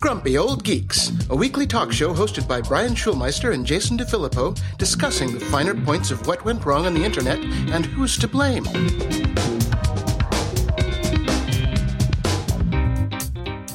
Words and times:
Grumpy 0.00 0.38
Old 0.38 0.62
Geeks, 0.64 1.10
a 1.30 1.36
weekly 1.36 1.66
talk 1.66 1.92
show 1.92 2.12
hosted 2.12 2.46
by 2.46 2.60
Brian 2.60 2.94
Schulmeister 2.94 3.54
and 3.54 3.64
Jason 3.64 3.98
DeFilippo, 3.98 4.58
discussing 4.76 5.32
the 5.32 5.40
finer 5.40 5.74
points 5.74 6.10
of 6.10 6.26
what 6.26 6.44
went 6.44 6.64
wrong 6.64 6.86
on 6.86 6.94
the 6.94 7.04
internet 7.04 7.38
and 7.38 7.86
who's 7.86 8.18
to 8.18 8.28
blame. 8.28 8.64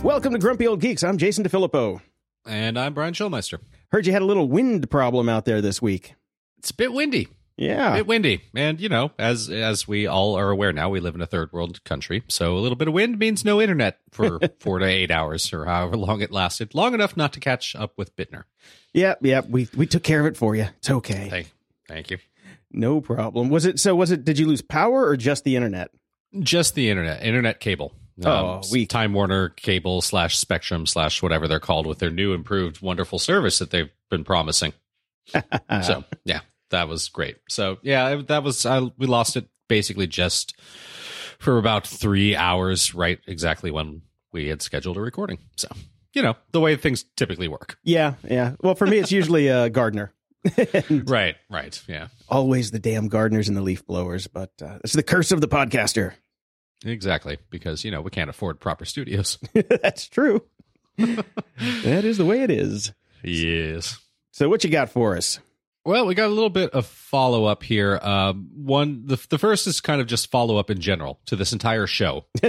Welcome 0.04 0.34
to 0.34 0.40
Grumpy 0.40 0.68
Old 0.68 0.82
Geeks. 0.82 1.04
I'm 1.04 1.18
Jason 1.18 1.44
DeFilippo. 1.44 2.02
And 2.46 2.78
I'm 2.78 2.94
Brian 2.94 3.14
Schulmeister. 3.14 3.60
Heard 3.92 4.06
you 4.06 4.14
had 4.14 4.22
a 4.22 4.26
little 4.26 4.48
wind 4.48 4.90
problem 4.90 5.30
out 5.30 5.46
there 5.46 5.62
this 5.62 5.82
week. 5.82 6.16
It's 6.58 6.72
a 6.72 6.76
bit 6.76 6.94
windy. 6.94 7.30
Yeah. 7.58 7.94
A 7.94 7.98
bit 7.98 8.08
windy. 8.08 8.42
And 8.56 8.80
you 8.80 8.90
know, 8.90 9.12
as 9.20 9.50
as 9.50 9.88
we 9.88 10.08
all 10.08 10.36
are 10.36 10.50
aware 10.50 10.74
now, 10.74 10.90
we 10.90 11.00
live 11.00 11.16
in 11.16 11.22
a 11.22 11.28
third 11.28 11.52
world 11.54 11.84
country. 11.84 12.24
So 12.28 12.58
a 12.58 12.60
little 12.60 12.76
bit 12.76 12.88
of 12.88 12.94
wind 12.94 13.20
means 13.20 13.46
no 13.46 13.62
internet 13.62 14.00
for 14.12 14.40
four 14.60 14.80
to 14.80 14.86
eight 14.86 15.12
hours 15.12 15.54
or 15.54 15.66
however 15.66 15.96
long 15.98 16.22
it 16.22 16.32
lasted. 16.32 16.74
Long 16.74 16.94
enough 16.94 17.16
not 17.16 17.34
to 17.34 17.40
catch 17.40 17.76
up 17.76 17.94
with 17.98 18.16
Bittner. 18.16 18.44
Yep, 18.94 19.20
yep, 19.22 19.50
We 19.50 19.68
we 19.76 19.86
took 19.86 20.04
care 20.04 20.20
of 20.20 20.26
it 20.26 20.38
for 20.38 20.56
you. 20.56 20.68
It's 20.78 20.90
okay. 20.90 21.30
Thank 21.30 21.52
thank 21.88 22.12
you. 22.12 22.18
No 22.72 23.02
problem. 23.02 23.50
Was 23.50 23.66
it 23.66 23.80
so 23.80 23.96
was 23.96 24.10
it 24.12 24.26
did 24.26 24.40
you 24.40 24.48
lose 24.48 24.62
power 24.62 25.06
or 25.08 25.16
just 25.16 25.44
the 25.44 25.56
internet? 25.56 25.92
Just 26.40 26.74
the 26.74 26.90
internet. 26.90 27.24
Internet 27.24 27.60
cable. 27.60 27.94
Oh, 28.24 28.56
um, 28.56 28.62
we- 28.72 28.86
Time 28.88 29.14
Warner 29.14 29.50
cable 29.50 30.02
slash 30.02 30.38
Spectrum 30.38 30.86
slash 30.88 31.22
whatever 31.22 31.48
they're 31.48 31.60
called 31.60 31.86
with 31.88 32.00
their 32.00 32.10
new 32.12 32.34
improved 32.34 32.82
wonderful 32.82 33.20
service 33.20 33.60
that 33.60 33.70
they've 33.72 33.90
been 34.10 34.24
promising. 34.24 34.74
so 35.84 36.04
yeah, 36.26 36.42
that 36.70 36.88
was 36.88 37.10
great. 37.10 37.38
So 37.50 37.78
yeah, 37.82 38.16
that 38.28 38.44
was 38.44 38.66
I, 38.66 38.80
we 38.98 39.08
lost 39.08 39.36
it 39.38 39.48
basically 39.68 40.08
just 40.08 40.58
for 41.40 41.58
about 41.58 41.86
three 41.88 42.36
hours, 42.36 42.94
right? 42.96 43.20
Exactly 43.28 43.72
when 43.72 44.02
we 44.32 44.48
had 44.48 44.62
scheduled 44.62 44.98
a 44.98 45.02
recording. 45.02 45.40
So 45.56 45.68
you 46.14 46.22
know 46.22 46.36
the 46.52 46.60
way 46.60 46.76
things 46.76 47.04
typically 47.16 47.48
work. 47.48 47.78
Yeah, 47.84 48.16
yeah. 48.30 48.54
Well, 48.62 48.76
for 48.76 48.88
me 48.88 48.98
it's 48.98 49.12
usually 49.12 49.50
uh 49.50 49.68
gardener. 49.70 50.14
Right, 50.90 51.36
right, 51.50 51.82
yeah, 51.88 52.08
Always 52.28 52.72
the 52.72 52.80
damn 52.80 53.08
gardeners 53.08 53.48
and 53.48 53.56
the 53.56 53.62
leaf 53.62 53.86
blowers, 53.86 54.28
but 54.28 54.52
uh, 54.62 54.80
it's 54.84 54.92
the 54.92 55.02
curse 55.02 55.32
of 55.32 55.40
the 55.40 55.48
podcaster. 55.48 56.14
exactly. 56.86 57.38
Because 57.50 57.86
you 57.86 57.92
know 57.92 58.02
we 58.02 58.10
can't 58.10 58.30
afford 58.30 58.60
proper 58.60 58.84
studios. 58.84 59.38
That's 59.54 60.08
true. 60.10 60.44
that 60.98 62.04
is 62.06 62.18
the 62.18 62.26
way 62.26 62.42
it 62.42 62.52
is. 62.52 62.92
yes. 63.24 63.98
So 64.32 64.50
what 64.50 64.64
you 64.64 64.70
got 64.70 64.90
for 64.90 65.16
us? 65.16 65.40
Well, 65.86 66.06
we 66.06 66.16
got 66.16 66.28
a 66.28 66.34
little 66.34 66.50
bit 66.50 66.72
of 66.72 66.86
follow 66.86 67.44
up 67.44 67.62
here. 67.62 68.00
Um, 68.02 68.50
one, 68.56 69.06
the 69.06 69.20
the 69.30 69.38
first 69.38 69.68
is 69.68 69.82
kind 69.82 70.00
of 70.00 70.08
just 70.08 70.32
follow 70.32 70.56
up 70.58 70.70
in 70.70 70.80
general 70.80 71.20
to 71.26 71.36
this 71.36 71.52
entire 71.54 71.88
show. 71.88 72.26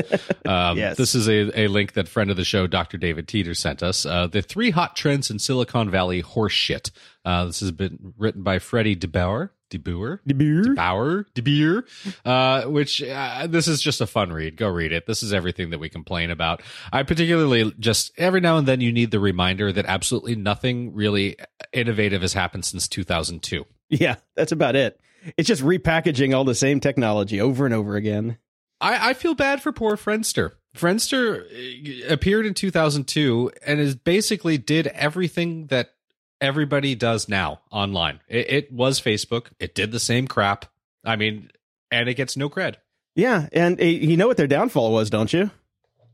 Um, 0.46 0.76
Yes. 0.76 0.98
This 0.98 1.14
is 1.14 1.26
a, 1.28 1.62
a 1.62 1.68
link 1.68 1.94
that 1.94 2.06
friend 2.06 2.30
of 2.30 2.36
the 2.36 2.44
show, 2.44 2.66
Dr. 2.66 2.98
David 2.98 3.26
Teeter, 3.26 3.54
sent 3.54 3.82
us. 3.82 4.04
Uh, 4.04 4.26
the 4.26 4.42
three 4.42 4.70
hot 4.70 4.94
trends 4.94 5.30
in 5.30 5.38
Silicon 5.38 5.90
Valley 5.90 6.22
horseshit. 6.22 6.90
Uh, 7.24 7.46
this 7.46 7.60
has 7.60 7.70
been 7.72 8.12
written 8.18 8.42
by 8.42 8.58
Freddie 8.58 8.94
deBoer. 8.94 9.50
DeBauer? 9.78 10.74
Bauer, 10.74 11.26
De 11.34 11.42
Beer, 11.42 11.84
uh, 12.24 12.62
which 12.62 13.02
uh, 13.02 13.46
this 13.46 13.68
is 13.68 13.80
just 13.82 14.00
a 14.00 14.06
fun 14.06 14.32
read. 14.32 14.56
Go 14.56 14.68
read 14.68 14.92
it. 14.92 15.06
This 15.06 15.22
is 15.22 15.32
everything 15.32 15.70
that 15.70 15.78
we 15.78 15.88
complain 15.88 16.30
about. 16.30 16.62
I 16.92 17.02
particularly 17.02 17.72
just 17.78 18.12
every 18.18 18.40
now 18.40 18.56
and 18.56 18.68
then 18.68 18.80
you 18.80 18.92
need 18.92 19.10
the 19.10 19.20
reminder 19.20 19.72
that 19.72 19.86
absolutely 19.86 20.36
nothing 20.36 20.94
really 20.94 21.36
innovative 21.72 22.22
has 22.22 22.32
happened 22.32 22.64
since 22.64 22.88
2002. 22.88 23.64
Yeah, 23.90 24.16
that's 24.34 24.52
about 24.52 24.76
it. 24.76 24.98
It's 25.36 25.48
just 25.48 25.62
repackaging 25.62 26.34
all 26.34 26.44
the 26.44 26.54
same 26.54 26.80
technology 26.80 27.40
over 27.40 27.64
and 27.64 27.74
over 27.74 27.96
again. 27.96 28.38
I, 28.80 29.10
I 29.10 29.14
feel 29.14 29.34
bad 29.34 29.62
for 29.62 29.72
poor 29.72 29.96
Friendster. 29.96 30.52
Friendster 30.76 31.44
uh, 31.44 32.12
appeared 32.12 32.46
in 32.46 32.54
2002 32.54 33.52
and 33.66 33.80
is 33.80 33.94
basically 33.94 34.58
did 34.58 34.88
everything 34.88 35.66
that 35.68 35.94
everybody 36.40 36.94
does 36.94 37.28
now 37.28 37.60
online. 37.70 38.20
It, 38.28 38.50
it 38.50 38.72
was 38.72 39.00
Facebook. 39.00 39.46
It 39.58 39.74
did 39.74 39.92
the 39.92 40.00
same 40.00 40.26
crap. 40.26 40.66
I 41.04 41.16
mean, 41.16 41.50
and 41.90 42.08
it 42.08 42.14
gets 42.14 42.36
no 42.36 42.48
cred. 42.50 42.76
Yeah, 43.14 43.48
and 43.52 43.80
uh, 43.80 43.84
you 43.84 44.16
know 44.16 44.26
what 44.26 44.36
their 44.36 44.46
downfall 44.46 44.92
was, 44.92 45.10
don't 45.10 45.32
you? 45.32 45.50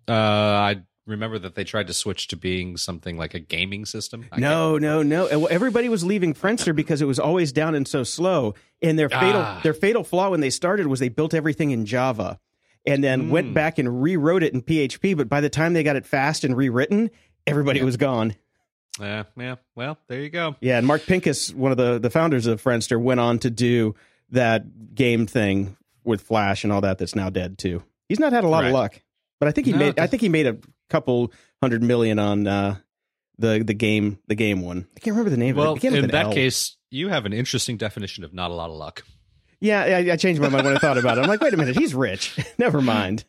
Uh, 0.08 0.12
I 0.12 0.82
remember 1.06 1.38
that 1.38 1.54
they 1.54 1.64
tried 1.64 1.86
to 1.86 1.94
switch 1.94 2.28
to 2.28 2.36
being 2.36 2.76
something 2.76 3.16
like 3.16 3.34
a 3.34 3.38
gaming 3.38 3.84
system. 3.86 4.26
I 4.32 4.38
No, 4.40 4.76
no, 4.78 5.02
no. 5.02 5.26
Everybody 5.26 5.88
was 5.88 6.04
leaving 6.04 6.34
Friendster 6.34 6.74
because 6.74 7.00
it 7.00 7.06
was 7.06 7.18
always 7.18 7.52
down 7.52 7.74
and 7.74 7.86
so 7.88 8.02
slow. 8.04 8.54
And 8.82 8.98
their 8.98 9.08
fatal 9.08 9.40
Ah. 9.42 9.60
their 9.62 9.74
fatal 9.74 10.04
flaw 10.04 10.30
when 10.30 10.40
they 10.40 10.50
started 10.50 10.86
was 10.88 11.00
they 11.00 11.08
built 11.08 11.32
everything 11.34 11.70
in 11.70 11.86
Java 11.86 12.38
and 12.86 13.02
then 13.04 13.22
Hmm. 13.24 13.30
went 13.30 13.54
back 13.54 13.78
and 13.78 14.02
rewrote 14.02 14.42
it 14.42 14.52
in 14.52 14.62
PHP. 14.62 15.14
But 15.16 15.28
by 15.28 15.40
the 15.40 15.50
time 15.50 15.72
they 15.72 15.82
got 15.82 15.96
it 15.96 16.06
fast 16.06 16.44
and 16.44 16.56
rewritten, 16.56 17.10
everybody 17.46 17.82
was 17.82 17.96
gone. 17.96 18.34
Yeah, 18.98 19.24
yeah. 19.36 19.56
Well, 19.76 19.98
there 20.08 20.20
you 20.20 20.30
go. 20.30 20.56
Yeah, 20.60 20.78
and 20.78 20.86
Mark 20.86 21.02
Pincus, 21.06 21.52
one 21.54 21.70
of 21.72 21.78
the 21.78 21.98
the 21.98 22.10
founders 22.10 22.46
of 22.46 22.62
Friendster, 22.62 23.00
went 23.00 23.20
on 23.20 23.38
to 23.40 23.50
do 23.50 23.94
that 24.30 24.94
game 24.94 25.26
thing 25.26 25.76
with 26.04 26.22
Flash 26.22 26.64
and 26.64 26.72
all 26.72 26.80
that. 26.82 26.98
That's 26.98 27.14
now 27.14 27.30
dead 27.30 27.58
too. 27.58 27.82
He's 28.08 28.18
not 28.20 28.32
had 28.32 28.44
a 28.44 28.48
lot 28.48 28.64
of 28.64 28.72
luck, 28.72 29.00
but 29.38 29.48
I 29.48 29.52
think 29.52 29.66
he 29.66 29.72
No, 29.72 29.78
made. 29.78 29.98
I 29.98 30.06
think 30.06 30.20
he 30.22 30.28
made 30.28 30.46
a 30.46 30.58
couple 30.88 31.32
hundred 31.62 31.82
million 31.82 32.18
on 32.18 32.46
uh, 32.46 32.76
the 33.38 33.62
the 33.64 33.74
game 33.74 34.18
the 34.26 34.34
game 34.34 34.60
one. 34.62 34.86
I 34.96 35.00
can't 35.00 35.14
remember 35.14 35.30
the 35.30 35.36
name. 35.36 35.50
of 35.56 35.58
it. 35.58 35.60
Well, 35.60 35.74
It 35.76 35.84
in 36.04 36.10
that 36.10 36.26
L. 36.26 36.32
case, 36.32 36.76
you 36.90 37.08
have 37.08 37.26
an 37.26 37.32
interesting 37.32 37.76
definition 37.76 38.24
of 38.24 38.34
not 38.34 38.50
a 38.50 38.54
lot 38.54 38.70
of 38.70 38.76
luck. 38.76 39.04
Yeah, 39.60 39.82
I, 39.82 40.12
I 40.12 40.16
changed 40.16 40.40
my 40.40 40.48
mind 40.48 40.64
when 40.64 40.74
I 40.74 40.78
thought 40.78 40.96
about 40.96 41.18
it. 41.18 41.20
I'm 41.20 41.28
like, 41.28 41.42
wait 41.42 41.52
a 41.52 41.56
minute, 41.58 41.76
he's 41.76 41.94
rich. 41.94 42.38
Never 42.58 42.80
mind. 42.80 43.24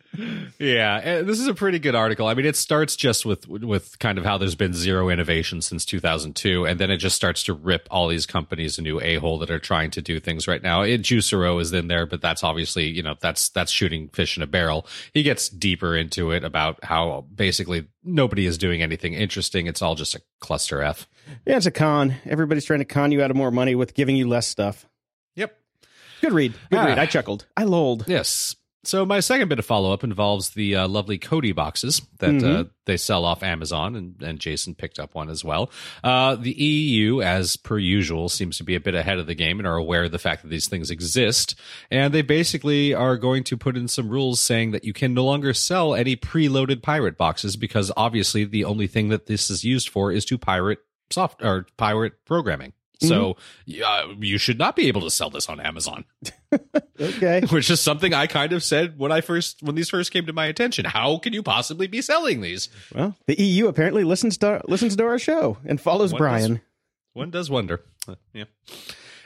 Yeah, 0.59 1.01
eh, 1.03 1.21
this 1.23 1.39
is 1.41 1.47
a 1.47 1.53
pretty 1.53 1.77
good 1.77 1.93
article. 1.93 2.27
I 2.27 2.33
mean, 2.33 2.45
it 2.45 2.55
starts 2.55 2.95
just 2.95 3.25
with 3.25 3.49
with 3.49 3.99
kind 3.99 4.17
of 4.17 4.23
how 4.23 4.37
there's 4.37 4.55
been 4.55 4.73
zero 4.73 5.09
innovation 5.09 5.61
since 5.61 5.83
2002, 5.83 6.65
and 6.65 6.79
then 6.79 6.89
it 6.89 6.97
just 6.97 7.17
starts 7.17 7.43
to 7.43 7.53
rip 7.53 7.85
all 7.91 8.07
these 8.07 8.25
companies 8.25 8.79
a 8.79 8.81
new 8.81 9.01
a 9.01 9.15
hole 9.15 9.39
that 9.39 9.51
are 9.51 9.59
trying 9.59 9.91
to 9.91 10.01
do 10.01 10.21
things 10.21 10.47
right 10.47 10.63
now. 10.63 10.83
It, 10.83 11.01
Juicero 11.01 11.59
is 11.59 11.73
in 11.73 11.87
there, 11.87 12.05
but 12.05 12.21
that's 12.21 12.43
obviously 12.43 12.87
you 12.87 13.03
know 13.03 13.15
that's 13.19 13.49
that's 13.49 13.71
shooting 13.71 14.07
fish 14.09 14.37
in 14.37 14.43
a 14.43 14.47
barrel. 14.47 14.87
He 15.13 15.23
gets 15.23 15.49
deeper 15.49 15.97
into 15.97 16.31
it 16.31 16.45
about 16.45 16.81
how 16.83 17.25
basically 17.35 17.87
nobody 18.05 18.45
is 18.45 18.57
doing 18.57 18.81
anything 18.81 19.13
interesting. 19.13 19.67
It's 19.67 19.81
all 19.81 19.95
just 19.95 20.15
a 20.15 20.21
cluster 20.39 20.81
f. 20.81 21.09
Yeah, 21.45 21.57
it's 21.57 21.65
a 21.65 21.71
con. 21.71 22.15
Everybody's 22.25 22.65
trying 22.65 22.79
to 22.79 22.85
con 22.85 23.11
you 23.11 23.21
out 23.21 23.31
of 23.31 23.37
more 23.37 23.51
money 23.51 23.75
with 23.75 23.93
giving 23.93 24.15
you 24.15 24.27
less 24.27 24.47
stuff. 24.47 24.85
Good 26.21 26.33
read. 26.33 26.53
Good 26.69 26.79
Ah. 26.79 26.85
read. 26.85 26.99
I 26.99 27.05
chuckled. 27.05 27.45
I 27.57 27.63
lolled. 27.65 28.05
Yes. 28.07 28.55
So 28.83 29.05
my 29.05 29.19
second 29.19 29.47
bit 29.49 29.59
of 29.59 29.65
follow 29.65 29.93
up 29.93 30.03
involves 30.03 30.49
the 30.51 30.75
uh, 30.75 30.87
lovely 30.87 31.19
Kodi 31.19 31.53
boxes 31.53 32.01
that 32.17 32.43
uh, 32.43 32.63
they 32.87 32.97
sell 32.97 33.25
off 33.25 33.43
Amazon, 33.43 33.95
and, 33.95 34.19
and 34.23 34.39
Jason 34.39 34.73
picked 34.73 34.97
up 34.97 35.13
one 35.13 35.29
as 35.29 35.43
well. 35.45 35.69
Uh, 36.03 36.33
the 36.35 36.51
EU, 36.51 37.21
as 37.21 37.57
per 37.57 37.77
usual, 37.77 38.27
seems 38.27 38.57
to 38.57 38.63
be 38.63 38.73
a 38.73 38.79
bit 38.79 38.95
ahead 38.95 39.19
of 39.19 39.27
the 39.27 39.35
game 39.35 39.59
and 39.59 39.67
are 39.67 39.75
aware 39.75 40.05
of 40.05 40.11
the 40.11 40.17
fact 40.17 40.41
that 40.41 40.47
these 40.47 40.67
things 40.67 40.89
exist, 40.89 41.53
and 41.91 42.11
they 42.11 42.23
basically 42.23 42.91
are 42.91 43.17
going 43.17 43.43
to 43.43 43.55
put 43.55 43.77
in 43.77 43.87
some 43.87 44.09
rules 44.09 44.41
saying 44.41 44.71
that 44.71 44.83
you 44.83 44.93
can 44.93 45.13
no 45.13 45.25
longer 45.25 45.53
sell 45.53 45.93
any 45.93 46.15
preloaded 46.15 46.81
pirate 46.81 47.19
boxes 47.19 47.55
because 47.55 47.91
obviously 47.95 48.45
the 48.45 48.63
only 48.63 48.87
thing 48.87 49.09
that 49.09 49.27
this 49.27 49.51
is 49.51 49.63
used 49.63 49.89
for 49.89 50.11
is 50.11 50.25
to 50.25 50.39
pirate 50.39 50.79
soft 51.11 51.43
or 51.43 51.67
pirate 51.77 52.13
programming. 52.25 52.73
So 53.01 53.37
uh, 53.83 54.07
you 54.19 54.37
should 54.37 54.59
not 54.59 54.75
be 54.75 54.87
able 54.87 55.01
to 55.01 55.09
sell 55.09 55.29
this 55.29 55.49
on 55.49 55.59
Amazon 55.59 56.05
Okay. 56.99 57.41
which 57.49 57.69
is 57.69 57.79
something 57.79 58.13
I 58.13 58.27
kind 58.27 58.53
of 58.53 58.63
said 58.63 58.97
when 58.99 59.11
I 59.11 59.21
first 59.21 59.63
when 59.63 59.75
these 59.75 59.89
first 59.89 60.11
came 60.11 60.25
to 60.27 60.33
my 60.33 60.45
attention. 60.45 60.85
How 60.85 61.17
can 61.17 61.33
you 61.33 61.41
possibly 61.41 61.87
be 61.87 62.01
selling 62.01 62.41
these? 62.41 62.69
Well, 62.93 63.15
the 63.25 63.41
EU 63.41 63.67
apparently 63.67 64.03
listens 64.03 64.37
to 64.39 64.61
listens 64.67 64.95
to 64.95 65.03
our 65.03 65.17
show 65.19 65.57
and 65.65 65.79
follows 65.79 66.13
Brian. 66.13 66.61
One 67.13 67.31
does 67.31 67.49
wonder. 67.49 67.81
Uh, 68.07 68.15
yeah. 68.33 68.45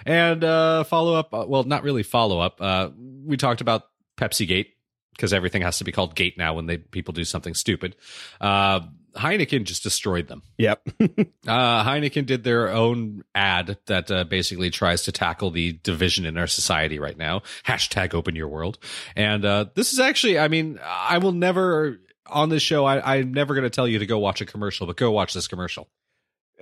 And 0.06 0.44
uh 0.44 0.84
follow 0.86 1.16
up 1.16 1.34
uh, 1.34 1.46
well 1.48 1.64
not 1.64 1.84
really 1.84 2.04
follow 2.04 2.40
up. 2.40 2.62
Uh 2.62 2.90
we 3.26 3.38
talked 3.38 3.62
about 3.62 3.84
Pepsi 4.18 4.48
Gate 4.48 4.75
because 5.16 5.34
everything 5.34 5.62
has 5.62 5.78
to 5.80 5.84
be 5.84 5.92
called 5.92 6.16
Gate 6.16 6.38
now 6.38 6.54
when 6.54 6.66
they 6.66 6.78
people 6.78 7.14
do 7.14 7.24
something 7.24 7.54
stupid. 7.54 7.96
Uh 8.40 8.82
Heineken 9.16 9.64
just 9.64 9.84
destroyed 9.84 10.28
them. 10.28 10.44
Yep. 10.58 10.88
Uh, 11.48 11.84
Heineken 11.86 12.26
did 12.26 12.44
their 12.44 12.70
own 12.72 13.24
ad 13.36 13.78
that 13.86 14.10
uh, 14.10 14.24
basically 14.24 14.72
tries 14.72 15.04
to 15.04 15.12
tackle 15.12 15.52
the 15.52 15.74
division 15.84 16.26
in 16.26 16.40
our 16.40 16.48
society 16.48 16.98
right 16.98 17.16
now. 17.16 17.44
Hashtag 17.68 18.16
open 18.16 18.36
your 18.36 18.48
world. 18.48 18.80
And 19.16 19.46
uh, 19.46 19.66
this 19.76 19.94
is 19.94 20.00
actually, 20.00 20.40
I 20.40 20.48
mean, 20.48 20.80
I 20.84 21.20
will 21.20 21.34
never, 21.34 22.00
on 22.26 22.50
this 22.50 22.64
show, 22.64 22.84
I, 22.84 23.18
I'm 23.18 23.32
never 23.32 23.54
going 23.54 23.64
to 23.64 23.70
tell 23.70 23.88
you 23.88 24.00
to 24.00 24.08
go 24.08 24.18
watch 24.18 24.42
a 24.42 24.46
commercial, 24.48 24.88
but 24.88 24.98
go 24.98 25.12
watch 25.12 25.36
this 25.36 25.48
commercial. 25.48 25.88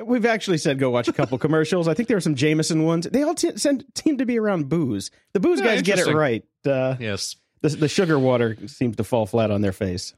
We've 0.04 0.26
actually 0.26 0.58
said 0.58 0.80
go 0.80 0.90
watch 0.90 1.08
a 1.08 1.14
couple 1.14 1.38
commercials. 1.38 1.88
I 1.88 1.94
think 1.94 2.10
there 2.10 2.18
were 2.18 2.22
some 2.22 2.36
Jameson 2.36 2.84
ones. 2.84 3.08
They 3.10 3.24
all 3.24 3.36
t- 3.36 3.56
send, 3.56 3.86
seem 3.96 4.18
to 4.18 4.26
be 4.26 4.38
around 4.38 4.68
booze. 4.68 5.12
The 5.32 5.40
booze 5.40 5.62
Yeah, 5.62 5.68
guys 5.68 5.82
get 5.84 6.00
it 6.00 6.14
right. 6.14 6.44
Uh, 6.66 6.98
Yes. 7.00 7.38
The, 7.64 7.70
the 7.70 7.88
sugar 7.88 8.20
water 8.20 8.58
seems 8.68 8.98
to 8.98 9.04
fall 9.04 9.26
flat 9.26 9.50
on 9.50 9.62
their 9.62 9.72
face. 9.72 10.14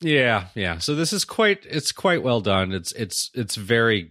Yeah, 0.00 0.48
yeah. 0.54 0.78
So 0.78 0.94
this 0.94 1.12
is 1.12 1.24
quite, 1.24 1.64
it's 1.66 1.92
quite 1.92 2.22
well 2.22 2.40
done. 2.40 2.72
It's, 2.72 2.92
it's, 2.92 3.30
it's 3.34 3.56
very, 3.56 4.10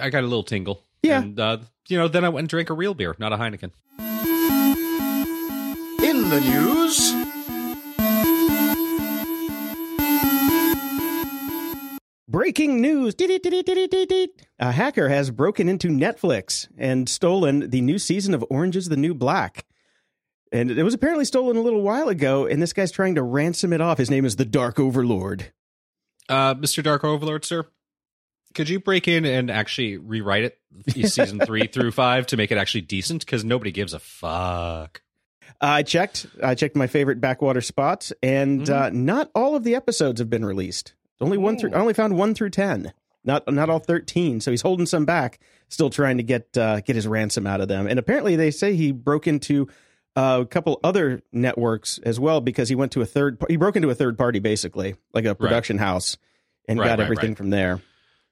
I 0.00 0.10
got 0.10 0.24
a 0.24 0.26
little 0.26 0.42
tingle. 0.42 0.82
Yeah. 1.02 1.20
And, 1.20 1.38
uh, 1.38 1.58
you 1.88 1.98
know, 1.98 2.08
then 2.08 2.24
I 2.24 2.28
went 2.30 2.44
and 2.44 2.48
drank 2.48 2.70
a 2.70 2.74
real 2.74 2.94
beer, 2.94 3.14
not 3.18 3.32
a 3.32 3.36
Heineken. 3.36 3.70
In 6.02 6.30
the 6.30 6.40
news, 6.40 7.12
breaking 12.28 12.80
news. 12.80 13.14
A 14.58 14.72
hacker 14.72 15.08
has 15.08 15.30
broken 15.30 15.68
into 15.68 15.88
Netflix 15.88 16.68
and 16.78 17.08
stolen 17.08 17.70
the 17.70 17.80
new 17.80 17.98
season 17.98 18.32
of 18.34 18.44
Orange 18.48 18.76
is 18.76 18.88
the 18.88 18.96
New 18.96 19.14
Black. 19.14 19.66
And 20.52 20.70
it 20.70 20.82
was 20.82 20.94
apparently 20.94 21.24
stolen 21.24 21.56
a 21.56 21.60
little 21.60 21.82
while 21.82 22.08
ago, 22.08 22.46
and 22.46 22.62
this 22.62 22.72
guy's 22.72 22.92
trying 22.92 23.16
to 23.16 23.22
ransom 23.22 23.72
it 23.72 23.80
off. 23.80 23.98
His 23.98 24.10
name 24.10 24.24
is 24.24 24.36
the 24.36 24.44
Dark 24.44 24.78
Overlord. 24.78 25.52
Uh, 26.28 26.54
Mr. 26.54 26.82
Dark 26.82 27.04
Overlord, 27.04 27.44
sir, 27.44 27.66
could 28.54 28.68
you 28.68 28.80
break 28.80 29.06
in 29.06 29.24
and 29.24 29.50
actually 29.50 29.98
rewrite 29.98 30.44
it 30.44 30.58
season 31.06 31.40
three 31.40 31.66
through 31.66 31.92
five 31.92 32.26
to 32.28 32.36
make 32.36 32.50
it 32.50 32.58
actually 32.58 32.80
decent? 32.80 33.24
Because 33.24 33.44
nobody 33.44 33.70
gives 33.70 33.92
a 33.92 33.98
fuck. 33.98 35.02
I 35.60 35.82
checked. 35.82 36.26
I 36.42 36.54
checked 36.54 36.76
my 36.76 36.86
favorite 36.86 37.20
backwater 37.20 37.60
spots, 37.60 38.12
and 38.22 38.62
mm-hmm. 38.62 38.72
uh, 38.72 38.90
not 38.92 39.30
all 39.34 39.56
of 39.56 39.64
the 39.64 39.74
episodes 39.74 40.20
have 40.20 40.30
been 40.30 40.44
released. 40.44 40.94
Only 41.20 41.38
one 41.38 41.58
through. 41.58 41.72
I 41.72 41.78
only 41.78 41.94
found 41.94 42.16
one 42.16 42.34
through 42.34 42.50
ten. 42.50 42.92
Not 43.24 43.50
not 43.52 43.70
all 43.70 43.78
thirteen. 43.78 44.40
So 44.40 44.50
he's 44.50 44.62
holding 44.62 44.86
some 44.86 45.04
back, 45.04 45.38
still 45.68 45.88
trying 45.88 46.18
to 46.18 46.22
get 46.22 46.56
uh, 46.56 46.80
get 46.80 46.96
his 46.96 47.06
ransom 47.06 47.46
out 47.46 47.60
of 47.60 47.68
them. 47.68 47.86
And 47.86 47.98
apparently, 47.98 48.36
they 48.36 48.50
say 48.50 48.74
he 48.74 48.92
broke 48.92 49.26
into 49.26 49.68
uh, 50.16 50.38
a 50.42 50.46
couple 50.46 50.80
other 50.82 51.22
networks 51.30 51.98
as 51.98 52.18
well 52.18 52.40
because 52.40 52.68
he 52.68 52.74
went 52.74 52.92
to 52.92 53.02
a 53.02 53.06
third. 53.06 53.40
He 53.48 53.56
broke 53.56 53.76
into 53.76 53.90
a 53.90 53.94
third 53.94 54.16
party, 54.16 54.38
basically 54.38 54.96
like 55.12 55.26
a 55.26 55.34
production 55.34 55.76
right. 55.76 55.86
house, 55.86 56.16
and 56.66 56.78
right, 56.78 56.86
got 56.86 56.98
right, 56.98 57.04
everything 57.04 57.34
from 57.34 57.50
there. 57.50 57.80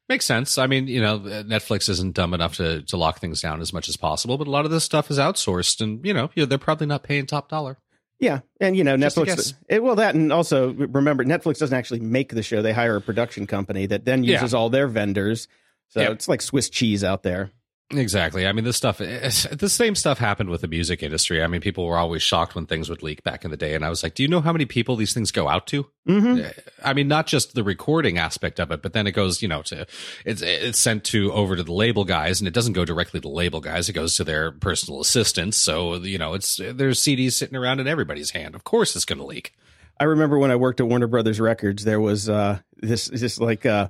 Makes 0.08 0.24
sense. 0.24 0.58
I 0.58 0.66
mean, 0.66 0.86
you 0.86 1.00
know, 1.00 1.18
Netflix 1.18 1.88
isn't 1.88 2.14
dumb 2.14 2.34
enough 2.34 2.56
to 2.56 2.82
to 2.82 2.96
lock 2.96 3.20
things 3.20 3.40
down 3.40 3.60
as 3.60 3.72
much 3.72 3.88
as 3.88 3.96
possible, 3.96 4.38
but 4.38 4.46
a 4.46 4.50
lot 4.50 4.64
of 4.64 4.70
this 4.70 4.84
stuff 4.84 5.10
is 5.10 5.18
outsourced, 5.18 5.80
and 5.80 6.04
you 6.04 6.14
know, 6.14 6.30
they're 6.34 6.58
probably 6.58 6.86
not 6.86 7.02
paying 7.02 7.26
top 7.26 7.48
dollar. 7.48 7.78
Yeah, 8.18 8.40
and 8.60 8.76
you 8.76 8.84
know, 8.84 8.96
Just 8.96 9.16
Netflix. 9.16 9.54
It, 9.68 9.82
well, 9.82 9.96
that 9.96 10.14
and 10.14 10.32
also 10.32 10.72
remember, 10.72 11.24
Netflix 11.24 11.58
doesn't 11.58 11.76
actually 11.76 12.00
make 12.00 12.30
the 12.30 12.42
show; 12.42 12.62
they 12.62 12.72
hire 12.72 12.96
a 12.96 13.00
production 13.00 13.46
company 13.46 13.86
that 13.86 14.04
then 14.04 14.24
uses 14.24 14.52
yeah. 14.52 14.58
all 14.58 14.70
their 14.70 14.88
vendors. 14.88 15.48
So 15.88 16.00
yeah. 16.00 16.10
it's 16.10 16.28
like 16.28 16.40
Swiss 16.40 16.70
cheese 16.70 17.04
out 17.04 17.22
there. 17.22 17.50
Exactly. 17.98 18.46
I 18.46 18.52
mean, 18.52 18.64
this 18.64 18.76
stuff, 18.76 18.98
the 18.98 19.68
same 19.68 19.94
stuff 19.94 20.18
happened 20.18 20.50
with 20.50 20.60
the 20.60 20.68
music 20.68 21.02
industry. 21.02 21.42
I 21.42 21.46
mean, 21.46 21.60
people 21.60 21.86
were 21.86 21.96
always 21.96 22.22
shocked 22.22 22.54
when 22.54 22.66
things 22.66 22.88
would 22.88 23.02
leak 23.02 23.22
back 23.22 23.44
in 23.44 23.50
the 23.50 23.56
day. 23.56 23.74
And 23.74 23.84
I 23.84 23.88
was 23.88 24.02
like, 24.02 24.14
do 24.14 24.22
you 24.22 24.28
know 24.28 24.40
how 24.40 24.52
many 24.52 24.64
people 24.64 24.96
these 24.96 25.14
things 25.14 25.30
go 25.30 25.48
out 25.48 25.66
to? 25.68 25.86
Mm-hmm. 26.08 26.48
I 26.84 26.92
mean, 26.92 27.08
not 27.08 27.26
just 27.26 27.54
the 27.54 27.64
recording 27.64 28.18
aspect 28.18 28.60
of 28.60 28.70
it, 28.70 28.82
but 28.82 28.92
then 28.92 29.06
it 29.06 29.12
goes, 29.12 29.42
you 29.42 29.48
know, 29.48 29.62
to, 29.62 29.86
it's, 30.24 30.42
it's 30.42 30.78
sent 30.78 31.04
to 31.04 31.32
over 31.32 31.56
to 31.56 31.62
the 31.62 31.72
label 31.72 32.04
guys 32.04 32.40
and 32.40 32.48
it 32.48 32.54
doesn't 32.54 32.74
go 32.74 32.84
directly 32.84 33.20
to 33.20 33.28
the 33.28 33.34
label 33.34 33.60
guys. 33.60 33.88
It 33.88 33.94
goes 33.94 34.16
to 34.16 34.24
their 34.24 34.52
personal 34.52 35.00
assistants. 35.00 35.56
So, 35.56 35.94
you 35.96 36.18
know, 36.18 36.34
it's, 36.34 36.56
there's 36.56 37.00
CDs 37.00 37.32
sitting 37.32 37.56
around 37.56 37.80
in 37.80 37.86
everybody's 37.86 38.30
hand. 38.30 38.54
Of 38.54 38.64
course 38.64 38.96
it's 38.96 39.04
going 39.04 39.18
to 39.18 39.26
leak. 39.26 39.54
I 39.98 40.04
remember 40.04 40.38
when 40.38 40.50
I 40.50 40.56
worked 40.56 40.80
at 40.80 40.88
Warner 40.88 41.06
Brothers 41.06 41.40
Records, 41.40 41.84
there 41.84 42.00
was, 42.00 42.28
uh, 42.28 42.58
this, 42.76 43.06
this 43.08 43.38
like, 43.38 43.64
uh, 43.64 43.88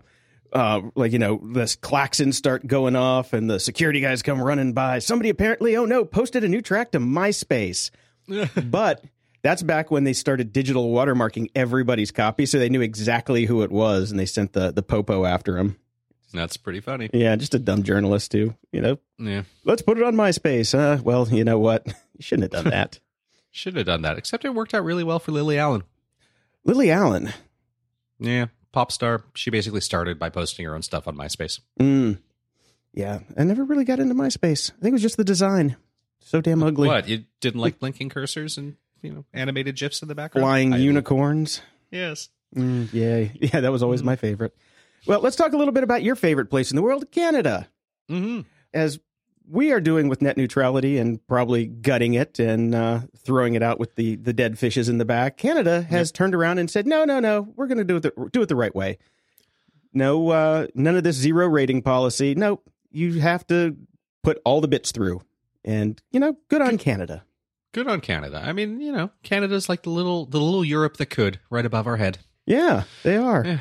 uh, 0.55 0.83
like 0.95 1.13
you 1.13 1.19
know, 1.19 1.39
the 1.53 1.65
klaxons 1.65 2.35
start 2.35 2.67
going 2.67 2.97
off, 2.97 3.33
and 3.33 3.51
the 3.51 3.59
security 3.59 4.01
guys 4.01 4.23
come 4.23 4.41
running 4.41 4.73
by. 4.73 5.01
Somebody 5.01 5.29
apparently, 5.31 5.77
oh 5.77 5.85
no, 5.85 6.05
posted 6.05 6.45
a 6.45 6.49
new 6.49 6.63
track 6.63 6.93
to 6.93 7.01
MySpace, 7.01 7.91
but 8.71 9.05
that's 9.43 9.63
back 9.63 9.91
when 9.91 10.05
they 10.05 10.13
started 10.13 10.53
digital 10.53 10.93
watermarking 10.93 11.51
everybody's 11.55 12.11
copy, 12.11 12.47
so 12.47 12.59
they 12.59 12.69
knew 12.69 12.81
exactly 12.81 13.45
who 13.45 13.63
it 13.63 13.71
was, 13.71 14.11
and 14.11 14.19
they 14.19 14.27
sent 14.27 14.53
the 14.53 14.71
the 14.73 14.83
popo 14.83 15.25
after 15.25 15.59
him. 15.59 15.77
That's 16.33 16.57
pretty 16.57 16.81
funny. 16.81 17.11
Yeah, 17.13 17.37
just 17.37 17.55
a 17.55 17.59
dumb 17.61 17.83
journalist 17.85 18.33
too. 18.33 18.55
You 18.73 18.81
know. 18.81 18.99
Yeah. 19.19 19.43
Let's 19.65 19.83
put 19.83 19.99
it 19.99 20.05
on 20.05 20.15
MySpace. 20.17 20.77
Uh, 20.77 21.01
well, 21.03 21.29
you 21.29 21.45
know 21.45 21.59
what? 21.59 21.87
You 22.17 22.23
shouldn't 22.23 22.53
have 22.55 22.63
done 22.63 22.71
that. 22.71 23.01
Shouldn't 23.51 23.79
have 23.79 23.87
done 23.87 24.03
that. 24.03 24.19
Except 24.19 24.45
it 24.45 24.55
worked 24.55 24.73
out 24.73 24.85
really 24.85 25.03
well 25.03 25.19
for 25.19 25.33
Lily 25.33 25.59
Allen. 25.59 25.83
Lily 26.65 26.93
Allen. 26.93 27.33
Yeah, 28.21 28.47
pop 28.75 28.93
star. 28.93 29.23
She 29.35 29.51
basically 29.51 29.81
started 29.81 30.19
by 30.19 30.29
posting 30.29 30.67
her 30.67 30.75
own 30.75 30.83
stuff 30.83 31.09
on 31.09 31.17
MySpace. 31.17 31.61
Mm. 31.81 32.19
Yeah, 32.93 33.21
I 33.37 33.45
never 33.45 33.65
really 33.65 33.85
got 33.85 34.01
into 34.01 34.15
MySpace. 34.15 34.71
I 34.71 34.83
think 34.83 34.91
it 34.91 34.93
was 34.93 35.03
just 35.03 35.17
the 35.17 35.25
design. 35.25 35.77
So 36.21 36.41
damn 36.41 36.63
ugly. 36.63 36.89
What? 36.89 37.09
You 37.09 37.25
didn't 37.41 37.61
like 37.61 37.79
blinking 37.79 38.11
cursors 38.11 38.59
and 38.59 38.77
you 39.01 39.13
know 39.13 39.25
animated 39.33 39.77
gifs 39.77 40.03
in 40.03 40.09
the 40.09 40.15
background? 40.15 40.43
Flying 40.43 40.75
I 40.75 40.79
unicorns. 40.79 41.63
Yes. 41.91 42.29
Mm, 42.55 42.89
yeah, 42.93 43.29
yeah, 43.55 43.61
that 43.61 43.73
was 43.73 43.83
always 43.83 44.03
mm. 44.03 44.07
my 44.07 44.17
favorite. 44.17 44.55
Well, 45.07 45.21
let's 45.21 45.37
talk 45.37 45.53
a 45.53 45.57
little 45.57 45.73
bit 45.73 45.85
about 45.85 46.03
your 46.03 46.17
favorite 46.17 46.47
place 46.47 46.71
in 46.71 46.77
the 46.77 46.83
world, 46.83 47.11
Canada. 47.11 47.69
Mm-hmm. 48.11 48.41
As 48.73 48.99
we 49.49 49.73
are 49.73 49.81
doing 49.81 50.09
with 50.09 50.23
net 50.23 50.37
neutrality 50.37 50.99
and 50.99 51.25
probably 51.27 51.67
gutting 51.67 52.15
it 52.15 52.39
and 52.39 52.75
uh, 52.75 53.01
throwing 53.19 53.55
it 53.55 53.63
out 53.63 53.79
with 53.79 53.95
the 53.97 54.17
the 54.17 54.33
dead 54.33 54.59
fishes 54.59 54.89
in 54.89 54.99
the 54.99 55.05
back. 55.05 55.37
Canada 55.37 55.83
has 55.83 56.09
yep. 56.09 56.15
turned 56.15 56.35
around 56.35 56.59
and 56.59 56.71
said, 56.71 56.87
"No, 56.87 57.05
no, 57.05 57.21
no, 57.21 57.53
we're 57.57 57.67
going 57.67 57.79
to 57.79 57.85
do 57.85 57.97
it 57.97 58.01
the, 58.01 58.29
do 58.33 58.43
it 58.43 58.49
the 58.49 58.57
right 58.57 58.75
way. 58.75 58.99
No, 59.93 60.31
uh, 60.31 60.67
none 60.75 60.97
of 60.97 61.05
this 61.05 61.17
zero 61.17 61.47
rating 61.47 61.83
policy. 61.83 62.35
No, 62.35 62.61
you 62.91 63.21
have 63.21 63.47
to 63.49 63.77
put 64.23 64.41
all 64.45 64.61
the 64.61 64.69
bits 64.69 64.93
through." 64.93 65.23
And 65.65 66.01
you 66.11 66.21
know, 66.21 66.37
good 66.49 66.63
on 66.63 66.79
Canada. 66.79 67.25
Good 67.73 67.89
on 67.89 68.01
Canada. 68.01 68.43
I 68.45 68.53
mean, 68.53 68.81
you 68.81 68.93
know, 68.93 69.11
Canada's 69.23 69.69
like 69.69 69.83
the 69.83 69.91
little 69.91 70.27
the 70.27 70.41
little 70.41 70.65
Europe 70.65 70.97
that 70.99 71.07
could, 71.07 71.41
right 71.51 71.67
above 71.67 71.87
our 71.87 71.97
head. 71.97 72.19
Yeah, 72.47 72.85
they 73.03 73.17
are. 73.17 73.45
Yeah. 73.45 73.59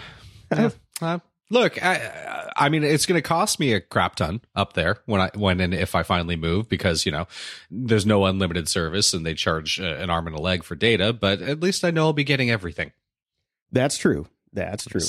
yeah. 0.51 0.69
Uh, 1.01 1.19
Look, 1.49 1.83
I, 1.83 2.51
I 2.55 2.69
mean, 2.69 2.83
it's 2.83 3.05
going 3.05 3.21
to 3.21 3.27
cost 3.27 3.59
me 3.59 3.73
a 3.73 3.81
crap 3.81 4.15
ton 4.15 4.41
up 4.55 4.73
there 4.73 4.97
when 5.05 5.21
I 5.21 5.29
when 5.35 5.59
and 5.59 5.73
if 5.73 5.93
I 5.93 6.03
finally 6.03 6.35
move 6.35 6.69
because 6.69 7.05
you 7.05 7.11
know 7.11 7.27
there's 7.69 8.05
no 8.05 8.25
unlimited 8.25 8.67
service 8.67 9.13
and 9.13 9.25
they 9.25 9.33
charge 9.33 9.79
uh, 9.79 9.83
an 9.83 10.09
arm 10.09 10.27
and 10.27 10.35
a 10.35 10.41
leg 10.41 10.63
for 10.63 10.75
data. 10.75 11.13
But 11.13 11.41
at 11.41 11.59
least 11.59 11.83
I 11.83 11.91
know 11.91 12.05
I'll 12.05 12.13
be 12.13 12.23
getting 12.23 12.49
everything. 12.49 12.91
That's 13.71 13.97
true. 13.97 14.27
That's 14.51 14.85
true. 14.85 15.01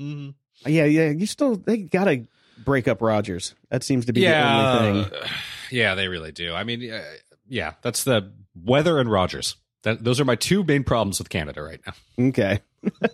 Mm-hmm. 0.00 0.30
Yeah, 0.66 0.84
yeah. 0.84 1.10
You 1.10 1.26
still 1.26 1.56
they 1.56 1.78
got 1.78 2.04
to 2.04 2.26
break 2.64 2.88
up 2.88 3.02
Rogers. 3.02 3.54
That 3.70 3.82
seems 3.82 4.06
to 4.06 4.12
be 4.12 4.20
yeah, 4.20 4.78
the 4.78 4.78
only 4.78 5.04
thing. 5.04 5.18
Yeah, 5.70 5.94
they 5.94 6.06
really 6.06 6.32
do. 6.32 6.52
I 6.52 6.64
mean, 6.64 6.92
uh, 6.92 7.02
yeah, 7.48 7.72
that's 7.80 8.04
the 8.04 8.30
weather 8.54 8.98
and 8.98 9.10
Rogers. 9.10 9.56
That, 9.84 10.04
those 10.04 10.20
are 10.20 10.26
my 10.26 10.36
two 10.36 10.62
main 10.64 10.84
problems 10.84 11.18
with 11.18 11.30
Canada 11.30 11.62
right 11.62 11.80
now. 11.86 12.26
Okay. 12.28 12.60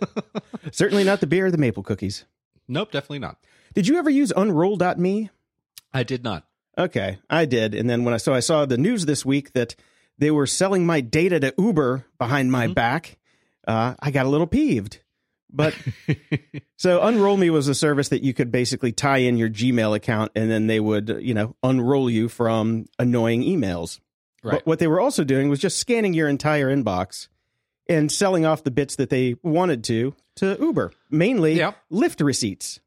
Certainly 0.73 1.05
not 1.05 1.21
the 1.21 1.27
beer 1.27 1.45
or 1.45 1.51
the 1.51 1.57
maple 1.57 1.83
cookies. 1.83 2.25
Nope, 2.69 2.91
definitely 2.91 3.19
not. 3.19 3.37
Did 3.73 3.87
you 3.87 3.97
ever 3.97 4.09
use 4.09 4.31
unroll.me? 4.35 5.29
I 5.93 6.03
did 6.03 6.23
not. 6.23 6.45
Okay, 6.77 7.19
I 7.29 7.45
did. 7.45 7.75
And 7.75 7.89
then 7.89 8.05
when 8.05 8.13
I 8.13 8.17
so 8.17 8.33
I 8.33 8.39
saw 8.39 8.65
the 8.65 8.77
news 8.77 9.05
this 9.05 9.25
week 9.25 9.51
that 9.53 9.75
they 10.17 10.31
were 10.31 10.47
selling 10.47 10.85
my 10.85 11.01
data 11.01 11.39
to 11.39 11.53
Uber 11.57 12.05
behind 12.17 12.51
my 12.51 12.65
mm-hmm. 12.65 12.73
back, 12.73 13.17
uh, 13.67 13.95
I 13.99 14.11
got 14.11 14.25
a 14.25 14.29
little 14.29 14.47
peeved. 14.47 15.01
But 15.51 15.75
so 16.77 17.01
Unroll 17.01 17.37
Me 17.37 17.49
was 17.49 17.67
a 17.67 17.75
service 17.75 18.09
that 18.09 18.23
you 18.23 18.33
could 18.33 18.51
basically 18.51 18.91
tie 18.91 19.17
in 19.17 19.37
your 19.37 19.49
Gmail 19.49 19.95
account 19.95 20.31
and 20.35 20.49
then 20.49 20.67
they 20.67 20.79
would, 20.79 21.19
you 21.21 21.33
know, 21.33 21.55
unroll 21.63 22.09
you 22.09 22.29
from 22.29 22.85
annoying 22.99 23.41
emails. 23.41 23.99
Right. 24.43 24.53
But 24.53 24.65
what 24.67 24.79
they 24.79 24.87
were 24.87 25.01
also 25.01 25.23
doing 25.23 25.49
was 25.49 25.59
just 25.59 25.79
scanning 25.79 26.13
your 26.13 26.29
entire 26.29 26.73
inbox 26.73 27.27
and 27.89 28.11
selling 28.11 28.45
off 28.45 28.63
the 28.63 28.71
bits 28.71 28.95
that 28.97 29.09
they 29.09 29.35
wanted 29.41 29.83
to 29.85 30.15
to 30.39 30.57
Uber, 30.59 30.91
mainly 31.09 31.53
yep. 31.55 31.77
Lyft 31.91 32.23
receipts. 32.23 32.79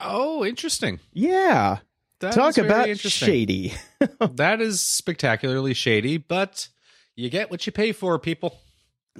Oh, 0.00 0.44
interesting. 0.44 1.00
Yeah. 1.12 1.78
That 2.20 2.34
Talk 2.34 2.58
about 2.58 2.96
shady. 2.98 3.74
that 4.20 4.60
is 4.60 4.80
spectacularly 4.80 5.74
shady, 5.74 6.16
but 6.16 6.68
you 7.16 7.28
get 7.30 7.50
what 7.50 7.66
you 7.66 7.72
pay 7.72 7.92
for, 7.92 8.18
people. 8.18 8.58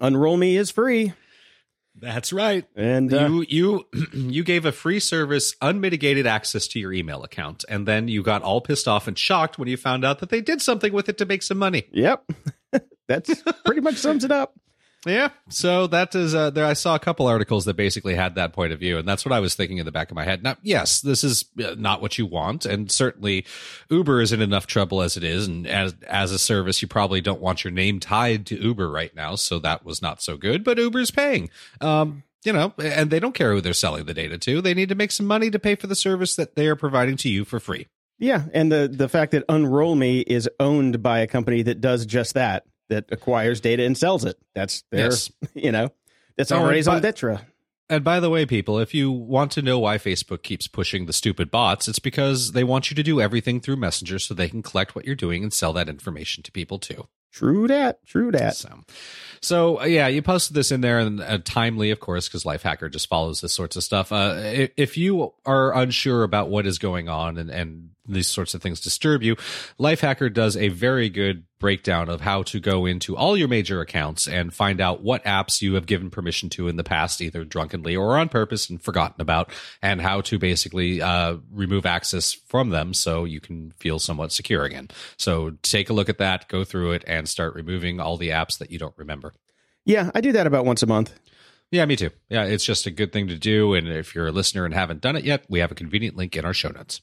Unroll 0.00 0.36
Me 0.36 0.56
is 0.56 0.70
free. 0.70 1.12
That's 1.96 2.32
right. 2.32 2.64
And 2.74 3.12
uh, 3.12 3.28
you 3.28 3.46
you 3.48 3.86
you 4.12 4.44
gave 4.44 4.64
a 4.64 4.72
free 4.72 5.00
service 5.00 5.54
unmitigated 5.60 6.26
access 6.26 6.66
to 6.68 6.80
your 6.80 6.92
email 6.92 7.22
account 7.22 7.64
and 7.68 7.86
then 7.86 8.08
you 8.08 8.22
got 8.22 8.42
all 8.42 8.60
pissed 8.60 8.88
off 8.88 9.06
and 9.06 9.16
shocked 9.16 9.58
when 9.58 9.68
you 9.68 9.76
found 9.76 10.04
out 10.04 10.18
that 10.18 10.30
they 10.30 10.40
did 10.40 10.60
something 10.60 10.92
with 10.92 11.08
it 11.08 11.18
to 11.18 11.26
make 11.26 11.42
some 11.42 11.58
money. 11.58 11.84
Yep. 11.92 12.24
That's 13.08 13.42
pretty 13.64 13.80
much 13.80 13.96
sums 13.96 14.24
it 14.24 14.32
up. 14.32 14.54
Yeah. 15.06 15.28
So 15.48 15.86
that 15.88 16.14
is 16.14 16.34
uh, 16.34 16.50
there. 16.50 16.64
I 16.64 16.72
saw 16.72 16.94
a 16.94 16.98
couple 16.98 17.26
articles 17.26 17.64
that 17.66 17.74
basically 17.74 18.14
had 18.14 18.34
that 18.36 18.52
point 18.52 18.72
of 18.72 18.78
view, 18.78 18.98
and 18.98 19.06
that's 19.06 19.24
what 19.24 19.32
I 19.32 19.40
was 19.40 19.54
thinking 19.54 19.78
in 19.78 19.86
the 19.86 19.92
back 19.92 20.10
of 20.10 20.14
my 20.14 20.24
head. 20.24 20.42
Now, 20.42 20.56
yes, 20.62 21.00
this 21.00 21.22
is 21.22 21.44
uh, 21.62 21.74
not 21.76 22.00
what 22.00 22.18
you 22.18 22.26
want, 22.26 22.64
and 22.64 22.90
certainly 22.90 23.44
Uber 23.90 24.20
is 24.20 24.32
in 24.32 24.40
enough 24.40 24.66
trouble 24.66 25.02
as 25.02 25.16
it 25.16 25.24
is, 25.24 25.46
and 25.46 25.66
as 25.66 25.94
as 26.08 26.32
a 26.32 26.38
service, 26.38 26.80
you 26.80 26.88
probably 26.88 27.20
don't 27.20 27.40
want 27.40 27.64
your 27.64 27.72
name 27.72 28.00
tied 28.00 28.46
to 28.46 28.56
Uber 28.56 28.90
right 28.90 29.14
now. 29.14 29.34
So 29.34 29.58
that 29.58 29.84
was 29.84 30.00
not 30.00 30.22
so 30.22 30.36
good. 30.36 30.64
But 30.64 30.78
Uber's 30.78 31.10
paying. 31.10 31.50
Um, 31.80 32.22
you 32.44 32.52
know, 32.52 32.74
and 32.78 33.10
they 33.10 33.20
don't 33.20 33.34
care 33.34 33.52
who 33.52 33.60
they're 33.60 33.72
selling 33.72 34.04
the 34.04 34.14
data 34.14 34.36
to. 34.38 34.60
They 34.60 34.74
need 34.74 34.90
to 34.90 34.94
make 34.94 35.10
some 35.10 35.26
money 35.26 35.50
to 35.50 35.58
pay 35.58 35.74
for 35.76 35.86
the 35.86 35.94
service 35.94 36.36
that 36.36 36.56
they 36.56 36.66
are 36.68 36.76
providing 36.76 37.16
to 37.18 37.28
you 37.28 37.44
for 37.44 37.58
free. 37.58 37.88
Yeah, 38.18 38.44
and 38.52 38.70
the 38.70 38.88
the 38.88 39.08
fact 39.08 39.32
that 39.32 39.44
Unroll 39.48 39.96
Me 39.96 40.20
is 40.20 40.48
owned 40.60 41.02
by 41.02 41.20
a 41.20 41.26
company 41.26 41.62
that 41.62 41.80
does 41.80 42.06
just 42.06 42.34
that 42.34 42.64
that 42.88 43.06
acquires 43.10 43.60
data 43.60 43.84
and 43.84 43.96
sells 43.96 44.24
it. 44.24 44.36
That's 44.54 44.84
their, 44.90 45.06
yes. 45.06 45.30
you 45.54 45.72
know, 45.72 45.92
that's 46.36 46.52
our 46.52 46.68
raison 46.68 47.00
d'etre. 47.00 47.38
And 47.90 48.02
by 48.02 48.18
the 48.18 48.30
way, 48.30 48.46
people, 48.46 48.78
if 48.78 48.94
you 48.94 49.12
want 49.12 49.52
to 49.52 49.62
know 49.62 49.78
why 49.78 49.98
Facebook 49.98 50.42
keeps 50.42 50.66
pushing 50.66 51.04
the 51.04 51.12
stupid 51.12 51.50
bots, 51.50 51.86
it's 51.86 51.98
because 51.98 52.52
they 52.52 52.64
want 52.64 52.90
you 52.90 52.94
to 52.94 53.02
do 53.02 53.20
everything 53.20 53.60
through 53.60 53.76
Messenger 53.76 54.18
so 54.18 54.32
they 54.32 54.48
can 54.48 54.62
collect 54.62 54.94
what 54.94 55.04
you're 55.04 55.14
doing 55.14 55.42
and 55.42 55.52
sell 55.52 55.74
that 55.74 55.88
information 55.88 56.42
to 56.44 56.52
people 56.52 56.78
too. 56.78 57.08
True 57.30 57.68
that. 57.68 58.04
True 58.06 58.30
that. 58.30 58.56
So, 58.56 58.80
so 59.42 59.80
uh, 59.80 59.84
yeah, 59.84 60.06
you 60.06 60.22
posted 60.22 60.54
this 60.54 60.70
in 60.70 60.80
there 60.80 60.98
and 60.98 61.20
uh, 61.20 61.38
timely, 61.44 61.90
of 61.90 62.00
course, 62.00 62.28
because 62.28 62.44
Lifehacker 62.44 62.90
just 62.90 63.08
follows 63.08 63.40
this 63.40 63.52
sorts 63.52 63.76
of 63.76 63.84
stuff. 63.84 64.12
Uh, 64.12 64.40
if, 64.44 64.70
if 64.76 64.96
you 64.96 65.34
are 65.44 65.76
unsure 65.76 66.22
about 66.22 66.48
what 66.48 66.64
is 66.64 66.78
going 66.78 67.08
on 67.08 67.36
and, 67.36 67.50
and 67.50 67.90
these 68.06 68.28
sorts 68.28 68.54
of 68.54 68.62
things 68.62 68.80
disturb 68.80 69.22
you, 69.22 69.36
Lifehacker 69.78 70.32
does 70.32 70.56
a 70.56 70.68
very 70.68 71.08
good 71.08 71.44
breakdown 71.58 72.08
of 72.08 72.20
how 72.20 72.42
to 72.42 72.60
go 72.60 72.84
into 72.84 73.16
all 73.16 73.36
your 73.36 73.48
major 73.48 73.80
accounts 73.80 74.28
and 74.28 74.52
find 74.52 74.80
out 74.80 75.02
what 75.02 75.24
apps 75.24 75.62
you 75.62 75.74
have 75.74 75.86
given 75.86 76.10
permission 76.10 76.50
to 76.50 76.68
in 76.68 76.76
the 76.76 76.84
past, 76.84 77.22
either 77.22 77.44
drunkenly 77.44 77.96
or 77.96 78.18
on 78.18 78.28
purpose 78.28 78.68
and 78.68 78.82
forgotten 78.82 79.20
about, 79.20 79.50
and 79.80 80.02
how 80.02 80.20
to 80.20 80.38
basically 80.38 81.00
uh, 81.00 81.36
remove 81.50 81.86
access 81.86 82.34
from 82.34 82.70
them 82.70 82.92
so 82.92 83.24
you 83.24 83.40
can 83.40 83.72
feel 83.78 83.98
somewhat 83.98 84.32
secure 84.32 84.64
again. 84.64 84.88
So 85.16 85.50
take 85.62 85.88
a 85.88 85.94
look 85.94 86.08
at 86.08 86.18
that, 86.18 86.48
go 86.48 86.64
through 86.64 86.92
it, 86.92 87.04
and 87.06 87.28
start 87.28 87.54
removing 87.54 88.00
all 88.00 88.16
the 88.18 88.28
apps 88.28 88.58
that 88.58 88.70
you 88.70 88.78
don't 88.78 88.96
remember. 88.98 89.32
Yeah, 89.86 90.10
I 90.14 90.20
do 90.20 90.32
that 90.32 90.46
about 90.46 90.66
once 90.66 90.82
a 90.82 90.86
month. 90.86 91.18
Yeah, 91.70 91.86
me 91.86 91.96
too. 91.96 92.10
Yeah, 92.28 92.44
it's 92.44 92.64
just 92.64 92.86
a 92.86 92.90
good 92.90 93.12
thing 93.12 93.28
to 93.28 93.36
do. 93.36 93.74
And 93.74 93.88
if 93.88 94.14
you're 94.14 94.28
a 94.28 94.32
listener 94.32 94.64
and 94.64 94.74
haven't 94.74 95.00
done 95.00 95.16
it 95.16 95.24
yet, 95.24 95.44
we 95.48 95.60
have 95.60 95.72
a 95.72 95.74
convenient 95.74 96.16
link 96.16 96.36
in 96.36 96.44
our 96.44 96.54
show 96.54 96.68
notes. 96.68 97.00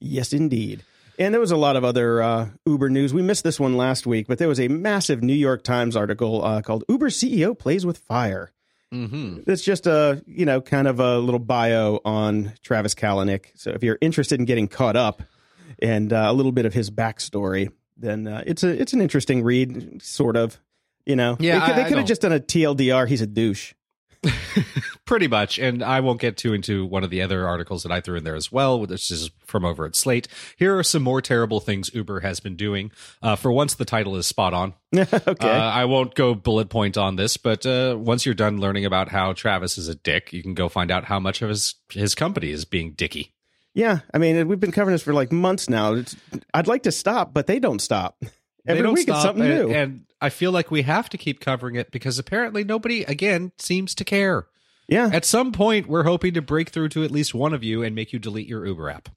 Yes, 0.00 0.32
indeed. 0.32 0.82
And 1.18 1.34
there 1.34 1.40
was 1.40 1.50
a 1.50 1.56
lot 1.56 1.74
of 1.76 1.84
other 1.84 2.22
uh, 2.22 2.48
Uber 2.64 2.90
news. 2.90 3.12
We 3.12 3.22
missed 3.22 3.42
this 3.42 3.58
one 3.58 3.76
last 3.76 4.06
week, 4.06 4.26
but 4.28 4.38
there 4.38 4.46
was 4.48 4.60
a 4.60 4.68
massive 4.68 5.22
New 5.22 5.32
York 5.34 5.64
Times 5.64 5.96
article 5.96 6.44
uh, 6.44 6.62
called 6.62 6.84
"Uber 6.88 7.08
CEO 7.08 7.58
Plays 7.58 7.84
with 7.84 7.98
Fire." 7.98 8.52
Mm-hmm. 8.94 9.50
It's 9.50 9.62
just 9.64 9.86
a 9.86 10.22
you 10.26 10.46
know 10.46 10.60
kind 10.60 10.86
of 10.86 11.00
a 11.00 11.18
little 11.18 11.40
bio 11.40 12.00
on 12.04 12.52
Travis 12.62 12.94
Kalanick. 12.94 13.46
So 13.56 13.70
if 13.72 13.82
you're 13.82 13.98
interested 14.00 14.38
in 14.38 14.46
getting 14.46 14.68
caught 14.68 14.94
up 14.96 15.22
and 15.82 16.12
uh, 16.12 16.26
a 16.28 16.32
little 16.32 16.52
bit 16.52 16.66
of 16.66 16.72
his 16.74 16.88
backstory, 16.90 17.72
then 17.96 18.28
uh, 18.28 18.44
it's 18.46 18.62
a 18.62 18.68
it's 18.80 18.92
an 18.92 19.00
interesting 19.00 19.42
read, 19.42 20.00
sort 20.02 20.36
of. 20.36 20.58
You 21.04 21.16
know, 21.16 21.36
Yeah, 21.40 21.58
they 21.60 21.66
could, 21.66 21.74
I- 21.74 21.82
they 21.82 21.88
could 21.88 21.98
have 21.98 22.06
just 22.06 22.20
done 22.22 22.32
a 22.32 22.38
TLDR. 22.40 23.08
He's 23.08 23.22
a 23.22 23.26
douche. 23.26 23.74
Pretty 25.08 25.26
much. 25.26 25.58
And 25.58 25.82
I 25.82 26.00
won't 26.00 26.20
get 26.20 26.36
too 26.36 26.52
into 26.52 26.84
one 26.84 27.02
of 27.02 27.08
the 27.08 27.22
other 27.22 27.48
articles 27.48 27.82
that 27.82 27.90
I 27.90 28.02
threw 28.02 28.18
in 28.18 28.24
there 28.24 28.34
as 28.34 28.52
well, 28.52 28.78
which 28.78 29.10
is 29.10 29.30
from 29.46 29.64
over 29.64 29.86
at 29.86 29.96
Slate. 29.96 30.28
Here 30.58 30.76
are 30.76 30.82
some 30.82 31.02
more 31.02 31.22
terrible 31.22 31.60
things 31.60 31.90
Uber 31.94 32.20
has 32.20 32.40
been 32.40 32.56
doing. 32.56 32.92
Uh, 33.22 33.34
for 33.34 33.50
once, 33.50 33.74
the 33.74 33.86
title 33.86 34.16
is 34.16 34.26
spot 34.26 34.52
on. 34.52 34.74
okay. 34.94 35.16
Uh, 35.48 35.48
I 35.48 35.86
won't 35.86 36.14
go 36.14 36.34
bullet 36.34 36.68
point 36.68 36.98
on 36.98 37.16
this, 37.16 37.38
but 37.38 37.64
uh, 37.64 37.96
once 37.98 38.26
you're 38.26 38.34
done 38.34 38.60
learning 38.60 38.84
about 38.84 39.08
how 39.08 39.32
Travis 39.32 39.78
is 39.78 39.88
a 39.88 39.94
dick, 39.94 40.30
you 40.34 40.42
can 40.42 40.52
go 40.52 40.68
find 40.68 40.90
out 40.90 41.06
how 41.06 41.18
much 41.18 41.40
of 41.40 41.48
his 41.48 41.76
his 41.88 42.14
company 42.14 42.50
is 42.50 42.66
being 42.66 42.92
dicky. 42.92 43.32
Yeah, 43.72 44.00
I 44.12 44.18
mean, 44.18 44.46
we've 44.46 44.60
been 44.60 44.72
covering 44.72 44.92
this 44.92 45.02
for 45.02 45.14
like 45.14 45.32
months 45.32 45.70
now. 45.70 45.94
It's, 45.94 46.16
I'd 46.52 46.66
like 46.66 46.82
to 46.82 46.92
stop, 46.92 47.32
but 47.32 47.46
they 47.46 47.58
don't 47.58 47.80
stop. 47.80 48.18
Every 48.66 48.80
they 48.80 48.82
don't 48.82 48.92
week 48.92 49.04
stop, 49.04 49.16
it's 49.16 49.24
something 49.24 49.50
and, 49.50 49.68
new. 49.68 49.74
and 49.74 50.04
I 50.20 50.28
feel 50.28 50.52
like 50.52 50.70
we 50.70 50.82
have 50.82 51.08
to 51.08 51.16
keep 51.16 51.40
covering 51.40 51.76
it 51.76 51.90
because 51.90 52.18
apparently 52.18 52.62
nobody 52.62 53.04
again 53.04 53.52
seems 53.56 53.94
to 53.94 54.04
care. 54.04 54.48
Yeah, 54.88 55.10
At 55.12 55.24
some 55.24 55.52
point, 55.52 55.86
we're 55.86 56.04
hoping 56.04 56.34
to 56.34 56.42
break 56.42 56.70
through 56.70 56.88
to 56.90 57.04
at 57.04 57.10
least 57.10 57.34
one 57.34 57.52
of 57.54 57.62
you 57.62 57.82
and 57.82 57.94
make 57.94 58.12
you 58.12 58.18
delete 58.18 58.48
your 58.48 58.66
Uber 58.66 58.88
app. 58.90 59.08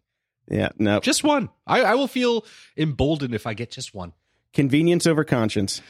yeah, 0.50 0.70
no 0.78 1.00
Just 1.00 1.24
one. 1.24 1.50
I, 1.66 1.82
I 1.82 1.96
will 1.96 2.08
feel 2.08 2.46
emboldened 2.78 3.34
if 3.34 3.48
I 3.48 3.54
get 3.54 3.72
just 3.72 3.94
one. 3.94 4.14
convenience 4.54 5.08
over 5.08 5.24
conscience. 5.24 5.82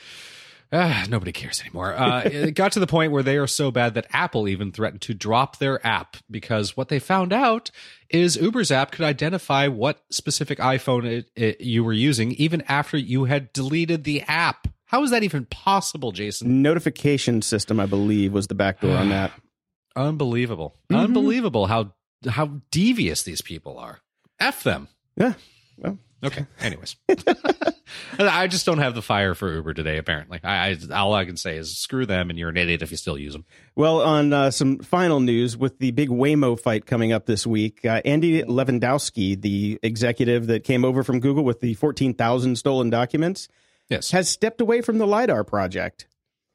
Ah, 0.73 1.05
nobody 1.09 1.33
cares 1.33 1.59
anymore. 1.59 1.93
Uh, 1.93 2.21
it 2.25 2.55
got 2.55 2.71
to 2.73 2.79
the 2.79 2.87
point 2.87 3.11
where 3.11 3.23
they 3.23 3.35
are 3.37 3.47
so 3.47 3.71
bad 3.71 3.93
that 3.95 4.07
Apple 4.13 4.47
even 4.47 4.71
threatened 4.71 5.01
to 5.01 5.13
drop 5.13 5.57
their 5.57 5.85
app 5.85 6.15
because 6.29 6.77
what 6.77 6.87
they 6.87 6.97
found 6.99 7.33
out 7.33 7.71
is 8.09 8.37
Uber's 8.37 8.71
app 8.71 8.91
could 8.91 9.03
identify 9.03 9.67
what 9.67 10.01
specific 10.11 10.59
iPhone 10.59 11.05
it, 11.05 11.29
it, 11.35 11.59
you 11.59 11.83
were 11.83 11.91
using 11.91 12.31
even 12.33 12.61
after 12.69 12.95
you 12.97 13.25
had 13.25 13.51
deleted 13.51 14.05
the 14.05 14.21
app. 14.29 14.67
How 14.85 15.03
is 15.03 15.11
that 15.11 15.23
even 15.23 15.45
possible, 15.45 16.13
Jason? 16.13 16.61
Notification 16.61 17.41
system, 17.41 17.77
I 17.79 17.85
believe, 17.85 18.31
was 18.31 18.47
the 18.47 18.55
backdoor 18.55 18.95
on 18.95 19.09
that. 19.09 19.31
Unbelievable. 19.95 20.75
Mhm. 20.91 20.99
Unbelievable 21.05 21.67
how 21.67 21.93
how 22.29 22.61
devious 22.71 23.23
these 23.23 23.41
people 23.41 23.77
are. 23.77 23.99
F 24.39 24.63
them. 24.63 24.87
Yeah, 25.17 25.33
well, 25.77 25.97
Okay. 26.23 26.45
Anyways, 26.59 26.95
I 28.19 28.45
just 28.47 28.65
don't 28.65 28.77
have 28.77 28.93
the 28.93 29.01
fire 29.01 29.33
for 29.33 29.51
Uber 29.53 29.73
today. 29.73 29.97
Apparently, 29.97 30.39
I, 30.43 30.69
I 30.69 30.77
all 30.95 31.13
I 31.15 31.25
can 31.25 31.35
say 31.35 31.57
is 31.57 31.75
screw 31.77 32.05
them, 32.05 32.29
and 32.29 32.37
you're 32.37 32.49
an 32.49 32.57
idiot 32.57 32.81
if 32.83 32.91
you 32.91 32.97
still 32.97 33.17
use 33.17 33.33
them. 33.33 33.43
Well, 33.75 34.01
on 34.01 34.31
uh, 34.31 34.51
some 34.51 34.79
final 34.79 35.19
news 35.19 35.57
with 35.57 35.79
the 35.79 35.91
big 35.91 36.09
Waymo 36.09 36.59
fight 36.59 36.85
coming 36.85 37.11
up 37.11 37.25
this 37.25 37.45
week, 37.47 37.83
uh, 37.85 38.01
Andy 38.05 38.43
Levandowski, 38.43 39.39
the 39.41 39.79
executive 39.81 40.47
that 40.47 40.63
came 40.63 40.85
over 40.85 41.03
from 41.03 41.19
Google 41.19 41.43
with 41.43 41.59
the 41.59 41.73
14,000 41.73 42.55
stolen 42.55 42.89
documents, 42.91 43.47
Yes. 43.89 44.11
has 44.11 44.29
stepped 44.29 44.61
away 44.61 44.81
from 44.81 44.99
the 44.99 45.07
LiDAR 45.07 45.43
project. 45.43 46.07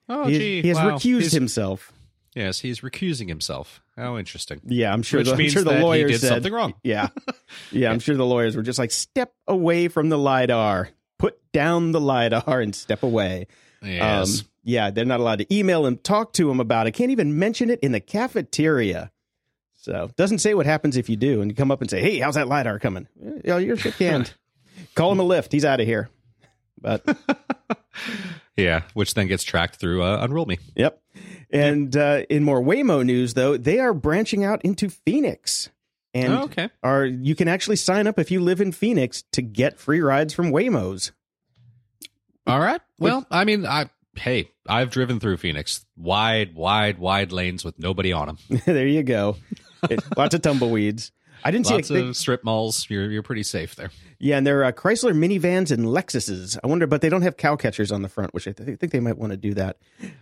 Oh, 0.08 0.26
he, 0.28 0.38
gee, 0.38 0.62
he 0.62 0.68
has 0.68 0.76
wow. 0.76 0.90
recused 0.96 1.02
He's- 1.22 1.32
himself. 1.32 1.92
Yes, 2.36 2.60
he's 2.60 2.80
recusing 2.80 3.28
himself. 3.28 3.82
How 3.96 4.18
interesting. 4.18 4.60
Yeah, 4.66 4.92
I'm 4.92 5.02
sure. 5.02 5.20
Which 5.20 5.30
the, 5.30 5.36
means 5.36 5.52
sure 5.52 5.64
the 5.64 5.80
lawyers 5.80 6.12
did 6.12 6.20
said 6.20 6.28
something 6.28 6.52
wrong. 6.52 6.74
Yeah, 6.82 7.08
yeah. 7.72 7.90
I'm 7.90 7.98
sure 7.98 8.14
the 8.14 8.26
lawyers 8.26 8.54
were 8.54 8.62
just 8.62 8.78
like, 8.78 8.90
step 8.90 9.32
away 9.48 9.88
from 9.88 10.10
the 10.10 10.18
lidar, 10.18 10.90
put 11.18 11.40
down 11.52 11.92
the 11.92 12.00
lidar, 12.00 12.60
and 12.60 12.74
step 12.74 13.02
away. 13.02 13.46
Yes. 13.82 14.40
Um, 14.40 14.46
yeah, 14.64 14.90
they're 14.90 15.06
not 15.06 15.20
allowed 15.20 15.38
to 15.38 15.54
email 15.54 15.86
him, 15.86 15.96
talk 15.96 16.34
to 16.34 16.50
him 16.50 16.60
about 16.60 16.86
it. 16.86 16.92
Can't 16.92 17.10
even 17.10 17.38
mention 17.38 17.70
it 17.70 17.80
in 17.80 17.92
the 17.92 18.00
cafeteria. 18.00 19.10
So 19.72 20.10
doesn't 20.16 20.38
say 20.38 20.52
what 20.52 20.66
happens 20.66 20.98
if 20.98 21.08
you 21.08 21.16
do, 21.16 21.40
and 21.40 21.50
you 21.50 21.54
come 21.54 21.70
up 21.70 21.80
and 21.80 21.88
say, 21.88 22.02
"Hey, 22.02 22.18
how's 22.18 22.34
that 22.34 22.48
lidar 22.48 22.78
coming?" 22.78 23.08
Yeah, 23.44 23.56
you're 23.56 23.78
shit 23.78 23.96
canned. 23.96 24.34
Call 24.94 25.10
him 25.10 25.20
a 25.20 25.22
lift. 25.22 25.52
He's 25.52 25.64
out 25.64 25.80
of 25.80 25.86
here. 25.86 26.10
But 26.78 27.02
yeah, 28.56 28.82
which 28.94 29.14
then 29.14 29.26
gets 29.28 29.42
tracked 29.44 29.76
through 29.76 30.02
uh, 30.02 30.18
Unroll 30.22 30.46
Me. 30.46 30.58
Yep. 30.76 31.00
And 31.50 31.96
uh, 31.96 32.22
in 32.28 32.42
more 32.44 32.60
Waymo 32.62 33.04
news, 33.04 33.34
though, 33.34 33.56
they 33.56 33.78
are 33.78 33.94
branching 33.94 34.44
out 34.44 34.62
into 34.64 34.88
Phoenix, 34.90 35.70
and 36.14 36.32
Oh, 36.32 36.42
okay. 36.44 36.70
are 36.82 37.04
you 37.04 37.34
can 37.34 37.48
actually 37.48 37.76
sign 37.76 38.06
up 38.06 38.18
if 38.18 38.30
you 38.30 38.40
live 38.40 38.60
in 38.60 38.72
Phoenix 38.72 39.22
to 39.32 39.42
get 39.42 39.78
free 39.78 40.00
rides 40.00 40.34
from 40.34 40.50
Waymos. 40.50 41.12
All 42.46 42.60
right. 42.60 42.80
Well, 42.98 43.26
I 43.30 43.44
mean, 43.44 43.66
I 43.66 43.90
hey, 44.16 44.50
I've 44.68 44.90
driven 44.90 45.20
through 45.20 45.36
Phoenix, 45.38 45.84
wide, 45.96 46.54
wide, 46.54 46.98
wide 46.98 47.32
lanes 47.32 47.64
with 47.64 47.78
nobody 47.78 48.12
on 48.12 48.26
them. 48.28 48.38
there 48.66 48.86
you 48.86 49.02
go. 49.02 49.36
It- 49.90 50.02
lots 50.16 50.34
of 50.34 50.40
tumbleweeds. 50.42 51.12
I 51.46 51.50
didn't 51.50 51.70
Lots 51.70 51.88
see. 51.88 51.96
A, 51.96 52.04
of 52.06 52.16
strip 52.16 52.44
malls. 52.44 52.86
You're 52.90 53.10
you're 53.10 53.22
pretty 53.22 53.42
safe 53.42 53.74
there. 53.76 53.90
yeah, 54.18 54.36
and 54.38 54.46
they're 54.46 54.64
uh, 54.64 54.72
Chrysler 54.72 55.12
minivans 55.14 55.70
and 55.70 55.86
Lexuses. 55.86 56.58
I 56.62 56.66
wonder, 56.66 56.86
but 56.86 57.00
they 57.00 57.08
don't 57.08 57.22
have 57.22 57.36
cow 57.36 57.56
catchers 57.56 57.92
on 57.92 58.02
the 58.02 58.08
front, 58.08 58.34
which 58.34 58.48
I 58.48 58.52
th- 58.52 58.78
think 58.78 58.92
they 58.92 59.00
might 59.00 59.18
want 59.18 59.30
to 59.32 59.36
do 59.36 59.54
that. 59.54 59.78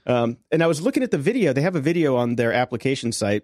Um, 0.07 0.37
and 0.53 0.63
I 0.63 0.67
was 0.67 0.83
looking 0.83 1.03
at 1.03 1.11
the 1.11 1.19
video. 1.19 1.53
They 1.53 1.63
have 1.63 1.77
a 1.77 1.81
video 1.81 2.17
on 2.17 2.37
their 2.37 2.53
application 2.53 3.13
site, 3.13 3.43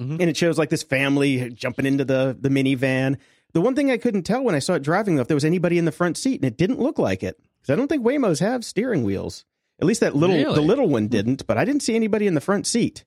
Mhm. 0.00 0.20
and 0.20 0.22
it 0.22 0.36
shows 0.36 0.58
like 0.58 0.70
this 0.70 0.82
family 0.82 1.50
jumping 1.50 1.86
into 1.86 2.04
the 2.04 2.36
the 2.38 2.48
minivan. 2.48 3.16
The 3.52 3.60
one 3.60 3.74
thing 3.76 3.90
I 3.90 3.96
couldn't 3.98 4.24
tell 4.24 4.42
when 4.42 4.54
I 4.56 4.58
saw 4.58 4.74
it 4.74 4.82
driving, 4.82 5.14
though, 5.16 5.22
if 5.22 5.28
there 5.28 5.36
was 5.36 5.44
anybody 5.44 5.78
in 5.78 5.84
the 5.84 5.92
front 5.92 6.16
seat, 6.16 6.40
and 6.40 6.44
it 6.44 6.56
didn't 6.58 6.80
look 6.80 6.98
like 6.98 7.22
it 7.22 7.38
because 7.62 7.72
I 7.72 7.76
don't 7.76 7.88
think 7.88 8.04
Waymos 8.04 8.40
have 8.40 8.64
steering 8.64 9.04
wheels. 9.04 9.44
At 9.80 9.86
least 9.86 10.00
that 10.00 10.14
little 10.14 10.36
Really? 10.36 10.54
the 10.54 10.60
little 10.60 10.88
one 10.88 11.08
didn't, 11.08 11.46
but 11.46 11.56
I 11.58 11.64
didn't 11.64 11.82
see 11.82 11.94
anybody 11.96 12.26
in 12.26 12.34
the 12.34 12.40
front 12.40 12.66
seat. 12.66 13.04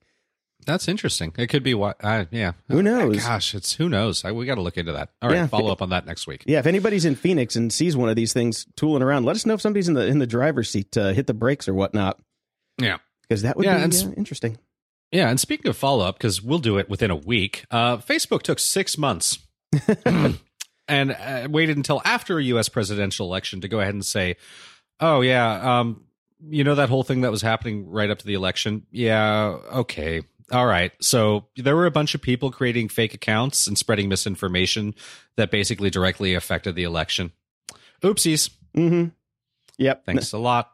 That's 0.68 0.86
interesting. 0.86 1.32
It 1.38 1.46
could 1.48 1.62
be 1.62 1.72
what. 1.72 1.96
Uh, 2.04 2.26
yeah. 2.30 2.52
Who 2.68 2.82
knows? 2.82 3.24
Gosh, 3.24 3.54
it's 3.54 3.72
who 3.72 3.88
knows. 3.88 4.22
I, 4.24 4.32
we 4.32 4.44
got 4.44 4.56
to 4.56 4.60
look 4.60 4.76
into 4.76 4.92
that. 4.92 5.08
All 5.22 5.30
right, 5.30 5.36
Yeah. 5.36 5.46
follow 5.46 5.72
up 5.72 5.80
on 5.80 5.88
that 5.90 6.04
next 6.04 6.26
week. 6.26 6.44
Yeah, 6.46 6.58
if 6.58 6.66
anybody's 6.66 7.06
in 7.06 7.14
Phoenix 7.14 7.56
and 7.56 7.72
sees 7.72 7.96
one 7.96 8.10
of 8.10 8.16
these 8.16 8.34
things 8.34 8.66
tooling 8.76 9.02
around, 9.02 9.24
let 9.24 9.34
us 9.34 9.46
know 9.46 9.54
if 9.54 9.62
somebody's 9.62 9.88
in 9.88 9.94
the 9.94 10.06
in 10.06 10.18
the 10.18 10.26
driver's 10.26 10.68
seat 10.68 10.92
to 10.92 11.14
hit 11.14 11.26
the 11.26 11.32
brakes 11.32 11.68
or 11.68 11.74
whatnot, 11.74 12.20
Yeah. 12.78 12.98
because 13.22 13.40
that 13.42 13.56
would 13.56 13.64
Yeah, 13.64 13.78
be 13.86 13.96
uh, 13.96 14.10
interesting. 14.18 14.58
Yeah, 15.10 15.30
and 15.30 15.40
speaking 15.40 15.70
of 15.70 15.76
follow 15.78 16.04
up, 16.04 16.18
because 16.18 16.42
we'll 16.42 16.58
do 16.58 16.76
it 16.76 16.90
within 16.90 17.10
a 17.10 17.16
week, 17.16 17.64
uh, 17.70 17.96
Facebook 17.96 18.42
took 18.42 18.58
six 18.58 18.98
months 18.98 19.38
and 20.04 21.12
uh, 21.12 21.48
waited 21.50 21.76
until 21.78 22.02
after 22.04 22.38
a 22.38 22.44
U.S. 22.44 22.68
presidential 22.68 23.26
election 23.26 23.60
to 23.62 23.68
go 23.68 23.80
ahead 23.80 23.94
and 23.94 24.04
say, 24.04 24.36
"Oh 25.00 25.22
yeah, 25.22 25.78
um, 25.80 26.04
you 26.46 26.62
know 26.64 26.74
that 26.74 26.88
whole 26.90 27.04
thing 27.04 27.22
that 27.22 27.30
was 27.30 27.42
happening 27.42 27.88
right 27.88 28.10
up 28.10 28.18
to 28.18 28.26
the 28.26 28.34
election. 28.34 28.86
Yeah, 28.90 29.56
okay, 29.72 30.22
all 30.50 30.66
right. 30.66 30.92
So 31.00 31.46
there 31.56 31.76
were 31.76 31.86
a 31.86 31.90
bunch 31.90 32.14
of 32.14 32.22
people 32.22 32.50
creating 32.50 32.88
fake 32.88 33.14
accounts 33.14 33.66
and 33.66 33.76
spreading 33.76 34.08
misinformation 34.08 34.94
that 35.36 35.50
basically 35.50 35.90
directly 35.90 36.34
affected 36.34 36.74
the 36.74 36.84
election. 36.84 37.32
Oopsies. 38.02 38.50
Mm-hmm. 38.76 39.08
Yep. 39.78 40.06
Thanks 40.06 40.32
a 40.32 40.38
lot. 40.38 40.70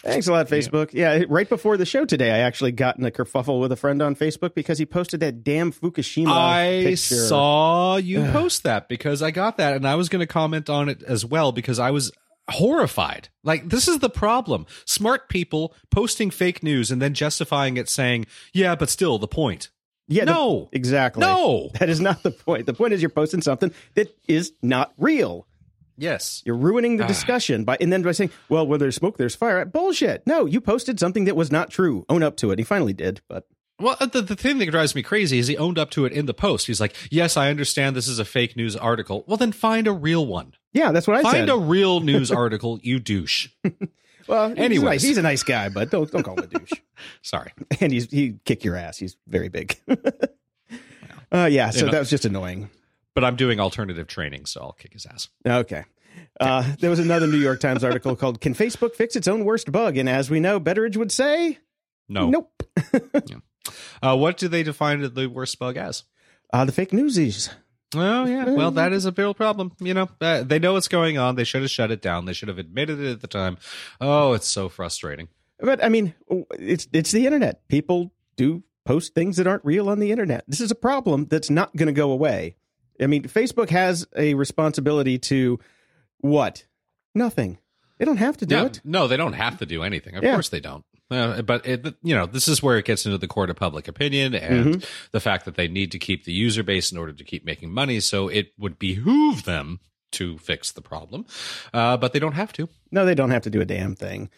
Thanks 0.00 0.26
a 0.26 0.32
lot, 0.32 0.48
Facebook. 0.48 0.92
Yeah. 0.92 1.24
right 1.28 1.48
before 1.48 1.76
the 1.76 1.86
show 1.86 2.04
today, 2.04 2.32
I 2.32 2.38
actually 2.38 2.72
got 2.72 2.98
in 2.98 3.04
a 3.04 3.10
kerfuffle 3.10 3.60
with 3.60 3.70
a 3.72 3.76
friend 3.76 4.02
on 4.02 4.16
Facebook 4.16 4.54
because 4.54 4.78
he 4.78 4.86
posted 4.86 5.20
that 5.20 5.44
damn 5.44 5.72
Fukushima 5.72 6.26
I 6.28 6.82
picture. 6.84 7.14
saw 7.14 7.96
you 7.96 8.22
post 8.32 8.64
that 8.64 8.88
because 8.88 9.22
I 9.22 9.30
got 9.30 9.58
that 9.58 9.74
and 9.76 9.86
I 9.86 9.94
was 9.94 10.08
going 10.08 10.20
to 10.20 10.26
comment 10.26 10.68
on 10.68 10.88
it 10.88 11.02
as 11.02 11.24
well 11.24 11.52
because 11.52 11.78
I 11.78 11.92
was 11.92 12.10
horrified. 12.50 13.28
Like 13.44 13.68
this 13.68 13.88
is 13.88 13.98
the 13.98 14.10
problem. 14.10 14.66
Smart 14.84 15.28
people 15.28 15.74
posting 15.90 16.30
fake 16.30 16.62
news 16.62 16.90
and 16.90 17.00
then 17.00 17.14
justifying 17.14 17.76
it 17.76 17.88
saying, 17.88 18.26
"Yeah, 18.52 18.74
but 18.74 18.88
still 18.90 19.18
the 19.18 19.28
point." 19.28 19.70
yeah, 20.08 20.24
the- 20.24 20.32
no. 20.32 20.68
exactly. 20.72 21.20
No. 21.22 21.70
that 21.80 21.88
is 21.88 22.00
not 22.00 22.22
the 22.22 22.30
point. 22.30 22.66
The 22.66 22.74
point 22.74 22.92
is 22.92 23.02
you're 23.02 23.08
posting 23.10 23.42
something 23.42 23.72
that 23.94 24.16
is 24.28 24.52
not 24.62 24.92
real. 24.96 25.46
Yes. 25.98 26.42
You're 26.44 26.56
ruining 26.56 26.98
the 26.98 27.04
Ah. 27.04 27.08
discussion 27.08 27.64
by 27.64 27.76
and 27.80 27.92
then 27.92 28.02
by 28.02 28.12
saying, 28.12 28.30
"Well, 28.48 28.66
where 28.66 28.78
there's 28.78 28.96
smoke, 28.96 29.16
there's 29.16 29.34
fire." 29.34 29.64
Bullshit. 29.64 30.22
No, 30.26 30.44
you 30.46 30.60
posted 30.60 31.00
something 31.00 31.24
that 31.24 31.34
was 31.36 31.50
not 31.50 31.70
true. 31.70 32.04
Own 32.08 32.22
up 32.22 32.36
to 32.38 32.50
it. 32.50 32.58
He 32.58 32.64
finally 32.64 32.92
did, 32.92 33.20
but 33.28 33.46
Well, 33.80 33.96
the, 34.00 34.22
the 34.22 34.36
thing 34.36 34.56
that 34.58 34.70
drives 34.70 34.94
me 34.94 35.02
crazy 35.02 35.38
is 35.38 35.48
he 35.48 35.56
owned 35.58 35.78
up 35.78 35.90
to 35.92 36.04
it 36.06 36.12
in 36.12 36.24
the 36.26 36.32
post. 36.32 36.66
He's 36.66 36.80
like, 36.80 36.94
yes, 37.10 37.36
I 37.36 37.50
understand 37.50 37.94
this 37.94 38.08
is 38.08 38.18
a 38.18 38.24
fake 38.24 38.56
news 38.56 38.74
article. 38.74 39.22
Well, 39.26 39.36
then 39.36 39.52
find 39.52 39.86
a 39.86 39.92
real 39.92 40.24
one. 40.26 40.54
Yeah, 40.76 40.92
that's 40.92 41.06
what 41.06 41.16
I 41.16 41.22
Find 41.22 41.32
said. 41.34 41.48
Find 41.48 41.62
a 41.62 41.64
real 41.64 42.00
news 42.12 42.30
article, 42.30 42.78
you 42.82 42.98
douche. 42.98 43.48
well, 44.28 44.50
he's 44.50 44.58
Anyways. 44.58 44.84
nice. 44.84 45.02
he's 45.02 45.18
a 45.18 45.22
nice 45.22 45.42
guy, 45.42 45.68
but 45.70 45.90
don't 45.90 46.10
don't 46.10 46.22
call 46.22 46.36
him 46.36 46.44
a 46.44 46.58
douche. 46.58 46.72
Sorry. 47.22 47.52
and 47.80 47.92
he's 47.92 48.10
he 48.10 48.34
kick 48.44 48.62
your 48.64 48.76
ass. 48.76 48.98
He's 48.98 49.16
very 49.26 49.48
big. 49.48 49.78
uh, 51.32 51.48
yeah, 51.50 51.70
so 51.70 51.86
know. 51.86 51.92
that 51.92 51.98
was 51.98 52.10
just 52.10 52.24
annoying. 52.24 52.70
But 53.14 53.24
I'm 53.24 53.36
doing 53.36 53.60
alternative 53.60 54.06
training, 54.08 54.44
so 54.44 54.60
I'll 54.60 54.72
kick 54.72 54.92
his 54.92 55.06
ass. 55.06 55.28
Okay. 55.46 55.84
Uh, 56.38 56.74
there 56.80 56.90
was 56.90 56.98
another 56.98 57.26
New 57.26 57.38
York 57.38 57.60
Times 57.60 57.82
article 57.82 58.14
called 58.14 58.40
"Can 58.42 58.54
Facebook 58.54 58.94
Fix 58.94 59.16
Its 59.16 59.26
Own 59.26 59.44
Worst 59.44 59.72
Bug?" 59.72 59.96
And 59.96 60.08
as 60.08 60.28
we 60.30 60.38
know, 60.38 60.60
Betteridge 60.60 60.96
would 60.98 61.10
say, 61.10 61.58
No. 62.08 62.28
"Nope." 62.28 62.62
Uh, 64.02 64.16
what 64.16 64.36
do 64.36 64.48
they 64.48 64.62
define 64.62 65.00
the 65.14 65.26
worst 65.26 65.58
bug 65.58 65.76
as? 65.76 66.04
Uh, 66.52 66.64
the 66.64 66.72
fake 66.72 66.92
newsies. 66.92 67.50
Oh 67.94 68.26
yeah, 68.26 68.50
well 68.50 68.72
that 68.72 68.92
is 68.92 69.04
a 69.06 69.12
real 69.12 69.32
problem. 69.32 69.72
You 69.78 69.94
know, 69.94 70.08
uh, 70.20 70.42
they 70.42 70.58
know 70.58 70.72
what's 70.72 70.88
going 70.88 71.18
on. 71.18 71.36
They 71.36 71.44
should 71.44 71.62
have 71.62 71.70
shut 71.70 71.90
it 71.90 72.02
down. 72.02 72.24
They 72.24 72.32
should 72.32 72.48
have 72.48 72.58
admitted 72.58 73.00
it 73.00 73.12
at 73.12 73.20
the 73.20 73.28
time. 73.28 73.58
Oh, 74.00 74.32
it's 74.32 74.48
so 74.48 74.68
frustrating. 74.68 75.28
But 75.60 75.82
I 75.84 75.88
mean, 75.88 76.14
it's 76.58 76.88
it's 76.92 77.12
the 77.12 77.26
internet. 77.26 77.66
People 77.68 78.12
do 78.36 78.64
post 78.84 79.14
things 79.14 79.36
that 79.36 79.46
aren't 79.46 79.64
real 79.64 79.88
on 79.88 80.00
the 80.00 80.10
internet. 80.10 80.44
This 80.48 80.60
is 80.60 80.70
a 80.70 80.74
problem 80.76 81.26
that's 81.26 81.48
not 81.48 81.74
going 81.76 81.86
to 81.86 81.92
go 81.92 82.10
away. 82.10 82.56
I 83.00 83.06
mean, 83.06 83.22
Facebook 83.24 83.70
has 83.70 84.06
a 84.16 84.34
responsibility 84.34 85.18
to 85.20 85.58
what? 86.18 86.64
Nothing. 87.14 87.58
They 87.98 88.04
don't 88.04 88.16
have 88.18 88.36
to 88.38 88.46
do 88.46 88.54
Yeah, 88.56 88.64
it. 88.66 88.80
no, 88.84 89.06
they 89.08 89.16
don't 89.16 89.32
have 89.34 89.58
to 89.58 89.66
do 89.66 89.82
anything. 89.82 90.16
Of 90.16 90.24
Yeah. 90.24 90.32
course 90.32 90.48
they 90.50 90.60
don't. 90.60 90.84
Uh, 91.10 91.40
but 91.42 91.64
it, 91.66 91.94
you 92.02 92.14
know, 92.14 92.26
this 92.26 92.48
is 92.48 92.62
where 92.62 92.78
it 92.78 92.84
gets 92.84 93.06
into 93.06 93.16
the 93.18 93.28
court 93.28 93.48
of 93.50 93.56
public 93.56 93.86
opinion 93.86 94.34
and 94.34 94.66
Mm-hmm. 94.74 94.84
the 95.12 95.20
fact 95.20 95.44
that 95.44 95.54
they 95.54 95.68
need 95.68 95.92
to 95.92 95.98
keep 95.98 96.24
the 96.24 96.32
user 96.32 96.62
base 96.64 96.90
in 96.90 96.98
order 96.98 97.12
to 97.12 97.22
keep 97.24 97.44
making 97.44 97.72
money. 97.72 98.00
So 98.00 98.26
it 98.28 98.52
would 98.58 98.78
behoove 98.78 99.44
them 99.44 99.78
to 100.12 100.38
fix 100.38 100.72
the 100.72 100.80
problem, 100.82 101.24
uh, 101.74 101.96
but 101.96 102.12
they 102.12 102.18
don't 102.18 102.32
have 102.32 102.52
to. 102.54 102.68
No, 102.90 103.04
they 103.04 103.14
don't 103.14 103.30
have 103.30 103.42
to 103.42 103.50
do 103.50 103.60
a 103.60 103.64
damn 103.64 103.94
thing. 103.94 104.30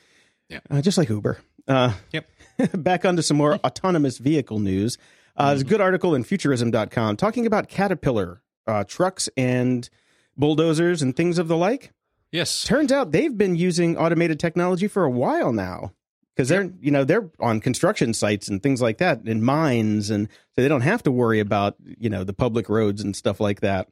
Yeah. 0.48 0.60
Uh, 0.70 0.80
just 0.82 0.98
like 0.98 1.08
Uber. 1.08 1.38
Uh, 1.66 1.92
Yep. 2.12 2.26
back 2.74 3.04
onto 3.04 3.22
some 3.22 3.36
more 3.36 3.54
autonomous 3.64 4.18
vehicle 4.18 4.58
news. 4.58 4.98
Uh, 5.36 5.50
There's 5.50 5.60
a 5.62 5.64
good 5.64 5.80
article 5.80 6.14
in 6.14 6.24
futurism.com 6.24 7.16
talking 7.16 7.46
about 7.46 7.68
Caterpillar 7.68 8.42
uh, 8.66 8.84
trucks 8.84 9.28
and 9.36 9.88
bulldozers 10.36 11.00
and 11.00 11.14
things 11.16 11.38
of 11.38 11.48
the 11.48 11.56
like. 11.56 11.92
Yes. 12.32 12.64
Turns 12.64 12.90
out 12.92 13.12
they've 13.12 13.36
been 13.38 13.54
using 13.54 13.96
automated 13.96 14.38
technology 14.40 14.88
for 14.88 15.04
a 15.04 15.10
while 15.10 15.52
now 15.52 15.92
because 16.38 16.48
they're 16.48 16.70
you 16.80 16.92
know 16.92 17.02
they're 17.02 17.28
on 17.40 17.60
construction 17.60 18.14
sites 18.14 18.46
and 18.46 18.62
things 18.62 18.80
like 18.80 18.98
that 18.98 19.26
in 19.26 19.42
mines 19.42 20.08
and 20.08 20.28
so 20.54 20.62
they 20.62 20.68
don't 20.68 20.82
have 20.82 21.02
to 21.02 21.10
worry 21.10 21.40
about 21.40 21.74
you 21.98 22.08
know 22.08 22.22
the 22.22 22.32
public 22.32 22.68
roads 22.68 23.02
and 23.02 23.16
stuff 23.16 23.40
like 23.40 23.60
that. 23.60 23.88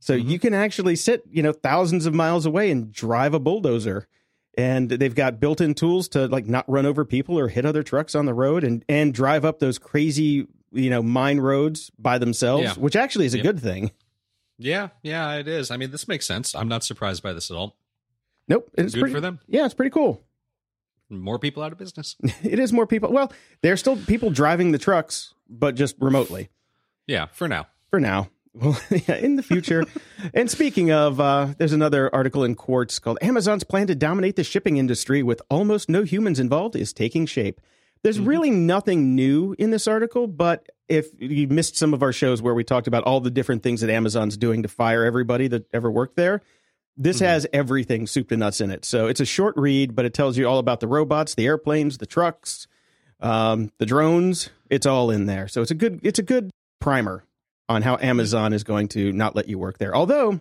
So 0.00 0.18
Mhm. 0.18 0.28
you 0.30 0.38
can 0.38 0.54
actually 0.54 0.96
sit 0.96 1.22
you 1.30 1.42
know 1.42 1.52
thousands 1.52 2.06
of 2.06 2.14
miles 2.14 2.46
away 2.46 2.70
and 2.70 2.90
drive 2.90 3.34
a 3.34 3.38
bulldozer. 3.38 4.08
And 4.58 4.90
they've 4.90 5.14
got 5.14 5.40
built-in 5.40 5.72
tools 5.74 6.08
to 6.10 6.26
like 6.28 6.46
not 6.46 6.68
run 6.68 6.84
over 6.84 7.04
people 7.06 7.38
or 7.38 7.48
hit 7.48 7.64
other 7.64 7.82
trucks 7.82 8.14
on 8.14 8.24
the 8.26 8.34
road 8.34 8.64
and 8.64 8.84
and 8.88 9.12
drive 9.14 9.44
up 9.44 9.58
those 9.60 9.78
crazy 9.78 10.46
you 10.72 10.88
know 10.90 11.02
mine 11.02 11.40
roads 11.40 11.90
by 11.98 12.16
themselves, 12.18 12.64
Yeah. 12.64 12.74
which 12.74 12.96
actually 12.96 13.26
is 13.26 13.34
a 13.34 13.38
Yep. 13.38 13.44
good 13.44 13.60
thing. 13.60 13.90
Yeah. 14.58 14.88
Yeah, 15.02 15.34
it 15.36 15.48
is. 15.48 15.70
I 15.70 15.76
mean, 15.76 15.90
this 15.90 16.06
makes 16.08 16.26
sense. 16.26 16.54
I'm 16.54 16.68
not 16.68 16.84
surprised 16.84 17.22
by 17.22 17.32
this 17.34 17.50
at 17.50 17.56
all. 17.56 17.76
Nope, 18.48 18.70
it's 18.78 18.92
Good 18.94 19.00
pretty 19.00 19.14
for 19.14 19.20
them. 19.20 19.40
Yeah, 19.48 19.64
it's 19.66 19.74
pretty 19.74 19.90
cool. 19.90 20.22
More 21.12 21.38
people 21.38 21.62
out 21.62 21.72
of 21.72 21.78
business. 21.78 22.16
it 22.42 22.58
is 22.58 22.72
more 22.72 22.86
people. 22.86 23.12
Well, 23.12 23.32
there's 23.60 23.80
still 23.80 23.96
people 23.96 24.30
driving 24.30 24.72
the 24.72 24.78
trucks, 24.78 25.34
but 25.48 25.74
just 25.74 25.96
remotely 26.00 26.48
Yeah, 27.06 27.26
for 27.32 27.48
now. 27.48 27.66
for 27.90 28.00
now. 28.00 28.30
Well, 28.54 28.78
yeah, 28.90 29.16
in 29.16 29.36
the 29.36 29.42
future. 29.42 29.84
and 30.34 30.50
speaking 30.50 30.90
of, 30.90 31.20
uh, 31.20 31.54
there's 31.58 31.72
another 31.72 32.14
article 32.14 32.44
in 32.44 32.54
Quartz 32.54 32.98
called 32.98 33.18
Amazon's 33.22 33.64
plan 33.64 33.86
to 33.86 33.94
dominate 33.94 34.36
the 34.36 34.44
shipping 34.44 34.76
industry 34.76 35.22
with 35.22 35.40
almost 35.50 35.88
no 35.88 36.02
humans 36.02 36.38
involved 36.40 36.76
is 36.76 36.92
taking 36.92 37.24
shape. 37.26 37.60
There's 38.02 38.18
really 38.18 38.50
nothing 38.50 39.14
new 39.14 39.54
in 39.58 39.70
this 39.70 39.86
article, 39.86 40.26
but 40.26 40.68
if 40.88 41.06
you 41.18 41.46
missed 41.48 41.76
some 41.76 41.94
of 41.94 42.02
our 42.02 42.12
shows 42.12 42.42
where 42.42 42.52
we 42.52 42.64
talked 42.64 42.86
about 42.88 43.04
all 43.04 43.20
the 43.20 43.30
different 43.30 43.62
things 43.62 43.80
that 43.80 43.90
Amazon's 43.90 44.36
doing 44.36 44.62
to 44.64 44.68
fire 44.68 45.04
everybody 45.04 45.46
that 45.48 45.66
ever 45.72 45.88
worked 45.90 46.16
there, 46.16 46.42
this 46.96 47.20
has 47.20 47.46
everything 47.52 48.06
soup 48.06 48.28
to 48.28 48.36
nuts 48.36 48.60
in 48.60 48.70
it. 48.70 48.84
So 48.84 49.06
it's 49.06 49.20
a 49.20 49.24
short 49.24 49.56
read, 49.56 49.94
but 49.94 50.04
it 50.04 50.14
tells 50.14 50.36
you 50.36 50.46
all 50.46 50.58
about 50.58 50.80
the 50.80 50.86
robots, 50.86 51.34
the 51.34 51.46
airplanes, 51.46 51.98
the 51.98 52.06
trucks, 52.06 52.66
um, 53.20 53.72
the 53.78 53.86
drones. 53.86 54.50
It's 54.70 54.86
all 54.86 55.10
in 55.10 55.26
there. 55.26 55.48
So 55.48 55.62
it's 55.62 55.70
a 55.70 55.74
good 55.74 56.00
it's 56.02 56.18
a 56.18 56.22
good 56.22 56.50
primer 56.80 57.24
on 57.68 57.82
how 57.82 57.96
Amazon 58.00 58.52
is 58.52 58.64
going 58.64 58.88
to 58.88 59.12
not 59.12 59.34
let 59.36 59.48
you 59.48 59.58
work 59.58 59.78
there. 59.78 59.94
Although 59.94 60.40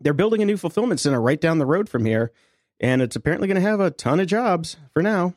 they're 0.00 0.12
building 0.12 0.42
a 0.42 0.46
new 0.46 0.56
fulfillment 0.56 1.00
center 1.00 1.20
right 1.20 1.40
down 1.40 1.58
the 1.58 1.66
road 1.66 1.88
from 1.88 2.04
here, 2.04 2.32
and 2.80 3.00
it's 3.00 3.16
apparently 3.16 3.46
going 3.46 3.62
to 3.62 3.68
have 3.68 3.80
a 3.80 3.90
ton 3.90 4.20
of 4.20 4.26
jobs 4.26 4.76
for 4.92 5.02
now. 5.02 5.34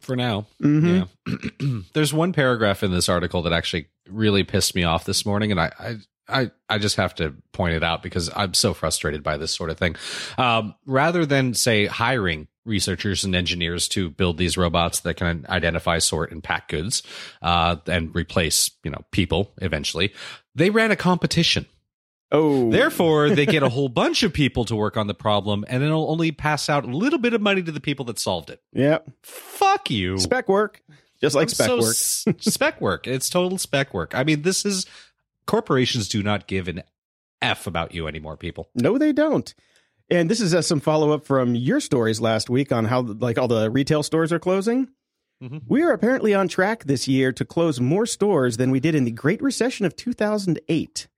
For 0.00 0.16
now. 0.16 0.46
Mhm. 0.62 1.08
Yeah. 1.26 1.80
There's 1.92 2.14
one 2.14 2.32
paragraph 2.32 2.82
in 2.82 2.90
this 2.90 3.08
article 3.08 3.42
that 3.42 3.52
actually 3.52 3.88
really 4.08 4.44
pissed 4.44 4.74
me 4.74 4.82
off 4.84 5.04
this 5.04 5.26
morning, 5.26 5.50
and 5.50 5.60
I, 5.60 5.72
I, 5.78 5.96
I, 6.30 6.50
I 6.68 6.78
just 6.78 6.96
have 6.96 7.14
to 7.16 7.34
point 7.52 7.74
it 7.74 7.82
out 7.82 8.02
because 8.02 8.30
I'm 8.34 8.54
so 8.54 8.74
frustrated 8.74 9.22
by 9.22 9.36
this 9.36 9.52
sort 9.52 9.70
of 9.70 9.78
thing. 9.78 9.96
Um, 10.38 10.74
rather 10.86 11.26
than 11.26 11.54
say 11.54 11.86
hiring 11.86 12.48
researchers 12.64 13.24
and 13.24 13.34
engineers 13.34 13.88
to 13.88 14.10
build 14.10 14.36
these 14.38 14.56
robots 14.56 15.00
that 15.00 15.14
can 15.14 15.46
identify, 15.48 15.98
sort, 15.98 16.30
and 16.30 16.42
pack 16.42 16.68
goods, 16.68 17.02
uh, 17.42 17.76
and 17.86 18.14
replace, 18.14 18.70
you 18.84 18.90
know, 18.90 19.04
people 19.10 19.52
eventually, 19.62 20.12
they 20.54 20.70
ran 20.70 20.90
a 20.90 20.96
competition. 20.96 21.66
Oh, 22.32 22.70
Therefore, 22.70 23.30
they 23.30 23.44
get 23.44 23.64
a 23.64 23.68
whole 23.70 23.88
bunch 23.88 24.22
of 24.22 24.32
people 24.32 24.64
to 24.66 24.76
work 24.76 24.96
on 24.96 25.08
the 25.08 25.14
problem, 25.14 25.64
and 25.68 25.82
it'll 25.82 26.10
only 26.10 26.30
pass 26.30 26.68
out 26.68 26.84
a 26.84 26.88
little 26.96 27.18
bit 27.18 27.34
of 27.34 27.40
money 27.40 27.62
to 27.62 27.72
the 27.72 27.80
people 27.80 28.04
that 28.04 28.18
solved 28.20 28.50
it. 28.50 28.62
yeah, 28.72 28.98
Fuck 29.24 29.90
you. 29.90 30.16
spec 30.18 30.48
work, 30.48 30.80
just 31.20 31.34
like 31.34 31.44
I'm 31.46 31.48
spec 31.48 31.66
so 31.66 31.76
work. 31.78 31.86
s- 31.88 32.24
spec 32.38 32.80
work. 32.80 33.08
It's 33.08 33.28
total 33.30 33.58
spec 33.58 33.92
work. 33.92 34.14
I 34.14 34.22
mean, 34.22 34.42
this 34.42 34.64
is 34.64 34.86
corporations 35.50 36.08
do 36.08 36.22
not 36.22 36.46
give 36.46 36.68
an 36.68 36.82
f 37.42 37.66
about 37.66 37.94
you 37.94 38.06
anymore, 38.06 38.36
people. 38.36 38.68
No, 38.74 38.98
they 38.98 39.12
don't. 39.12 39.52
And 40.10 40.28
this 40.30 40.40
is 40.40 40.54
uh, 40.54 40.62
some 40.62 40.80
follow 40.80 41.12
up 41.12 41.24
from 41.24 41.54
your 41.54 41.80
stories 41.80 42.20
last 42.20 42.50
week 42.50 42.72
on 42.72 42.84
how 42.84 43.00
like 43.02 43.38
all 43.38 43.48
the 43.48 43.70
retail 43.70 44.02
stores 44.02 44.32
are 44.32 44.38
closing. 44.38 44.88
Mhm. 45.42 45.62
We 45.66 45.82
are 45.82 45.92
apparently 45.92 46.34
on 46.34 46.48
track 46.48 46.84
this 46.84 47.08
year 47.08 47.32
to 47.32 47.44
close 47.44 47.80
more 47.80 48.06
stores 48.06 48.56
than 48.58 48.70
we 48.70 48.80
did 48.80 48.94
in 48.94 49.04
the 49.04 49.10
Great 49.10 49.40
Recession 49.40 49.86
of 49.86 49.96
2008. 49.96 51.08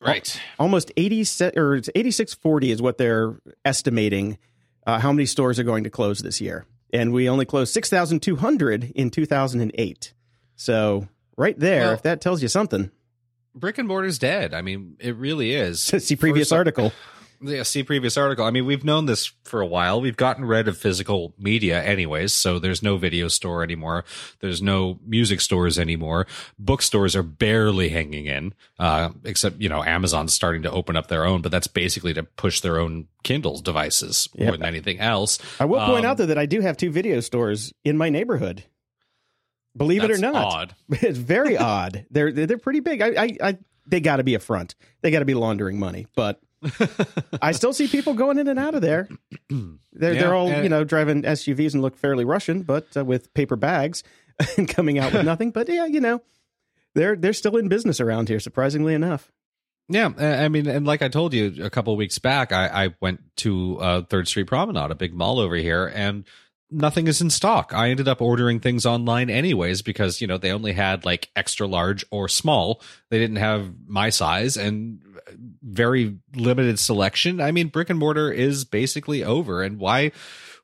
Right. 0.00 0.40
Almost 0.58 0.90
80 0.96 1.24
se- 1.24 1.52
or 1.56 1.76
8640 1.76 2.70
is 2.72 2.82
what 2.82 2.98
they're 2.98 3.36
estimating 3.64 4.38
uh, 4.86 4.98
how 4.98 5.12
many 5.12 5.24
stores 5.24 5.58
are 5.58 5.64
going 5.64 5.84
to 5.84 5.90
close 5.90 6.18
this 6.18 6.40
year. 6.40 6.66
And 6.92 7.12
we 7.12 7.28
only 7.28 7.44
closed 7.46 7.72
6,200 7.72 8.92
in 8.94 9.10
2008. 9.10 10.12
So, 10.56 11.08
right 11.36 11.58
there, 11.58 11.84
Well- 11.86 11.92
if 11.94 12.02
that 12.02 12.20
tells 12.20 12.42
you 12.42 12.48
something, 12.48 12.90
Brick 13.54 13.78
and 13.78 13.86
mortar's 13.88 14.18
dead. 14.18 14.52
I 14.54 14.62
mean, 14.62 14.96
it 14.98 15.16
really 15.16 15.52
is. 15.54 15.80
see 15.98 16.16
previous 16.16 16.48
some- 16.48 16.58
article. 16.58 16.92
Yeah, 17.42 17.62
see 17.64 17.82
previous 17.82 18.16
article. 18.16 18.46
I 18.46 18.50
mean, 18.50 18.64
we've 18.64 18.84
known 18.84 19.04
this 19.04 19.30
for 19.42 19.60
a 19.60 19.66
while. 19.66 20.00
We've 20.00 20.16
gotten 20.16 20.46
rid 20.46 20.66
of 20.66 20.78
physical 20.78 21.34
media 21.36 21.82
anyways, 21.82 22.32
so 22.32 22.58
there's 22.58 22.82
no 22.82 22.96
video 22.96 23.28
store 23.28 23.62
anymore. 23.62 24.06
There's 24.40 24.62
no 24.62 24.98
music 25.04 25.42
stores 25.42 25.78
anymore. 25.78 26.26
Bookstores 26.58 27.14
are 27.14 27.22
barely 27.24 27.90
hanging 27.90 28.26
in, 28.26 28.54
uh, 28.78 29.10
except, 29.24 29.60
you 29.60 29.68
know, 29.68 29.82
Amazon's 29.84 30.32
starting 30.32 30.62
to 30.62 30.70
open 30.70 30.96
up 30.96 31.08
their 31.08 31.26
own, 31.26 31.42
but 31.42 31.52
that's 31.52 31.66
basically 31.66 32.14
to 32.14 32.22
push 32.22 32.60
their 32.62 32.78
own 32.78 33.08
Kindle 33.24 33.60
devices 33.60 34.26
Yep. 34.36 34.46
more 34.46 34.56
than 34.56 34.66
anything 34.66 35.00
else. 35.00 35.38
I 35.60 35.66
will 35.66 35.80
point 35.84 36.06
Um, 36.06 36.12
out 36.12 36.16
though 36.16 36.26
that 36.26 36.38
I 36.38 36.46
do 36.46 36.60
have 36.62 36.78
two 36.78 36.90
video 36.90 37.20
stores 37.20 37.74
in 37.84 37.98
my 37.98 38.08
neighborhood. 38.08 38.64
Believe 39.76 40.04
it 40.04 40.10
or 40.10 40.18
not, 40.18 40.34
odd. 40.34 40.74
it's 40.90 41.18
very 41.18 41.56
odd. 41.58 42.06
They're 42.10 42.32
they're 42.32 42.58
pretty 42.58 42.80
big. 42.80 43.02
I 43.02 43.08
I, 43.08 43.36
I 43.42 43.58
they 43.86 44.00
got 44.00 44.16
to 44.16 44.24
be 44.24 44.34
a 44.34 44.38
front. 44.38 44.74
They 45.02 45.10
got 45.10 45.18
to 45.20 45.24
be 45.24 45.34
laundering 45.34 45.78
money, 45.78 46.06
but 46.14 46.40
I 47.42 47.52
still 47.52 47.72
see 47.72 47.88
people 47.88 48.14
going 48.14 48.38
in 48.38 48.48
and 48.48 48.58
out 48.58 48.74
of 48.74 48.82
there. 48.82 49.08
They're 49.48 50.14
Yeah, 50.14 50.20
they're 50.20 50.34
all 50.34 50.50
you 50.50 50.68
know 50.68 50.84
driving 50.84 51.22
SUVs 51.22 51.74
and 51.74 51.82
look 51.82 51.96
fairly 51.96 52.24
Russian, 52.24 52.62
but 52.62 52.96
uh, 52.96 53.04
with 53.04 53.32
paper 53.34 53.56
bags 53.56 54.02
and 54.56 54.68
coming 54.68 54.98
out 54.98 55.12
with 55.12 55.24
nothing. 55.24 55.50
But 55.50 55.68
yeah, 55.68 55.86
you 55.86 56.00
know, 56.00 56.22
they're 56.94 57.16
they're 57.16 57.32
still 57.32 57.56
in 57.56 57.68
business 57.68 58.00
around 58.00 58.28
here. 58.28 58.40
Surprisingly 58.40 58.94
enough. 58.94 59.30
Yeah, 59.88 60.10
I 60.18 60.44
I 60.44 60.48
mean, 60.48 60.66
and 60.66 60.86
like 60.86 61.02
I 61.02 61.08
told 61.08 61.34
you 61.34 61.62
a 61.62 61.70
couple 61.70 61.92
of 61.92 61.98
weeks 61.98 62.18
back, 62.18 62.52
I, 62.52 62.86
I 62.86 62.94
went 63.00 63.20
to 63.38 63.78
uh, 63.78 64.02
Third 64.02 64.26
Street 64.28 64.46
Promenade, 64.46 64.90
a 64.90 64.94
big 64.94 65.14
mall 65.14 65.38
over 65.38 65.56
here, 65.56 65.92
and 65.94 66.24
nothing 66.74 67.06
is 67.06 67.20
in 67.20 67.30
stock. 67.30 67.72
I 67.72 67.90
ended 67.90 68.08
up 68.08 68.20
ordering 68.20 68.60
things 68.60 68.84
online 68.84 69.30
anyways 69.30 69.82
because, 69.82 70.20
you 70.20 70.26
know, 70.26 70.38
they 70.38 70.52
only 70.52 70.72
had 70.72 71.04
like 71.04 71.30
extra 71.36 71.66
large 71.66 72.04
or 72.10 72.28
small. 72.28 72.82
They 73.10 73.18
didn't 73.18 73.36
have 73.36 73.72
my 73.86 74.10
size 74.10 74.56
and 74.56 75.00
very 75.62 76.18
limited 76.34 76.78
selection. 76.78 77.40
I 77.40 77.52
mean, 77.52 77.68
brick 77.68 77.90
and 77.90 77.98
mortar 77.98 78.30
is 78.30 78.64
basically 78.64 79.22
over. 79.22 79.62
And 79.62 79.78
why? 79.78 80.12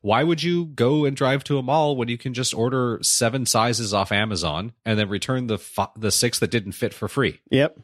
Why 0.02 0.24
would 0.24 0.42
you 0.42 0.64
go 0.64 1.04
and 1.04 1.14
drive 1.14 1.44
to 1.44 1.58
a 1.58 1.62
mall 1.62 1.94
when 1.94 2.08
you 2.08 2.16
can 2.16 2.32
just 2.32 2.54
order 2.54 2.98
seven 3.02 3.44
sizes 3.44 3.92
off 3.92 4.12
Amazon 4.12 4.72
and 4.86 4.98
then 4.98 5.10
return 5.10 5.46
the 5.46 5.58
f- 5.76 5.92
the 5.94 6.10
six 6.10 6.38
that 6.38 6.50
didn't 6.50 6.72
fit 6.72 6.94
for 6.94 7.06
free? 7.06 7.40
Yep. 7.50 7.78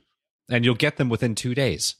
And 0.49 0.65
you'll 0.65 0.77
get 0.77 0.97
them 0.97 1.11
within 1.11 1.35
two 1.35 1.55
days. 1.55 1.97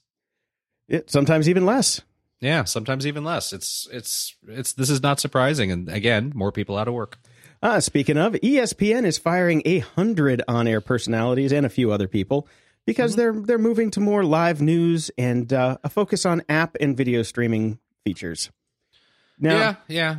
It, 0.89 1.11
sometimes 1.11 1.51
even 1.51 1.67
less. 1.67 2.01
Yeah, 2.41 2.65
sometimes 2.65 3.07
even 3.07 3.25
less. 3.25 3.53
It's 3.53 3.89
it's 3.91 4.35
it's 4.47 4.75
this 4.75 4.91
is 4.91 5.03
not 5.03 5.21
surprising, 5.21 5.71
and 5.71 5.89
again, 5.89 6.33
more 6.35 6.53
people 6.53 6.77
out 6.77 6.89
of 6.89 6.95
work. 6.95 7.19
Uh, 7.63 7.81
speaking 7.81 8.19
of, 8.19 8.35
ESPN 8.35 9.07
is 9.07 9.17
firing 9.17 9.63
a 9.65 9.79
hundred 9.79 10.43
on-air 10.47 10.83
personalities 10.83 11.53
and 11.53 11.65
a 11.65 11.71
few 11.71 11.91
other 11.91 12.07
people 12.07 12.47
because 12.85 13.13
mm-hmm. 13.13 13.21
they're 13.21 13.33
they're 13.33 13.59
moving 13.59 13.91
to 13.93 14.01
more 14.01 14.25
live 14.25 14.61
news 14.61 15.11
and 15.17 15.53
uh, 15.53 15.79
a 15.83 15.89
focus 15.89 16.27
on 16.27 16.43
app 16.49 16.77
and 16.79 16.97
video 16.97 17.23
streaming 17.23 17.79
features. 18.05 18.51
Now, 19.39 19.57
yeah, 19.57 19.75
yeah. 19.89 20.17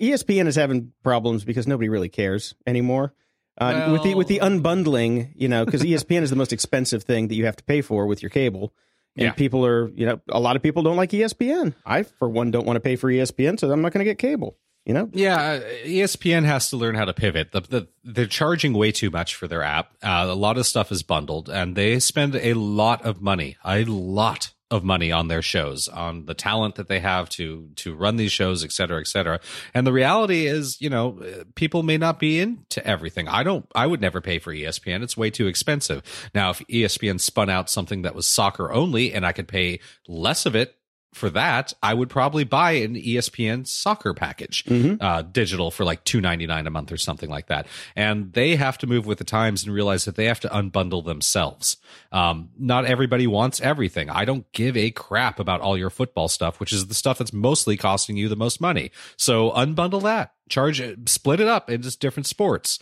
ESPN 0.00 0.46
is 0.46 0.56
having 0.56 0.92
problems 1.02 1.44
because 1.44 1.66
nobody 1.66 1.88
really 1.88 2.08
cares 2.08 2.54
anymore. 2.66 3.14
Uh, 3.60 3.72
well, 3.74 3.92
with 3.92 4.02
the 4.02 4.14
with 4.14 4.28
the 4.28 4.38
unbundling, 4.40 5.32
you 5.34 5.48
know, 5.48 5.64
because 5.64 5.82
ESPN 5.84 6.22
is 6.22 6.30
the 6.30 6.36
most 6.36 6.52
expensive 6.52 7.02
thing 7.02 7.28
that 7.28 7.34
you 7.34 7.46
have 7.46 7.56
to 7.56 7.64
pay 7.64 7.80
for 7.80 8.06
with 8.06 8.22
your 8.22 8.30
cable, 8.30 8.72
and 9.16 9.26
yeah. 9.26 9.32
people 9.32 9.64
are, 9.66 9.90
you 9.90 10.06
know, 10.06 10.20
a 10.28 10.40
lot 10.40 10.56
of 10.56 10.62
people 10.62 10.82
don't 10.82 10.96
like 10.96 11.10
ESPN. 11.10 11.74
I, 11.84 12.02
for 12.02 12.28
one, 12.28 12.50
don't 12.50 12.66
want 12.66 12.76
to 12.76 12.80
pay 12.80 12.96
for 12.96 13.10
ESPN, 13.10 13.58
so 13.58 13.70
I'm 13.70 13.82
not 13.82 13.92
going 13.92 14.04
to 14.04 14.10
get 14.10 14.18
cable. 14.18 14.56
You 14.84 14.94
know? 14.94 15.10
Yeah, 15.12 15.36
uh, 15.36 15.60
ESPN 15.84 16.44
has 16.44 16.70
to 16.70 16.76
learn 16.78 16.94
how 16.94 17.04
to 17.04 17.12
pivot. 17.12 17.52
The, 17.52 17.60
the, 17.60 17.88
they're 18.04 18.26
charging 18.26 18.72
way 18.72 18.90
too 18.90 19.10
much 19.10 19.34
for 19.34 19.46
their 19.46 19.62
app. 19.62 19.92
Uh, 20.02 20.26
a 20.28 20.34
lot 20.34 20.56
of 20.56 20.66
stuff 20.66 20.90
is 20.90 21.02
bundled, 21.02 21.50
and 21.50 21.76
they 21.76 21.98
spend 21.98 22.34
a 22.36 22.54
lot 22.54 23.04
of 23.04 23.20
money, 23.20 23.58
a 23.64 23.84
lot 23.84 24.54
of 24.70 24.84
money 24.84 25.10
on 25.10 25.28
their 25.28 25.42
shows, 25.42 25.88
on 25.88 26.26
the 26.26 26.34
talent 26.34 26.74
that 26.74 26.88
they 26.88 27.00
have 27.00 27.28
to 27.30 27.68
to 27.76 27.94
run 27.94 28.16
these 28.16 28.32
shows, 28.32 28.62
et 28.62 28.72
cetera, 28.72 29.00
et 29.00 29.06
cetera. 29.06 29.40
And 29.72 29.86
the 29.86 29.92
reality 29.92 30.46
is, 30.46 30.80
you 30.80 30.90
know, 30.90 31.20
uh, 31.20 31.44
people 31.54 31.82
may 31.82 31.96
not 31.96 32.18
be 32.18 32.38
into 32.38 32.86
everything. 32.86 33.28
I 33.28 33.42
don't. 33.42 33.66
I 33.74 33.86
would 33.86 34.00
never 34.00 34.20
pay 34.20 34.38
for 34.38 34.52
ESPN. 34.52 35.02
It's 35.02 35.16
way 35.16 35.30
too 35.30 35.46
expensive. 35.46 36.30
Now, 36.34 36.50
if 36.50 36.58
ESPN 36.68 37.20
spun 37.20 37.48
out 37.48 37.70
something 37.70 38.02
that 38.02 38.14
was 38.14 38.26
soccer 38.26 38.72
only, 38.72 39.12
and 39.12 39.24
I 39.24 39.32
could 39.32 39.48
pay 39.48 39.80
less 40.06 40.44
of 40.46 40.54
it 40.54 40.77
for 41.14 41.30
that, 41.30 41.72
I 41.82 41.94
would 41.94 42.10
probably 42.10 42.44
buy 42.44 42.72
an 42.72 42.94
ESPN 42.94 43.66
soccer 43.66 44.14
package, 44.14 44.64
mm-hmm. 44.64 45.02
uh, 45.02 45.22
digital 45.22 45.70
for 45.70 45.84
like 45.84 46.04
two 46.04 46.20
ninety 46.20 46.46
nine 46.46 46.66
a 46.66 46.70
month 46.70 46.92
or 46.92 46.96
something 46.96 47.30
like 47.30 47.46
that. 47.46 47.66
And 47.96 48.32
they 48.32 48.56
have 48.56 48.78
to 48.78 48.86
move 48.86 49.06
with 49.06 49.18
the 49.18 49.24
times 49.24 49.64
and 49.64 49.74
realize 49.74 50.04
that 50.04 50.16
they 50.16 50.26
have 50.26 50.40
to 50.40 50.48
unbundle 50.48 51.04
themselves. 51.04 51.78
Um, 52.12 52.50
not 52.58 52.84
everybody 52.84 53.26
wants 53.26 53.60
everything. 53.60 54.10
I 54.10 54.24
don't 54.24 54.50
give 54.52 54.76
a 54.76 54.90
crap 54.90 55.40
about 55.40 55.60
all 55.60 55.78
your 55.78 55.90
football 55.90 56.28
stuff, 56.28 56.60
which 56.60 56.72
is 56.72 56.86
the 56.86 56.94
stuff 56.94 57.18
that's 57.18 57.32
mostly 57.32 57.76
costing 57.76 58.16
you 58.16 58.28
the 58.28 58.36
most 58.36 58.60
money. 58.60 58.90
So 59.16 59.50
unbundle 59.52 60.02
that, 60.02 60.34
charge 60.48 60.80
it, 60.80 61.08
split 61.08 61.40
it 61.40 61.48
up 61.48 61.70
into 61.70 61.96
different 61.98 62.26
sports. 62.26 62.78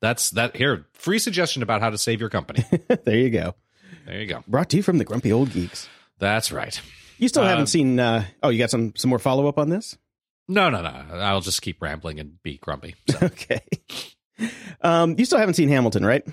That's 0.00 0.30
that 0.30 0.56
here. 0.56 0.86
Free 0.92 1.18
suggestion 1.18 1.62
about 1.62 1.80
how 1.80 1.90
to 1.90 1.98
save 1.98 2.20
your 2.20 2.30
company. 2.30 2.64
there 3.04 3.16
you 3.16 3.30
go. 3.30 3.54
There 4.06 4.20
you 4.20 4.26
go. 4.26 4.44
Brought 4.46 4.68
to 4.70 4.76
you 4.76 4.82
from 4.82 4.98
the 4.98 5.04
Grumpy 5.04 5.32
Old 5.32 5.52
Geeks. 5.52 5.88
That's 6.18 6.52
right. 6.52 6.80
You 7.18 7.28
still 7.28 7.44
haven't 7.44 7.64
uh, 7.64 7.66
seen? 7.66 8.00
Uh, 8.00 8.24
oh, 8.42 8.48
you 8.48 8.58
got 8.58 8.70
some 8.70 8.94
some 8.96 9.08
more 9.08 9.18
follow 9.18 9.46
up 9.46 9.58
on 9.58 9.68
this? 9.68 9.96
No, 10.48 10.68
no, 10.70 10.82
no. 10.82 10.90
I'll 11.18 11.40
just 11.40 11.62
keep 11.62 11.80
rambling 11.80 12.20
and 12.20 12.42
be 12.42 12.58
grumpy. 12.58 12.94
So. 13.10 13.18
okay. 13.22 13.62
Um, 14.82 15.14
you 15.18 15.24
still 15.24 15.38
haven't 15.38 15.54
seen 15.54 15.68
Hamilton, 15.68 16.04
right? 16.04 16.26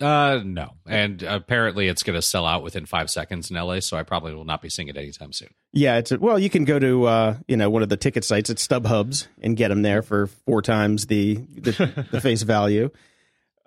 Uh, 0.00 0.40
no. 0.44 0.72
And 0.86 1.22
apparently, 1.22 1.86
it's 1.86 2.02
going 2.02 2.16
to 2.16 2.22
sell 2.22 2.44
out 2.44 2.64
within 2.64 2.86
five 2.86 3.08
seconds 3.08 3.50
in 3.50 3.56
LA, 3.56 3.80
so 3.80 3.96
I 3.96 4.02
probably 4.02 4.34
will 4.34 4.44
not 4.44 4.60
be 4.60 4.68
seeing 4.68 4.88
it 4.88 4.96
anytime 4.96 5.32
soon. 5.32 5.50
Yeah, 5.72 5.98
it's 5.98 6.10
a, 6.10 6.18
well, 6.18 6.38
you 6.38 6.50
can 6.50 6.64
go 6.64 6.78
to 6.78 7.04
uh, 7.04 7.36
you 7.46 7.56
know 7.56 7.70
one 7.70 7.82
of 7.82 7.88
the 7.88 7.96
ticket 7.96 8.24
sites 8.24 8.50
at 8.50 8.56
StubHubs 8.56 9.28
and 9.40 9.56
get 9.56 9.68
them 9.68 9.82
there 9.82 10.02
for 10.02 10.26
four 10.26 10.60
times 10.60 11.06
the 11.06 11.34
the, 11.34 12.06
the 12.10 12.20
face 12.22 12.42
value. 12.42 12.90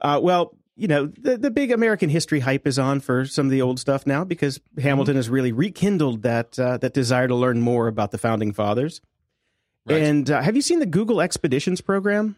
Uh, 0.02 0.20
well, 0.22 0.56
you 0.76 0.88
know, 0.88 1.06
the, 1.06 1.38
the 1.38 1.52
big 1.52 1.72
American 1.72 2.10
history 2.10 2.42
hype 2.42 2.68
is 2.68 2.78
on 2.78 3.00
for 3.00 3.26
some 3.26 3.48
of 3.48 3.52
the 3.52 3.62
old 3.62 3.80
stuff 3.80 4.06
now 4.06 4.24
because 4.24 4.60
Hamilton 4.78 5.14
mm-hmm. 5.14 5.20
has 5.20 5.30
really 5.30 5.52
rekindled 5.52 6.24
that 6.24 6.60
uh, 6.60 6.78
that 6.78 6.94
desire 6.94 7.28
to 7.28 7.36
learn 7.36 7.62
more 7.62 7.88
about 7.88 8.12
the 8.12 8.18
founding 8.18 8.52
fathers. 8.52 9.02
Right. 9.86 10.02
And 10.02 10.30
uh, 10.30 10.42
have 10.42 10.56
you 10.56 10.62
seen 10.62 10.80
the 10.80 10.86
Google 10.86 11.22
Expeditions 11.22 11.80
program? 11.80 12.36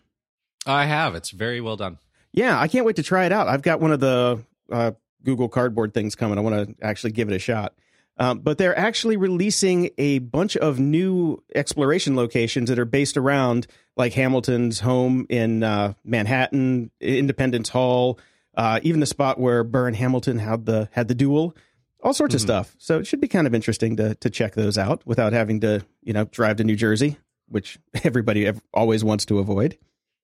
I 0.66 0.86
have. 0.86 1.16
It's 1.16 1.32
very 1.32 1.62
well 1.62 1.78
done. 1.78 1.98
Yeah, 2.32 2.60
I 2.60 2.68
can't 2.68 2.86
wait 2.86 2.98
to 2.98 3.04
try 3.04 3.26
it 3.26 3.32
out. 3.32 3.48
I've 3.48 3.62
got 3.62 3.80
one 3.80 3.92
of 3.92 4.00
the 4.00 4.44
uh, 4.72 4.92
Google 5.24 5.50
Cardboard 5.50 5.94
things 5.94 6.16
coming. 6.16 6.38
I 6.38 6.42
want 6.42 6.68
to 6.68 6.86
actually 6.86 7.14
give 7.14 7.30
it 7.30 7.36
a 7.36 7.40
shot. 7.40 7.74
Um, 8.20 8.40
but 8.40 8.58
they're 8.58 8.78
actually 8.78 9.16
releasing 9.16 9.92
a 9.98 10.20
bunch 10.20 10.58
of 10.58 10.80
new 10.80 11.44
exploration 11.54 12.16
locations 12.16 12.70
that 12.70 12.80
are 12.80 12.86
based 12.86 13.16
around 13.16 13.68
like 13.98 14.14
Hamilton's 14.14 14.80
home 14.80 15.26
in 15.30 15.64
uh, 15.64 15.94
Manhattan, 16.06 16.92
Independence 17.02 17.70
Hall, 17.70 18.20
uh, 18.56 18.80
even 18.84 19.00
the 19.00 19.06
spot 19.06 19.40
where 19.40 19.64
Burr 19.64 19.88
and 19.88 19.96
Hamilton 19.96 20.40
had 20.40 20.66
the 20.66 20.88
had 20.92 21.08
the 21.08 21.16
duel, 21.16 21.56
all 22.04 22.14
sorts 22.14 22.32
mm-hmm. 22.32 22.38
of 22.38 22.42
stuff. 22.42 22.76
So 22.78 23.00
it 23.00 23.08
should 23.08 23.20
be 23.20 23.28
kind 23.28 23.48
of 23.48 23.56
interesting 23.56 23.98
to 23.98 24.16
to 24.16 24.30
check 24.30 24.56
those 24.56 24.78
out 24.78 25.06
without 25.06 25.34
having 25.34 25.62
to 25.62 25.84
you 26.04 26.14
know 26.14 26.26
drive 26.26 26.58
to 26.58 26.64
New 26.64 26.76
Jersey, 26.76 27.18
which 27.50 27.80
everybody 28.04 28.52
always 28.74 29.04
wants 29.04 29.26
to 29.26 29.40
avoid. 29.40 29.78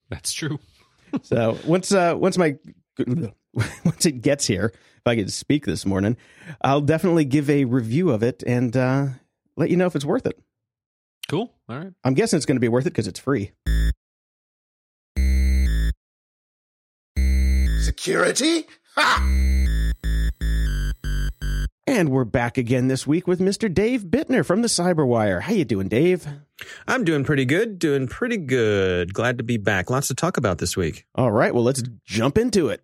That's 0.10 0.32
true. 0.32 0.60
so 1.24 1.58
once 1.66 1.92
uh, 1.92 2.16
once 2.18 2.38
my 2.38 2.58
once 3.54 4.06
it 4.06 4.22
gets 4.22 4.46
here, 4.46 4.72
if 4.74 5.08
I 5.08 5.16
could 5.16 5.32
speak 5.32 5.66
this 5.66 5.86
morning, 5.86 6.16
I'll 6.62 6.82
definitely 6.82 7.26
give 7.26 7.50
a 7.50 7.66
review 7.66 8.12
of 8.12 8.24
it 8.24 8.44
and 8.46 8.76
uh, 8.78 9.08
let 9.56 9.70
you 9.70 9.78
know 9.78 9.88
if 9.88 9.96
it's 9.96 10.06
worth 10.06 10.26
it. 10.26 10.40
Cool. 11.30 11.54
All 11.70 11.78
right. 11.78 11.94
I'm 12.04 12.14
guessing 12.14 12.38
it's 12.38 12.46
going 12.46 12.58
to 12.58 12.62
be 12.62 12.68
worth 12.68 12.86
it 12.86 12.92
because 12.92 13.08
it's 13.08 13.20
free. 13.20 13.52
Security? 17.82 18.66
Ha! 18.96 19.44
And 21.86 22.10
we're 22.10 22.24
back 22.24 22.58
again 22.58 22.88
this 22.88 23.06
week 23.06 23.28
with 23.28 23.40
Mr. 23.40 23.72
Dave 23.72 24.04
Bittner 24.06 24.46
from 24.46 24.62
the 24.62 24.68
Cyberwire. 24.68 25.42
How 25.42 25.54
you 25.54 25.66
doing, 25.66 25.90
Dave? 25.90 26.26
I'm 26.88 27.04
doing 27.04 27.24
pretty 27.24 27.46
good. 27.46 27.78
Doing 27.78 28.08
pretty 28.08 28.38
good. 28.38 29.14
Glad 29.14 29.38
to 29.38 29.44
be 29.44 29.58
back. 29.58 29.90
Lots 29.90 30.08
to 30.08 30.16
talk 30.16 30.38
about 30.38 30.58
this 30.58 30.76
week. 30.78 31.06
All 31.14 31.32
right. 31.32 31.54
Well, 31.54 31.64
let's 31.64 31.84
jump 32.06 32.38
into 32.38 32.70
it. 32.70 32.84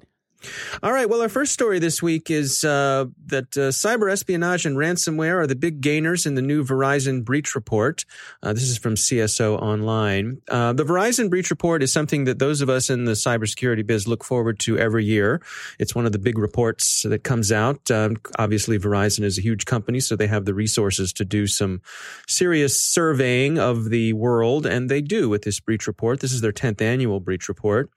All 0.82 0.94
right. 0.94 1.10
Well, 1.10 1.22
our 1.22 1.30
first 1.30 1.52
story 1.52 1.80
this 1.80 2.02
week 2.02 2.32
is 2.32 2.64
uh, 2.64 3.06
that 3.26 3.58
uh, 3.58 3.72
cyber 3.72 4.10
espionage 4.10 4.66
and 4.66 4.78
ransomware 4.78 5.36
are 5.36 5.48
the 5.48 5.56
big 5.56 5.82
gainers 5.82 6.26
in 6.26 6.36
the 6.36 6.42
new 6.42 6.64
Verizon 6.64 7.26
breach 7.26 7.56
report. 7.56 8.06
Uh, 8.42 8.54
this 8.54 8.64
is 8.64 8.78
from 8.78 8.96
CSO 8.96 9.62
Online. 9.62 10.42
Uh, 10.48 10.72
the 10.72 10.86
Verizon 10.86 11.30
breach 11.30 11.50
report 11.50 11.84
is 11.84 11.92
something 11.92 12.24
that 12.24 12.40
those 12.40 12.62
of 12.62 12.70
us 12.70 12.90
in 12.90 13.04
the 13.04 13.14
cybersecurity 13.14 13.86
biz 13.86 14.08
look 14.08 14.24
forward 14.24 14.60
to 14.60 14.78
every 14.78 15.04
year. 15.04 15.42
It's 15.78 15.94
one 15.94 16.06
of 16.06 16.14
the 16.14 16.20
big 16.20 16.38
reports 16.38 17.04
that 17.04 17.26
comes 17.26 17.52
out. 17.52 17.92
Um, 17.92 18.16
obviously, 18.38 18.80
Verizon 18.80 19.24
is 19.24 19.38
a 19.38 19.42
huge 19.42 19.66
company, 19.66 20.00
so 20.00 20.16
they 20.16 20.28
have 20.28 20.46
the 20.46 20.54
resources 20.54 21.12
to 21.14 21.26
do 21.26 21.48
some 21.48 21.82
serious 22.28 22.80
surveying 22.80 23.60
of 23.60 23.90
the 23.90 24.14
world, 24.14 24.66
and 24.66 24.90
they 24.90 25.02
do 25.02 25.28
with 25.28 25.42
this 25.42 25.60
breach 25.60 25.86
report. 25.86 26.22
This 26.22 26.32
is 26.32 26.40
their 26.40 26.54
10th 26.54 26.82
annual 26.82 27.20
breach 27.20 27.50
report. 27.50 27.90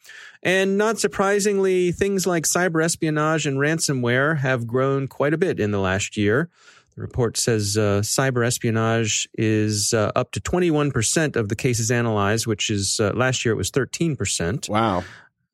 And 0.42 0.76
not 0.76 0.98
surprisingly, 0.98 1.92
things 1.92 2.26
like 2.26 2.44
cyber 2.44 2.84
espionage 2.84 3.46
and 3.46 3.58
ransomware 3.58 4.38
have 4.38 4.66
grown 4.66 5.06
quite 5.06 5.32
a 5.34 5.38
bit 5.38 5.60
in 5.60 5.70
the 5.70 5.78
last 5.78 6.16
year. 6.16 6.50
The 6.96 7.00
report 7.00 7.36
says 7.36 7.78
uh, 7.78 8.00
cyber 8.02 8.46
espionage 8.46 9.28
is 9.34 9.94
uh, 9.94 10.12
up 10.14 10.32
to 10.32 10.40
21% 10.40 11.36
of 11.36 11.48
the 11.48 11.56
cases 11.56 11.90
analyzed, 11.90 12.46
which 12.46 12.70
is 12.70 13.00
uh, 13.00 13.12
last 13.14 13.44
year 13.44 13.54
it 13.54 13.56
was 13.56 13.70
13%. 13.70 14.68
Wow. 14.68 15.04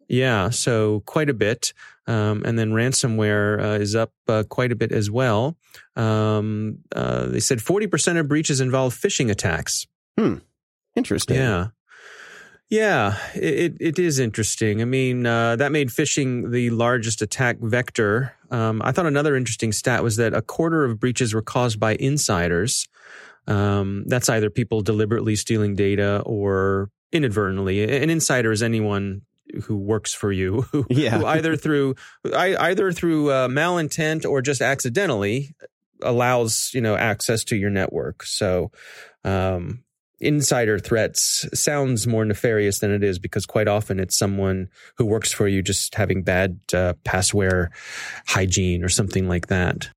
Yeah, 0.08 0.48
so 0.50 1.00
quite 1.00 1.28
a 1.28 1.34
bit. 1.34 1.74
Um, 2.06 2.42
and 2.46 2.58
then 2.58 2.72
ransomware 2.72 3.62
uh, 3.62 3.80
is 3.80 3.94
up 3.94 4.12
uh, 4.26 4.42
quite 4.48 4.72
a 4.72 4.76
bit 4.76 4.90
as 4.90 5.10
well. 5.10 5.56
Um, 5.94 6.78
uh, 6.96 7.26
they 7.26 7.40
said 7.40 7.58
40% 7.58 8.18
of 8.18 8.26
breaches 8.26 8.60
involve 8.60 8.94
phishing 8.94 9.30
attacks. 9.30 9.86
Hmm. 10.18 10.36
Interesting. 10.96 11.36
Yeah. 11.36 11.68
Yeah, 12.70 13.16
it, 13.34 13.76
it 13.80 13.98
is 13.98 14.18
interesting. 14.18 14.82
I 14.82 14.84
mean, 14.84 15.24
uh, 15.24 15.56
that 15.56 15.72
made 15.72 15.88
phishing 15.88 16.50
the 16.50 16.68
largest 16.70 17.22
attack 17.22 17.56
vector. 17.60 18.34
Um, 18.50 18.82
I 18.84 18.92
thought 18.92 19.06
another 19.06 19.36
interesting 19.36 19.72
stat 19.72 20.02
was 20.02 20.16
that 20.16 20.34
a 20.34 20.42
quarter 20.42 20.84
of 20.84 21.00
breaches 21.00 21.32
were 21.32 21.42
caused 21.42 21.80
by 21.80 21.94
insiders. 21.94 22.86
Um, 23.46 24.04
that's 24.06 24.28
either 24.28 24.50
people 24.50 24.82
deliberately 24.82 25.34
stealing 25.34 25.76
data 25.76 26.22
or 26.26 26.90
inadvertently. 27.10 27.82
An 27.84 28.10
insider 28.10 28.52
is 28.52 28.62
anyone 28.62 29.22
who 29.64 29.78
works 29.78 30.12
for 30.12 30.30
you, 30.30 30.62
who, 30.72 30.86
yeah. 30.90 31.18
who 31.18 31.26
either 31.26 31.56
through 31.56 31.94
either 32.34 32.92
through 32.92 33.30
uh, 33.30 33.48
malintent 33.48 34.28
or 34.28 34.42
just 34.42 34.60
accidentally 34.60 35.54
allows 36.02 36.70
you 36.74 36.82
know 36.82 36.96
access 36.96 37.44
to 37.44 37.56
your 37.56 37.70
network. 37.70 38.24
So 38.24 38.70
um, 39.24 39.84
insider 40.20 40.78
threats 40.78 41.46
sounds 41.54 42.06
more 42.06 42.24
nefarious 42.24 42.80
than 42.80 42.90
it 42.90 43.04
is 43.04 43.18
because 43.18 43.46
quite 43.46 43.68
often 43.68 44.00
it's 44.00 44.18
someone 44.18 44.68
who 44.96 45.04
works 45.04 45.32
for 45.32 45.46
you 45.46 45.62
just 45.62 45.94
having 45.94 46.22
bad 46.22 46.58
uh, 46.74 46.94
hygiene 48.26 48.84
or 48.84 48.88
something 48.88 49.28
like 49.28 49.46
that. 49.46 49.90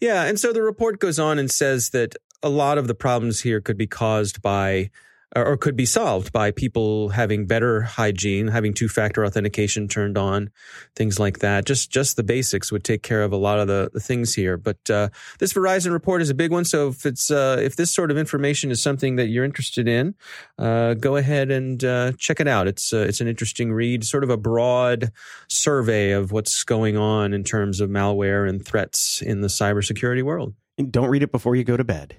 Yeah, 0.00 0.24
and 0.24 0.38
so 0.38 0.52
the 0.52 0.62
report 0.62 0.98
goes 0.98 1.18
on 1.18 1.38
and 1.38 1.50
says 1.50 1.90
that 1.90 2.16
a 2.42 2.48
lot 2.48 2.76
of 2.76 2.88
the 2.88 2.94
problems 2.94 3.40
here 3.40 3.60
could 3.60 3.78
be 3.78 3.86
caused 3.86 4.42
by 4.42 4.90
or 5.34 5.56
could 5.56 5.76
be 5.76 5.86
solved 5.86 6.32
by 6.32 6.50
people 6.50 7.08
having 7.10 7.46
better 7.46 7.82
hygiene, 7.82 8.48
having 8.48 8.74
two-factor 8.74 9.24
authentication 9.24 9.88
turned 9.88 10.18
on, 10.18 10.50
things 10.94 11.18
like 11.18 11.38
that. 11.38 11.64
Just 11.64 11.90
just 11.90 12.16
the 12.16 12.22
basics 12.22 12.70
would 12.70 12.84
take 12.84 13.02
care 13.02 13.22
of 13.22 13.32
a 13.32 13.36
lot 13.36 13.58
of 13.58 13.68
the, 13.68 13.90
the 13.92 14.00
things 14.00 14.34
here. 14.34 14.56
But 14.56 14.90
uh, 14.90 15.08
this 15.38 15.52
Verizon 15.52 15.92
report 15.92 16.22
is 16.22 16.30
a 16.30 16.34
big 16.34 16.50
one, 16.50 16.64
so 16.64 16.88
if 16.88 17.06
it's 17.06 17.30
uh, 17.30 17.58
if 17.60 17.76
this 17.76 17.90
sort 17.90 18.10
of 18.10 18.18
information 18.18 18.70
is 18.70 18.82
something 18.82 19.16
that 19.16 19.28
you're 19.28 19.44
interested 19.44 19.88
in, 19.88 20.14
uh, 20.58 20.94
go 20.94 21.16
ahead 21.16 21.50
and 21.50 21.82
uh, 21.82 22.12
check 22.18 22.40
it 22.40 22.48
out. 22.48 22.68
It's 22.68 22.92
uh, 22.92 22.98
it's 23.08 23.20
an 23.20 23.28
interesting 23.28 23.72
read, 23.72 24.04
sort 24.04 24.24
of 24.24 24.30
a 24.30 24.36
broad 24.36 25.12
survey 25.48 26.12
of 26.12 26.32
what's 26.32 26.64
going 26.64 26.96
on 26.96 27.32
in 27.32 27.44
terms 27.44 27.80
of 27.80 27.90
malware 27.90 28.48
and 28.48 28.64
threats 28.64 29.22
in 29.22 29.40
the 29.40 29.48
cybersecurity 29.48 30.22
world. 30.22 30.54
Don't 30.90 31.08
read 31.08 31.22
it 31.22 31.32
before 31.32 31.54
you 31.54 31.64
go 31.64 31.76
to 31.76 31.84
bed. 31.84 32.16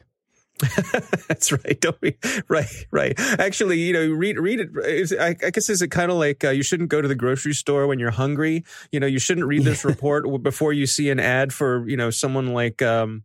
That's 1.28 1.52
right. 1.52 1.80
Don't 1.80 1.99
we? 2.02 2.17
Right, 2.47 2.86
right. 2.91 3.19
Actually, 3.39 3.80
you 3.80 3.93
know, 3.93 4.08
read 4.10 4.38
read 4.38 4.60
it. 4.60 5.19
I, 5.19 5.36
I 5.45 5.49
guess 5.49 5.69
is 5.69 5.82
it 5.82 5.89
kind 5.89 6.12
of 6.12 6.17
like 6.17 6.43
uh, 6.43 6.49
you 6.49 6.63
shouldn't 6.63 6.89
go 6.89 7.02
to 7.02 7.08
the 7.08 7.15
grocery 7.15 7.54
store 7.54 7.88
when 7.88 7.99
you're 7.99 8.12
hungry. 8.12 8.63
You 8.91 8.99
know, 8.99 9.08
you 9.08 9.19
shouldn't 9.19 9.47
read 9.47 9.63
this 9.63 9.86
report 9.86 10.26
before 10.43 10.73
you 10.73 10.86
see 10.88 11.10
an 11.10 11.19
ad 11.19 11.54
for 11.54 11.88
you 11.88 11.97
know 11.97 12.10
someone 12.10 12.54
like. 12.54 12.82
Um, 12.82 13.23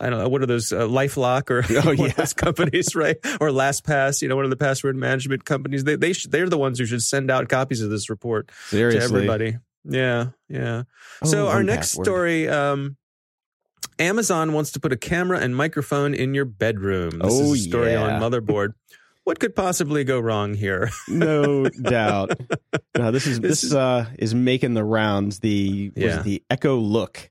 I 0.00 0.10
don't 0.10 0.20
know 0.20 0.28
what 0.28 0.42
are 0.42 0.46
those 0.46 0.72
uh, 0.72 0.82
LifeLock 0.82 1.50
or 1.50 1.64
oh, 1.84 1.90
yeah. 2.06 2.12
those 2.12 2.32
companies, 2.32 2.94
right? 2.94 3.16
Or 3.40 3.48
LastPass, 3.48 4.22
you 4.22 4.28
know, 4.28 4.36
one 4.36 4.44
of 4.44 4.50
the 4.50 4.56
password 4.56 4.94
management 4.94 5.44
companies. 5.44 5.82
They 5.82 5.96
they 5.96 6.12
should, 6.12 6.30
they're 6.30 6.48
the 6.48 6.56
ones 6.56 6.78
who 6.78 6.86
should 6.86 7.02
send 7.02 7.32
out 7.32 7.48
copies 7.48 7.82
of 7.82 7.90
this 7.90 8.08
report 8.08 8.50
Seriously. 8.68 9.00
to 9.00 9.04
everybody. 9.04 9.56
Yeah, 9.84 10.26
yeah. 10.48 10.84
Oh, 11.22 11.26
so 11.26 11.48
our 11.48 11.64
next 11.64 11.90
story. 11.90 12.48
Um, 12.48 12.96
Amazon 13.98 14.52
wants 14.52 14.72
to 14.72 14.80
put 14.80 14.92
a 14.92 14.96
camera 14.96 15.38
and 15.38 15.56
microphone 15.56 16.14
in 16.14 16.34
your 16.34 16.44
bedroom. 16.44 17.18
This 17.18 17.32
oh, 17.32 17.52
is 17.54 17.66
a 17.66 17.68
story 17.68 17.92
yeah. 17.92 18.02
on 18.02 18.20
Motherboard. 18.20 18.74
What 19.24 19.40
could 19.40 19.54
possibly 19.54 20.04
go 20.04 20.18
wrong 20.18 20.54
here? 20.54 20.88
no 21.06 21.68
doubt. 21.68 22.32
No, 22.96 23.10
this 23.12 23.26
is 23.26 23.40
this, 23.40 23.60
this 23.60 23.64
is, 23.64 23.74
uh, 23.74 24.06
is 24.18 24.34
making 24.34 24.72
the 24.72 24.82
rounds. 24.82 25.40
The 25.40 25.92
yeah. 25.94 26.22
the 26.22 26.42
Echo 26.48 26.76
Look. 26.76 27.30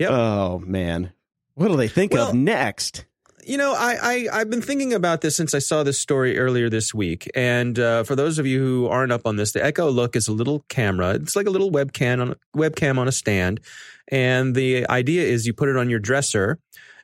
Yep. 0.00 0.10
Oh 0.10 0.58
man, 0.58 1.12
what 1.54 1.68
do 1.68 1.76
they 1.76 1.88
think 1.88 2.12
well, 2.12 2.30
of 2.30 2.34
next? 2.34 3.06
You 3.46 3.56
know, 3.56 3.74
I, 3.74 4.26
I 4.30 4.38
have 4.38 4.50
been 4.50 4.60
thinking 4.60 4.92
about 4.92 5.20
this 5.20 5.36
since 5.36 5.54
I 5.54 5.60
saw 5.60 5.84
this 5.84 6.00
story 6.00 6.36
earlier 6.36 6.68
this 6.68 6.92
week. 6.92 7.30
And 7.34 7.78
uh, 7.78 8.02
for 8.02 8.16
those 8.16 8.40
of 8.40 8.46
you 8.46 8.58
who 8.58 8.88
aren't 8.88 9.12
up 9.12 9.22
on 9.24 9.36
this, 9.36 9.52
the 9.52 9.64
Echo 9.64 9.88
Look 9.88 10.16
is 10.16 10.26
a 10.26 10.32
little 10.32 10.64
camera. 10.68 11.10
It's 11.10 11.36
like 11.36 11.46
a 11.46 11.50
little 11.50 11.70
webcam 11.70 12.20
on 12.20 12.34
webcam 12.56 12.98
on 12.98 13.06
a 13.06 13.12
stand, 13.12 13.60
and 14.08 14.54
the 14.54 14.88
idea 14.88 15.22
is 15.22 15.46
you 15.46 15.52
put 15.52 15.68
it 15.68 15.76
on 15.76 15.90
your 15.90 15.98
dresser 15.98 16.58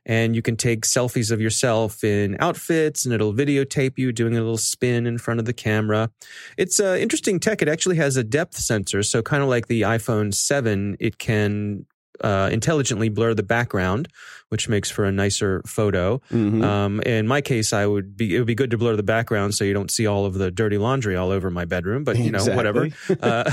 and 0.05 0.35
you 0.35 0.43
can 0.43 0.57
take 0.57 0.83
selfies 0.83 1.31
of 1.31 1.41
yourself 1.41 2.03
in 2.03 2.37
outfits 2.41 3.05
and 3.05 3.15
it'll 3.15 3.33
videotape 3.33 3.99
you 3.99 4.12
doing 4.12 4.37
a 4.37 4.41
little 4.41 4.59
spin 4.59 5.07
in 5.07 5.19
front 5.19 5.38
of 5.38 5.47
the 5.47 5.53
camera. 5.53 6.11
It's 6.57 6.81
uh, 6.81 6.97
interesting 7.01 7.38
tech. 7.38 7.62
It 7.62 7.69
actually 7.69 7.97
has 7.97 8.17
a 8.17 8.25
depth 8.25 8.57
sensor. 8.57 9.03
So, 9.03 9.23
kind 9.23 9.43
of 9.43 9.49
like 9.49 9.69
the 9.69 9.83
iPhone 9.83 10.35
7, 10.35 10.97
it 10.99 11.19
can 11.19 11.87
uh, 12.21 12.49
intelligently 12.53 13.09
blur 13.09 13.35
the 13.35 13.43
background, 13.43 14.09
which 14.53 14.69
makes 14.69 14.91
for 14.91 15.07
a 15.07 15.11
nicer 15.11 15.62
photo. 15.67 16.19
Mm-hmm. 16.31 16.62
Um, 16.62 17.01
in 17.01 17.27
my 17.27 17.41
case, 17.41 17.73
I 17.73 17.87
would 17.87 18.19
be 18.19 18.37
it 18.37 18.38
would 18.38 18.47
be 18.47 18.55
good 18.55 18.71
to 18.73 18.77
blur 18.77 18.97
the 18.97 19.03
background 19.03 19.55
so 19.55 19.65
you 19.65 19.73
don't 19.73 19.91
see 19.91 20.07
all 20.07 20.27
of 20.27 20.35
the 20.35 20.51
dirty 20.51 20.77
laundry 20.77 21.17
all 21.17 21.31
over 21.31 21.51
my 21.51 21.65
bedroom. 21.65 22.05
But 22.05 22.19
you 22.19 22.31
know, 22.31 22.37
exactly. 22.37 22.57
whatever. 22.57 22.88
uh, 23.23 23.51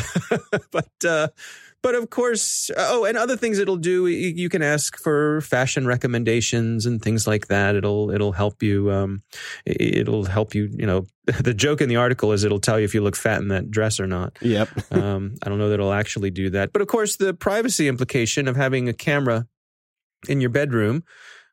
but 0.72 1.06
uh, 1.08 1.30
but 1.82 1.96
of 1.96 2.10
course, 2.10 2.70
uh, 2.72 2.88
oh, 2.90 3.06
and 3.06 3.18
other 3.18 3.38
things 3.38 3.60
it'll 3.60 3.78
do. 3.78 4.08
You 4.08 4.50
can 4.50 4.62
ask 4.62 4.98
for 4.98 5.40
fashion 5.40 5.88
recommendations 5.88 6.86
and 6.86 7.02
things 7.02 7.26
like 7.26 7.48
that. 7.48 7.78
It'll 7.78 8.12
it'll 8.12 8.34
help 8.34 8.62
you. 8.62 8.92
Um, 8.92 9.22
it'll 9.66 10.26
help 10.26 10.54
you. 10.54 10.68
You 10.70 10.86
know, 10.86 11.06
the 11.40 11.54
joke 11.54 11.80
in 11.80 11.88
the 11.88 11.96
article 11.96 12.34
is 12.34 12.44
it'll 12.44 12.60
tell 12.60 12.78
you 12.78 12.84
if 12.84 12.94
you 12.94 13.02
look 13.02 13.16
fat 13.16 13.40
in 13.40 13.48
that 13.48 13.72
dress 13.72 14.02
or 14.02 14.08
not. 14.08 14.38
Yep. 14.42 14.68
um, 14.92 15.36
I 15.42 15.48
don't 15.48 15.60
know 15.60 15.70
that 15.70 15.76
it'll 15.76 15.94
actually 15.94 16.32
do 16.32 16.50
that, 16.50 16.74
but 16.74 16.82
of 16.82 16.90
course, 16.90 17.16
the 17.16 17.34
privacy 17.34 17.88
implication 17.88 18.50
of 18.50 18.58
having 18.58 18.90
a 18.90 18.94
camera 18.94 19.48
in 20.28 20.42
your 20.42 20.50
bedroom 20.50 21.04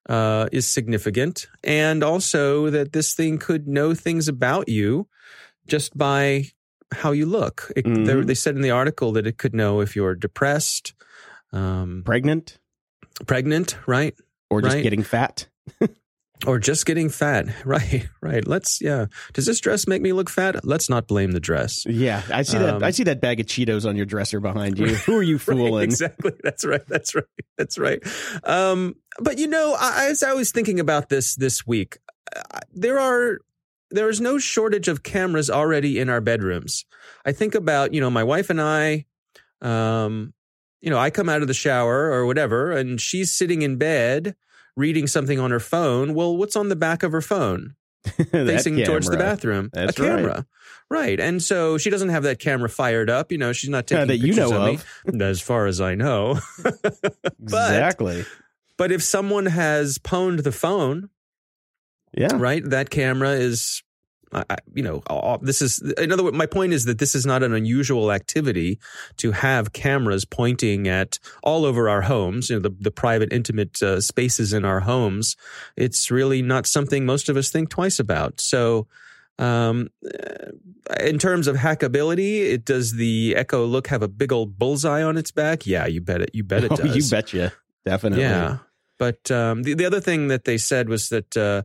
uh, 0.09 0.48
is 0.52 0.68
significant, 0.68 1.46
and 1.64 2.02
also 2.02 2.70
that 2.70 2.92
this 2.92 3.14
thing 3.14 3.38
could 3.38 3.66
know 3.66 3.94
things 3.94 4.29
about 4.29 4.68
you 4.68 5.09
just 5.66 5.96
by 5.96 6.46
how 6.92 7.12
you 7.12 7.26
look. 7.26 7.70
It, 7.76 7.85
mm-hmm. 7.85 8.22
They 8.26 8.35
said 8.35 8.55
in 8.55 8.62
the 8.62 8.70
article 8.70 9.12
that 9.12 9.26
it 9.26 9.38
could 9.38 9.55
know 9.55 9.81
if 9.81 9.96
you're 9.96 10.14
depressed, 10.14 10.94
um, 11.52 12.02
pregnant, 12.05 12.59
pregnant, 13.26 13.76
right? 13.87 14.14
Or 14.48 14.62
just 14.62 14.76
right? 14.76 14.83
getting 14.83 15.02
fat. 15.02 15.48
or 16.46 16.59
just 16.59 16.87
getting 16.87 17.09
fat. 17.09 17.46
Right, 17.64 18.09
right. 18.20 18.46
Let's 18.46 18.81
yeah. 18.81 19.07
Does 19.33 19.46
this 19.46 19.61
dress 19.61 19.87
make 19.87 20.01
me 20.01 20.12
look 20.12 20.31
fat? 20.31 20.64
Let's 20.64 20.88
not 20.88 21.09
blame 21.09 21.33
the 21.33 21.40
dress. 21.40 21.85
Yeah, 21.87 22.22
I 22.33 22.42
see 22.42 22.59
that. 22.59 22.83
I 22.83 22.87
um, 22.87 22.92
see 22.92 23.05
that 23.05 23.20
bag 23.20 23.40
of 23.40 23.46
Cheetos 23.46 23.88
on 23.88 23.96
your 23.96 24.07
dresser 24.07 24.38
behind 24.40 24.79
you. 24.79 24.87
Who 24.87 25.16
are 25.16 25.22
you 25.22 25.38
fooling? 25.40 25.75
Right, 25.75 25.83
exactly. 25.83 26.33
That's 26.42 26.64
right. 26.64 26.87
That's 26.87 27.14
right. 27.14 27.25
That's 27.59 27.79
right. 27.79 28.01
Um, 28.44 28.94
but 29.18 29.38
you 29.38 29.49
know, 29.49 29.77
I, 29.79 30.07
as 30.07 30.22
I 30.22 30.33
was 30.35 30.53
thinking 30.53 30.79
about 30.79 31.09
this 31.09 31.35
this 31.35 31.66
week, 31.66 31.99
there 32.72 33.01
are 33.01 33.38
there 33.90 34.09
is 34.09 34.20
no 34.20 34.38
shortage 34.38 34.88
of 34.88 35.03
cameras 35.03 35.51
already 35.51 35.99
in 35.99 36.09
our 36.09 36.20
bedrooms. 36.20 36.85
I 37.25 37.33
think 37.33 37.55
about, 37.55 37.94
you 37.94 38.01
know, 38.01 38.11
my 38.11 38.25
wife 38.25 38.51
and 38.51 38.61
I, 38.61 39.07
um, 39.61 40.35
you 40.81 40.90
know, 40.90 40.99
I 40.99 41.11
come 41.11 41.29
out 41.29 41.42
of 41.42 41.49
the 41.49 41.55
shower 41.55 42.11
or 42.12 42.27
whatever, 42.27 42.72
and 42.72 43.01
she's 43.01 43.33
sitting 43.33 43.62
in 43.62 43.77
bed 43.77 44.37
reading 44.77 45.07
something 45.07 45.39
on 45.39 45.51
her 45.51 45.61
phone. 45.61 46.15
Well, 46.15 46.37
what's 46.37 46.57
on 46.57 46.69
the 46.69 46.77
back 46.77 47.03
of 47.03 47.12
her 47.12 47.21
phone? 47.21 47.75
Facing 48.31 48.85
towards 48.85 49.09
the 49.09 49.17
bathroom. 49.17 49.71
That's 49.73 49.99
a 49.99 50.03
camera. 50.03 50.47
Right. 50.89 51.01
right. 51.01 51.21
And 51.21 51.43
so 51.43 51.77
she 51.77 51.91
doesn't 51.91 52.11
have 52.11 52.23
that 52.23 52.39
camera 52.39 52.69
fired 52.69 53.11
up. 53.11 53.33
You 53.33 53.39
know, 53.39 53.53
she's 53.53 53.71
not 53.71 53.87
taking 53.89 54.07
that 54.07 54.19
you 54.19 54.35
know 54.35 54.53
of. 54.53 54.85
Me, 55.12 55.25
as 55.25 55.41
far 55.41 55.67
as 55.67 55.81
I 55.81 55.95
know. 55.95 56.39
but, 56.62 56.95
exactly. 57.43 58.25
But 58.77 58.93
if 58.93 59.03
someone 59.03 59.47
has 59.47 59.99
pwned 59.99 60.45
the 60.45 60.53
phone, 60.53 61.11
yeah. 62.12 62.29
Right. 62.35 62.65
That 62.65 62.91
camera 62.91 63.31
is, 63.31 63.83
I, 64.33 64.57
you 64.75 64.83
know, 64.83 65.03
this 65.41 65.62
is, 65.62 65.81
in 65.99 66.12
other 66.12 66.25
words, 66.25 66.37
my 66.37 66.47
point 66.47 66.73
is 66.73 66.85
that 66.85 66.99
this 66.99 67.15
is 67.15 67.25
not 67.25 67.43
an 67.43 67.53
unusual 67.53 68.11
activity 68.12 68.79
to 69.19 69.33
have 69.33 69.73
cameras 69.73 70.25
pointing 70.25 70.89
at 70.89 71.19
all 71.43 71.65
over 71.65 71.89
our 71.89 72.03
homes, 72.03 72.51
you 72.51 72.57
know, 72.57 72.62
the, 72.62 72.75
the 72.81 72.91
private, 72.91 73.33
intimate 73.33 73.81
uh, 73.83 74.01
spaces 74.01 74.53
in 74.53 74.65
our 74.65 74.81
homes. 74.81 75.37
It's 75.77 76.11
really 76.11 76.43
not 76.43 76.67
something 76.67 77.07
most 77.07 77.29
of 77.29 77.37
us 77.37 77.51
think 77.51 77.71
twice 77.71 77.99
about. 77.99 78.41
So, 78.41 78.89
um, 79.39 79.91
uh, 80.05 80.53
in 81.01 81.19
terms 81.19 81.47
of 81.47 81.57
hackability, 81.57 82.41
it 82.41 82.65
does 82.65 82.95
the 82.95 83.35
Echo 83.37 83.65
Look 83.65 83.89
have 83.89 84.03
a 84.03 84.09
big 84.09 84.33
old 84.33 84.59
bullseye 84.59 85.03
on 85.03 85.17
its 85.17 85.31
back? 85.31 85.67
Yeah, 85.67 85.87
you 85.87 86.01
bet 86.01 86.23
it. 86.23 86.31
You 86.33 86.43
bet 86.43 86.65
it 86.65 86.73
oh, 86.75 86.77
does. 86.77 86.97
you 86.97 87.11
betcha. 87.11 87.53
Definitely. 87.85 88.25
Yeah. 88.25 88.59
But 88.99 89.31
um, 89.31 89.62
the, 89.62 89.75
the 89.75 89.85
other 89.85 90.01
thing 90.01 90.29
that 90.29 90.45
they 90.45 90.57
said 90.57 90.89
was 90.89 91.11
that 91.11 91.37
uh, 91.37 91.62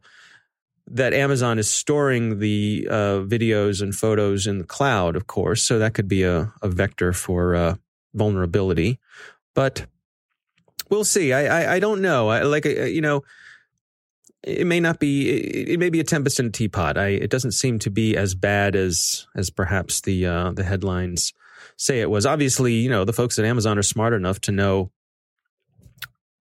that 0.94 1.14
Amazon 1.14 1.58
is 1.58 1.70
storing 1.70 2.40
the 2.40 2.88
uh, 2.90 3.20
videos 3.24 3.82
and 3.82 3.96
photos 3.96 4.46
in 4.46 4.58
the 4.58 4.66
cloud, 4.66 5.16
of 5.16 5.28
course. 5.28 5.64
So 5.64 5.80
that 5.80 5.94
could 5.94 6.08
be 6.08 6.24
a, 6.24 6.54
a 6.62 6.68
vector 6.68 7.14
for 7.14 7.56
uh, 7.56 7.76
vulnerability. 8.14 9.00
But 9.54 9.86
we'll 10.90 11.06
see. 11.06 11.34
I, 11.34 11.46
I, 11.46 11.74
I 11.76 11.80
don't 11.80 12.02
know. 12.02 12.30
I, 12.30 12.44
like, 12.44 12.66
uh, 12.66 12.84
you 12.84 13.02
know, 13.02 13.24
it 14.44 14.68
may 14.68 14.80
not 14.80 15.00
be, 15.00 15.30
it, 15.30 15.70
it, 15.70 15.80
may 15.80 15.90
be 15.90 16.00
a 16.00 16.04
tempest 16.04 16.40
in 16.40 16.48
a 16.48 16.52
teapot. 16.52 16.98
I, 16.98 17.08
it 17.08 17.30
doesn't 17.30 17.52
seem 17.54 17.80
to 17.80 17.90
be 17.90 18.18
as 18.18 18.36
bad 18.36 18.76
as, 18.76 19.28
as 19.36 19.50
perhaps 19.50 20.02
the, 20.02 20.26
uh, 20.26 20.52
the 20.52 20.64
headlines 20.64 21.34
say 21.78 22.02
it 22.02 22.10
was. 22.10 22.26
Obviously, 22.26 22.74
you 22.74 22.90
know, 22.90 23.06
the 23.06 23.14
folks 23.14 23.40
at 23.40 23.46
Amazon 23.46 23.78
are 23.78 23.84
smart 23.84 24.14
enough 24.14 24.42
to 24.42 24.52
know 24.52 24.92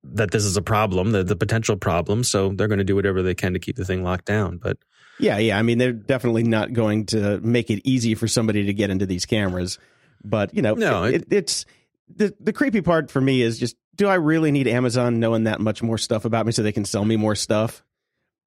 that 0.03 0.31
this 0.31 0.45
is 0.45 0.57
a 0.57 0.63
problem, 0.63 1.13
the, 1.13 1.23
the 1.23 1.37
potential 1.37 1.77
problem. 1.77 2.25
So 2.25 2.51
they're 2.51 2.69
going 2.69 2.79
to 2.79 2.85
do 2.85 2.97
whatever 2.97 3.23
they 3.23 3.35
can 3.35 3.53
to 3.53 3.59
keep 3.59 3.77
the 3.77 3.85
thing 3.85 4.03
locked 4.03 4.25
down. 4.25 4.59
But 4.59 4.79
yeah, 5.19 5.39
yeah. 5.39 5.59
I 5.59 5.63
mean, 5.63 5.79
they're 5.79 5.93
definitely 5.93 6.43
not 6.43 6.73
going 6.73 7.07
to 7.07 7.39
make 7.41 7.71
it 7.71 7.83
easy 7.85 8.15
for 8.15 8.27
somebody 8.27 8.65
to 8.67 8.73
get 8.73 8.91
into 8.91 9.07
these 9.07 9.27
cameras. 9.27 9.79
But 10.25 10.55
you 10.55 10.63
know, 10.63 10.75
no, 10.75 11.05
it, 11.05 11.15
it, 11.15 11.25
it's 11.31 11.67
the 12.15 12.35
the 12.41 12.53
creepy 12.53 12.81
part 12.81 13.11
for 13.11 13.21
me 13.21 13.43
is 13.43 13.59
just, 13.59 13.77
do 13.97 14.09
I 14.09 14.15
really 14.15 14.51
need 14.51 14.67
Amazon 14.67 15.21
knowing 15.21 15.45
that 15.45 15.61
much 15.61 15.83
more 15.83 15.99
stuff 15.99 16.25
about 16.25 16.47
me 16.47 16.53
so 16.53 16.63
they 16.63 16.73
can 16.73 16.85
sell 16.85 17.05
me 17.05 17.17
more 17.17 17.35
stuff? 17.35 17.85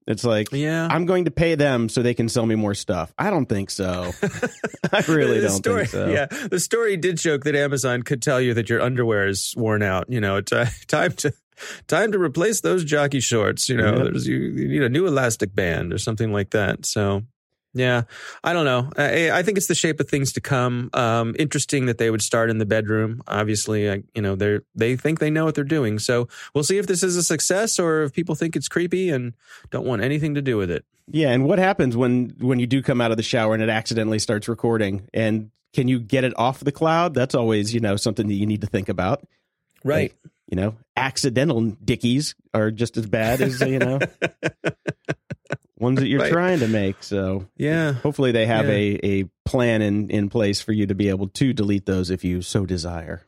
It's 0.06 0.24
like, 0.24 0.52
Yeah. 0.52 0.88
I'm 0.90 1.06
going 1.06 1.26
to 1.26 1.32
pay 1.32 1.56
them 1.56 1.88
so 1.90 2.02
they 2.02 2.14
can 2.14 2.28
sell 2.30 2.46
me 2.46 2.56
more 2.56 2.74
stuff. 2.74 3.14
I 3.18 3.30
don't 3.30 3.46
think 3.48 3.70
so. 3.70 4.12
I 4.92 5.04
really 5.08 5.40
don't 5.42 5.52
story, 5.52 5.86
think 5.86 5.90
so. 5.90 6.08
Yeah, 6.10 6.26
the 6.26 6.60
story 6.60 6.98
did 6.98 7.18
joke 7.18 7.44
that 7.46 7.56
Amazon 7.56 8.04
could 8.04 8.22
tell 8.22 8.42
you 8.42 8.54
that 8.56 8.70
your 8.70 8.82
underwear 8.82 9.28
is 9.28 9.54
worn 9.56 9.82
out. 9.82 10.06
You 10.10 10.20
know, 10.22 10.38
it's 10.38 10.52
uh, 10.54 10.68
time 10.88 11.14
to 11.14 11.34
time 11.88 12.12
to 12.12 12.20
replace 12.20 12.62
those 12.62 12.84
jockey 12.84 13.20
shorts. 13.22 13.70
You 13.70 13.78
know, 13.78 13.96
Yep. 13.96 14.04
there's 14.04 14.28
you, 14.28 14.38
you 14.38 14.68
need 14.68 14.84
a 14.84 14.90
new 14.90 15.08
elastic 15.08 15.56
band 15.56 15.94
or 15.94 15.98
something 15.98 16.32
like 16.34 16.50
that. 16.52 16.86
So. 16.86 17.24
Yeah, 17.76 18.04
I 18.44 18.54
don't 18.54 18.66
know. 18.66 18.92
I, 18.98 19.32
I 19.32 19.44
think 19.44 19.58
it's 19.58 19.68
the 19.68 19.74
shape 19.76 20.00
of 20.00 20.08
things 20.08 20.34
to 20.34 20.42
come. 20.42 20.92
Um, 20.94 21.36
interesting 21.40 21.88
that 21.88 21.98
they 21.98 22.12
would 22.12 22.22
start 22.22 22.52
in 22.52 22.60
the 22.60 22.66
bedroom. 22.66 23.24
Obviously, 23.28 23.90
I, 23.90 24.04
you 24.14 24.22
know, 24.22 24.36
they 24.36 24.60
they 24.76 24.96
think 24.96 25.20
they 25.20 25.32
know 25.32 25.46
what 25.46 25.56
they're 25.56 25.64
doing. 25.64 25.98
So 25.98 26.28
we'll 26.54 26.64
see 26.64 26.78
if 26.78 26.86
this 26.86 27.02
is 27.02 27.18
a 27.18 27.24
success 27.24 27.80
or 27.80 28.04
if 28.04 28.14
people 28.14 28.36
think 28.36 28.56
it's 28.56 28.68
creepy 28.68 29.10
and 29.10 29.34
don't 29.72 29.88
want 29.88 30.04
anything 30.04 30.36
to 30.36 30.42
do 30.42 30.56
with 30.56 30.70
it. 30.70 30.86
Yeah, 31.08 31.32
and 31.32 31.46
what 31.46 31.58
happens 31.58 31.98
when 31.98 32.36
when 32.40 32.60
you 32.60 32.68
do 32.68 32.84
come 32.84 33.02
out 33.02 33.12
of 33.12 33.18
the 33.18 33.24
shower 33.24 33.56
and 33.56 33.64
it 33.64 33.70
accidentally 33.70 34.20
starts 34.20 34.48
recording? 34.48 35.10
And 35.12 35.50
can 35.74 35.88
you 35.88 36.00
get 36.00 36.24
it 36.24 36.34
off 36.38 36.60
the 36.60 36.72
cloud? 36.72 37.16
That's 37.16 37.34
always 37.34 37.74
you 37.74 37.80
know 37.80 37.96
something 37.96 38.28
that 38.28 38.36
you 38.36 38.46
need 38.46 38.62
to 38.62 38.68
think 38.68 38.88
about. 38.88 39.26
Like, 40.04 40.18
you 40.48 40.56
know, 40.56 40.76
accidental 40.96 41.62
dickies 41.84 42.36
are 42.54 42.70
just 42.70 42.98
as 42.98 43.08
bad 43.08 43.42
as 43.42 43.60
you 43.62 43.80
know 43.80 44.00
ones 45.84 46.00
that 46.00 46.08
you're 46.12 46.22
Right. 46.22 46.32
trying 46.32 46.60
to 46.60 46.68
make. 46.68 47.04
So 47.04 47.46
yeah. 47.58 47.92
hopefully 47.94 48.32
they 48.32 48.46
have 48.48 48.66
Yeah. 48.68 48.72
a 48.74 49.00
a 49.22 49.24
plan 49.46 49.82
in 49.84 50.10
in 50.10 50.30
place 50.30 50.62
for 50.62 50.72
you 50.72 50.88
to 50.88 50.96
be 50.96 51.10
able 51.10 51.28
to 51.28 51.54
delete 51.54 51.86
those 51.86 52.10
if 52.10 52.24
you 52.24 52.42
so 52.42 52.66
desire. 52.66 53.22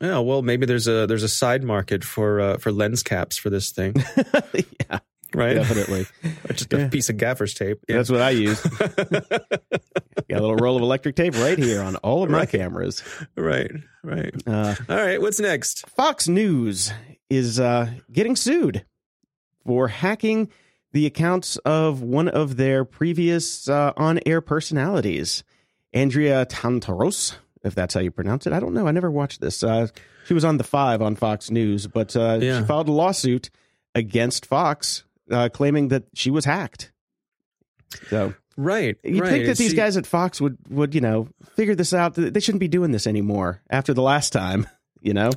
Yeah, 0.00 0.20
well, 0.20 0.40
maybe 0.40 0.64
there's 0.64 0.88
a 0.88 1.06
there's 1.06 1.22
a 1.24 1.28
side 1.28 1.62
market 1.62 2.04
for 2.04 2.40
uh, 2.40 2.56
for 2.58 2.72
lens 2.72 3.02
caps 3.02 3.36
for 3.36 3.50
this 3.50 3.70
thing, 3.70 3.92
yeah, 4.54 4.98
right? 5.34 5.54
definitely. 5.54 6.06
Just 6.54 6.72
a 6.72 6.78
Yeah. 6.78 6.88
piece 6.88 7.10
of 7.10 7.18
gaffer's 7.18 7.52
tape. 7.52 7.78
Yeah. 7.86 7.96
That's 7.96 8.08
what 8.10 8.22
I 8.22 8.30
use. 8.30 8.60
Got 8.62 10.38
a 10.38 10.40
little 10.40 10.56
roll 10.56 10.76
of 10.76 10.82
electric 10.82 11.16
tape 11.16 11.34
right 11.34 11.58
here 11.58 11.82
on 11.82 11.96
all 11.96 12.22
of 12.22 12.30
my 12.30 12.38
Right. 12.38 12.48
cameras. 12.48 13.02
right, 13.36 13.70
right. 14.02 14.32
Uh, 14.46 14.74
All 14.88 14.96
right, 14.96 15.20
what's 15.20 15.40
next? 15.40 15.86
Fox 15.90 16.28
News 16.28 16.92
is 17.28 17.58
uh, 17.60 17.90
getting 18.12 18.36
sued 18.36 18.84
for 19.66 19.88
hacking 19.88 20.48
the 20.92 21.06
accounts 21.06 21.56
of 21.58 22.02
one 22.02 22.28
of 22.28 22.56
their 22.56 22.84
previous 22.84 23.68
uh, 23.68 23.92
on-air 23.96 24.40
personalities, 24.40 25.44
Andrea 25.92 26.46
Tantaros, 26.46 27.36
if 27.62 27.74
that's 27.74 27.94
how 27.94 28.00
you 28.00 28.10
pronounce 28.10 28.46
it. 28.46 28.52
I 28.52 28.60
don't 28.60 28.74
know. 28.74 28.86
I 28.86 28.90
never 28.90 29.10
watched 29.10 29.40
this. 29.40 29.62
Uh, 29.62 29.88
she 30.26 30.34
was 30.34 30.44
on 30.44 30.56
the 30.56 30.64
Five 30.64 31.02
on 31.02 31.14
Fox 31.16 31.50
News, 31.50 31.86
but 31.86 32.14
uh, 32.16 32.38
Yeah. 32.40 32.60
she 32.60 32.66
filed 32.66 32.88
a 32.88 32.92
lawsuit 32.92 33.50
against 33.94 34.46
Fox, 34.46 35.04
uh, 35.30 35.48
claiming 35.52 35.88
that 35.88 36.04
she 36.14 36.30
was 36.30 36.44
hacked. 36.44 36.92
So 38.08 38.34
Right, 38.56 38.96
you'd 39.02 39.20
right. 39.22 39.30
think 39.30 39.44
that 39.44 39.50
and 39.50 39.56
these 39.58 39.70
she- 39.70 39.76
guys 39.76 39.96
at 39.96 40.06
Fox 40.06 40.40
would 40.40 40.58
would 40.68 40.94
you 40.94 41.00
know 41.00 41.28
figure 41.56 41.74
this 41.74 41.94
out. 41.94 42.14
They 42.14 42.40
shouldn't 42.40 42.60
be 42.60 42.68
doing 42.68 42.90
this 42.92 43.06
anymore 43.06 43.62
after 43.70 43.94
the 43.94 44.02
last 44.02 44.32
time. 44.32 44.66
You 45.02 45.14
know. 45.14 45.30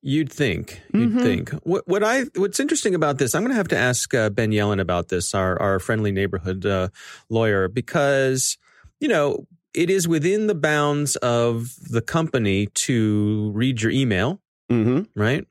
You'd 0.00 0.30
think. 0.32 0.80
You'd 0.94 1.12
Mhm. 1.14 1.22
think. 1.22 1.50
What, 1.64 1.86
what 1.88 2.04
I 2.04 2.24
what's 2.36 2.60
interesting 2.60 2.94
about 2.94 3.18
this, 3.18 3.34
I'm 3.34 3.42
going 3.42 3.50
to 3.50 3.56
have 3.56 3.68
to 3.68 3.76
ask 3.76 4.14
uh, 4.14 4.30
Ben 4.30 4.50
Yelin 4.52 4.80
about 4.80 5.08
this, 5.08 5.34
our 5.34 5.60
our 5.60 5.78
friendly 5.80 6.12
neighborhood 6.12 6.64
uh, 6.64 6.88
lawyer, 7.28 7.66
because 7.68 8.56
you 9.00 9.08
know 9.08 9.46
it 9.74 9.90
is 9.90 10.06
within 10.08 10.46
the 10.46 10.54
bounds 10.54 11.16
of 11.16 11.74
the 11.90 12.00
company 12.00 12.66
to 12.74 13.50
read 13.54 13.82
your 13.82 13.90
email, 13.92 14.40
Mm-hmm. 14.70 15.02
right? 15.20 15.46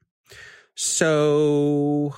So 0.76 2.16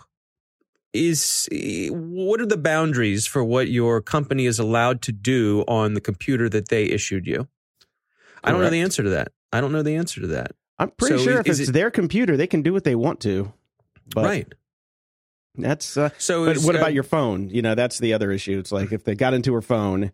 is 0.93 1.47
what 1.91 2.41
are 2.41 2.45
the 2.45 2.57
boundaries 2.57 3.25
for 3.27 3.43
what 3.43 3.69
your 3.69 4.01
company 4.01 4.45
is 4.45 4.59
allowed 4.59 5.01
to 5.03 5.11
do 5.11 5.63
on 5.67 5.93
the 5.93 6.01
computer 6.01 6.49
that 6.49 6.69
they 6.69 6.83
issued 6.85 7.25
you? 7.27 7.47
I 8.43 8.51
don't 8.51 8.61
know 8.61 8.69
the 8.69 8.81
answer 8.81 9.03
to 9.03 9.09
that. 9.09 9.31
I 9.51 9.61
don't 9.61 9.71
know 9.71 9.81
the 9.83 9.95
answer 9.95 10.21
to 10.21 10.27
that. 10.27 10.51
I'm 10.79 10.91
pretty 10.91 11.17
So 11.17 11.23
sure 11.23 11.39
if 11.39 11.47
it's 11.47 11.59
it- 11.59 11.73
their 11.73 11.91
computer, 11.91 12.37
they 12.37 12.47
can 12.47 12.61
do 12.61 12.73
what 12.73 12.83
they 12.85 12.95
want 12.95 13.19
to. 13.21 13.51
But 14.15 14.25
right. 14.25 14.53
That's. 15.55 15.97
Uh, 15.97 16.09
So 16.17 16.45
but 16.45 16.57
what 16.59 16.75
uh, 16.75 16.79
about 16.79 16.93
your 16.93 17.03
phone? 17.03 17.49
You 17.49 17.61
know, 17.61 17.75
that's 17.75 17.99
the 17.99 18.13
other 18.13 18.31
issue. 18.31 18.57
It's 18.59 18.71
like 18.71 18.91
if 18.91 19.03
they 19.03 19.15
got 19.15 19.33
into 19.33 19.53
her 19.53 19.61
phone, 19.61 20.11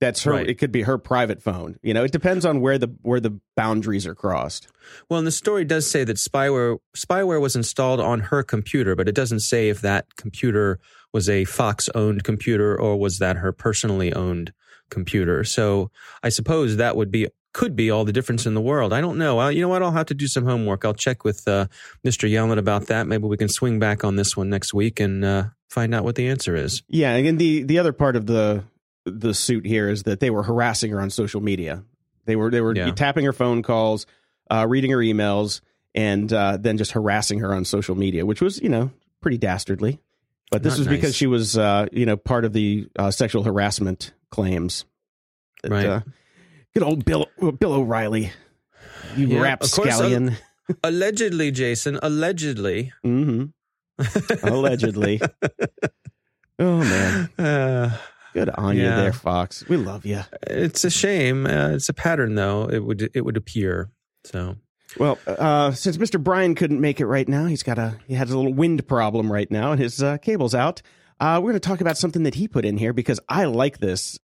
that's 0.00 0.22
her. 0.24 0.32
Right. 0.32 0.48
It 0.48 0.54
could 0.54 0.72
be 0.72 0.82
her 0.82 0.98
private 0.98 1.42
phone. 1.42 1.78
You 1.82 1.94
know, 1.94 2.04
it 2.04 2.12
depends 2.12 2.44
on 2.44 2.60
where 2.60 2.78
the 2.78 2.94
where 3.02 3.20
the 3.20 3.40
boundaries 3.56 4.06
are 4.06 4.14
crossed. 4.14 4.68
Well, 5.08 5.18
and 5.18 5.26
the 5.26 5.32
story 5.32 5.64
does 5.64 5.90
say 5.90 6.04
that 6.04 6.16
spyware 6.16 6.78
spyware 6.96 7.40
was 7.40 7.56
installed 7.56 8.00
on 8.00 8.20
her 8.20 8.42
computer, 8.42 8.94
but 8.94 9.08
it 9.08 9.14
doesn't 9.14 9.40
say 9.40 9.68
if 9.68 9.80
that 9.80 10.14
computer 10.16 10.78
was 11.12 11.28
a 11.28 11.44
Fox 11.44 11.88
owned 11.94 12.24
computer 12.24 12.78
or 12.78 12.96
was 12.98 13.18
that 13.18 13.36
her 13.36 13.52
personally 13.52 14.12
owned 14.12 14.52
computer. 14.90 15.44
So 15.44 15.90
I 16.22 16.28
suppose 16.28 16.76
that 16.76 16.96
would 16.96 17.10
be 17.10 17.28
could 17.54 17.74
be 17.74 17.90
all 17.90 18.04
the 18.04 18.12
difference 18.12 18.44
in 18.44 18.52
the 18.52 18.60
world. 18.60 18.92
I 18.92 19.00
don't 19.00 19.16
know. 19.16 19.38
I, 19.38 19.50
you 19.50 19.62
know 19.62 19.68
what? 19.68 19.82
I'll 19.82 19.92
have 19.92 20.06
to 20.06 20.14
do 20.14 20.26
some 20.26 20.44
homework. 20.44 20.84
I'll 20.84 20.92
check 20.92 21.24
with 21.24 21.48
uh, 21.48 21.68
Mr. 22.04 22.28
Yelin 22.30 22.58
about 22.58 22.88
that. 22.88 23.06
Maybe 23.06 23.24
we 23.26 23.38
can 23.38 23.48
swing 23.48 23.78
back 23.78 24.04
on 24.04 24.16
this 24.16 24.36
one 24.36 24.50
next 24.50 24.74
week 24.74 25.00
and 25.00 25.24
uh, 25.24 25.44
find 25.70 25.94
out 25.94 26.04
what 26.04 26.16
the 26.16 26.28
answer 26.28 26.54
is. 26.54 26.82
Yeah, 26.88 27.14
and 27.14 27.38
the 27.38 27.62
the 27.62 27.78
other 27.78 27.92
part 27.94 28.16
of 28.16 28.26
the 28.26 28.64
the 29.06 29.32
suit 29.32 29.64
here 29.64 29.88
is 29.88 30.02
that 30.02 30.20
they 30.20 30.28
were 30.30 30.42
harassing 30.42 30.90
her 30.90 31.00
on 31.00 31.08
social 31.10 31.40
media. 31.40 31.84
They 32.26 32.36
were 32.36 32.50
they 32.50 32.60
were 32.60 32.74
Yeah. 32.74 32.90
tapping 32.92 33.24
her 33.24 33.32
phone 33.32 33.62
calls, 33.62 34.06
uh, 34.50 34.66
reading 34.68 34.90
her 34.90 34.98
emails, 34.98 35.60
and 35.94 36.30
uh, 36.32 36.58
then 36.60 36.76
just 36.76 36.92
harassing 36.92 37.38
her 37.40 37.54
on 37.54 37.64
social 37.64 37.94
media, 37.94 38.26
which 38.26 38.40
was 38.42 38.60
you 38.60 38.68
know 38.68 38.90
pretty 39.20 39.38
dastardly. 39.38 40.00
But 40.50 40.62
this 40.62 40.72
Not 40.74 40.78
was 40.80 40.88
because 40.88 41.14
she 41.14 41.26
was 41.26 41.56
uh, 41.56 41.86
you 41.92 42.04
know 42.06 42.16
part 42.16 42.44
of 42.44 42.52
the 42.52 42.88
uh, 42.98 43.10
sexual 43.10 43.44
harassment 43.44 44.12
claims. 44.30 44.84
That, 45.62 45.70
Right. 45.70 46.02
Good 46.74 46.82
old 46.82 47.04
Bill 47.04 47.26
Bill 47.60 47.72
O'Reilly, 47.72 48.32
you 49.16 49.28
Yeah, 49.28 49.40
rap 49.42 49.60
course, 49.60 49.78
uh, 49.78 49.82
scallion. 50.02 50.36
allegedly, 50.82 51.50
Jason. 51.52 51.98
Allegedly. 52.02 52.92
hmm 53.02 53.44
Allegedly. 54.42 55.20
oh 56.58 56.78
man, 56.78 57.28
Uh, 57.38 57.96
good 58.32 58.48
on 58.50 58.76
you 58.76 58.82
there, 58.82 59.12
Fox. 59.12 59.64
We 59.68 59.76
love 59.76 60.04
you. 60.04 60.22
It's 60.48 60.84
a 60.84 60.90
shame. 60.90 61.46
Uh, 61.46 61.70
it's 61.70 61.88
a 61.88 61.94
pattern, 61.94 62.34
though. 62.34 62.68
It 62.68 62.80
would 62.84 63.08
it 63.14 63.20
would 63.24 63.36
appear. 63.36 63.90
So 64.24 64.56
Well, 64.98 65.18
uh, 65.28 65.70
since 65.72 65.96
Mr. 65.96 66.20
Brian 66.20 66.56
couldn't 66.56 66.80
make 66.80 66.98
it 67.00 67.06
right 67.06 67.28
now, 67.28 67.46
he's 67.46 67.62
got 67.62 67.78
a 67.78 67.98
he 68.08 68.14
has 68.14 68.32
a 68.32 68.36
little 68.36 68.54
wind 68.54 68.88
problem 68.88 69.30
right 69.30 69.50
now, 69.50 69.70
and 69.72 69.80
his 69.80 70.02
uh, 70.02 70.18
cable's 70.18 70.56
out. 70.56 70.82
Uh, 71.20 71.38
we're 71.40 71.52
going 71.52 71.60
to 71.60 71.68
talk 71.68 71.80
about 71.80 71.96
something 71.96 72.24
that 72.24 72.34
he 72.34 72.48
put 72.48 72.64
in 72.64 72.76
here 72.78 72.92
because 72.92 73.20
I 73.28 73.44
like 73.44 73.78
this. 73.78 74.18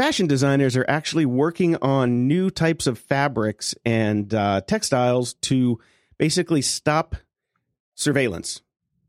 Fashion 0.00 0.26
designers 0.26 0.78
are 0.78 0.86
actually 0.88 1.26
working 1.26 1.76
on 1.82 2.26
new 2.26 2.48
types 2.48 2.86
of 2.86 2.98
fabrics 2.98 3.74
and 3.84 4.32
uh, 4.32 4.62
textiles 4.62 5.34
to 5.42 5.78
basically 6.16 6.62
stop 6.62 7.16
surveillance 7.94 8.62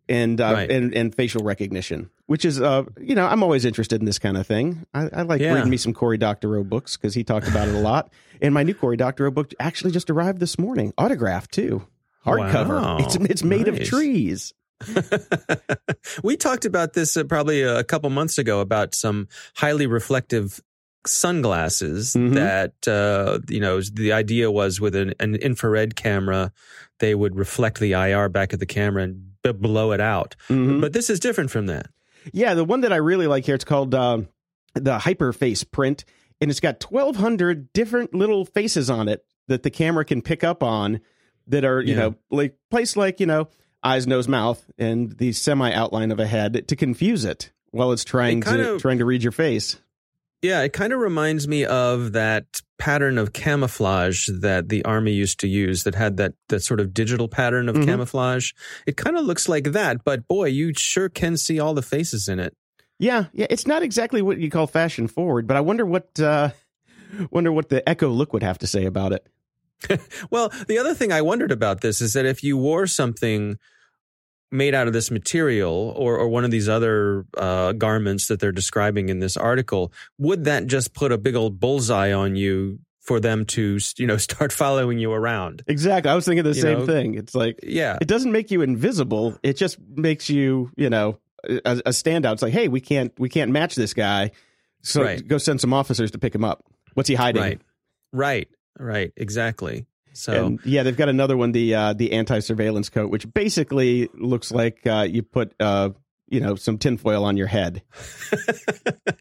and 0.10 0.42
uh, 0.42 0.52
Right. 0.52 0.70
and 0.70 0.94
and 0.94 1.16
facial 1.16 1.46
recognition. 1.46 2.10
Which 2.26 2.44
is, 2.44 2.60
uh, 2.60 2.84
you 3.00 3.16
know, 3.16 3.26
I'm 3.26 3.42
always 3.42 3.64
interested 3.64 4.02
in 4.02 4.06
this 4.06 4.20
kind 4.20 4.36
of 4.36 4.46
thing. 4.46 4.86
I, 4.94 5.08
I 5.14 5.22
like 5.22 5.40
Yeah. 5.40 5.54
reading 5.54 5.70
me 5.70 5.78
some 5.78 5.94
Cory 5.94 6.18
Doctorow 6.18 6.66
books 6.66 6.98
because 6.98 7.14
he 7.14 7.24
talked 7.24 7.48
about 7.48 7.70
it 7.70 7.74
a 7.74 7.80
lot. 7.80 8.12
And 8.42 8.54
my 8.54 8.64
new 8.64 8.74
Cory 8.74 8.98
Doctorow 8.98 9.32
book 9.32 9.54
actually 9.62 9.92
just 9.92 10.10
arrived 10.10 10.42
this 10.42 10.60
morning, 10.60 10.92
autographed 10.98 11.54
too, 11.54 11.88
hardcover. 12.26 12.82
Wow. 12.82 12.98
It's 13.00 13.16
it's 13.16 13.44
made 13.46 13.70
of 13.70 13.82
trees. 13.82 14.54
we 16.24 16.36
talked 16.36 16.66
about 16.66 16.92
this 16.94 17.16
uh, 17.16 17.24
probably 17.24 17.62
a 17.62 17.86
couple 17.86 18.10
months 18.10 18.38
ago 18.38 18.60
about 18.60 18.94
some 18.94 19.30
highly 19.56 19.88
reflective 19.88 20.60
sunglasses 21.08 22.14
Mhm. 22.14 22.34
that 22.34 22.88
uh, 22.88 23.40
you 23.50 23.60
know 23.60 23.82
the 23.82 24.12
idea 24.14 24.52
was 24.52 24.80
with 24.80 24.96
an, 24.96 25.14
an 25.20 25.36
infrared 25.36 25.96
camera 25.96 26.52
they 27.00 27.16
would 27.16 27.36
reflect 27.36 27.80
the 27.80 27.94
IR 27.94 28.30
back 28.30 28.54
at 28.54 28.60
the 28.60 28.66
camera 28.66 29.04
and 29.04 29.32
b- 29.42 29.52
blow 29.54 29.92
it 29.92 30.00
out. 30.02 30.36
Mhm. 30.50 30.80
But 30.82 30.94
this 30.94 31.10
is 31.10 31.20
different 31.20 31.50
from 31.50 31.66
that. 31.66 31.88
Yeah, 32.32 32.54
the 32.54 32.64
one 32.64 32.82
that 32.82 32.94
I 32.94 32.98
really 32.98 33.26
like 33.26 33.46
here, 33.46 33.56
it's 33.56 33.64
called 33.66 33.96
um, 33.96 34.28
the 34.76 35.00
Hyperface 35.00 35.66
print, 35.72 36.06
and 36.40 36.52
it's 36.52 36.60
got 36.60 36.80
1,200 36.84 37.74
different 37.74 38.14
little 38.14 38.46
faces 38.46 38.92
on 38.92 39.08
it 39.08 39.26
that 39.48 39.64
the 39.64 39.72
camera 39.72 40.06
can 40.06 40.22
pick 40.22 40.44
up 40.44 40.62
on 40.62 41.00
that 41.48 41.66
are, 41.66 41.82
you 41.82 41.94
Yeah. 41.96 42.00
know, 42.00 42.16
like 42.30 42.56
placed 42.70 42.96
like, 42.96 43.20
you 43.20 43.26
know, 43.26 43.48
eyes, 43.84 44.06
nose, 44.06 44.28
mouth, 44.28 44.64
and 44.78 45.12
the 45.18 45.32
semi 45.32 45.72
outline 45.74 46.12
of 46.12 46.20
a 46.20 46.28
head 46.28 46.68
to 46.68 46.76
confuse 46.76 47.26
it 47.26 47.52
while 47.72 47.92
it's 47.92 48.04
trying 48.06 48.40
It 48.40 48.46
to 48.46 48.74
of- 48.76 48.82
trying 48.84 49.00
to 49.00 49.06
read 49.06 49.24
your 49.24 49.32
face. 49.32 49.78
Yeah, 50.42 50.62
it 50.64 50.74
kind 50.74 50.92
of 50.92 51.00
reminds 51.00 51.48
me 51.48 51.66
of 51.66 52.14
that 52.14 52.62
pattern 52.80 53.18
of 53.20 53.32
camouflage 53.32 54.28
that 54.40 54.70
the 54.70 54.84
army 54.86 55.12
used 55.12 55.40
to 55.42 55.48
use 55.48 55.84
that 55.84 55.94
had 55.94 56.18
that, 56.18 56.34
that 56.50 56.62
sort 56.64 56.80
of 56.80 56.94
digital 56.96 57.28
pattern 57.28 57.70
of 57.70 57.76
Mhm. 57.76 57.86
camouflage. 57.86 58.54
It 58.88 58.98
kind 58.98 59.18
of 59.18 59.26
looks 59.26 59.48
like 59.48 59.66
that, 59.74 60.04
but 60.04 60.28
boy, 60.28 60.46
you 60.48 60.74
sure 60.76 61.08
can 61.10 61.38
see 61.38 61.60
all 61.60 61.76
the 61.76 61.84
faces 61.84 62.28
in 62.28 62.40
it. 62.40 62.56
Yeah, 62.98 63.26
yeah, 63.34 63.46
it's 63.52 63.68
not 63.68 63.84
exactly 63.84 64.22
what 64.24 64.40
you 64.40 64.50
call 64.50 64.66
fashion 64.68 65.08
forward, 65.08 65.46
but 65.48 65.58
I 65.58 65.62
wonder 65.62 65.86
what 65.86 66.20
uh, 66.20 66.50
wonder 67.30 67.52
what 67.52 67.70
the 67.70 67.88
Echo 67.88 68.10
look 68.10 68.34
would 68.34 68.44
have 68.44 68.58
to 68.60 68.68
say 68.68 68.86
about 68.86 69.12
it. 69.14 69.28
Well, 70.32 70.52
the 70.68 70.78
other 70.78 70.94
thing 70.94 71.12
I 71.12 71.22
wondered 71.22 71.52
about 71.52 71.82
this 71.82 72.02
is 72.02 72.14
that 72.14 72.26
if 72.26 72.44
you 72.44 72.58
wore 72.58 72.88
something 72.88 73.58
made 74.52 74.76
out 74.76 74.88
of 74.88 74.94
this 74.94 75.10
material 75.12 75.94
or, 75.96 76.18
or 76.18 76.28
one 76.28 76.44
of 76.44 76.52
these 76.52 76.68
other 76.68 77.26
uh, 77.38 77.72
garments 77.74 78.28
that 78.28 78.40
they're 78.40 78.52
describing 78.52 79.10
in 79.10 79.20
this 79.20 79.38
article, 79.38 79.92
would 80.18 80.44
that 80.44 80.68
just 80.68 80.94
put 80.94 81.12
a 81.12 81.18
big 81.18 81.36
old 81.36 81.60
bullseye 81.60 82.12
on 82.12 82.36
you 82.36 82.80
for 83.00 83.20
them 83.20 83.46
to, 83.46 83.80
you 83.98 84.06
know, 84.08 84.18
start 84.30 84.52
following 84.52 85.00
you 85.00 85.12
around? 85.14 85.64
Exactly. 85.68 86.12
I 86.12 86.16
was 86.16 86.26
thinking 86.26 86.44
the 86.44 86.50
You 86.50 86.62
same 86.62 86.80
know? 86.80 86.86
thing. 86.86 87.16
It's 87.16 87.34
like 87.34 87.60
Yeah. 87.64 87.98
it 88.02 88.08
doesn't 88.08 88.32
make 88.32 88.52
you 88.52 88.62
invisible. 88.62 89.38
It 89.42 89.58
just 89.58 89.78
makes 89.96 90.30
you, 90.30 90.70
you 90.76 90.90
know, 90.90 91.18
a, 91.44 91.60
a 91.86 91.90
standout. 91.92 92.34
It's 92.34 92.42
like, 92.42 92.54
hey, 92.54 92.68
we 92.68 92.82
can't 92.82 93.12
we 93.18 93.30
can't 93.30 93.52
match 93.52 93.76
this 93.76 93.94
guy. 93.94 94.32
So 94.84 95.02
Right. 95.04 95.26
go 95.28 95.38
send 95.38 95.62
some 95.62 95.74
officers 95.74 96.12
to 96.12 96.18
pick 96.20 96.36
him 96.36 96.44
up. 96.44 96.64
What's 96.94 97.08
he 97.10 97.16
hiding? 97.16 97.42
Right. 97.42 97.62
Right. 98.12 98.48
Right. 98.78 99.12
Exactly. 99.16 99.86
So, 100.14 100.46
And 100.46 100.60
yeah, 100.66 100.84
they've 100.84 100.98
got 100.98 101.10
another 101.10 101.38
one, 101.38 101.52
the 101.52 101.76
uh, 101.76 101.94
the 101.94 102.14
anti 102.14 102.40
surveillance 102.40 102.90
coat, 102.90 103.10
which 103.10 103.32
basically 103.34 104.10
looks 104.14 104.52
like 104.52 104.86
uh, 104.86 105.08
you 105.10 105.24
put 105.24 105.54
uh, 105.60 105.90
you 106.32 106.40
know 106.40 106.56
some 106.56 106.78
tinfoil 106.78 107.24
on 107.24 107.38
your 107.38 107.48
head. 107.48 107.84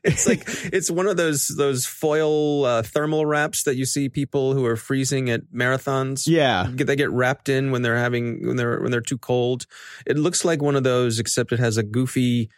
it's 0.05 0.27
like 0.27 0.43
it's 0.73 0.91
one 0.91 1.07
of 1.07 1.17
those 1.17 1.49
those 1.49 1.85
foil 1.85 2.65
uh, 2.65 2.83
thermal 2.83 3.27
wraps 3.27 3.65
that 3.65 3.77
you 3.77 3.85
see 3.85 4.09
people 4.09 4.55
who 4.55 4.65
are 4.65 4.77
freezing 4.77 5.29
at 5.29 5.43
marathons. 5.53 6.27
Yeah, 6.27 6.69
they 6.73 6.97
get 6.97 7.11
wrapped 7.11 7.49
in 7.49 7.73
when 7.73 7.83
they're 7.83 7.99
having 7.99 8.47
when 8.47 8.57
they're 8.57 8.81
when 8.81 8.91
they're 8.91 9.01
too 9.01 9.19
cold. 9.19 9.67
It 10.07 10.17
looks 10.17 10.45
like 10.45 10.63
one 10.63 10.77
of 10.77 10.85
those, 10.85 11.19
except 11.19 11.53
it 11.53 11.59
has 11.59 11.77
a 11.77 11.83
goofy 11.83 12.49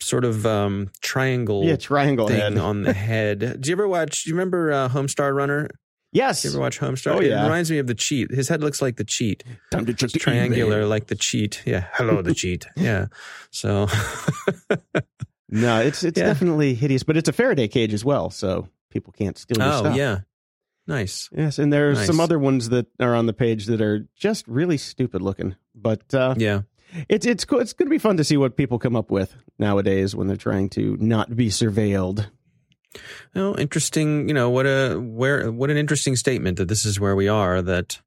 sort 0.00 0.26
of 0.26 0.44
um, 0.44 0.90
triangle 1.00 1.64
yeah, 1.64 1.76
triangle 1.76 2.28
thing 2.28 2.38
head. 2.38 2.58
on 2.58 2.82
the 2.82 2.92
head. 3.10 3.60
Do 3.60 3.70
you 3.70 3.74
ever 3.74 3.88
watch? 3.88 4.24
Do 4.24 4.30
you 4.30 4.36
remember 4.36 4.72
uh, 4.72 4.88
Homestar 4.88 5.34
Runner? 5.34 5.68
Yes, 6.16 6.44
you 6.44 6.50
ever 6.50 6.60
watch 6.60 6.80
Homestar? 6.80 7.14
Oh, 7.16 7.20
yeah. 7.20 7.40
It 7.40 7.44
reminds 7.44 7.70
me 7.70 7.78
of 7.78 7.86
the 7.86 7.94
cheat. 7.94 8.30
His 8.30 8.48
head 8.48 8.60
looks 8.60 8.80
like 8.82 8.96
the 8.96 9.04
cheat. 9.04 9.44
time 9.70 9.86
to 9.86 9.92
check 9.94 10.04
It's 10.08 10.12
the 10.14 10.18
triangular 10.18 10.78
email. 10.78 10.88
like 10.88 11.06
the 11.06 11.14
cheat. 11.14 11.62
Yeah. 11.66 11.86
Hello, 11.94 12.22
the 12.22 12.34
cheat. 12.34 12.66
Yeah. 12.76 13.06
So. 13.50 13.86
No, 15.48 15.80
it's 15.80 16.02
it's 16.02 16.18
Yeah. 16.18 16.26
definitely 16.26 16.74
hideous, 16.74 17.04
but 17.04 17.16
it's 17.16 17.28
a 17.28 17.32
Faraday 17.32 17.68
cage 17.68 17.94
as 17.94 18.04
well, 18.04 18.30
so 18.30 18.68
people 18.90 19.12
can't 19.12 19.38
steal 19.38 19.58
your 19.58 19.72
oh 19.72 19.78
stuff. 19.78 19.96
yeah. 19.96 20.20
Nice. 20.88 21.28
Yes, 21.36 21.58
and 21.60 21.72
there's 21.72 21.98
Nice. 21.98 22.06
some 22.08 22.18
other 22.20 22.38
ones 22.38 22.68
that 22.70 22.86
are 22.98 23.14
on 23.14 23.26
the 23.26 23.32
page 23.32 23.66
that 23.66 23.80
are 23.80 24.08
just 24.16 24.46
really 24.48 24.76
stupid 24.76 25.22
looking. 25.22 25.54
But 25.74 26.12
uh, 26.14 26.34
Yeah. 26.36 26.62
it's 27.08 27.26
it's 27.26 27.44
cool. 27.44 27.60
It's 27.60 27.72
going 27.72 27.86
to 27.86 27.90
be 27.94 27.98
fun 27.98 28.16
to 28.16 28.24
see 28.24 28.36
what 28.36 28.56
people 28.56 28.78
come 28.80 28.96
up 28.96 29.10
with 29.10 29.36
nowadays 29.58 30.16
when 30.16 30.26
they're 30.26 30.36
trying 30.36 30.68
to 30.70 30.96
not 30.98 31.36
be 31.36 31.48
surveilled. 31.48 32.26
Oh, 33.34 33.56
interesting. 33.56 34.28
You 34.28 34.34
know 34.34 34.50
what 34.50 34.66
a 34.66 34.96
where 34.98 35.50
what 35.50 35.70
an 35.70 35.76
interesting 35.76 36.16
statement 36.16 36.58
that 36.58 36.68
this 36.68 36.84
is 36.84 36.98
where 37.00 37.14
we 37.16 37.28
are. 37.28 37.62
That 37.62 38.00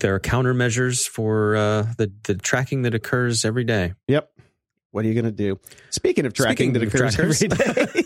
there 0.00 0.14
are 0.14 0.20
countermeasures 0.20 1.08
for 1.08 1.56
uh, 1.56 1.82
the 1.98 2.12
the 2.24 2.34
tracking 2.34 2.82
that 2.82 2.94
occurs 2.94 3.44
every 3.44 3.64
day. 3.64 3.94
Yep. 4.08 4.30
What 4.92 5.04
are 5.04 5.08
you 5.08 5.14
going 5.14 5.24
to 5.24 5.32
do? 5.32 5.58
Speaking 5.90 6.24
of 6.26 6.34
tracking 6.34 6.72
Speaking 6.72 6.72
that 6.74 6.82
occurs 6.84 7.16
trackers. 7.16 7.42
every 7.42 7.48
day. 7.48 8.04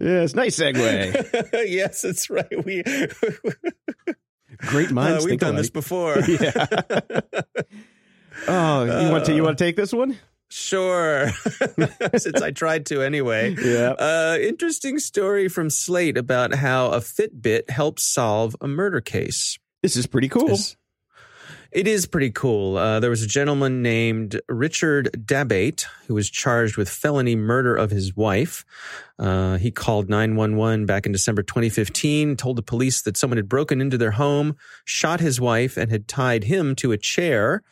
yes, 0.00 0.34
nice 0.34 0.58
segue. 0.58 1.48
yes, 1.70 2.02
that's 2.02 2.28
right. 2.28 2.64
We 2.64 2.82
Great 4.58 4.90
minds 4.90 5.24
Uh, 5.24 5.28
we've 5.30 5.38
done 5.38 5.54
alike. 5.54 5.62
this 5.62 5.70
before. 5.70 6.18
Yeah. 6.20 6.66
Oh, 8.46 8.84
you 9.06 9.10
want 9.10 9.24
to 9.26 9.34
you 9.34 9.42
want 9.42 9.56
to 9.58 9.64
take 9.64 9.76
this 9.76 9.92
one? 9.92 10.18
Sure. 10.50 11.30
Since 12.16 12.42
I 12.42 12.50
tried 12.50 12.86
to 12.86 13.02
anyway. 13.02 13.54
Yeah. 13.56 13.90
Uh, 13.92 14.36
interesting 14.40 14.98
story 14.98 15.48
from 15.48 15.70
Slate 15.70 16.18
about 16.18 16.54
how 16.54 16.88
a 16.88 16.98
Fitbit 16.98 17.70
helps 17.70 18.02
solve 18.02 18.56
a 18.60 18.66
murder 18.66 19.00
case. 19.00 19.58
This 19.82 19.96
is 19.96 20.06
pretty 20.06 20.28
cool. 20.28 20.48
Yes. 20.48 20.76
It 21.72 21.86
is 21.86 22.04
pretty 22.04 22.30
cool. 22.30 22.76
Uh, 22.76 22.98
there 22.98 23.10
was 23.10 23.22
a 23.22 23.28
gentleman 23.28 23.80
named 23.80 24.40
Richard 24.48 25.08
Dabate 25.16 25.86
who 26.08 26.14
was 26.14 26.28
charged 26.28 26.76
with 26.76 26.88
felony 26.88 27.36
murder 27.36 27.76
of 27.76 27.92
his 27.92 28.16
wife. 28.16 28.64
Uh, 29.20 29.56
he 29.56 29.70
called 29.70 30.08
911 30.08 30.84
back 30.86 31.06
in 31.06 31.12
December 31.12 31.44
2015, 31.44 32.34
told 32.36 32.56
the 32.56 32.62
police 32.62 33.02
that 33.02 33.16
someone 33.16 33.36
had 33.36 33.48
broken 33.48 33.80
into 33.80 33.96
their 33.96 34.10
home, 34.10 34.56
shot 34.84 35.20
his 35.20 35.40
wife, 35.40 35.76
and 35.76 35.92
had 35.92 36.08
tied 36.08 36.42
him 36.42 36.74
to 36.74 36.90
a 36.90 36.98
chair. 36.98 37.62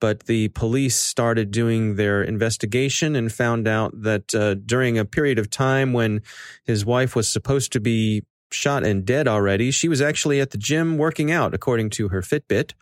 But 0.00 0.24
the 0.24 0.48
police 0.48 0.96
started 0.96 1.50
doing 1.50 1.96
their 1.96 2.22
investigation 2.22 3.14
and 3.14 3.30
found 3.30 3.68
out 3.68 3.92
that 4.02 4.34
uh, 4.34 4.54
during 4.54 4.98
a 4.98 5.04
period 5.04 5.38
of 5.38 5.50
time 5.50 5.92
when 5.92 6.22
his 6.64 6.84
wife 6.84 7.14
was 7.14 7.28
supposed 7.28 7.72
to 7.72 7.80
be 7.80 8.24
shot 8.50 8.82
and 8.84 9.04
dead 9.04 9.28
already, 9.28 9.70
she 9.70 9.88
was 9.88 10.00
actually 10.00 10.40
at 10.40 10.50
the 10.50 10.58
gym 10.58 10.98
working 10.98 11.30
out, 11.30 11.54
according 11.54 11.90
to 11.90 12.08
her 12.08 12.22
Fitbit. 12.22 12.72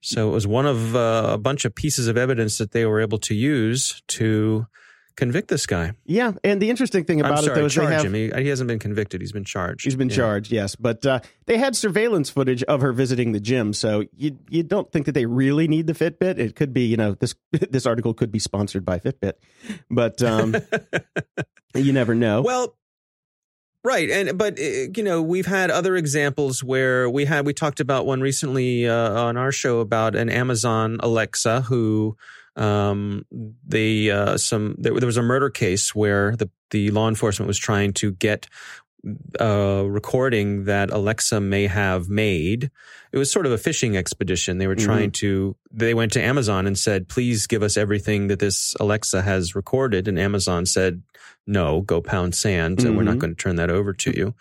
So 0.00 0.28
it 0.28 0.32
was 0.32 0.46
one 0.46 0.66
of 0.66 0.94
uh, 0.94 1.30
a 1.32 1.38
bunch 1.38 1.64
of 1.64 1.74
pieces 1.74 2.08
of 2.08 2.16
evidence 2.16 2.58
that 2.58 2.72
they 2.72 2.86
were 2.86 3.00
able 3.00 3.18
to 3.18 3.34
use 3.34 4.02
to 4.08 4.66
convict 5.18 5.48
this 5.48 5.66
guy. 5.66 5.92
Yeah, 6.06 6.32
and 6.44 6.62
the 6.62 6.70
interesting 6.70 7.04
thing 7.04 7.20
about 7.20 7.32
I'm 7.32 7.44
sorry, 7.44 7.52
it 7.52 7.60
though 7.60 7.66
is 7.66 7.74
they 7.74 7.84
have 7.86 8.04
him. 8.04 8.14
He, 8.14 8.30
he 8.30 8.48
hasn't 8.48 8.68
been 8.68 8.78
convicted. 8.78 9.20
He's 9.20 9.32
been 9.32 9.44
charged. 9.44 9.84
He's 9.84 9.96
been 9.96 10.08
Yeah. 10.08 10.16
charged, 10.16 10.52
yes, 10.52 10.76
but 10.76 11.04
uh, 11.04 11.20
they 11.46 11.58
had 11.58 11.74
surveillance 11.76 12.30
footage 12.30 12.62
of 12.62 12.80
her 12.80 12.92
visiting 12.92 13.32
the 13.32 13.40
gym, 13.40 13.72
so 13.72 14.04
you 14.16 14.38
you 14.48 14.62
don't 14.62 14.90
think 14.92 15.06
that 15.06 15.12
they 15.12 15.26
really 15.26 15.68
need 15.68 15.86
the 15.88 15.92
Fitbit. 15.92 16.38
It 16.38 16.54
could 16.56 16.72
be, 16.72 16.82
you 16.86 16.96
know, 16.96 17.12
this 17.14 17.34
this 17.70 17.84
article 17.84 18.14
could 18.14 18.30
be 18.32 18.38
sponsored 18.38 18.84
by 18.84 18.98
Fitbit, 19.00 19.34
but 19.90 20.22
um, 20.22 20.54
you 21.74 21.92
never 21.92 22.14
know. 22.14 22.40
Well, 22.42 22.76
right, 23.84 24.08
and 24.10 24.38
but 24.38 24.58
uh, 24.58 24.62
you 24.96 25.02
know 25.02 25.20
we've 25.20 25.46
had 25.46 25.70
other 25.70 25.96
examples 25.96 26.62
where 26.62 27.10
we 27.10 27.24
had 27.24 27.44
we 27.44 27.52
talked 27.52 27.80
about 27.80 28.06
one 28.06 28.20
recently 28.20 28.88
uh, 28.88 29.20
on 29.20 29.36
our 29.36 29.52
show 29.52 29.80
about 29.80 30.14
an 30.14 30.28
Amazon 30.30 30.98
Alexa 31.00 31.62
who 31.62 32.16
um 32.58 33.24
they 33.66 34.10
uh 34.10 34.36
some 34.36 34.74
there, 34.78 34.92
there 34.94 35.06
was 35.06 35.16
a 35.16 35.22
murder 35.22 35.48
case 35.50 35.94
where 35.94 36.36
the 36.36 36.50
the 36.70 36.90
law 36.90 37.08
enforcement 37.08 37.46
was 37.46 37.58
trying 37.58 37.92
to 37.94 38.12
get 38.12 38.46
a 39.38 39.84
recording 39.88 40.64
that 40.64 40.90
Alexa 40.90 41.40
may 41.40 41.68
have 41.68 42.08
made. 42.08 42.70
It 43.12 43.16
was 43.18 43.30
sort 43.30 43.46
of 43.46 43.52
a 43.52 43.58
fishing 43.58 43.96
expedition. 43.96 44.58
They 44.58 44.66
were 44.66 44.74
trying 44.74 45.12
to, 45.12 45.54
they 45.70 45.94
went 45.94 46.12
to 46.12 46.20
Amazon 46.22 46.66
and 46.66 46.76
said, 46.76 47.08
please 47.08 47.46
give 47.46 47.62
us 47.62 47.76
everything 47.76 48.26
that 48.26 48.40
this 48.40 48.74
Alexa 48.80 49.22
has 49.22 49.54
recorded. 49.54 50.08
And 50.08 50.18
Amazon 50.18 50.66
said, 50.66 51.02
no, 51.46 51.80
go 51.82 52.00
pound 52.02 52.34
sand. 52.34 52.82
And 52.82 52.96
we're 52.96 53.04
not 53.04 53.16
Mhm. 53.16 53.20
going 53.20 53.34
to 53.36 53.42
turn 53.42 53.56
that 53.56 53.70
over 53.70 53.92
to 53.94 54.10
you. 54.10 54.34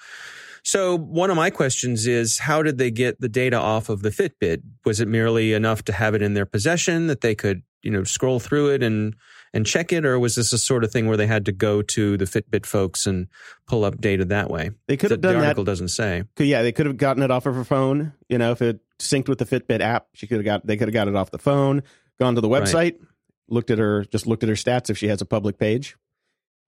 So 0.68 0.98
one 0.98 1.30
of 1.30 1.38
my 1.38 1.50
questions 1.50 2.08
is, 2.08 2.40
how 2.40 2.62
did 2.62 2.78
they 2.78 2.92
get 2.92 3.22
the 3.22 3.30
data 3.30 3.56
off 3.56 3.88
of 3.88 4.02
the 4.02 4.10
Fitbit? 4.10 4.64
Was 4.84 5.00
it 5.00 5.08
merely 5.08 5.54
enough 5.54 5.82
to 5.86 5.94
have 5.94 6.14
it 6.14 6.22
in 6.22 6.34
their 6.34 6.46
possession 6.46 7.08
that 7.08 7.22
they 7.22 7.36
could, 7.36 7.64
you 7.84 7.90
know, 7.90 8.04
scroll 8.04 8.42
through 8.42 8.72
it 8.74 8.84
and, 8.84 9.16
and 9.54 9.66
check 9.66 9.94
it? 9.94 10.06
Or 10.06 10.20
was 10.20 10.36
this 10.36 10.52
a 10.52 10.58
sort 10.58 10.84
of 10.84 10.92
thing 10.92 11.08
where 11.08 11.16
they 11.16 11.26
had 11.26 11.46
to 11.46 11.54
go 11.54 11.82
to 11.84 12.18
the 12.18 12.26
Fitbit 12.26 12.66
folks 12.66 13.08
and 13.08 13.28
pull 13.66 13.86
up 13.86 14.02
data 14.02 14.26
that 14.26 14.50
way? 14.50 14.72
they 14.90 14.98
could 14.98 15.12
have 15.12 15.22
done 15.22 15.36
the 15.36 15.40
that. 15.40 15.46
article 15.46 15.64
doesn't 15.64 15.88
say. 15.88 16.24
Yeah, 16.38 16.64
they 16.64 16.74
could 16.74 16.86
have 16.86 16.98
gotten 16.98 17.24
it 17.24 17.32
off 17.32 17.46
of 17.46 17.56
her 17.56 17.64
phone. 17.64 18.12
You 18.28 18.38
know, 18.38 18.52
if 18.52 18.62
it 18.62 18.82
synced 19.00 19.30
with 19.30 19.38
the 19.38 19.46
Fitbit 19.46 19.80
app, 19.80 20.08
she 20.16 20.28
could 20.28 20.36
have 20.40 20.46
got. 20.46 20.68
They 20.68 20.76
could 20.76 20.90
have 20.90 20.94
got 20.94 21.08
it 21.08 21.16
off 21.16 21.32
the 21.32 21.38
phone, 21.38 21.82
gone 22.20 22.36
to 22.36 22.42
the 22.42 22.50
Right. 22.50 22.64
website, 22.64 22.96
looked 23.48 23.72
at 23.72 23.78
her, 23.80 24.04
just 24.04 24.28
looked 24.28 24.44
at 24.44 24.50
her 24.50 24.56
stats 24.56 24.90
if 24.90 24.98
she 24.98 25.08
has 25.08 25.22
a 25.22 25.26
public 25.26 25.58
page, 25.58 25.96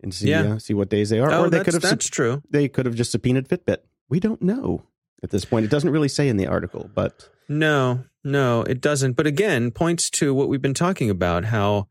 and 0.01 0.13
see 0.13 0.29
Yeah. 0.29 0.53
uh, 0.53 0.59
see 0.59 0.73
what 0.73 0.87
days 0.87 1.09
they 1.09 1.19
are. 1.19 1.29
Oh, 1.33 1.43
or 1.43 1.49
they 1.49 1.65
could 1.65 1.73
have 1.73 1.83
that's 1.83 2.07
true. 2.07 2.41
they 2.49 2.69
could 2.69 2.85
have 2.85 2.95
just 2.95 3.11
subpoenaed 3.11 3.49
Fitbit. 3.49 3.79
We 4.09 4.19
don't 4.19 4.41
know 4.41 4.83
at 5.23 5.29
this 5.29 5.45
point. 5.45 5.65
It 5.65 5.71
doesn't 5.71 5.91
really 5.91 6.07
say 6.07 6.27
in 6.27 6.37
the 6.37 6.47
article, 6.47 6.89
but 6.93 7.29
No, 7.47 8.05
no, 8.23 8.63
it 8.63 8.81
doesn't. 8.81 9.13
But 9.13 9.27
again, 9.27 9.71
points 9.71 10.09
to 10.11 10.33
what 10.33 10.49
we've 10.49 10.61
been 10.61 10.73
talking 10.73 11.09
about 11.09 11.45
how 11.45 11.87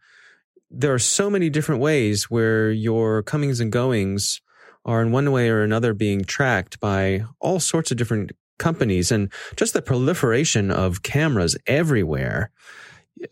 there 0.71 0.93
are 0.93 0.99
so 0.99 1.31
many 1.31 1.49
different 1.49 1.81
ways 1.81 2.31
where 2.31 2.71
your 2.71 3.23
comings 3.23 3.61
and 3.61 3.73
goings 3.73 4.41
are 4.85 5.03
in 5.03 5.13
one 5.13 5.31
way 5.33 5.49
or 5.49 5.63
another 5.63 5.95
being 5.95 6.25
tracked 6.25 6.81
by 6.81 7.25
all 7.41 7.61
sorts 7.61 7.91
of 7.91 7.97
different 7.97 8.33
companies 8.59 9.11
and 9.11 9.33
just 9.57 9.73
the 9.73 9.83
proliferation 9.83 10.71
of 10.71 11.03
cameras 11.03 11.57
everywhere. 11.67 12.51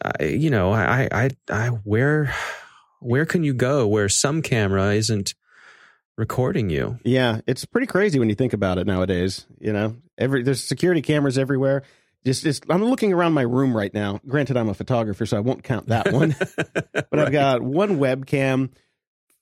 I, 0.02 0.24
you 0.24 0.50
know, 0.50 0.72
I, 0.72 1.08
I, 1.12 1.30
I, 1.50 1.68
where, 1.68 2.34
where 3.00 3.26
can 3.26 3.44
you 3.44 3.54
go 3.54 3.86
where 3.86 4.08
some 4.08 4.42
camera 4.42 4.94
isn't 4.94 5.34
recording 6.16 6.70
you? 6.70 6.98
yeah, 7.04 7.40
it's 7.46 7.64
pretty 7.64 7.86
crazy 7.86 8.18
when 8.18 8.28
you 8.28 8.34
think 8.34 8.52
about 8.52 8.78
it 8.78 8.86
nowadays. 8.86 9.46
You 9.60 9.72
know, 9.72 9.96
every 10.18 10.42
there's 10.42 10.62
security 10.62 11.02
cameras 11.02 11.38
everywhere. 11.38 11.82
Just, 12.24 12.42
just 12.42 12.64
I'm 12.68 12.84
looking 12.84 13.12
around 13.12 13.34
my 13.34 13.42
room 13.42 13.76
right 13.76 13.94
now. 13.94 14.20
Granted, 14.26 14.56
I'm 14.56 14.68
a 14.68 14.74
photographer, 14.74 15.26
so 15.26 15.36
I 15.36 15.40
won't 15.40 15.62
count 15.62 15.86
that 15.88 16.12
one. 16.12 16.34
but 16.92 17.18
I've 17.18 17.30
got 17.30 17.62
one 17.62 17.98
webcam, 17.98 18.70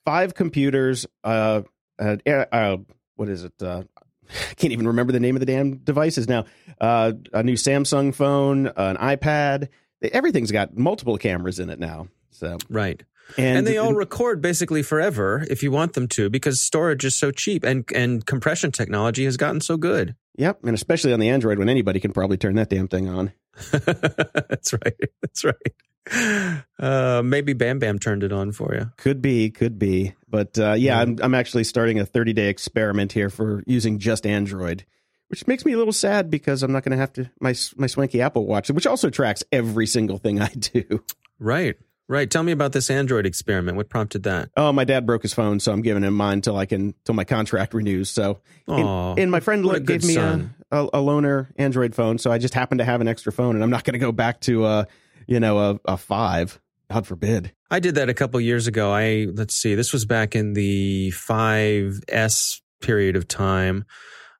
five 0.04 0.34
computers, 0.34 1.06
uh, 1.24 1.62
uh, 1.98 2.16
uh 2.26 2.76
what 3.16 3.28
is 3.28 3.44
it? 3.44 3.54
Uh, 3.62 3.84
I 4.50 4.54
can't 4.54 4.72
even 4.72 4.88
remember 4.88 5.12
the 5.12 5.20
name 5.20 5.36
of 5.36 5.40
the 5.40 5.46
damn 5.46 5.78
devices 5.78 6.28
now. 6.28 6.44
Uh, 6.80 7.12
a 7.32 7.42
new 7.42 7.54
Samsung 7.54 8.14
phone, 8.14 8.66
an 8.66 8.96
iPad. 8.96 9.68
Everything's 10.02 10.52
got 10.52 10.76
multiple 10.76 11.16
cameras 11.16 11.58
in 11.58 11.70
it 11.70 11.78
now. 11.78 12.08
So 12.30 12.58
right. 12.68 13.02
And, 13.36 13.58
and 13.58 13.66
they 13.66 13.78
all 13.78 13.94
record 13.94 14.40
basically 14.40 14.82
forever 14.82 15.44
if 15.48 15.62
you 15.62 15.70
want 15.70 15.94
them 15.94 16.06
to 16.08 16.28
because 16.28 16.60
storage 16.60 17.04
is 17.04 17.14
so 17.14 17.30
cheap 17.30 17.64
and 17.64 17.84
and 17.94 18.26
compression 18.26 18.70
technology 18.70 19.24
has 19.24 19.36
gotten 19.36 19.60
so 19.60 19.76
good 19.76 20.14
Yep, 20.36 20.64
and 20.64 20.74
especially 20.74 21.12
on 21.12 21.20
the 21.20 21.28
Android 21.28 21.58
when 21.58 21.68
anybody 21.68 22.00
can 22.00 22.12
probably 22.12 22.36
turn 22.36 22.56
that 22.56 22.68
damn 22.68 22.88
thing 22.88 23.08
on. 23.08 23.32
That's 23.70 24.72
right. 24.72 25.10
That's 25.22 25.44
right. 25.44 26.64
Uh, 26.78 27.22
maybe 27.24 27.52
Bam 27.52 27.78
Bam 27.78 27.98
turned 27.98 28.24
it 28.24 28.32
on 28.32 28.52
for 28.52 28.74
you. 28.74 28.90
Could 28.96 29.22
be, 29.22 29.50
could 29.50 29.78
be. 29.78 30.14
But 30.28 30.58
uh, 30.58 30.72
yeah, 30.72 31.00
I'm, 31.00 31.18
I'm 31.22 31.34
actually 31.34 31.64
starting 31.64 32.00
a 32.00 32.04
30 32.04 32.32
day 32.32 32.48
experiment 32.48 33.12
here 33.12 33.30
for 33.30 33.62
using 33.66 33.98
just 33.98 34.26
Android, 34.26 34.84
which 35.28 35.46
makes 35.46 35.64
me 35.64 35.72
a 35.72 35.78
little 35.78 35.92
sad 35.92 36.30
because 36.30 36.62
I'm 36.62 36.72
not 36.72 36.82
going 36.82 36.92
to 36.92 36.98
have 36.98 37.12
to 37.14 37.30
my 37.40 37.54
my 37.76 37.86
swanky 37.86 38.20
Apple 38.20 38.44
Watch, 38.44 38.70
which 38.70 38.88
also 38.88 39.10
tracks 39.10 39.44
every 39.52 39.86
single 39.86 40.18
thing 40.18 40.40
I 40.40 40.48
do. 40.48 41.04
Right. 41.38 41.76
Right. 42.08 42.30
Tell 42.30 42.42
me 42.42 42.52
about 42.52 42.72
this 42.72 42.90
Android 42.90 43.24
experiment. 43.24 43.76
What 43.76 43.88
prompted 43.88 44.24
that? 44.24 44.50
Oh, 44.56 44.72
my 44.72 44.84
dad 44.84 45.06
broke 45.06 45.22
his 45.22 45.32
phone, 45.32 45.58
so 45.58 45.72
I'm 45.72 45.80
giving 45.80 46.02
him 46.02 46.14
mine 46.14 46.42
till 46.42 46.56
I 46.56 46.66
can 46.66 46.94
till 47.04 47.14
my 47.14 47.24
contract 47.24 47.72
renews. 47.74 48.10
So, 48.10 48.40
and, 48.68 49.18
and 49.18 49.30
my 49.30 49.40
friend 49.40 49.64
gave 49.86 50.04
me 50.04 50.16
a, 50.16 50.50
a 50.70 50.84
a 50.84 50.98
loaner 50.98 51.48
Android 51.56 51.94
phone, 51.94 52.18
so 52.18 52.30
I 52.30 52.38
just 52.38 52.52
happen 52.54 52.78
to 52.78 52.84
have 52.84 53.00
an 53.00 53.08
extra 53.08 53.32
phone, 53.32 53.54
and 53.54 53.64
I'm 53.64 53.70
not 53.70 53.84
going 53.84 53.94
to 53.94 53.98
go 53.98 54.12
back 54.12 54.40
to 54.42 54.66
a 54.66 54.86
you 55.26 55.40
know 55.40 55.58
a 55.58 55.80
a 55.86 55.96
five. 55.96 56.60
God 56.90 57.06
forbid. 57.06 57.52
I 57.70 57.80
did 57.80 57.94
that 57.96 58.08
a 58.08 58.14
couple 58.14 58.40
years 58.40 58.66
ago. 58.66 58.92
I 58.92 59.26
let's 59.32 59.56
see. 59.56 59.74
This 59.74 59.92
was 59.92 60.04
back 60.04 60.36
in 60.36 60.52
the 60.52 61.10
5S 61.12 62.60
period 62.80 63.16
of 63.16 63.26
time. 63.26 63.84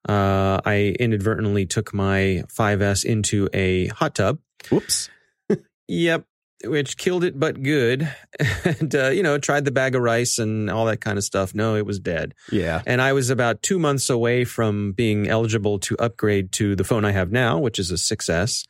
Uh, 0.09 0.61
I 0.65 0.95
inadvertently 1.01 1.67
took 1.67 1.95
my 1.95 2.45
5S 2.55 3.05
into 3.05 3.49
a 3.53 3.87
hot 3.89 4.15
tub. 4.15 4.39
Whoops. 4.71 5.09
Yep. 5.87 6.25
Which 6.65 6.97
killed 6.97 7.25
it, 7.25 7.39
but 7.39 7.63
good. 7.63 8.13
And, 8.65 8.95
uh, 8.95 9.11
you 9.11 9.23
know, 9.23 9.39
tried 9.39 9.65
the 9.65 9.71
bag 9.71 9.95
of 9.95 10.03
rice 10.03 10.39
and 10.39 10.71
all 10.71 10.87
that 10.87 11.01
kind 11.01 11.19
of 11.19 11.25
stuff. 11.25 11.55
No, 11.55 11.77
it 11.77 11.85
was 11.85 12.01
dead. 12.01 12.35
Yeah. 12.51 12.83
And 12.87 13.01
I 13.01 13.13
was 13.13 13.31
about 13.31 13.63
two 13.63 13.79
months 13.79 14.09
away 14.09 14.45
from 14.45 14.93
being 14.93 15.29
eligible 15.29 15.79
to 15.81 15.97
upgrade 15.99 16.51
to 16.53 16.75
the 16.75 16.83
phone 16.83 17.05
I 17.05 17.13
have 17.13 17.31
now, 17.31 17.59
which 17.59 17.79
is 17.79 17.91
a 17.91 17.95
6S. 17.95 18.67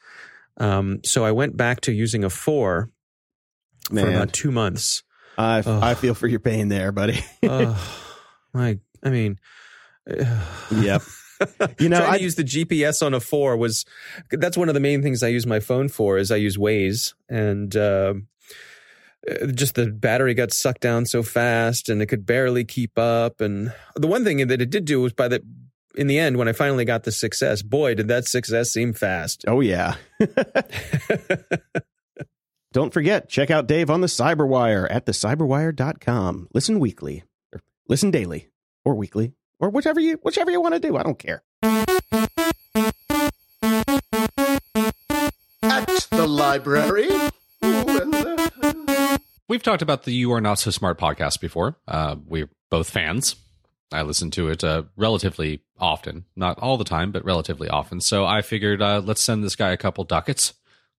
Um, 0.59 1.01
so 1.05 1.24
I 1.24 1.30
went 1.32 1.57
back 1.57 1.80
to 1.82 1.92
using 1.92 2.24
a 2.24 2.30
4 2.30 2.90
for 3.88 3.99
about 3.99 4.32
two 4.32 4.51
months. 4.51 5.03
I. 5.38 5.62
I 5.66 5.95
feel 5.95 6.14
for 6.14 6.26
your 6.26 6.40
pain 6.40 6.68
there, 6.68 6.92
buddy. 6.92 7.24
oh, 7.42 8.12
my, 8.53 8.78
I 9.03 9.11
mean, 9.11 9.38
yep. 10.70 11.03
You 11.78 11.89
know, 11.89 11.99
I 11.99 12.16
use 12.16 12.37
the 12.37 12.45
GPS 12.45 13.05
on 13.05 13.14
a 13.14 13.20
four 13.20 13.57
was 13.57 13.85
that's 14.30 14.57
one 14.57 14.68
of 14.68 14.74
the 14.74 14.80
main 14.80 15.03
things 15.03 15.22
I 15.22 15.28
use 15.28 15.47
my 15.47 15.61
phone 15.61 15.89
for 15.89 16.18
is 16.18 16.30
I 16.30 16.37
use 16.37 16.57
Waze 16.57 17.14
and 17.28 17.74
uh, 17.76 18.14
uh, 19.28 19.47
just 19.47 19.74
the 19.74 19.87
battery 19.87 20.35
got 20.35 20.53
sucked 20.53 20.80
down 20.80 21.07
so 21.07 21.22
fast 21.22 21.89
and 21.89 22.03
it 22.03 22.07
could 22.07 22.26
barely 22.26 22.64
keep 22.64 22.99
up. 22.99 23.41
And 23.41 23.72
the 23.97 24.07
one 24.07 24.24
thing 24.24 24.47
that 24.47 24.61
it 24.61 24.70
did 24.70 24.85
do 24.85 25.01
was 25.01 25.12
by 25.12 25.28
the 25.28 25.43
in 25.97 26.07
the 26.09 26.18
end 26.18 26.37
when 26.37 26.49
I 26.49 26.53
finally 26.53 26.85
got 26.85 27.05
the 27.05 27.11
6S, 27.11 27.64
boy 27.64 27.95
did 27.95 28.09
that 28.09 28.24
6S 28.24 28.66
seem 28.66 28.93
fast. 28.93 29.45
Oh 29.47 29.61
yeah. 29.61 29.95
Don't 32.72 32.93
forget, 32.93 33.28
check 33.28 33.51
out 33.53 33.68
Dave 33.68 33.89
on 33.89 34.01
the 34.01 34.09
Cyberwire 34.09 34.89
at 34.91 35.07
thecyberwire.com. 35.07 36.49
Listen 36.53 36.80
weekly. 36.80 37.22
Or 37.53 37.61
listen 37.89 38.11
daily. 38.11 38.51
Or 38.85 38.97
weekly. 38.97 39.32
Or 39.59 39.71
whichever 39.71 40.01
you 40.01 40.19
whichever 40.23 40.51
you 40.51 40.61
want 40.61 40.75
to 40.75 40.81
do. 40.81 40.97
I 40.97 41.03
don't 41.03 41.19
care. 41.19 41.43
At 45.63 46.09
the 46.11 46.27
library. 46.27 47.09
Ooh, 47.65 48.01
and, 48.01 49.21
We've 49.47 49.63
talked 49.63 49.83
about 49.83 50.05
the 50.05 50.13
You 50.13 50.33
Are 50.33 50.41
Not 50.41 50.59
So 50.59 50.71
Smart 50.71 50.99
podcast 50.99 51.41
before. 51.41 51.77
Uh, 51.87 52.17
we're 52.27 52.49
both 52.71 52.89
fans. 52.89 53.37
I 53.93 54.03
listen 54.03 54.31
to 54.33 54.49
it 54.49 54.65
uh, 54.65 54.85
relatively 54.97 55.63
often, 55.79 56.25
not 56.35 56.59
all 56.59 56.77
the 56.77 56.85
time, 56.85 57.13
but 57.13 57.25
relatively 57.25 57.69
often. 57.69 58.01
So 58.01 58.25
I 58.25 58.43
figured 58.43 58.81
uh, 58.83 59.03
let's 59.05 59.21
send 59.21 59.45
this 59.45 59.55
guy 59.55 59.71
a 59.71 59.77
couple 59.77 60.05
ducats. 60.05 60.55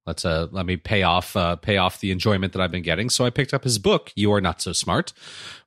Let's 0.05 0.23
uh, 0.23 0.47
let 0.51 0.65
me 0.67 0.77
pay 0.77 1.01
off 1.01 1.35
uh, 1.35 1.55
pay 1.55 1.77
off 1.77 1.99
the 1.99 2.11
enjoyment 2.11 2.53
that 2.53 2.61
I've 2.61 2.71
been 2.71 2.83
getting. 2.83 3.09
So 3.09 3.25
I 3.25 3.31
picked 3.31 3.53
up 3.53 3.63
his 3.63 3.79
book, 3.79 4.11
You 4.15 4.31
Are 4.33 4.41
Not 4.41 4.61
So 4.61 4.71
Smart: 4.71 5.13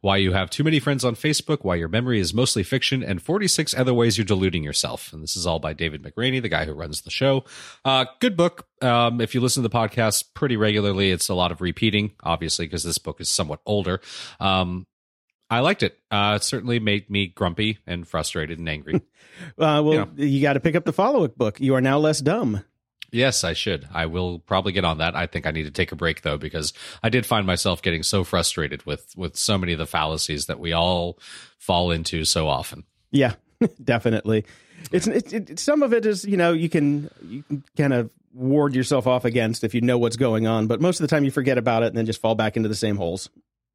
Why 0.01 0.17
You 0.19 0.33
Have 0.33 0.49
Too 0.49 0.63
Many 0.63 0.79
Friends 0.79 1.05
on 1.05 1.17
Facebook, 1.17 1.59
Why 1.65 1.75
Your 1.75 1.89
Memory 1.89 2.21
Is 2.21 2.33
Mostly 2.33 2.63
Fiction, 2.63 3.03
and 3.03 3.21
46 3.21 3.75
Other 3.77 3.93
Ways 3.93 4.17
You're 4.17 4.25
Deluding 4.25 4.63
Yourself. 4.63 5.13
And 5.13 5.23
this 5.23 5.37
is 5.37 5.47
all 5.47 5.59
by 5.59 5.73
David 5.73 6.03
McRaney, 6.05 6.41
the 6.41 6.49
guy 6.49 6.67
who 6.67 6.73
runs 6.73 7.03
the 7.03 7.11
show. 7.11 7.45
Uh, 7.85 8.05
good 8.21 8.37
book. 8.37 8.67
Um, 8.81 9.21
if 9.21 9.35
you 9.35 9.41
listen 9.41 9.63
to 9.65 9.69
the 9.69 9.75
podcast 9.77 10.27
pretty 10.35 10.57
regularly, 10.57 11.11
it's 11.11 11.29
a 11.29 11.35
lot 11.35 11.51
of 11.51 11.61
repeating, 11.61 12.13
obviously, 12.23 12.67
because 12.67 12.85
this 12.85 12.99
book 12.99 13.21
is 13.21 13.29
somewhat 13.29 13.59
older. 13.67 14.01
Um, 14.39 14.87
I 15.51 15.61
liked 15.61 15.83
it. 15.83 15.99
Uh, 16.11 16.35
it 16.37 16.45
certainly 16.45 16.79
made 16.79 17.09
me 17.11 17.27
grumpy 17.27 17.79
and 17.87 18.07
frustrated 18.07 18.59
and 18.59 18.69
angry. 18.69 19.03
Uh, 19.57 19.81
well, 19.85 19.93
Yeah. 19.95 20.07
you 20.27 20.43
got 20.43 20.55
to 20.55 20.61
pick 20.61 20.75
up 20.75 20.85
the 20.85 20.93
follow 20.93 21.23
up 21.25 21.37
book. 21.39 21.61
You 21.61 21.77
are 21.77 21.81
now 21.81 21.97
less 21.97 22.19
dumb. 22.21 22.65
Yes, 23.11 23.45
I 23.45 23.53
should. 23.53 23.89
I 23.93 24.07
will 24.07 24.39
probably 24.39 24.73
get 24.73 24.85
on 24.85 24.99
that. 24.99 25.15
I 25.15 25.27
think 25.27 25.47
I 25.47 25.51
need 25.51 25.65
to 25.65 25.71
take 25.71 25.93
a 25.93 25.97
break 25.97 26.23
though, 26.23 26.39
because 26.39 26.73
I 27.03 27.09
did 27.09 27.27
find 27.27 27.47
myself 27.47 27.83
getting 27.83 28.03
so 28.03 28.25
frustrated 28.25 28.85
with 28.87 29.13
with 29.17 29.37
so 29.37 29.59
many 29.59 29.73
of 29.73 29.79
the 29.79 29.87
fallacies 29.87 30.47
that 30.47 30.61
we 30.61 30.73
all 30.73 31.19
fall 31.59 31.91
into 31.91 32.25
so 32.25 32.49
often. 32.49 32.85
Yeah, 33.11 33.35
definitely. 33.85 34.45
It's 34.93 35.07
it, 35.07 35.33
it, 35.33 35.59
some 35.59 35.83
of 35.83 35.93
it 35.93 36.07
is 36.07 36.25
you 36.25 36.37
know 36.37 36.53
you 36.53 36.69
can 36.69 37.11
you 37.27 37.43
can 37.43 37.65
kind 37.77 37.93
of 37.93 38.11
ward 38.33 38.75
yourself 38.75 39.07
off 39.07 39.25
against 39.25 39.65
if 39.65 39.75
you 39.75 39.81
know 39.81 39.99
what's 39.99 40.17
going 40.17 40.47
on, 40.47 40.67
but 40.67 40.81
most 40.81 41.01
of 41.01 41.03
the 41.03 41.09
time 41.09 41.25
you 41.25 41.31
forget 41.31 41.59
about 41.59 41.83
it 41.83 41.87
and 41.87 41.97
then 41.97 42.07
just 42.07 42.21
fall 42.21 42.35
back 42.35 42.57
into 42.57 42.69
the 42.69 42.75
same 42.75 42.97
holes. 42.97 43.29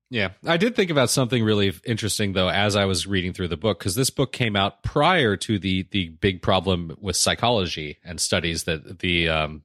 Yeah, 0.09 0.29
I 0.45 0.57
did 0.57 0.75
think 0.75 0.91
about 0.91 1.09
something 1.09 1.43
really 1.43 1.73
interesting 1.85 2.33
though 2.33 2.49
as 2.49 2.75
I 2.75 2.85
was 2.85 3.07
reading 3.07 3.33
through 3.33 3.47
the 3.47 3.57
book 3.57 3.79
because 3.79 3.95
this 3.95 4.11
book 4.11 4.31
came 4.31 4.55
out 4.55 4.83
prior 4.83 5.35
to 5.37 5.57
the 5.57 5.87
the 5.89 6.09
big 6.09 6.41
problem 6.41 6.95
with 6.99 7.15
psychology 7.15 7.97
and 8.03 8.21
studies 8.21 8.65
that 8.65 8.99
the 8.99 9.29
um 9.29 9.63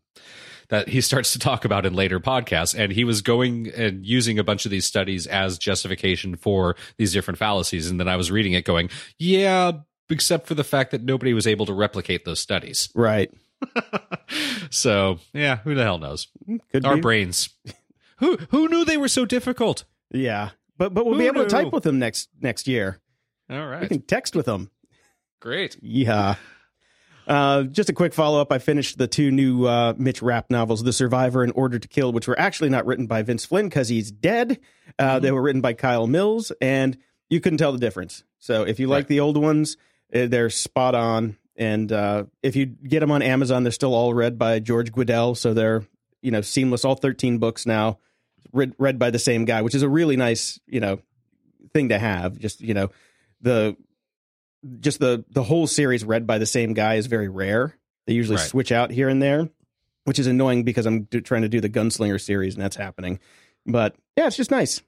that 0.69 0.89
he 0.89 1.01
starts 1.03 1.33
to 1.35 1.39
talk 1.39 1.65
about 1.67 1.85
in 1.85 1.93
later 1.93 2.19
podcasts 2.19 2.79
and 2.79 2.93
he 2.93 3.05
was 3.05 3.21
going 3.21 3.69
and 3.77 4.07
using 4.07 4.39
a 4.39 4.45
bunch 4.45 4.65
of 4.65 4.71
these 4.71 4.87
studies 4.87 5.27
as 5.27 5.59
justification 5.59 6.35
for 6.37 6.77
these 6.97 7.13
different 7.13 7.37
fallacies 7.37 7.91
and 7.91 8.01
then 8.01 8.09
I 8.09 8.17
was 8.17 8.31
reading 8.31 8.55
it 8.55 8.65
going, 8.65 8.89
yeah, 9.19 9.73
except 10.09 10.47
for 10.47 10.55
the 10.55 10.65
fact 10.65 10.93
that 10.93 11.03
nobody 11.03 11.35
was 11.35 11.47
able 11.47 11.67
to 11.67 11.75
replicate 11.75 12.25
those 12.25 12.41
studies. 12.41 12.89
Right. 12.95 13.31
so, 14.71 15.19
yeah, 15.33 15.57
who 15.59 15.75
the 15.75 15.83
hell 15.83 15.99
knows? 15.99 16.29
Could 16.73 16.85
Our 16.85 16.95
be. 16.97 17.01
brains. 17.01 17.51
Who 18.19 18.37
who 18.51 18.69
knew 18.69 18.85
they 18.85 18.97
were 18.97 19.07
so 19.07 19.25
difficult? 19.25 19.85
Yeah, 20.11 20.51
but 20.77 20.95
but 20.95 21.05
we'll 21.05 21.15
Who 21.15 21.21
be 21.21 21.27
able 21.27 21.43
to 21.45 21.49
type 21.49 21.73
with 21.73 21.83
them 21.85 21.99
next 21.99 22.29
next 22.41 22.67
year. 22.69 23.01
All 23.51 23.67
right, 23.67 23.81
We 23.83 23.89
can 23.89 24.03
text 24.03 24.35
with 24.37 24.47
them. 24.47 24.71
Great. 25.41 25.77
Yeah. 25.81 26.35
Uh, 27.27 27.65
just 27.65 27.91
a 27.91 27.93
quick 27.93 28.15
follow 28.15 28.41
up. 28.41 28.51
I 28.51 28.59
finished 28.59 28.97
the 28.97 29.07
two 29.07 29.31
new 29.31 29.67
uh, 29.67 29.93
Mitch 29.99 30.23
Rapp 30.23 30.51
novels, 30.51 30.83
The 30.83 30.95
Survivor 30.95 31.43
and 31.43 31.53
Order 31.55 31.79
to 31.79 31.87
Kill, 31.89 32.11
which 32.13 32.27
were 32.27 32.39
actually 32.41 32.71
not 32.71 32.87
written 32.87 33.07
by 33.07 33.21
Vince 33.23 33.45
Flynn 33.45 33.69
because 33.69 33.89
he's 33.91 34.11
dead. 34.11 34.59
Uh, 34.99 35.19
They 35.19 35.31
were 35.31 35.43
written 35.43 35.61
by 35.61 35.75
Kyle 35.75 36.07
Mills, 36.07 36.53
and 36.63 36.97
you 37.29 37.41
couldn't 37.41 37.59
tell 37.59 37.73
the 37.73 37.79
difference. 37.79 38.25
So 38.39 38.63
if 38.63 38.81
you 38.81 38.87
like 38.87 39.03
Right. 39.05 39.09
the 39.09 39.21
old 39.21 39.37
ones, 39.37 39.77
uh, 40.15 40.27
they're 40.27 40.49
spot 40.49 40.95
on. 40.95 41.37
And 41.55 41.93
uh, 41.93 42.25
if 42.43 42.57
you 42.57 42.65
get 42.67 43.01
them 43.01 43.11
on 43.11 43.21
Amazon, 43.21 43.63
they're 43.63 43.73
still 43.73 43.95
all 43.95 44.15
read 44.15 44.39
by 44.39 44.59
George 44.61 44.91
Guidall, 44.93 45.37
so 45.37 45.53
they're 45.53 45.85
you 46.23 46.31
know 46.31 46.41
seamless. 46.41 46.85
All 46.85 46.95
thirteen 46.95 47.39
books 47.39 47.67
now 47.67 47.99
read, 48.53 48.75
read 48.79 48.99
by 48.99 49.11
the 49.11 49.19
same 49.19 49.45
guy, 49.45 49.63
which 49.63 49.75
is 49.75 49.83
a 49.83 49.89
really 49.89 50.17
nice 50.17 50.59
you 50.67 50.81
know 50.81 51.01
thing 51.73 51.89
to 51.91 51.99
have. 51.99 52.39
Just 52.39 52.61
you 52.61 52.75
know 52.75 52.91
the 53.41 53.77
just 54.81 54.99
the 55.01 55.25
the 55.31 55.43
whole 55.43 55.67
series 55.67 56.05
read 56.05 56.27
by 56.27 56.39
the 56.39 56.47
same 56.47 56.75
guy 56.75 56.95
is 56.95 57.07
very 57.07 57.29
rare. 57.29 57.75
They 58.07 58.15
usually 58.15 58.37
Right. 58.37 58.49
switch 58.49 58.73
out 58.73 58.91
here 58.91 59.09
and 59.09 59.23
there, 59.23 59.49
which 60.05 60.19
is 60.19 60.27
annoying 60.27 60.65
because 60.65 60.87
I'm 60.87 61.03
do, 61.03 61.21
trying 61.21 61.43
to 61.43 61.49
do 61.49 61.61
the 61.61 61.69
Gunslinger 61.69 62.21
series 62.21 62.55
and 62.55 62.63
that's 62.63 62.77
happening. 62.77 63.19
But 63.67 63.95
yeah, 64.17 64.27
it's 64.27 64.37
just 64.37 64.51
nice. 64.51 64.81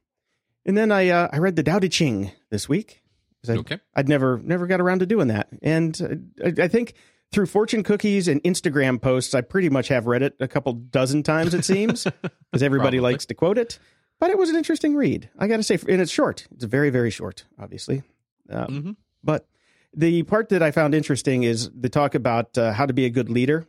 And 0.67 0.77
then 0.77 0.91
I 0.91 1.09
uh, 1.09 1.29
I 1.33 1.39
read 1.39 1.57
the 1.57 1.63
Tao 1.63 1.79
Te 1.79 1.89
Ching 1.89 2.33
this 2.51 2.69
week. 2.69 3.03
I, 3.49 3.53
Okay. 3.53 3.79
I'd 3.95 4.09
never 4.09 4.39
never 4.43 4.67
got 4.67 4.81
around 4.81 4.99
to 5.01 5.07
doing 5.07 5.29
that, 5.29 5.49
and 5.63 6.31
uh, 6.43 6.47
I, 6.47 6.65
I 6.65 6.69
think 6.69 6.95
through 7.33 7.47
fortune 7.47 7.83
cookies 7.83 8.27
and 8.29 8.43
Instagram 8.43 9.01
posts, 9.01 9.35
I 9.35 9.41
pretty 9.41 9.69
much 9.69 9.89
have 9.89 10.07
read 10.07 10.23
it 10.23 10.35
a 10.41 10.49
couple 10.49 10.73
dozen 10.73 11.23
times. 11.23 11.55
It 11.55 11.65
seems 11.65 12.05
because 12.51 12.63
everybody 12.63 12.99
Probably. 12.99 13.13
likes 13.13 13.27
to 13.27 13.35
quote 13.35 13.59
it. 13.59 13.79
But 14.19 14.31
it 14.31 14.37
was 14.39 14.51
an 14.51 14.57
interesting 14.57 14.95
read. 14.97 15.31
I 15.39 15.47
got 15.47 15.57
to 15.59 15.63
say, 15.63 15.79
and 15.89 16.01
it's 16.01 16.11
short. 16.13 16.47
It's 16.53 16.65
very 16.65 16.91
very 16.91 17.11
short, 17.11 17.45
obviously. 17.59 18.03
Um, 18.51 18.67
Mhm. 18.67 18.97
but 19.25 19.47
the 19.95 20.23
part 20.25 20.49
that 20.51 20.63
I 20.63 20.71
found 20.73 20.95
interesting 20.95 21.43
is 21.45 21.71
the 21.75 21.89
talk 21.89 22.15
about 22.15 22.57
uh, 22.59 22.73
how 22.73 22.87
to 22.87 22.93
be 22.93 23.05
a 23.07 23.11
good 23.11 23.31
leader. 23.31 23.67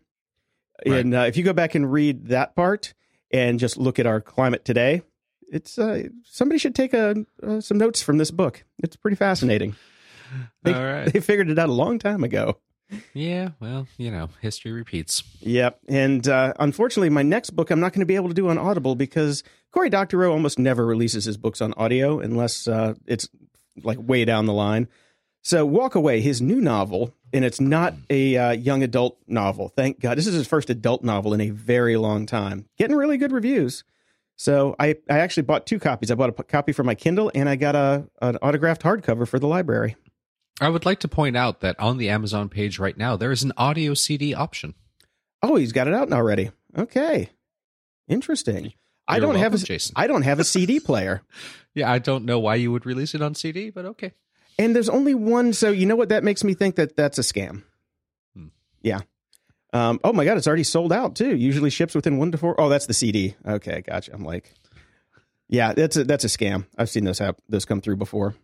Right. 0.86 1.00
And 1.00 1.14
uh, 1.16 1.20
if 1.22 1.38
you 1.38 1.44
go 1.44 1.54
back 1.54 1.76
and 1.76 1.92
read 1.92 2.28
that 2.28 2.56
part 2.56 2.94
and 3.32 3.60
just 3.60 3.78
look 3.78 3.98
at 4.00 4.06
our 4.08 4.20
climate 4.22 4.66
today, 4.66 5.04
it's 5.52 5.78
uh, 5.78 6.04
somebody 6.26 6.58
should 6.58 6.74
take 6.76 6.94
a, 6.94 7.26
uh, 7.44 7.62
some 7.62 7.78
notes 7.78 8.02
from 8.02 8.18
this 8.18 8.32
book. 8.32 8.64
It's 8.80 8.96
pretty 8.96 9.16
fascinating. 9.18 9.76
They, 10.64 10.74
All 10.74 10.84
right. 10.84 11.06
they 11.14 11.20
figured 11.20 11.50
it 11.50 11.60
out 11.60 11.70
a 11.70 11.74
long 11.74 12.00
time 12.00 12.24
ago. 12.24 12.58
Yeah, 13.14 13.50
well, 13.60 13.88
you 13.98 14.12
know, 14.12 14.30
history 14.42 14.72
repeats. 14.72 15.24
Yep. 15.40 15.80
And 15.88 16.28
uh, 16.28 16.54
unfortunately, 16.60 17.10
my 17.10 17.24
next 17.24 17.52
book 17.52 17.70
I'm 17.72 17.80
not 17.80 17.94
going 17.94 18.02
to 18.02 18.06
be 18.06 18.16
able 18.16 18.28
to 18.30 18.34
do 18.34 18.50
on 18.50 18.58
Audible 18.58 18.96
because 18.96 19.44
Cory 19.72 19.90
Doctorow 19.90 20.32
almost 20.32 20.60
never 20.60 20.86
releases 20.86 21.26
his 21.26 21.38
books 21.38 21.62
on 21.62 21.74
audio 21.76 22.20
unless 22.20 22.68
uh, 22.68 22.96
it's 23.06 23.30
like 23.84 23.98
way 24.02 24.26
down 24.26 24.46
the 24.46 24.54
line. 24.54 24.88
So, 25.44 25.68
Walkaway, 25.68 26.22
his 26.22 26.42
new 26.42 26.62
novel, 26.62 27.16
and 27.34 27.44
it's 27.44 27.60
not 27.60 27.96
a 28.12 28.38
uh, 28.38 28.52
young 28.52 28.84
adult 28.84 29.18
novel. 29.28 29.70
Thank 29.70 30.00
God. 30.00 30.18
This 30.18 30.28
is 30.28 30.36
his 30.36 30.48
first 30.48 30.70
adult 30.70 31.04
novel 31.04 31.34
in 31.34 31.42
a 31.42 31.50
very 31.50 31.98
long 31.98 32.28
time. 32.28 32.68
Getting 32.78 32.96
really 32.96 33.18
good 33.18 33.32
reviews. 33.32 33.84
So, 34.36 34.76
I, 34.80 34.98
I 35.10 35.20
actually 35.20 35.44
bought 35.44 35.66
two 35.66 35.80
copies. 35.80 36.12
I 36.12 36.16
bought 36.16 36.30
a 36.30 36.34
p- 36.34 36.44
copy 36.44 36.74
for 36.74 36.84
my 36.84 36.94
Kindle, 36.94 37.32
and 37.34 37.50
I 37.50 37.56
got 37.56 37.76
a 37.76 38.08
an 38.22 38.38
autographed 38.38 38.84
hardcover 38.84 39.28
for 39.28 39.40
the 39.40 39.48
library. 39.48 39.96
I 40.62 40.70
would 40.70 40.86
like 40.86 41.00
to 41.00 41.08
point 41.08 41.36
out 41.36 41.62
that 41.62 41.80
on 41.80 41.98
the 41.98 42.10
Amazon 42.10 42.48
page 42.48 42.78
right 42.78 42.96
now, 42.96 43.16
there 43.18 43.32
is 43.32 43.42
an 43.42 43.52
audio 43.58 43.96
CD 43.96 44.36
option. 44.36 44.76
Oh, 45.42 45.56
he's 45.56 45.72
got 45.72 45.88
it 45.88 45.94
out 45.96 46.14
already. 46.14 46.52
Okay, 46.78 47.32
interesting. 48.08 48.74
I 49.08 49.18
You're 49.18 49.26
don't 49.26 49.36
have 49.36 49.56
a 49.56 49.58
Jason. 49.58 49.94
I 49.96 50.06
don't 50.06 50.22
have 50.22 50.40
a 50.40 50.44
CD 50.44 50.80
player. 50.80 51.24
Yeah, 51.74 51.92
I 51.92 51.98
don't 51.98 52.26
know 52.26 52.40
why 52.40 52.56
you 52.56 52.72
would 52.72 52.86
release 52.86 53.16
it 53.16 53.22
on 53.24 53.34
CD, 53.34 53.72
but 53.72 53.86
okay. 53.86 54.14
And 54.60 54.76
there's 54.76 54.90
only 54.90 55.16
one, 55.16 55.54
so 55.54 55.72
you 55.72 55.88
know 55.88 55.96
what? 55.96 56.10
That 56.10 56.24
makes 56.24 56.44
me 56.44 56.54
think 56.54 56.76
that 56.76 56.96
that's 56.96 57.18
a 57.18 57.22
scam. 57.22 57.64
Hmm. 58.36 58.48
Yeah. 58.82 59.00
Um, 59.74 60.00
oh 60.04 60.14
my 60.14 60.26
god, 60.26 60.38
it's 60.38 60.48
already 60.48 60.64
sold 60.64 60.94
out 60.94 61.16
too. 61.16 61.36
Usually 61.36 61.72
ships 61.72 61.96
within 61.96 62.18
one 62.18 62.32
to 62.32 62.38
four. 62.38 62.60
Oh, 62.60 62.70
that's 62.70 62.86
the 62.86 62.94
CD. 62.94 63.36
Okay, 63.46 63.82
gotcha. 63.82 64.14
I'm 64.14 64.26
like, 64.26 64.54
yeah, 65.50 65.74
that's 65.74 65.98
a 65.98 66.04
that's 66.04 66.24
a 66.24 66.28
scam. 66.28 66.68
I've 66.78 66.90
seen 66.90 67.06
those 67.06 67.20
hap- 67.20 67.42
those 67.50 67.66
come 67.66 67.82
through 67.82 67.96
before. 67.96 68.36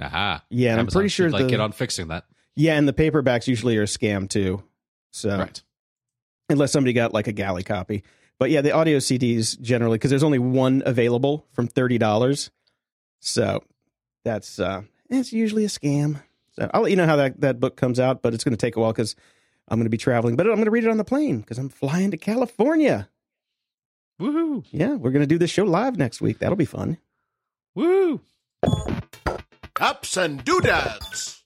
Aha. 0.00 0.42
Yeah, 0.50 0.70
and 0.70 0.80
I'm 0.80 0.84
Amazon 0.84 1.00
pretty 1.00 1.08
should, 1.10 1.22
sure 1.24 1.30
like 1.30 1.42
the 1.44 1.50
get 1.50 1.60
on 1.60 1.72
fixing 1.72 2.08
that. 2.08 2.24
yeah, 2.56 2.76
and 2.76 2.88
the 2.88 2.92
paperbacks 2.92 3.46
usually 3.46 3.76
are 3.76 3.82
a 3.82 3.86
scam 3.86 4.28
too. 4.28 4.62
So 5.10 5.38
Right. 5.38 5.62
unless 6.48 6.72
somebody 6.72 6.92
got 6.92 7.12
like 7.12 7.26
a 7.26 7.32
galley 7.32 7.62
copy, 7.62 8.02
but 8.38 8.50
yeah, 8.50 8.60
the 8.62 8.72
audio 8.72 8.98
CDs 8.98 9.60
generally 9.60 9.96
because 9.98 10.10
there's 10.10 10.22
only 10.24 10.38
one 10.38 10.82
available 10.86 11.46
from 11.52 11.66
thirty 11.66 11.98
dollars. 11.98 12.50
So 13.20 13.62
that's 14.24 14.58
uh, 14.58 14.82
it's 15.10 15.32
usually 15.32 15.64
a 15.64 15.68
scam. 15.68 16.22
So 16.52 16.70
I'll 16.74 16.82
let 16.82 16.90
you 16.90 16.96
know 16.96 17.06
how 17.06 17.16
that, 17.16 17.40
that 17.40 17.60
book 17.60 17.76
comes 17.76 17.98
out, 18.00 18.20
but 18.22 18.34
it's 18.34 18.44
going 18.44 18.52
to 18.52 18.58
take 18.58 18.76
a 18.76 18.80
while 18.80 18.92
because 18.92 19.16
I'm 19.68 19.78
going 19.78 19.86
to 19.86 19.90
be 19.90 19.96
traveling. 19.96 20.36
But 20.36 20.46
I'm 20.46 20.54
going 20.56 20.64
to 20.66 20.70
read 20.70 20.84
it 20.84 20.90
on 20.90 20.98
the 20.98 21.04
plane 21.04 21.40
because 21.40 21.56
I'm 21.58 21.68
flying 21.70 22.10
to 22.10 22.16
California. 22.18 23.08
Woohoo. 24.20 24.64
Yeah, 24.70 24.94
we're 24.96 25.12
going 25.12 25.22
to 25.22 25.26
do 25.26 25.38
this 25.38 25.50
show 25.50 25.64
live 25.64 25.96
next 25.96 26.20
week. 26.20 26.38
That'll 26.40 26.56
be 26.56 26.64
fun. 26.66 26.98
Woo. 27.74 28.20
Ups 29.82 30.16
and 30.16 30.44
doodads. 30.44 31.42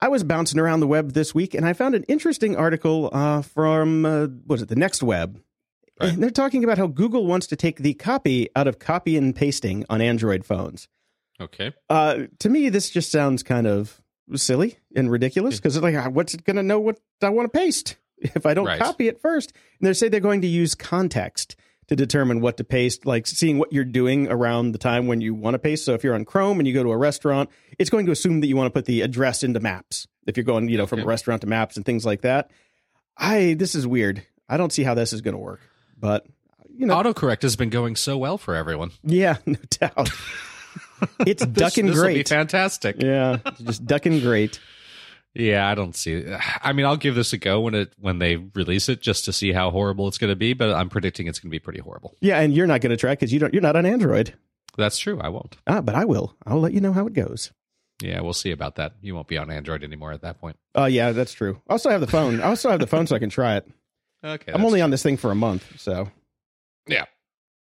I 0.00 0.08
was 0.08 0.24
bouncing 0.24 0.58
around 0.58 0.80
the 0.80 0.86
web 0.88 1.12
this 1.12 1.32
week 1.32 1.54
and 1.54 1.64
I 1.64 1.72
found 1.72 1.94
an 1.94 2.02
interesting 2.08 2.56
article 2.56 3.08
uh, 3.12 3.40
from, 3.42 4.04
uh, 4.04 4.26
what 4.46 4.56
is 4.56 4.62
it, 4.62 4.68
the 4.68 4.74
Next 4.76 5.00
Web. 5.02 5.40
Right. 6.00 6.12
And 6.12 6.20
they're 6.20 6.30
talking 6.30 6.64
about 6.64 6.76
how 6.76 6.88
Google 6.88 7.24
wants 7.24 7.46
to 7.46 7.56
take 7.56 7.78
the 7.78 7.94
copy 7.94 8.48
out 8.56 8.66
of 8.66 8.80
copy 8.80 9.16
and 9.16 9.34
pasting 9.34 9.84
on 9.88 10.00
Android 10.00 10.44
phones. 10.44 10.88
Okay. 11.40 11.72
Uh, 11.88 12.24
to 12.40 12.48
me, 12.50 12.68
this 12.68 12.90
just 12.90 13.12
sounds 13.12 13.44
kind 13.44 13.68
of 13.68 14.02
silly 14.34 14.78
and 14.96 15.08
ridiculous 15.08 15.56
because 15.56 15.76
it's 15.76 15.82
like, 15.84 15.94
ah, 15.94 16.08
what's 16.08 16.34
it 16.34 16.42
going 16.44 16.56
to 16.56 16.62
know 16.64 16.80
what 16.80 16.98
I 17.22 17.30
want 17.30 17.50
to 17.52 17.56
paste 17.56 17.96
if 18.18 18.44
I 18.44 18.54
don't 18.54 18.66
Right. 18.66 18.80
copy 18.80 19.06
it 19.06 19.20
first? 19.20 19.52
And 19.80 19.86
they 19.86 19.92
say 19.92 20.08
they're 20.08 20.18
going 20.18 20.40
to 20.40 20.48
use 20.48 20.74
context 20.74 21.54
to 21.88 21.96
determine 21.96 22.40
what 22.40 22.56
to 22.58 22.64
paste, 22.64 23.04
like 23.06 23.26
seeing 23.26 23.58
what 23.58 23.72
you're 23.72 23.84
doing 23.84 24.28
around 24.28 24.72
the 24.72 24.78
time 24.78 25.06
when 25.06 25.20
you 25.20 25.34
want 25.34 25.54
to 25.54 25.58
paste. 25.58 25.84
So 25.84 25.94
if 25.94 26.02
you're 26.04 26.14
on 26.14 26.24
Chrome 26.24 26.58
and 26.58 26.66
you 26.66 26.72
go 26.74 26.82
to 26.82 26.92
a 26.92 26.96
restaurant, 26.96 27.50
it's 27.78 27.90
going 27.90 28.06
to 28.06 28.12
assume 28.12 28.40
that 28.40 28.46
you 28.46 28.56
want 28.56 28.66
to 28.66 28.70
put 28.78 28.86
the 28.86 29.02
address 29.02 29.42
into 29.42 29.60
Maps. 29.60 30.06
If 30.26 30.36
you're 30.36 30.44
going, 30.44 30.68
you 30.68 30.78
know, 30.78 30.86
from 30.86 31.00
a 31.00 31.04
restaurant 31.04 31.42
to 31.42 31.46
Maps 31.46 31.76
and 31.76 31.84
things 31.84 32.06
like 32.06 32.22
that. 32.22 32.50
I 33.16 33.54
this 33.58 33.74
is 33.74 33.86
weird. 33.86 34.26
I 34.48 34.56
don't 34.56 34.72
see 34.72 34.82
how 34.82 34.94
this 34.94 35.12
is 35.12 35.20
going 35.20 35.34
to 35.34 35.38
work, 35.40 35.60
but 35.98 36.26
you 36.76 36.86
know, 36.86 36.94
Autocorrect 36.96 37.42
has 37.42 37.54
been 37.56 37.70
going 37.70 37.94
so 37.96 38.18
well 38.18 38.38
for 38.38 38.54
everyone. 38.54 38.90
yeah, 39.04 39.36
no 39.46 39.58
doubt. 39.70 40.10
It's 41.26 41.44
This- 41.44 41.52
ducking 41.52 41.86
this'll 41.86 42.06
be 42.06 42.14
great. 42.14 42.28
fantastic. 42.28 42.96
Yeah, 43.00 43.38
just 43.62 43.84
ducking 43.84 44.20
great. 44.20 44.58
Yeah, 45.34 45.68
I 45.68 45.74
don't 45.74 45.94
see. 45.96 46.24
I 46.62 46.72
mean, 46.72 46.86
I'll 46.86 46.96
give 46.96 47.14
this 47.14 47.32
a 47.32 47.38
go 47.38 47.60
when 47.60 47.74
it 47.74 47.92
when 47.98 48.18
they 48.18 48.36
release 48.36 48.88
it 48.88 49.00
just 49.00 49.24
to 49.26 49.32
see 49.32 49.52
how 49.52 49.70
horrible 49.70 50.08
it's 50.08 50.18
going 50.18 50.30
to 50.30 50.36
be. 50.36 50.52
But 50.54 50.74
I'm 50.74 50.88
predicting 50.88 51.26
it's 51.26 51.38
going 51.38 51.50
to 51.50 51.54
be 51.54 51.58
pretty 51.58 51.80
horrible. 51.80 52.14
Yeah, 52.20 52.40
and 52.40 52.54
you're 52.54 52.66
not 52.66 52.80
going 52.80 52.90
to 52.90 52.96
try 52.96 53.12
because 53.12 53.32
you 53.32 53.38
don't. 53.38 53.52
You're 53.52 53.62
not 53.62 53.76
on 53.76 53.86
Android. 53.86 54.34
That's 54.76 54.98
true. 54.98 55.20
I 55.20 55.28
won't. 55.28 55.56
Ah, 55.66 55.80
but 55.80 55.94
I 55.94 56.04
will. 56.04 56.34
I'll 56.46 56.60
let 56.60 56.72
you 56.72 56.80
know 56.80 56.92
how 56.92 57.06
it 57.06 57.12
goes. 57.12 57.52
Yeah, 58.02 58.20
we'll 58.22 58.32
see 58.32 58.50
about 58.50 58.76
that. 58.76 58.94
You 59.02 59.14
won't 59.14 59.28
be 59.28 59.38
on 59.38 59.50
Android 59.50 59.84
anymore 59.84 60.12
at 60.12 60.22
that 60.22 60.40
point. 60.40 60.56
Oh 60.74 60.86
yeah, 60.86 61.12
that's 61.12 61.32
true. 61.32 61.60
I 61.68 61.72
also 61.72 61.90
have 61.90 62.00
the 62.00 62.06
phone. 62.08 62.40
I 62.40 62.46
also 62.48 62.70
have 62.70 62.80
the 62.80 62.86
phone 62.86 63.06
so 63.06 63.14
I 63.14 63.20
can 63.20 63.30
try 63.30 63.56
it. 63.56 63.68
Okay. 64.24 64.52
I'm 64.52 64.64
only 64.64 64.80
on 64.80 64.90
this 64.90 65.02
thing 65.02 65.16
for 65.16 65.30
a 65.30 65.34
month, 65.34 65.78
so 65.80 66.10
Yeah. 66.86 67.04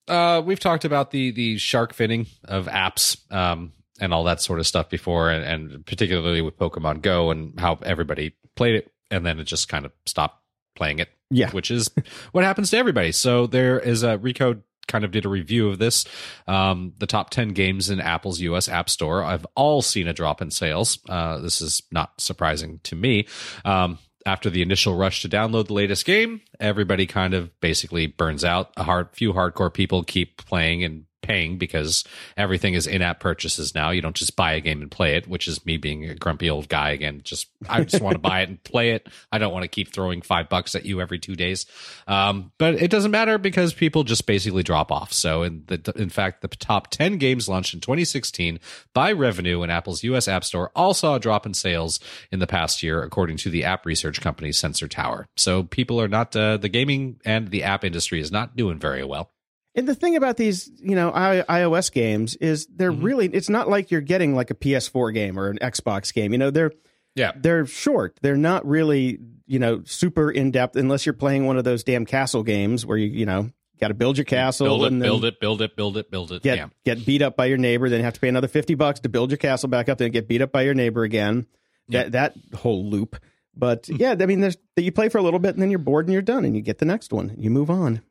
Uh, 0.07 0.41
we've 0.45 0.59
talked 0.59 0.85
about 0.85 1.11
the 1.11 1.31
the 1.31 1.57
shark 1.57 1.93
finning 1.95 2.27
of 2.45 2.67
apps 2.67 3.29
um, 3.31 3.73
and 3.99 4.13
all 4.13 4.23
that 4.25 4.41
sort 4.41 4.59
of 4.59 4.67
stuff 4.67 4.89
before, 4.89 5.29
and, 5.29 5.43
and 5.43 5.85
particularly 5.85 6.41
with 6.41 6.57
Pokemon 6.57 7.01
Go 7.01 7.31
and 7.31 7.59
how 7.59 7.79
everybody 7.83 8.35
played 8.55 8.75
it, 8.75 8.91
and 9.11 9.25
then 9.25 9.39
it 9.39 9.45
just 9.45 9.69
kind 9.69 9.85
of 9.85 9.91
stopped 10.05 10.41
playing 10.75 10.99
it. 10.99 11.09
Yeah. 11.29 11.51
which 11.51 11.71
is 11.71 11.89
what 12.31 12.45
happens 12.45 12.69
to 12.69 12.77
everybody. 12.77 13.11
So 13.11 13.47
there 13.47 13.79
is 13.79 14.03
a 14.03 14.17
Recode 14.17 14.61
kind 14.87 15.03
of 15.03 15.11
did 15.11 15.25
a 15.25 15.29
review 15.29 15.69
of 15.69 15.79
this. 15.79 16.05
Um, 16.47 16.93
the 16.97 17.07
top 17.07 17.29
10 17.29 17.49
games 17.49 17.89
in 17.89 17.99
Apple's 17.99 18.39
US 18.39 18.69
App 18.69 18.89
Store 18.89 19.23
I've 19.23 19.45
all 19.55 19.81
seen 19.81 20.07
a 20.07 20.13
drop 20.13 20.41
in 20.41 20.49
sales. 20.51 20.99
Uh, 21.07 21.39
this 21.39 21.61
is 21.61 21.83
not 21.91 22.19
surprising 22.19 22.79
to 22.83 22.95
me. 22.95 23.27
Um, 23.65 23.99
after 24.25 24.49
the 24.49 24.61
initial 24.61 24.95
rush 24.95 25.21
to 25.21 25.29
download 25.29 25.67
the 25.67 25.73
latest 25.73 26.05
game, 26.05 26.41
everybody 26.59 27.07
kind 27.07 27.33
of 27.33 27.57
basically 27.61 28.07
burns 28.07 28.43
out. 28.43 28.71
A 28.75 28.83
hard 28.83 29.09
few 29.13 29.33
hardcore 29.33 29.73
people 29.73 30.03
keep 30.03 30.37
playing 30.45 30.83
and 30.83 31.05
paying 31.21 31.57
because 31.57 32.03
everything 32.35 32.73
is 32.73 32.87
in-app 32.87 33.19
purchases 33.19 33.75
now. 33.75 33.89
You 33.89 34.01
don't 34.01 34.15
just 34.15 34.35
buy 34.35 34.53
a 34.53 34.61
game 34.61 34.81
and 34.81 34.91
play 34.91 35.15
it, 35.15 35.27
which 35.27 35.47
is 35.47 35.65
me 35.65 35.77
being 35.77 36.05
a 36.09 36.15
grumpy 36.15 36.49
old 36.49 36.69
guy 36.69 36.91
again. 36.91 37.21
Just 37.23 37.47
I 37.67 37.83
just 37.83 38.01
want 38.01 38.15
to 38.15 38.19
buy 38.19 38.41
it 38.41 38.49
and 38.49 38.63
play 38.63 38.91
it. 38.91 39.07
I 39.31 39.37
don't 39.37 39.53
want 39.53 39.63
to 39.63 39.67
keep 39.67 39.91
throwing 39.91 40.21
five 40.21 40.49
bucks 40.49 40.75
at 40.75 40.85
you 40.85 41.01
every 41.01 41.19
two 41.19 41.35
days. 41.35 41.65
Um, 42.07 42.51
but 42.57 42.75
it 42.75 42.91
doesn't 42.91 43.11
matter 43.11 43.37
because 43.37 43.73
people 43.73 44.03
just 44.03 44.25
basically 44.25 44.63
drop 44.63 44.91
off. 44.91 45.11
So 45.13 45.43
in 45.43 45.63
the 45.67 45.93
in 45.95 46.09
fact, 46.09 46.41
the 46.41 46.47
top 46.47 46.89
ten 46.89 47.17
games 47.17 47.49
launched 47.49 47.73
in 47.73 47.81
2016 47.81 48.59
by 48.93 49.11
revenue 49.11 49.63
in 49.63 49.69
Apple's 49.69 50.03
U.S. 50.03 50.27
App 50.27 50.43
Store 50.43 50.71
all 50.75 50.93
saw 50.93 51.15
a 51.15 51.19
drop 51.19 51.45
in 51.45 51.53
sales 51.53 51.99
in 52.31 52.39
the 52.39 52.47
past 52.47 52.83
year, 52.83 53.03
according 53.03 53.37
to 53.37 53.49
the 53.49 53.63
app 53.63 53.85
research 53.85 54.21
company 54.21 54.51
Sensor 54.51 54.87
Tower. 54.87 55.27
So 55.35 55.63
people 55.63 55.99
are 56.01 56.07
not 56.07 56.35
uh, 56.35 56.57
the 56.57 56.69
gaming 56.69 57.19
and 57.25 57.49
the 57.49 57.63
app 57.63 57.83
industry 57.83 58.19
is 58.19 58.31
not 58.31 58.55
doing 58.55 58.79
very 58.79 59.03
well. 59.03 59.31
And 59.77 59.87
the 59.87 59.95
thing 59.95 60.15
about 60.15 60.35
these, 60.37 60.69
you 60.79 60.95
know, 60.95 61.11
I, 61.13 61.43
iOS 61.47 61.91
games 61.91 62.35
is 62.37 62.65
they're 62.67 62.91
Mhm. 62.91 63.03
really. 63.03 63.27
It's 63.27 63.47
not 63.49 63.69
like 63.69 63.91
you're 63.91 64.01
getting 64.01 64.35
like 64.35 64.49
a 64.51 64.55
PS4 64.55 65.11
game 65.13 65.39
or 65.39 65.49
an 65.49 65.59
Xbox 65.61 66.13
game. 66.13 66.31
You 66.33 66.39
know, 66.39 66.49
they're 66.51 66.71
Yeah. 67.15 67.31
they're 67.39 67.65
short. 67.65 68.19
They're 68.21 68.35
not 68.35 68.67
really, 68.67 69.19
you 69.45 69.59
know, 69.59 69.83
super 69.85 70.29
in 70.31 70.51
depth 70.51 70.75
unless 70.75 71.05
you're 71.05 71.13
playing 71.13 71.45
one 71.45 71.57
of 71.57 71.63
those 71.63 71.83
damn 71.83 72.05
castle 72.05 72.43
games 72.43 72.85
where 72.85 72.97
you, 72.97 73.07
you 73.07 73.25
know, 73.25 73.49
got 73.79 73.89
to 73.89 73.93
build 73.93 74.17
your 74.17 74.25
castle 74.25 74.65
build 74.65 74.83
it, 74.83 74.87
and 74.91 75.01
then 75.01 75.07
build 75.07 75.23
it, 75.25 75.39
build 75.39 75.61
it, 75.61 75.75
build 75.75 75.97
it, 75.97 76.09
build 76.09 76.31
it. 76.31 76.41
get 76.41 76.57
yeah. 76.57 76.67
get 76.83 77.05
beat 77.05 77.21
up 77.21 77.37
by 77.37 77.45
your 77.45 77.59
neighbor, 77.59 77.87
then 77.89 78.01
have 78.01 78.13
to 78.13 78.19
pay 78.19 78.27
another 78.27 78.47
fifty 78.47 78.73
bucks 78.73 78.99
to 79.01 79.09
build 79.09 79.29
your 79.29 79.37
castle 79.37 79.69
back 79.69 79.87
up, 79.87 79.99
then 79.99 80.09
get 80.11 80.27
beat 80.27 80.41
up 80.41 80.51
by 80.51 80.63
your 80.63 80.73
neighbor 80.73 81.03
again. 81.03 81.45
That 81.89 82.11
that 82.13 82.33
whole 82.55 82.83
loop. 82.89 83.15
But 83.55 83.87
yeah, 83.87 84.15
I 84.19 84.25
mean, 84.25 84.41
there's 84.41 84.57
that 84.75 84.81
you 84.81 84.91
play 84.91 85.09
for 85.09 85.19
a 85.19 85.21
little 85.23 85.39
bit 85.39 85.53
and 85.53 85.61
then 85.61 85.69
you're 85.69 85.79
bored 85.79 86.05
and 86.07 86.13
you're 86.13 86.21
done 86.23 86.45
and 86.45 86.55
you 86.55 86.61
get 86.63 86.79
the 86.79 86.85
next 86.85 87.13
one. 87.13 87.29
And 87.29 87.43
you 87.43 87.49
move 87.51 87.69
on. 87.69 88.01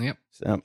Yep. 0.00 0.16
So, 0.30 0.62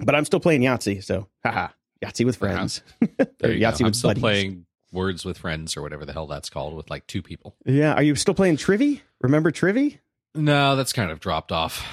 but 0.00 0.14
I'm 0.14 0.24
still 0.24 0.40
playing 0.40 0.62
Yahtzee. 0.62 1.02
So, 1.04 1.28
haha, 1.44 1.68
Yahtzee 2.04 2.24
with 2.24 2.36
friends. 2.36 2.82
There 3.00 3.26
Or 3.44 3.50
you 3.50 3.60
go. 3.60 3.66
Yahtzee 3.70 3.80
I'm 3.80 3.86
with 3.86 3.96
still 3.96 4.10
buddies. 4.10 4.20
playing 4.22 4.66
Words 4.92 5.24
with 5.24 5.38
Friends 5.38 5.76
or 5.76 5.82
whatever 5.82 6.04
the 6.06 6.12
hell 6.14 6.26
that's 6.26 6.48
called 6.48 6.74
with 6.74 6.88
like 6.90 7.06
two 7.06 7.20
people. 7.22 7.54
Yeah. 7.66 7.92
Are 7.94 8.02
you 8.02 8.14
still 8.14 8.34
playing 8.34 8.56
Trivy? 8.56 9.02
Remember 9.20 9.50
Trivy? 9.50 9.98
No, 10.34 10.76
that's 10.76 10.92
kind 10.92 11.10
of 11.10 11.20
dropped 11.20 11.52
off. 11.52 11.84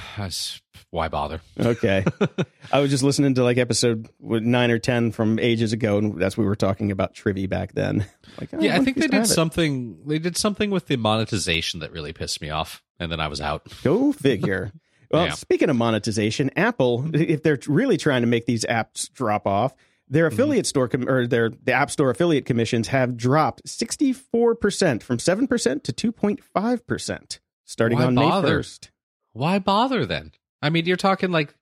Why 0.92 1.08
bother? 1.10 1.42
Okay. 1.60 2.06
I 2.72 2.80
was 2.80 2.92
just 2.92 3.04
listening 3.04 3.34
to 3.36 3.44
like 3.44 3.58
episode 3.58 4.08
nine 4.22 4.72
or 4.72 4.78
ten 4.80 5.12
from 5.12 5.40
ages 5.40 5.74
ago, 5.74 5.98
and 5.98 6.22
that's 6.22 6.38
we 6.38 6.46
were 6.46 6.56
talking 6.56 6.92
about 6.92 7.14
Trivy 7.16 7.50
back 7.50 7.74
then. 7.74 8.06
Like, 8.38 8.50
oh, 8.54 8.60
yeah, 8.60 8.76
I 8.76 8.80
think 8.84 8.98
they 8.98 9.08
did 9.08 9.22
it. 9.22 9.28
something. 9.28 9.98
They 10.06 10.20
did 10.20 10.36
something 10.36 10.70
with 10.70 10.88
the 10.88 10.98
monetization 10.98 11.80
that 11.80 11.94
really 11.94 12.12
pissed 12.12 12.42
me 12.42 12.50
off, 12.50 12.84
and 13.00 13.10
then 13.10 13.22
I 13.22 13.30
was 13.30 13.40
out. 13.40 13.64
Go 13.82 14.12
figure. 14.12 14.74
Well, 15.12 15.26
Yeah. 15.28 15.34
speaking 15.34 15.70
of 15.70 15.76
monetization, 15.76 16.52
Apple, 16.56 17.10
if 17.14 17.44
they're 17.44 17.60
really 17.68 17.98
trying 17.98 18.22
to 18.22 18.28
make 18.28 18.46
these 18.46 18.66
apps 18.66 19.12
drop 19.12 19.46
off, 19.48 19.74
their 20.08 20.28
Mm-hmm. 20.30 20.34
affiliate 20.36 20.66
store 20.68 20.88
com- 20.88 21.10
or 21.10 21.26
their 21.28 21.50
the 21.50 21.72
App 21.74 21.90
Store 21.92 22.10
affiliate 22.10 22.46
commissions 22.46 22.90
have 22.90 23.18
dropped 23.18 23.64
64% 23.68 25.02
from 25.04 25.18
7% 25.18 25.84
to 25.84 25.94
2.5% 25.94 27.40
starting 27.66 27.98
Why 27.98 28.06
on 28.06 28.16
bother? 28.16 28.48
May 28.48 28.54
1st. 28.64 28.90
Why 29.34 29.60
bother 29.60 30.06
then? 30.06 30.32
I 30.62 30.70
mean, 30.70 30.86
you're 30.86 30.96
talking 30.98 31.32
like 31.32 31.54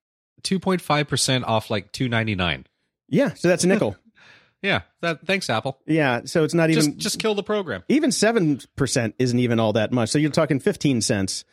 two 0.44 0.60
point 0.60 0.82
five 0.82 1.08
percent 1.08 1.46
off, 1.46 1.70
like 1.72 1.92
two 1.92 2.08
ninety 2.10 2.36
nine. 2.36 2.66
Yeah, 3.10 3.34
so 3.34 3.48
that's 3.48 3.64
a 3.64 3.68
nickel. 3.68 3.96
Yeah, 4.62 4.84
that. 5.02 5.28
Thanks, 5.28 5.50
Apple. 5.50 5.78
yeah, 5.86 6.22
so 6.24 6.46
it's 6.46 6.54
not 6.54 6.70
even 6.70 6.84
Just 6.86 6.98
just 6.98 7.20
kill 7.20 7.36
the 7.36 7.44
program. 7.44 7.84
even 7.90 8.12
7% 8.12 9.14
isn't 9.20 9.40
even 9.40 9.60
all 9.60 9.74
that 9.74 9.92
much. 9.92 10.08
So 10.08 10.18
you're 10.20 10.32
talking 10.32 10.62
15 10.62 11.02
cents 11.02 11.44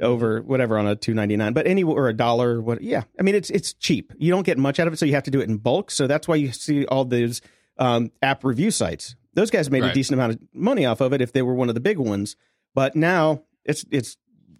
over 0.00 0.40
whatever 0.42 0.78
on 0.78 0.86
a 0.86 0.94
299 0.94 1.52
but 1.52 1.66
any 1.66 1.82
or 1.82 2.08
a 2.08 2.12
dollar 2.12 2.60
what 2.60 2.80
yeah 2.82 3.02
i 3.18 3.22
mean 3.22 3.34
it's 3.34 3.50
it's 3.50 3.72
cheap 3.74 4.12
you 4.18 4.30
don't 4.30 4.44
get 4.46 4.56
much 4.56 4.78
out 4.78 4.86
of 4.86 4.92
it 4.92 4.96
so 4.96 5.04
you 5.04 5.12
have 5.14 5.24
to 5.24 5.30
do 5.30 5.40
it 5.40 5.48
in 5.48 5.56
bulk 5.56 5.90
so 5.90 6.06
that's 6.06 6.28
why 6.28 6.36
you 6.36 6.52
see 6.52 6.86
all 6.86 7.04
those 7.04 7.40
um, 7.78 8.10
app 8.22 8.44
review 8.44 8.70
sites 8.70 9.16
Those 9.34 9.50
guys 9.50 9.70
made 9.70 9.82
a 9.90 9.94
decent 9.94 10.14
amount 10.18 10.32
of 10.34 10.40
money 10.52 10.84
off 10.86 11.00
of 11.00 11.12
it 11.12 11.20
if 11.20 11.32
they 11.32 11.42
were 11.42 11.54
one 11.54 11.68
of 11.68 11.74
the 11.76 11.80
big 11.80 11.96
ones. 11.98 12.34
But 12.74 12.96
now 12.96 13.42
it's 13.64 13.84
it's 13.90 14.16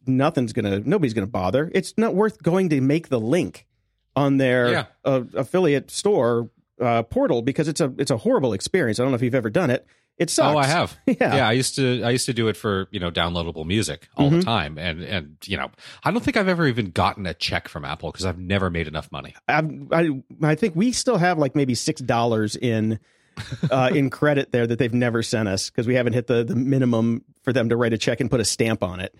nothing's 0.07 0.53
gonna 0.53 0.81
nobody's 0.81 1.14
gonna 1.14 1.26
bother. 1.26 1.70
It's 1.74 1.95
not 1.97 2.14
worth 2.14 2.41
going 2.43 2.68
to 2.70 2.81
make 2.81 3.09
the 3.09 3.18
link 3.18 3.66
on 4.14 4.37
their 4.37 4.70
Yeah. 4.70 4.85
uh, 5.05 5.22
affiliate 5.35 5.91
store 5.91 6.51
uh, 6.81 7.03
portal 7.03 7.43
because 7.43 7.66
it's 7.66 7.81
a 7.81 7.93
it's 7.99 8.11
a 8.12 8.16
horrible 8.18 8.53
experience. 8.53 9.01
I 9.01 9.03
don't 9.03 9.11
know 9.11 9.16
if 9.16 9.22
you've 9.22 9.35
ever 9.35 9.51
done 9.51 9.70
it. 9.70 9.85
It 10.19 10.31
sucks. 10.31 10.55
Oh, 10.55 10.59
I 10.59 10.66
have. 10.66 10.97
Yeah. 11.07 11.14
yeah. 11.37 11.49
I 11.49 11.53
used 11.53 11.77
to. 11.77 12.03
I 12.03 12.11
used 12.11 12.27
to 12.27 12.33
do 12.35 12.49
it 12.49 12.57
for 12.57 12.89
you 12.91 12.99
know 13.01 13.11
downloadable 13.11 13.64
music 13.64 14.09
all 14.16 14.29
Mm-hmm. 14.29 14.39
the 14.41 14.45
time, 14.45 14.79
and 14.79 15.03
and 15.03 15.37
you 15.47 15.57
know, 15.57 15.71
I 16.05 16.11
don't 16.11 16.23
think 16.25 16.37
I've 16.37 16.49
ever 16.49 16.66
even 16.66 16.91
gotten 16.91 17.25
a 17.27 17.35
check 17.35 17.69
from 17.69 17.85
Apple 17.85 18.11
because 18.11 18.27
I've 18.27 18.39
never 18.39 18.69
made 18.71 18.89
enough 18.89 19.11
money. 19.12 19.35
I, 19.49 19.62
I 19.93 20.23
I 20.43 20.55
think 20.57 20.75
we 20.77 20.91
still 20.93 21.19
have 21.19 21.39
like 21.39 21.55
maybe 21.55 21.75
six 21.75 22.01
dollars 22.01 22.57
in 22.57 22.99
uh, 23.71 23.91
in 23.95 24.11
credit 24.11 24.51
there 24.51 24.66
that 24.66 24.79
they've 24.79 24.93
never 24.93 25.23
sent 25.23 25.49
us 25.49 25.71
because 25.71 25.87
we 25.87 25.95
haven't 25.95 26.14
hit 26.14 26.27
the 26.27 26.43
the 26.45 26.57
minimum 26.57 27.25
for 27.43 27.53
them 27.53 27.69
to 27.69 27.77
write 27.77 27.93
a 27.93 27.99
check 27.99 28.21
and 28.21 28.29
put 28.31 28.41
a 28.41 28.45
stamp 28.45 28.83
on 28.83 28.99
it. 29.01 29.14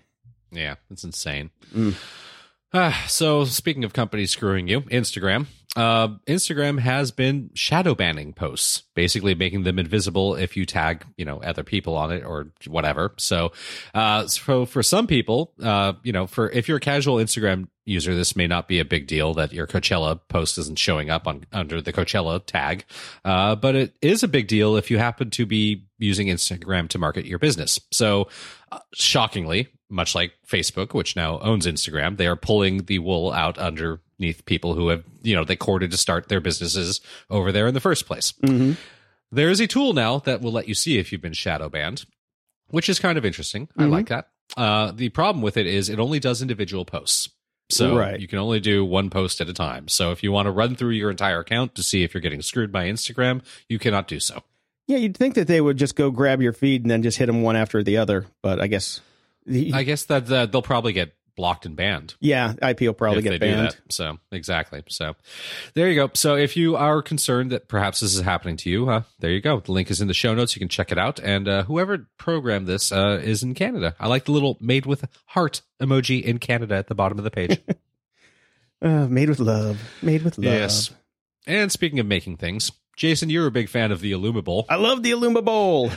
Yeah, 0.51 0.75
it's 0.91 1.03
insane. 1.03 1.51
Mm. 1.73 1.95
Ah, 2.71 3.05
so 3.07 3.45
speaking 3.45 3.83
of 3.83 3.93
companies 3.93 4.31
screwing 4.31 4.67
you, 4.67 4.81
Instagram. 4.81 5.47
Uh, 5.75 6.09
Instagram 6.27 6.79
has 6.79 7.11
been 7.11 7.51
shadow 7.53 7.95
banning 7.95 8.33
posts, 8.33 8.83
basically 8.95 9.35
making 9.35 9.63
them 9.63 9.79
invisible 9.79 10.35
if 10.35 10.57
you 10.57 10.65
tag, 10.65 11.05
you 11.15 11.25
know, 11.25 11.41
other 11.41 11.63
people 11.63 11.95
on 11.95 12.11
it 12.11 12.23
or 12.23 12.51
whatever. 12.67 13.13
So, 13.17 13.51
uh, 13.93 14.27
so 14.27 14.65
for 14.65 14.81
some 14.83 15.07
people, 15.07 15.53
uh, 15.61 15.93
you 16.03 16.11
know, 16.11 16.27
for 16.27 16.49
if 16.49 16.67
you're 16.67 16.77
a 16.77 16.81
casual 16.81 17.17
Instagram 17.17 17.67
user, 17.85 18.15
this 18.15 18.35
may 18.35 18.47
not 18.47 18.67
be 18.67 18.79
a 18.79 18.85
big 18.85 19.07
deal 19.07 19.33
that 19.35 19.53
your 19.53 19.67
Coachella 19.67 20.19
post 20.27 20.57
isn't 20.57 20.79
showing 20.79 21.09
up 21.09 21.27
on 21.27 21.45
under 21.51 21.81
the 21.81 21.93
Coachella 21.93 22.43
tag. 22.43 22.85
Uh, 23.23 23.55
but 23.55 23.75
it 23.75 23.95
is 24.01 24.21
a 24.23 24.27
big 24.27 24.47
deal 24.47 24.75
if 24.75 24.89
you 24.91 24.97
happen 24.97 25.29
to 25.31 25.45
be 25.45 25.85
using 25.97 26.27
Instagram 26.27 26.87
to 26.89 26.97
market 26.97 27.25
your 27.25 27.39
business. 27.39 27.79
So, 27.91 28.27
uh, 28.71 28.79
shockingly, 28.93 29.69
much 29.89 30.13
like 30.15 30.33
Facebook, 30.47 30.93
which 30.93 31.15
now 31.15 31.39
owns 31.39 31.65
Instagram, 31.65 32.17
they 32.17 32.27
are 32.27 32.35
pulling 32.35 32.83
the 32.85 32.99
wool 32.99 33.31
out 33.31 33.57
underneath 33.57 34.45
people 34.45 34.75
who 34.75 34.89
have, 34.89 35.03
you 35.23 35.35
know, 35.35 35.43
they 35.43 35.55
courted 35.55 35.91
to 35.91 35.97
start 35.97 36.29
their 36.29 36.39
businesses 36.39 37.01
over 37.29 37.51
there 37.51 37.67
in 37.67 37.73
the 37.73 37.79
first 37.79 38.05
place. 38.05 38.33
Mm-hmm. 38.43 38.73
There 39.31 39.49
is 39.49 39.59
a 39.59 39.67
tool 39.67 39.93
now 39.93 40.19
that 40.19 40.41
will 40.41 40.51
let 40.51 40.67
you 40.67 40.73
see 40.73 40.97
if 40.97 41.11
you've 41.11 41.21
been 41.21 41.33
shadow 41.33 41.69
banned, 41.69 42.05
which 42.69 42.89
is 42.89 42.99
kind 42.99 43.17
of 43.17 43.25
interesting. 43.25 43.67
I 43.77 43.83
Mhm. 43.83 43.91
like 43.91 44.07
that. 44.09 44.29
Uh, 44.57 44.91
the 44.91 45.09
problem 45.09 45.41
with 45.43 45.57
it 45.57 45.67
is 45.67 45.89
it 45.89 45.99
only 45.99 46.19
does 46.19 46.41
individual 46.41 46.85
posts. 46.85 47.29
So 47.71 47.95
Right. 47.95 48.19
you 48.19 48.27
can 48.27 48.39
only 48.39 48.59
do 48.59 48.83
one 48.83 49.11
post 49.11 49.39
at 49.41 49.49
a 49.49 49.53
time. 49.53 49.87
So 49.87 50.11
if 50.11 50.23
you 50.23 50.31
want 50.31 50.47
to 50.47 50.51
run 50.51 50.75
through 50.75 50.91
your 50.91 51.11
entire 51.11 51.39
account 51.39 51.75
to 51.75 51.83
see 51.83 52.01
if 52.03 52.15
you're 52.15 52.21
getting 52.21 52.41
screwed 52.41 52.71
by 52.71 52.85
Instagram, 52.87 53.41
you 53.67 53.77
cannot 53.77 54.07
do 54.07 54.19
so. 54.19 54.41
Yeah, 54.87 54.97
you'd 54.97 55.15
think 55.15 55.35
that 55.35 55.45
they 55.47 55.61
would 55.61 55.77
just 55.77 55.95
go 55.95 56.09
grab 56.09 56.41
your 56.41 56.51
feed 56.53 56.81
and 56.81 56.89
then 56.89 57.03
just 57.03 57.19
hit 57.19 57.27
them 57.27 57.43
one 57.43 57.55
after 57.55 57.83
the 57.83 57.97
other, 57.97 58.25
but 58.41 58.59
I 58.59 58.65
guess 58.65 59.01
I 59.47 59.83
guess 59.83 60.03
that 60.05 60.27
that 60.27 60.51
they'll 60.51 60.61
probably 60.61 60.93
get 60.93 61.13
blocked 61.35 61.65
and 61.65 61.75
banned. 61.77 62.15
yeah, 62.19 62.53
IP 62.61 62.81
will 62.81 62.93
probably 62.93 63.21
get 63.21 63.39
banned. 63.39 63.77
So 63.89 64.17
exactly. 64.31 64.83
So 64.89 65.15
there 65.73 65.87
you 65.89 65.95
go. 65.95 66.09
So 66.13 66.35
if 66.35 66.57
you 66.57 66.75
are 66.75 67.01
concerned 67.01 67.51
that 67.53 67.69
perhaps 67.69 68.01
this 68.01 68.13
is 68.13 68.21
happening 68.21 68.57
to 68.57 68.69
you, 68.69 68.89
uh, 68.89 69.03
there 69.19 69.31
you 69.31 69.39
go. 69.39 69.61
The 69.61 69.71
link 69.71 69.89
is 69.89 70.01
in 70.01 70.09
the 70.09 70.13
show 70.13 70.35
notes. 70.35 70.53
You 70.55 70.59
can 70.59 70.67
check 70.67 70.91
it 70.91 70.97
out. 70.97 71.19
And 71.19 71.47
uh, 71.47 71.63
whoever 71.63 72.09
programmed 72.17 72.67
this 72.67 72.91
uh, 72.91 73.21
is 73.23 73.41
in 73.41 73.53
Canada. 73.53 73.95
I 74.01 74.07
like 74.07 74.25
the 74.25 74.33
little 74.33 74.57
made 74.59 74.85
with 74.85 75.05
heart 75.27 75.61
emoji 75.81 76.21
in 76.21 76.39
Canada 76.39 76.75
at 76.75 76.87
the 76.87 76.95
bottom 76.95 77.17
of 77.17 77.23
the 77.23 77.31
page. 77.31 77.59
Uh, 78.81 79.07
made 79.07 79.27
with 79.27 79.39
love, 79.41 79.77
made 80.01 80.21
with 80.21 80.37
love. 80.37 80.45
yes. 80.45 80.89
And 81.45 81.69
speaking 81.69 81.99
of 81.99 82.05
making 82.05 82.37
things, 82.37 82.71
Jason, 82.95 83.29
you're 83.29 83.45
a 83.45 83.51
big 83.51 83.67
fan 83.67 83.91
of 83.91 83.99
the 83.99 84.13
Illumibowl. 84.13 84.67
I 84.69 84.75
love 84.77 85.03
the 85.03 85.11
Illumibowl. 85.11 85.91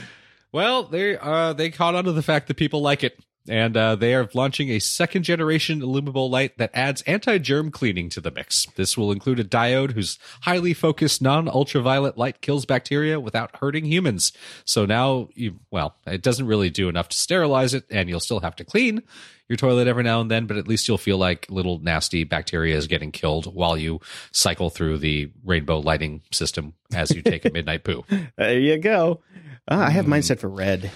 Well, 0.51 0.83
they 0.83 1.17
uh 1.17 1.53
they 1.53 1.69
caught 1.69 1.95
on 1.95 2.03
to 2.03 2.11
the 2.11 2.21
fact 2.21 2.47
that 2.49 2.57
people 2.57 2.81
like 2.81 3.05
it. 3.05 3.17
And 3.49 3.75
uh, 3.75 3.95
they 3.95 4.15
are 4.15 4.29
launching 4.33 4.69
a 4.69 4.79
second 4.79 5.23
generation 5.23 5.81
Illumibowl 5.81 6.29
light 6.29 6.57
that 6.57 6.71
adds 6.73 7.01
anti 7.01 7.37
germ 7.39 7.71
cleaning 7.71 8.09
to 8.09 8.21
the 8.21 8.31
mix. 8.31 8.67
This 8.75 8.97
will 8.97 9.11
include 9.11 9.39
a 9.39 9.43
diode 9.43 9.91
whose 9.91 10.17
highly 10.41 10.73
focused 10.73 11.21
non 11.21 11.49
ultraviolet 11.49 12.17
light 12.17 12.39
kills 12.39 12.65
bacteria 12.65 13.19
without 13.19 13.57
hurting 13.57 13.85
humans. 13.85 14.31
So 14.63 14.85
now, 14.85 15.27
you, 15.33 15.59
well, 15.71 15.95
it 16.07 16.21
doesn't 16.21 16.47
really 16.47 16.69
do 16.69 16.87
enough 16.87 17.09
to 17.09 17.17
sterilize 17.17 17.73
it, 17.73 17.83
and 17.89 18.07
you'll 18.07 18.21
still 18.21 18.39
have 18.39 18.55
to 18.57 18.63
clean 18.63 19.03
your 19.49 19.57
toilet 19.57 19.87
every 19.87 20.03
now 20.03 20.21
and 20.21 20.31
then, 20.31 20.45
but 20.45 20.57
at 20.57 20.67
least 20.67 20.87
you'll 20.87 20.97
feel 20.97 21.17
like 21.17 21.45
little 21.49 21.79
nasty 21.79 22.23
bacteria 22.23 22.77
is 22.77 22.87
getting 22.87 23.11
killed 23.11 23.53
while 23.53 23.77
you 23.77 23.99
cycle 24.31 24.69
through 24.69 24.97
the 24.97 25.31
rainbow 25.43 25.79
lighting 25.79 26.21
system 26.31 26.73
as 26.93 27.11
you 27.11 27.21
take 27.21 27.43
a 27.45 27.49
midnight 27.53 27.83
poo. 27.83 28.05
There 28.37 28.59
you 28.59 28.77
go. 28.77 29.21
Ah, 29.67 29.85
I 29.85 29.89
have 29.89 30.07
mine 30.07 30.23
set 30.23 30.39
for 30.39 30.49
red, 30.49 30.91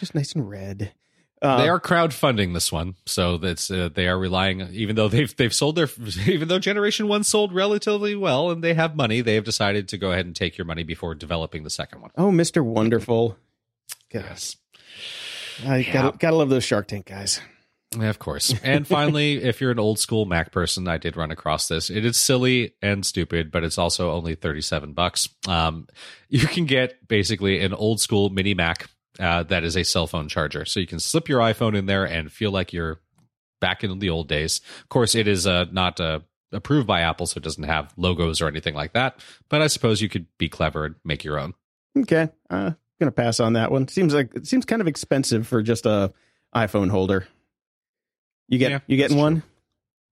just 0.00 0.14
nice 0.14 0.32
and 0.32 0.48
red. 0.48 0.92
Uh, 1.44 1.58
they 1.58 1.68
are 1.68 1.78
crowdfunding 1.78 2.54
this 2.54 2.72
one, 2.72 2.94
so 3.06 3.36
that's 3.36 3.70
uh, 3.70 3.90
they 3.94 4.08
are 4.08 4.18
relying. 4.18 4.62
Even 4.72 4.96
though 4.96 5.08
they've 5.08 5.34
they've 5.36 5.54
sold 5.54 5.76
their, 5.76 5.88
even 6.26 6.48
though 6.48 6.58
Generation 6.58 7.06
One 7.06 7.22
sold 7.22 7.52
relatively 7.52 8.16
well 8.16 8.50
and 8.50 8.64
they 8.64 8.74
have 8.74 8.96
money, 8.96 9.20
they 9.20 9.34
have 9.34 9.44
decided 9.44 9.86
to 9.88 9.98
go 9.98 10.12
ahead 10.12 10.24
and 10.26 10.34
take 10.34 10.56
your 10.56 10.64
money 10.64 10.82
before 10.84 11.14
developing 11.14 11.62
the 11.62 11.70
second 11.70 12.00
one. 12.00 12.10
Oh, 12.16 12.30
Mister 12.30 12.64
Wonderful. 12.64 13.36
Gosh, 14.12 14.56
I 15.66 15.78
Yeah. 15.78 15.92
gotta 15.92 16.18
gotta 16.18 16.36
love 16.36 16.48
those 16.48 16.64
Shark 16.64 16.86
Tank 16.88 17.06
guys. 17.06 17.40
Yeah, 17.96 18.08
Of 18.10 18.18
course. 18.18 18.52
And 18.64 18.86
finally, 18.88 19.34
if 19.42 19.60
you're 19.60 19.70
an 19.70 19.78
old 19.78 19.98
school 20.00 20.24
Mac 20.24 20.50
person, 20.50 20.88
I 20.88 20.98
did 20.98 21.16
run 21.16 21.30
across 21.30 21.68
this. 21.68 21.90
It 21.90 22.04
is 22.04 22.16
silly 22.16 22.74
and 22.82 23.04
stupid, 23.06 23.52
but 23.52 23.62
it's 23.62 23.78
also 23.78 24.10
only 24.10 24.34
37 24.34 24.94
bucks. 24.94 25.28
Um, 25.46 25.86
you 26.28 26.40
can 26.46 26.64
get 26.64 27.06
basically 27.06 27.60
an 27.60 27.72
old 27.72 28.00
school 28.00 28.30
mini 28.30 28.54
Mac 28.54 28.88
uh, 29.18 29.42
that 29.44 29.64
is 29.64 29.76
a 29.76 29.84
cell 29.84 30.06
phone 30.06 30.28
charger. 30.28 30.64
So 30.64 30.80
you 30.80 30.86
can 30.86 31.00
slip 31.00 31.28
your 31.28 31.40
iPhone 31.40 31.76
in 31.76 31.86
there 31.86 32.04
and 32.04 32.30
feel 32.30 32.50
like 32.50 32.72
you're 32.72 33.00
back 33.60 33.84
in 33.84 33.98
the 33.98 34.10
old 34.10 34.28
days. 34.28 34.60
Of 34.82 34.88
course, 34.88 35.14
it 35.14 35.28
is 35.28 35.46
uh, 35.46 35.66
not 35.70 36.00
uh, 36.00 36.20
approved 36.52 36.86
by 36.86 37.00
Apple, 37.00 37.26
so 37.26 37.38
it 37.38 37.44
doesn't 37.44 37.64
have 37.64 37.92
logos 37.96 38.40
or 38.40 38.48
anything 38.48 38.74
like 38.74 38.92
that. 38.92 39.20
But 39.48 39.62
I 39.62 39.68
suppose 39.68 40.00
you 40.02 40.08
could 40.08 40.26
be 40.38 40.48
clever 40.48 40.84
and 40.86 40.94
make 41.04 41.24
your 41.24 41.38
own. 41.38 41.54
Okay, 41.96 42.28
uh, 42.50 42.72
gonna 42.98 43.12
pass 43.12 43.40
on 43.40 43.52
that 43.54 43.70
one. 43.70 43.88
Seems 43.88 44.12
like 44.14 44.34
it 44.34 44.46
seems 44.46 44.64
kind 44.64 44.82
of 44.82 44.88
expensive 44.88 45.46
for 45.46 45.62
just 45.62 45.86
a 45.86 46.12
iPhone 46.54 46.90
holder. 46.90 47.26
You 48.48 48.58
get 48.58 48.70
Yeah, 48.70 48.80
you 48.86 48.96
getting 48.96 49.16
one? 49.16 49.42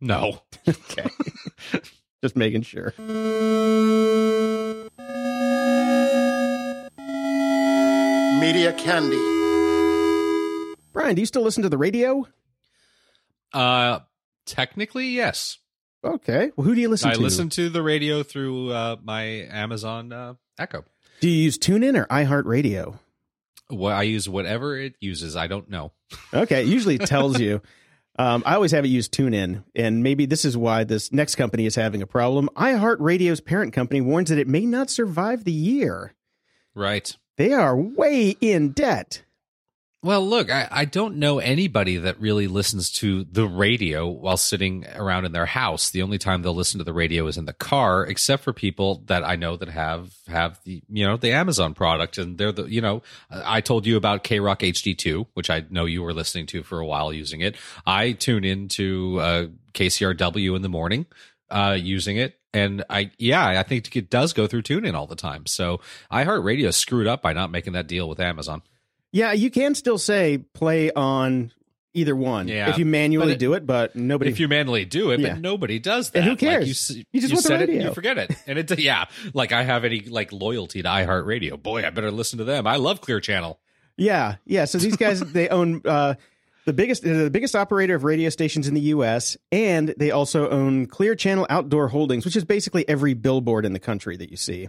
No. 0.01 0.43
Okay, 0.69 1.09
just 2.23 2.37
making 2.37 2.63
sure. 2.63 2.95
Media 8.43 8.73
Candy. 8.73 9.15
Brian, 10.93 11.15
do 11.15 11.23
you 11.23 11.27
still 11.27 11.43
listen 11.43 11.63
to 11.63 11.69
the 11.69 11.79
radio? 11.79 12.27
Uh, 13.53 14.01
technically, 14.47 15.11
yes. 15.11 15.59
Okay, 16.03 16.51
well, 16.57 16.65
who 16.67 16.75
do 16.75 16.81
you 16.81 16.89
listen 16.89 17.11
I 17.11 17.15
to? 17.15 17.21
listen 17.21 17.51
to 17.51 17.69
the 17.69 17.85
radio 17.85 18.25
through 18.25 18.73
uh, 18.73 18.97
my 19.05 19.47
Amazon 19.49 20.13
uh, 20.13 20.35
Echo. 20.59 20.85
Do 21.21 21.29
you 21.29 21.41
use 21.45 21.57
TuneIn 21.57 21.97
or 21.97 22.07
iHeartRadio? 22.07 22.99
Well, 23.71 23.97
I 23.97 24.03
use 24.03 24.29
whatever 24.29 24.77
it 24.77 24.95
uses. 25.01 25.37
I 25.37 25.47
don't 25.47 25.71
know. 25.71 25.93
Okay, 26.35 26.63
it 26.63 26.67
usually 26.67 26.99
tells 26.99 27.39
you. 27.39 27.63
Um, 28.19 28.43
I 28.45 28.57
always 28.57 28.73
have 28.73 28.85
it 28.85 28.89
use 28.89 29.09
TuneIn, 29.09 29.63
and 29.77 30.03
maybe 30.03 30.27
this 30.27 30.45
is 30.45 30.57
why 30.57 30.83
this 30.83 31.13
next 31.13 31.37
company 31.37 31.65
is 31.65 31.77
having 31.77 32.03
a 32.03 32.09
problem. 32.09 32.51
iHeartRadio's 32.57 33.41
parent 33.41 33.73
company 33.73 34.01
warns 34.01 34.31
that 34.31 34.39
it 34.41 34.49
may 34.49 34.67
not 34.67 34.91
survive 34.91 35.45
the 35.45 35.53
year. 35.53 36.17
Right. 36.75 37.17
They 37.37 37.53
are 37.53 37.77
way 37.77 38.37
in 38.41 38.73
debt. 38.73 39.23
Well, 40.05 40.27
look, 40.27 40.51
I, 40.51 40.67
I 40.69 40.85
don't 40.85 41.19
know 41.19 41.39
anybody 41.39 41.97
that 41.97 42.21
really 42.21 42.49
listens 42.49 42.91
to 42.95 43.23
the 43.23 43.47
radio 43.47 44.09
while 44.09 44.37
sitting 44.37 44.85
around 44.97 45.27
in 45.27 45.33
their 45.33 45.47
house. 45.47 45.91
The 45.91 46.03
only 46.03 46.19
time 46.19 46.43
they'll 46.43 46.57
listen 46.57 46.79
to 46.79 46.85
the 46.85 46.93
radio 46.93 47.29
is 47.29 47.39
in 47.39 47.45
the 47.45 47.53
car, 47.53 48.05
except 48.05 48.43
for 48.43 48.53
people 48.53 49.05
that 49.07 49.23
I 49.23 49.37
know 49.37 49.57
that 49.57 49.69
have 49.69 50.13
have 50.27 50.59
the 50.65 50.83
you 50.89 51.07
know 51.07 51.17
the 51.17 51.31
Amazon 51.31 51.73
product, 51.73 52.19
and 52.19 52.37
they're 52.37 52.51
the 52.51 52.65
you 52.65 52.81
know 52.81 53.03
I 53.31 53.61
told 53.61 53.87
you 53.87 53.97
about 53.97 54.25
KROQ 54.25 54.73
HD 54.73 54.99
two, 54.99 55.29
which 55.35 55.51
I 55.51 55.65
know 55.71 55.85
you 55.85 56.03
were 56.03 56.13
listening 56.13 56.47
to 56.47 56.65
for 56.65 56.81
a 56.81 56.87
while 56.87 57.13
using 57.13 57.41
it. 57.41 57.55
I 57.87 58.11
tune 58.11 58.43
into 58.43 59.21
uh, 59.21 59.47
KCRW 59.73 60.57
in 60.57 60.63
the 60.63 60.69
morning 60.69 61.07
uh, 61.49 61.79
using 61.81 62.17
it. 62.17 62.41
And 62.55 62.85
I, 62.91 63.11
yeah, 63.19 63.47
I 63.59 63.63
think 63.63 63.95
it 63.97 64.11
does 64.11 64.33
go 64.33 64.47
through 64.47 64.63
TuneIn 64.63 64.95
all 64.95 65.07
the 65.07 65.17
time. 65.17 65.47
So 65.47 65.81
iHeartRadio 66.11 66.73
screwed 66.75 67.07
up 67.07 67.23
by 67.23 67.33
not 67.33 67.51
making 67.51 67.73
that 67.73 67.87
deal 67.87 68.09
with 68.09 68.21
Amazon. 68.21 68.63
Yeah, 69.11 69.33
you 69.33 69.51
can 69.51 69.75
still 69.75 69.99
say 69.99 70.39
play 70.39 70.91
on 70.91 71.53
either 71.95 72.17
one 72.17 72.49
Yeah, 72.49 72.71
if 72.71 72.79
you 72.79 72.87
manually 72.87 73.33
it- 73.35 73.39
do 73.39 73.53
it, 73.55 73.67
but 73.67 73.95
nobody. 73.95 74.31
if 74.31 74.41
you 74.41 74.49
manually 74.49 74.85
do 74.87 75.11
it, 75.11 75.21
Yeah. 75.21 75.35
but 75.35 75.41
nobody 75.43 75.79
does 75.79 76.11
that. 76.11 76.19
And 76.21 76.25
who 76.25 76.31
Like, 76.33 76.39
cares? 76.41 76.67
you, 76.67 76.73
s- 76.73 77.05
You 77.13 77.21
just 77.21 77.33
want 77.35 77.43
the 77.45 77.49
said 77.49 77.63
it, 77.63 77.69
radio. 77.69 77.89
you 77.89 77.95
forget 77.95 78.17
it, 78.19 78.31
and 78.47 78.59
it's 78.59 78.75
yeah. 78.79 79.05
Like 79.35 79.53
I 79.53 79.63
have 79.63 79.85
any 79.85 80.01
like 80.01 80.33
loyalty 80.33 80.83
to 80.83 80.89
iHeartRadio. 80.89 81.63
Boy, 81.63 81.85
I 81.87 81.91
better 81.91 82.11
listen 82.11 82.39
to 82.39 82.45
them. 82.45 82.67
I 82.67 82.77
love 82.77 83.03
Clear 83.03 83.21
Channel. 83.21 83.59
Yeah, 83.99 84.37
yeah. 84.47 84.65
So 84.65 84.79
these 84.79 84.97
guys 84.97 85.21
they 85.33 85.49
own 85.51 85.83
uh, 85.85 86.15
the 86.65 86.73
biggest 86.73 87.03
the 87.03 87.31
biggest 87.31 87.57
operator 87.57 87.95
of 87.95 88.05
radio 88.05 88.29
stations 88.29 88.69
in 88.69 88.75
the 88.75 88.81
U.S. 88.81 89.37
and 89.51 89.95
they 89.97 90.11
also 90.11 90.49
own 90.49 90.87
Clear 90.87 91.15
Channel 91.15 91.47
Outdoor 91.51 91.89
Holdings, 91.89 92.25
which 92.25 92.37
is 92.37 92.45
basically 92.45 92.89
every 92.89 93.15
billboard 93.15 93.65
in 93.65 93.73
the 93.73 93.79
country 93.79 94.17
that 94.17 94.31
you 94.31 94.37
see. 94.37 94.69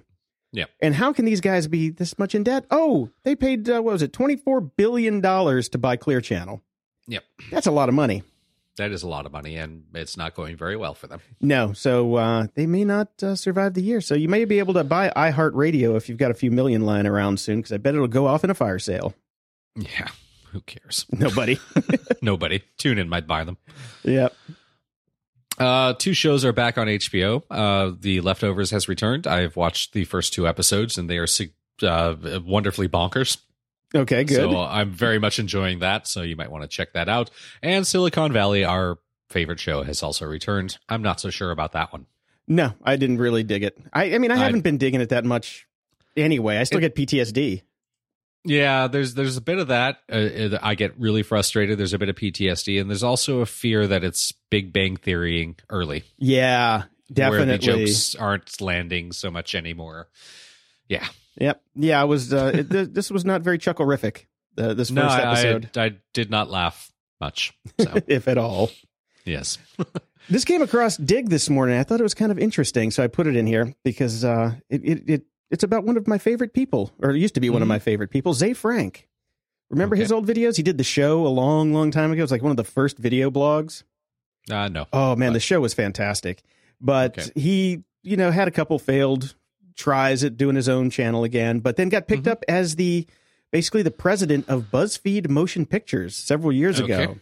Yeah. 0.51 0.65
And 0.81 0.93
how 0.93 1.13
can 1.13 1.25
these 1.25 1.41
guys 1.41 1.67
be 1.67 1.89
this 1.89 2.19
much 2.19 2.35
in 2.35 2.43
debt? 2.43 2.65
Oh, 2.69 3.09
they 3.23 3.35
paid 3.35 3.69
uh, 3.69 3.81
what 3.81 3.93
was 3.93 4.01
it, 4.01 4.13
twenty 4.13 4.35
four 4.35 4.61
billion 4.61 5.21
dollars 5.21 5.69
to 5.69 5.77
buy 5.77 5.97
Clear 5.97 6.21
Channel. 6.21 6.61
Yep. 7.07 7.23
That's 7.51 7.67
a 7.67 7.71
lot 7.71 7.89
of 7.89 7.95
money. 7.95 8.23
That 8.77 8.91
is 8.91 9.03
a 9.03 9.07
lot 9.07 9.27
of 9.27 9.31
money, 9.31 9.55
and 9.57 9.83
it's 9.93 10.17
not 10.17 10.33
going 10.33 10.57
very 10.57 10.75
well 10.75 10.95
for 10.95 11.05
them. 11.05 11.21
No, 11.39 11.73
so 11.73 12.15
uh, 12.15 12.47
they 12.55 12.65
may 12.65 12.83
not 12.83 13.21
uh, 13.21 13.35
survive 13.35 13.75
the 13.75 13.83
year. 13.83 14.01
So 14.01 14.15
you 14.15 14.27
may 14.27 14.45
be 14.45 14.57
able 14.57 14.73
to 14.73 14.83
buy 14.83 15.11
iHeartRadio 15.15 15.95
if 15.95 16.09
you've 16.09 16.17
got 16.17 16.31
a 16.31 16.33
few 16.33 16.49
million 16.49 16.81
lying 16.81 17.05
around 17.05 17.39
soon, 17.39 17.59
because 17.59 17.71
I 17.71 17.77
bet 17.77 17.93
it'll 17.93 18.07
go 18.07 18.25
off 18.25 18.43
in 18.43 18.49
a 18.49 18.55
fire 18.55 18.79
sale. 18.79 19.13
Yeah. 19.75 20.07
Who 20.53 20.61
cares? 20.61 21.05
Nobody. 21.11 21.59
Nobody. 22.21 22.63
TuneIn 22.77 23.07
might 23.07 23.27
buy 23.27 23.43
them. 23.43 23.57
yep. 24.03 24.33
Uh, 25.57 25.93
two 25.93 26.13
shows 26.13 26.45
are 26.45 26.53
back 26.53 26.77
on 26.77 26.87
HBO. 26.87 27.43
Uh, 27.49 27.95
the 27.99 28.21
Leftovers 28.21 28.71
has 28.71 28.87
returned. 28.87 29.27
I've 29.27 29.55
watched 29.55 29.93
the 29.93 30.03
first 30.05 30.33
two 30.33 30.47
episodes, 30.47 30.97
and 30.97 31.09
they 31.09 31.17
are 31.17 31.27
uh, 31.83 32.15
wonderfully 32.43 32.87
bonkers. 32.87 33.37
Okay, 33.95 34.23
good. 34.23 34.35
So 34.37 34.59
I'm 34.59 34.91
very 34.91 35.19
much 35.19 35.37
enjoying 35.37 35.79
that. 35.79 36.07
So 36.07 36.23
you 36.23 36.35
might 36.35 36.49
want 36.49 36.63
to 36.63 36.67
check 36.67 36.93
that 36.93 37.07
out. 37.07 37.29
And 37.61 37.85
Silicon 37.85 38.31
Valley, 38.33 38.63
our 38.65 38.97
favorite 39.29 39.59
show, 39.59 39.83
has 39.83 40.01
also 40.01 40.25
returned. 40.25 40.77
I'm 40.89 41.03
not 41.03 41.19
so 41.19 41.29
sure 41.29 41.51
about 41.51 41.73
that 41.73 41.91
one. 41.93 42.07
No, 42.47 42.73
I 42.83 42.95
didn't 42.95 43.19
really 43.19 43.43
dig 43.43 43.63
it. 43.63 43.77
I, 43.93 44.15
I 44.15 44.17
mean, 44.17 44.31
I 44.31 44.37
haven't 44.37 44.61
been 44.61 44.77
digging 44.77 45.01
it 45.01 45.09
that 45.09 45.23
much 45.25 45.67
anyway. 46.17 46.57
I 46.57 46.63
still 46.63 46.79
It- 46.83 46.95
get 46.95 46.95
PTSD. 46.95 47.61
Yeah, 48.45 48.87
there's 48.87 49.13
there's 49.13 49.37
a 49.37 49.41
bit 49.41 49.57
of 49.59 49.67
that. 49.69 49.99
Uh, 50.11 50.57
I 50.61 50.75
get 50.75 50.99
really 50.99 51.23
frustrated. 51.23 51.77
There's 51.77 51.93
a 51.93 51.99
bit 51.99 52.09
of 52.09 52.15
PTSD, 52.15 52.79
and 52.81 52.89
there's 52.89 53.03
also 53.03 53.39
a 53.39 53.45
fear 53.45 53.87
that 53.87 54.03
it's 54.03 54.33
Big 54.49 54.73
Bang 54.73 54.97
theorying 54.97 55.55
early, 55.69 56.03
Yeah, 56.17 56.83
where 57.07 57.45
the 57.45 57.57
definitely. 57.57 57.85
jokes 57.85 58.15
aren't 58.15 58.59
landing 58.61 59.11
so 59.13 59.31
much 59.31 59.55
anymore. 59.55 60.09
Yeah, 60.89 61.07
Yep. 61.39 61.61
Yeah, 61.75 62.01
I 62.01 62.03
was. 62.03 62.33
Uh, 62.33 62.51
it, 62.53 62.93
this 62.93 63.09
was 63.09 63.25
not 63.25 63.41
very 63.41 63.57
chuckleific. 63.57 64.25
Uh, 64.57 64.73
this 64.73 64.89
first 64.89 64.93
no, 64.93 65.07
I, 65.07 65.31
episode, 65.31 65.69
I, 65.77 65.85
I 65.85 65.91
did 66.13 66.29
not 66.29 66.49
laugh 66.49 66.91
much. 67.19 67.53
So 67.79 67.93
if 68.07 68.27
at 68.27 68.37
all. 68.37 68.69
yes, 69.25 69.57
This 70.29 70.45
came 70.45 70.61
across 70.61 70.95
Digg 70.97 71.29
this 71.29 71.49
morning. 71.49 71.77
I 71.79 71.83
thought 71.83 71.99
it 71.99 72.03
was 72.03 72.13
kind 72.13 72.31
of 72.31 72.37
interesting, 72.39 72.91
so 72.91 73.03
I 73.03 73.07
put 73.07 73.25
it 73.27 73.35
in 73.35 73.47
here 73.47 73.73
because 73.83 74.23
uh, 74.23 74.53
it, 74.69 74.81
it 74.83 75.09
it 75.09 75.21
it's 75.53 75.63
about 75.63 75.85
one 75.85 75.95
of 75.97 76.07
my 76.07 76.17
favorite 76.17 76.53
people, 76.53 76.91
or 77.01 77.11
it 77.11 77.17
used 77.19 77.35
to 77.35 77.39
be 77.39 77.49
one 77.49 77.61
of 77.61 77.67
my 77.67 77.79
favorite 77.79 78.09
people, 78.09 78.33
Ze 78.33 78.53
Frank. 78.53 79.07
Remember 79.69 79.95
his 79.95 80.11
old 80.11 80.27
videos? 80.27 80.57
He 80.57 80.63
did 80.63 80.77
the 80.77 80.83
show 80.83 81.25
a 81.25 81.29
long, 81.29 81.73
long 81.73 81.89
time 81.91 82.11
ago. 82.11 82.19
It 82.19 82.23
was 82.23 82.31
like 82.31 82.41
one 82.41 82.51
of 82.51 82.57
the 82.57 82.63
first 82.63 82.97
video 82.97 83.31
blogs. 83.31 83.83
uh, 84.51 84.67
no, 84.67 84.85
Oh 84.91 85.15
man, 85.15 85.29
But- 85.29 85.33
the 85.35 85.39
show 85.39 85.61
was 85.61 85.73
fantastic. 85.73 86.43
But 86.81 87.17
Okay. 87.17 87.31
he, 87.39 87.83
you 88.01 88.17
know, 88.17 88.29
had 88.29 88.47
a 88.47 88.51
couple 88.51 88.77
failed 88.77 89.35
tries 89.75 90.23
at 90.23 90.35
doing 90.37 90.55
his 90.57 90.67
own 90.67 90.89
channel 90.89 91.23
again, 91.23 91.59
but 91.59 91.77
then 91.77 91.87
got 91.89 92.07
picked 92.07 92.25
Mhm. 92.25 92.31
up 92.31 92.43
as 92.47 92.75
the 92.75 93.07
basically 93.51 93.81
the 93.83 93.91
president 93.91 94.49
of 94.49 94.69
BuzzFeed 94.71 95.29
Motion 95.29 95.65
Pictures 95.65 96.15
several 96.15 96.51
years 96.51 96.79
ago. 96.79 97.15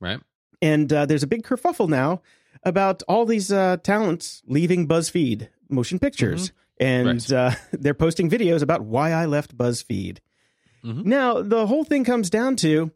Right? 0.00 0.20
And 0.62 0.92
uh, 0.92 1.06
there's 1.06 1.22
a 1.22 1.26
big 1.26 1.42
kerfuffle 1.42 1.88
now 1.88 2.22
about 2.62 3.02
all 3.08 3.26
these 3.26 3.52
uh, 3.52 3.76
talents 3.82 4.42
leaving 4.46 4.86
BuzzFeed 4.88 5.48
Motion 5.68 5.98
Pictures. 5.98 6.52
And 6.82 7.06
Right. 7.06 7.32
uh, 7.32 7.50
they're 7.72 7.94
posting 7.94 8.28
videos 8.30 8.62
about 8.62 8.82
why 8.82 9.12
I 9.12 9.26
left 9.26 9.56
BuzzFeed. 9.56 10.18
Mhm. 10.84 11.04
Now, 11.04 11.40
the 11.42 11.66
whole 11.66 11.84
thing 11.84 12.04
comes 12.04 12.28
down 12.30 12.56
to 12.56 12.90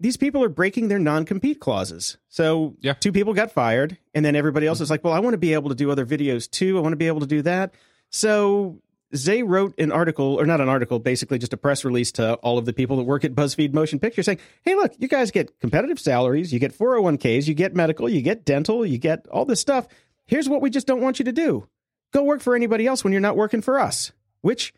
these 0.00 0.16
people 0.16 0.42
are 0.44 0.48
breaking 0.48 0.88
their 0.88 0.98
non 0.98 1.24
compete 1.24 1.60
clauses. 1.60 2.16
So, 2.28 2.76
Yeah. 2.80 2.94
two 2.94 3.12
people 3.12 3.34
got 3.34 3.52
fired, 3.52 3.98
and 4.14 4.24
then 4.24 4.34
everybody 4.36 4.66
else 4.66 4.80
is 4.80 4.90
like, 4.90 5.04
well, 5.04 5.12
I 5.12 5.18
want 5.20 5.34
to 5.34 5.38
be 5.38 5.52
able 5.54 5.68
to 5.70 5.74
do 5.74 5.90
other 5.90 6.06
videos 6.06 6.48
too. 6.50 6.78
I 6.78 6.80
want 6.80 6.92
to 6.92 6.96
be 6.96 7.06
able 7.08 7.20
to 7.20 7.26
do 7.26 7.42
that. 7.42 7.74
So, 8.10 8.80
Ze 9.16 9.42
wrote 9.42 9.74
an 9.78 9.90
article, 9.90 10.38
or 10.38 10.44
not 10.46 10.60
an 10.60 10.68
article, 10.68 10.98
basically 10.98 11.38
just 11.38 11.52
a 11.54 11.56
press 11.56 11.82
release 11.84 12.12
to 12.12 12.34
all 12.36 12.58
of 12.58 12.66
the 12.66 12.72
people 12.74 12.98
that 12.98 13.04
work 13.04 13.24
at 13.24 13.34
BuzzFeed 13.34 13.72
Motion 13.72 13.98
Picture 13.98 14.22
saying, 14.22 14.38
hey, 14.62 14.74
look, 14.74 14.92
you 14.98 15.08
guys 15.08 15.30
get 15.30 15.58
competitive 15.60 15.98
salaries, 15.98 16.52
you 16.52 16.58
get 16.58 16.72
401ks, 16.76 17.48
you 17.48 17.54
get 17.54 17.74
medical, 17.74 18.06
you 18.08 18.20
get 18.20 18.44
dental, 18.44 18.84
you 18.84 18.98
get 18.98 19.26
all 19.28 19.46
this 19.46 19.60
stuff. 19.60 19.88
Here's 20.26 20.46
what 20.48 20.60
we 20.60 20.68
just 20.68 20.86
don't 20.86 21.00
want 21.00 21.18
you 21.18 21.24
to 21.24 21.32
do 21.32 21.66
go 22.12 22.22
work 22.22 22.40
for 22.40 22.54
anybody 22.54 22.86
else 22.86 23.04
when 23.04 23.12
you're 23.12 23.20
not 23.20 23.36
working 23.36 23.62
for 23.62 23.78
us, 23.78 24.12
which 24.40 24.74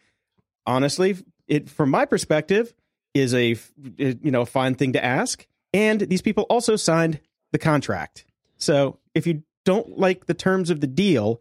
honestly, 0.66 1.16
it 1.46 1.68
from 1.68 1.90
my 1.90 2.04
perspective 2.04 2.72
is 3.14 3.34
a 3.34 3.56
you 3.96 4.30
know 4.30 4.42
a 4.42 4.46
fine 4.46 4.74
thing 4.74 4.92
to 4.92 5.04
ask. 5.04 5.46
And 5.72 6.00
these 6.00 6.22
people 6.22 6.44
also 6.50 6.76
signed 6.76 7.20
the 7.52 7.58
contract. 7.58 8.24
So 8.56 8.98
if 9.14 9.26
you 9.26 9.42
don't 9.64 9.98
like 9.98 10.26
the 10.26 10.34
terms 10.34 10.70
of 10.70 10.80
the 10.80 10.86
deal, 10.86 11.40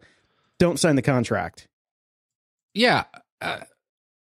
don't 0.58 0.78
sign 0.78 0.96
the 0.96 1.02
contract. 1.02 1.68
Yeah. 2.74 3.04
Uh, 3.40 3.60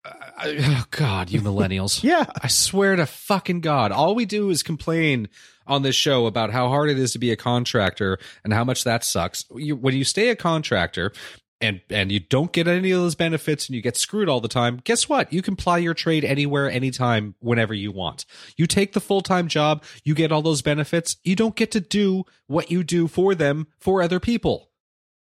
I, 0.05 0.57
oh 0.61 0.85
God, 0.91 1.31
you 1.31 1.41
millennials. 1.41 2.03
Yeah, 2.09 2.27
I 2.41 2.49
swear 2.49 2.97
to 2.97 3.07
fucking 3.07 3.61
God, 3.61 3.93
all 3.93 4.15
we 4.15 4.25
do 4.25 4.51
is 4.51 4.63
complain 4.63 5.29
on 5.67 5.83
this 5.83 5.97
show 5.97 6.27
about 6.27 6.51
how 6.51 6.69
hard 6.69 6.91
it 6.91 6.99
is 6.99 7.13
to 7.13 7.19
be 7.19 7.31
a 7.31 7.37
contractor 7.37 8.19
and 8.45 8.53
how 8.53 8.65
much 8.65 8.85
that 8.85 9.05
sucks. 9.05 9.45
You, 9.55 9.77
when 9.77 9.95
you 9.95 10.05
stay 10.05 10.31
a 10.31 10.37
contractor 10.37 11.13
and 11.61 11.81
and 11.91 12.13
you 12.13 12.21
don't 12.21 12.53
get 12.53 12.69
any 12.69 12.91
of 12.93 13.01
those 13.01 13.15
benefits 13.15 13.67
and 13.69 13.75
you 13.77 13.83
get 13.83 13.97
screwed 13.97 14.29
all 14.29 14.41
the 14.41 14.49
time, 14.49 14.81
guess 14.85 15.09
what? 15.09 15.33
You 15.33 15.43
can 15.43 15.57
ply 15.57 15.79
your 15.79 15.95
trade 15.95 16.25
anywhere, 16.25 16.71
anytime, 16.71 17.35
whenever 17.41 17.75
you 17.75 17.91
want. 17.93 18.25
You 18.57 18.67
take 18.67 18.93
the 18.93 19.01
full 19.01 19.21
time 19.23 19.49
job, 19.49 19.83
you 20.05 20.15
get 20.15 20.31
all 20.33 20.43
those 20.43 20.63
benefits. 20.63 21.17
You 21.25 21.35
don't 21.37 21.57
get 21.57 21.71
to 21.73 21.81
do 21.81 22.25
what 22.47 22.71
you 22.71 22.85
do 22.85 23.09
for 23.09 23.35
them 23.35 23.67
for 23.79 24.03
other 24.03 24.21
people 24.21 24.67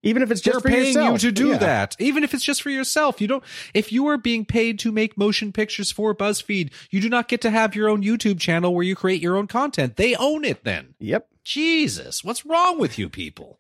even 0.03 0.23
if 0.23 0.31
it's 0.31 0.43
just 0.43 0.53
they're 0.53 0.61
for 0.61 0.69
paying 0.69 0.89
yourself. 0.95 1.13
you 1.15 1.19
to 1.19 1.33
do 1.33 1.49
Yeah. 1.49 1.57
that 1.59 1.97
even 1.99 2.23
if 2.23 2.33
it's 2.35 2.45
just 2.45 2.63
for 2.63 2.69
yourself 2.71 3.21
you 3.21 3.27
don't 3.27 3.43
if 3.75 3.91
you 3.91 4.07
are 4.09 4.19
being 4.19 4.45
paid 4.45 4.79
to 4.81 4.93
make 4.93 5.17
motion 5.17 5.53
pictures 5.53 5.91
for 5.91 6.15
buzzfeed 6.15 6.71
you 6.91 7.01
do 7.01 7.09
not 7.09 7.27
get 7.29 7.41
to 7.41 7.51
have 7.51 7.75
your 7.75 7.89
own 7.89 8.05
youtube 8.05 8.39
channel 8.39 8.73
where 8.75 8.85
you 8.85 8.95
create 8.95 9.23
your 9.23 9.37
own 9.37 9.47
content 9.49 9.97
they 9.97 10.15
own 10.17 10.45
it 10.45 10.63
then 10.65 10.95
Yep. 11.01 11.27
jesus 11.45 12.23
what's 12.23 12.45
wrong 12.47 12.79
with 12.79 12.99
you 12.99 13.09
people 13.09 13.59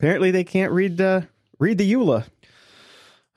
Apparently, 0.00 0.30
they 0.30 0.44
can't 0.44 0.72
read 0.72 1.00
uh, 1.00 1.22
read 1.58 1.78
the 1.78 1.92
EULA. 1.92 2.24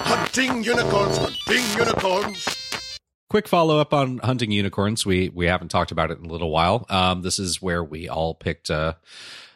Hunting 0.00 0.64
unicorns, 0.64 1.16
hunting 1.16 1.78
unicorns. 1.78 2.98
quick 3.30 3.48
follow 3.48 3.78
up 3.78 3.94
on 3.94 4.18
hunting 4.18 4.50
unicorns 4.50 5.06
we 5.06 5.28
we 5.30 5.46
haven't 5.46 5.68
talked 5.68 5.90
about 5.90 6.10
it 6.10 6.18
in 6.18 6.26
a 6.26 6.28
little 6.28 6.50
while 6.50 6.84
um 6.90 7.22
this 7.22 7.38
is 7.38 7.60
where 7.62 7.82
we 7.82 8.08
all 8.08 8.34
picked 8.34 8.70
uh 8.70 8.94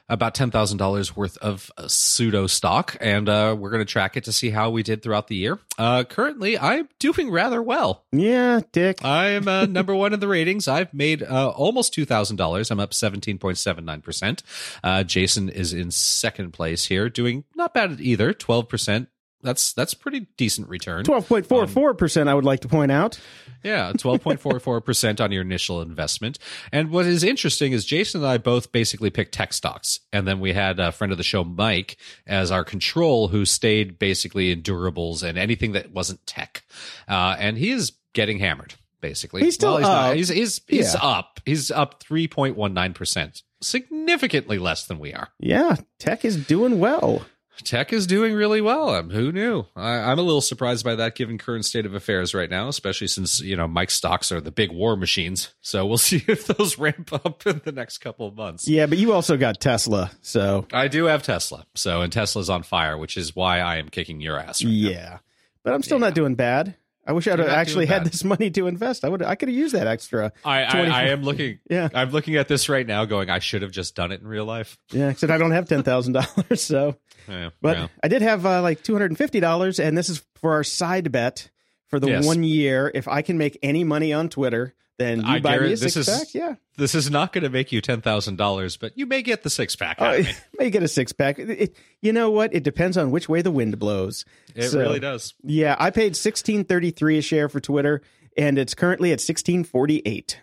about 0.08 0.34
$10,000 0.34 1.16
worth 1.16 1.36
of 1.38 1.70
pseudo 1.86 2.46
stock, 2.46 2.96
and 3.00 3.28
uh, 3.28 3.54
we're 3.58 3.70
going 3.70 3.84
to 3.84 3.90
track 3.90 4.16
it 4.16 4.24
to 4.24 4.32
see 4.32 4.50
how 4.50 4.70
we 4.70 4.82
did 4.82 5.02
throughout 5.02 5.28
the 5.28 5.36
year. 5.36 5.58
Uh, 5.76 6.04
currently, 6.04 6.58
I'm 6.58 6.88
doing 6.98 7.30
rather 7.30 7.62
well. 7.62 8.04
Yeah, 8.12 8.60
Dick. 8.72 9.04
I'm 9.04 9.46
uh, 9.48 9.66
number 9.68 9.94
one 9.94 10.12
in 10.12 10.20
the 10.20 10.28
ratings. 10.28 10.66
I've 10.68 10.92
made 10.94 11.22
uh, 11.22 11.50
almost 11.50 11.92
two 11.92 12.04
thousand 12.04 12.36
dollars. 12.36 12.70
I'm 12.70 12.80
up 12.80 12.94
seventeen 12.94 13.38
point 13.38 13.58
seven 13.58 13.84
nine 13.84 14.00
percent. 14.00 14.42
Uh, 14.82 15.04
Jason 15.04 15.48
is 15.48 15.72
in 15.72 15.90
second 15.90 16.52
place 16.52 16.86
here, 16.86 17.08
doing 17.08 17.44
not 17.54 17.74
bad 17.74 18.00
either. 18.00 18.32
Twelve 18.32 18.68
percent. 18.68 19.08
That's 19.42 19.72
that's 19.72 19.94
pretty 19.94 20.26
decent 20.36 20.68
return. 20.68 21.04
Twelve 21.04 21.28
point 21.28 21.46
four 21.46 21.66
four 21.68 21.94
percent. 21.94 22.28
I 22.28 22.34
would 22.34 22.44
like 22.44 22.60
to 22.60 22.68
point 22.68 22.90
out. 22.90 23.20
Yeah, 23.62 23.92
twelve 23.96 24.20
point 24.20 24.40
four 24.40 24.58
four 24.58 24.80
percent 24.80 25.20
on 25.20 25.30
your 25.30 25.42
initial 25.42 25.80
investment. 25.80 26.38
And 26.72 26.90
what 26.90 27.06
is 27.06 27.22
interesting 27.22 27.72
is 27.72 27.84
Jason 27.84 28.22
and 28.22 28.28
I 28.28 28.38
both 28.38 28.72
basically 28.72 29.10
picked 29.10 29.32
tech 29.34 29.52
stocks, 29.52 30.00
and 30.12 30.26
then 30.26 30.40
we 30.40 30.52
had 30.54 30.80
a 30.80 30.90
friend 30.90 31.12
of 31.12 31.18
the 31.18 31.24
show, 31.24 31.44
Mike, 31.44 31.96
as 32.26 32.50
our 32.50 32.64
control, 32.64 33.28
who 33.28 33.44
stayed 33.44 33.98
basically 33.98 34.50
in 34.50 34.62
durables 34.62 35.22
and 35.22 35.38
anything 35.38 35.72
that 35.72 35.92
wasn't 35.92 36.26
tech. 36.26 36.64
Uh, 37.08 37.36
and 37.38 37.56
he 37.58 37.70
is 37.70 37.92
getting 38.14 38.40
hammered. 38.40 38.74
Basically, 39.00 39.42
He's 39.44 39.54
still 39.54 39.76
he's 39.76 39.82
not. 39.86 40.10
up. 40.10 40.16
He's 40.16 40.28
he's, 40.28 40.60
he's 40.66 40.94
Yeah. 40.94 41.00
up. 41.00 41.38
He's 41.46 41.70
up 41.70 42.00
three 42.02 42.26
point 42.26 42.56
one 42.56 42.74
nine 42.74 42.92
percent, 42.92 43.44
significantly 43.60 44.58
less 44.58 44.86
than 44.86 44.98
we 44.98 45.12
are. 45.14 45.28
Yeah, 45.38 45.76
tech 46.00 46.24
is 46.24 46.44
doing 46.46 46.80
well. 46.80 47.24
Tech 47.64 47.92
is 47.92 48.06
doing 48.06 48.34
really 48.34 48.60
well. 48.60 48.90
Um, 48.90 49.10
who 49.10 49.32
knew? 49.32 49.64
I, 49.76 49.90
I'm 50.10 50.18
a 50.18 50.22
little 50.22 50.40
surprised 50.40 50.84
by 50.84 50.94
that, 50.96 51.14
given 51.14 51.38
current 51.38 51.64
state 51.64 51.86
of 51.86 51.94
affairs 51.94 52.34
right 52.34 52.48
now, 52.50 52.68
especially 52.68 53.06
since 53.08 53.40
you 53.40 53.56
know 53.56 53.66
Mike's 53.68 53.94
stocks 53.94 54.30
are 54.32 54.40
the 54.40 54.50
big 54.50 54.72
war 54.72 54.96
machines. 54.96 55.54
So 55.60 55.84
we'll 55.86 55.98
see 55.98 56.22
if 56.28 56.46
those 56.46 56.78
ramp 56.78 57.12
up 57.12 57.46
in 57.46 57.60
the 57.64 57.72
next 57.72 57.98
couple 57.98 58.26
of 58.26 58.34
months. 58.36 58.66
Yeah, 58.68 58.86
but 58.86 58.98
you 58.98 59.12
also 59.12 59.36
got 59.36 59.60
Tesla, 59.60 60.10
so 60.22 60.66
I 60.72 60.88
do 60.88 61.04
have 61.06 61.22
Tesla, 61.22 61.66
so 61.74 62.02
and 62.02 62.12
Tesla's 62.12 62.48
on 62.50 62.62
fire, 62.62 62.96
which 62.96 63.16
is 63.16 63.34
why 63.36 63.60
I 63.60 63.76
am 63.76 63.88
kicking 63.88 64.20
your 64.20 64.38
ass. 64.38 64.64
Right 64.64 64.70
now. 64.72 64.88
yeah. 64.90 65.18
But 65.64 65.74
I'm 65.74 65.82
still 65.82 65.98
Yeah. 65.98 66.06
not 66.06 66.14
doing 66.14 66.34
bad. 66.34 66.76
I 67.06 67.12
wish 67.12 67.26
I'd 67.26 67.38
have 67.38 67.48
actually 67.48 67.86
had 67.86 68.04
this 68.04 68.22
money 68.22 68.50
to 68.50 68.66
invest. 68.66 69.02
I 69.02 69.08
would. 69.08 69.22
I 69.22 69.34
could 69.34 69.48
have 69.48 69.56
used 69.56 69.74
that 69.74 69.86
extra. 69.86 70.30
I, 70.44 70.64
I, 70.64 70.80
I 70.88 71.02
am 71.04 71.22
looking. 71.24 71.58
Yeah, 71.70 71.88
I'm 71.94 72.10
looking 72.10 72.36
at 72.36 72.48
this 72.48 72.68
right 72.68 72.86
now, 72.86 73.06
going, 73.06 73.30
I 73.30 73.38
should 73.38 73.62
have 73.62 73.70
just 73.70 73.94
done 73.94 74.12
it 74.12 74.20
in 74.20 74.26
real 74.26 74.44
life. 74.44 74.76
yeah. 74.90 75.08
Except 75.08 75.30
I 75.32 75.38
don't 75.38 75.52
have 75.52 75.66
ten 75.66 75.82
thousand 75.82 76.12
dollars. 76.12 76.28
So, 76.62 76.96
Yeah, 77.28 77.50
but 77.60 77.76
yeah. 77.76 77.88
I 78.02 78.08
did 78.08 78.22
have 78.22 78.44
uh, 78.46 78.62
like 78.62 78.82
two 78.82 78.92
hundred 78.94 79.10
and 79.10 79.18
fifty 79.18 79.40
dollars, 79.40 79.78
and 79.78 79.96
this 79.96 80.08
is 80.08 80.22
for 80.36 80.52
our 80.54 80.64
side 80.64 81.12
bet 81.12 81.50
for 81.88 82.00
the 82.00 82.08
Yes. 82.08 82.26
one 82.26 82.44
year. 82.44 82.90
If 82.94 83.08
I 83.08 83.22
can 83.22 83.38
make 83.38 83.58
any 83.62 83.84
money 83.84 84.12
on 84.12 84.28
Twitter 84.28 84.74
then 84.98 85.20
you 85.20 85.26
I 85.28 85.38
buy 85.38 85.56
me 85.60 85.72
a 85.72 85.76
six 85.76 85.94
is- 85.96 86.08
pack. 86.08 86.34
Yeah, 86.34 86.56
This 86.76 86.96
is 86.96 87.08
not 87.08 87.32
going 87.32 87.44
to 87.44 87.50
make 87.50 87.70
you 87.70 87.80
ten 87.80 88.00
thousand 88.00 88.34
dollars, 88.34 88.76
but 88.76 88.98
you 88.98 89.06
may 89.06 89.22
get 89.22 89.44
the 89.44 89.50
six 89.50 89.76
pack. 89.76 89.96
of 90.00 90.26
may 90.58 90.70
get 90.70 90.82
a 90.82 90.88
six 90.88 91.12
pack. 91.12 91.38
It- 91.38 91.50
it- 91.50 91.76
you 92.02 92.12
know 92.12 92.30
what? 92.32 92.52
It 92.52 92.64
depends 92.64 92.96
on 92.96 93.12
which 93.12 93.28
way 93.28 93.40
the 93.40 93.52
wind 93.52 93.78
blows. 93.78 94.24
It 94.56 94.70
So- 94.70 94.80
really 94.80 94.98
does. 94.98 95.34
Yeah, 95.44 95.76
I 95.78 95.90
paid 95.90 96.16
sixteen 96.16 96.64
thirty 96.64 96.90
three 96.90 97.16
a 97.18 97.22
share 97.22 97.48
for 97.48 97.60
Twitter, 97.60 98.02
and 98.36 98.58
it's 98.58 98.74
currently 98.74 99.12
at 99.12 99.20
sixteen 99.20 99.62
forty 99.62 100.02
eight. 100.04 100.40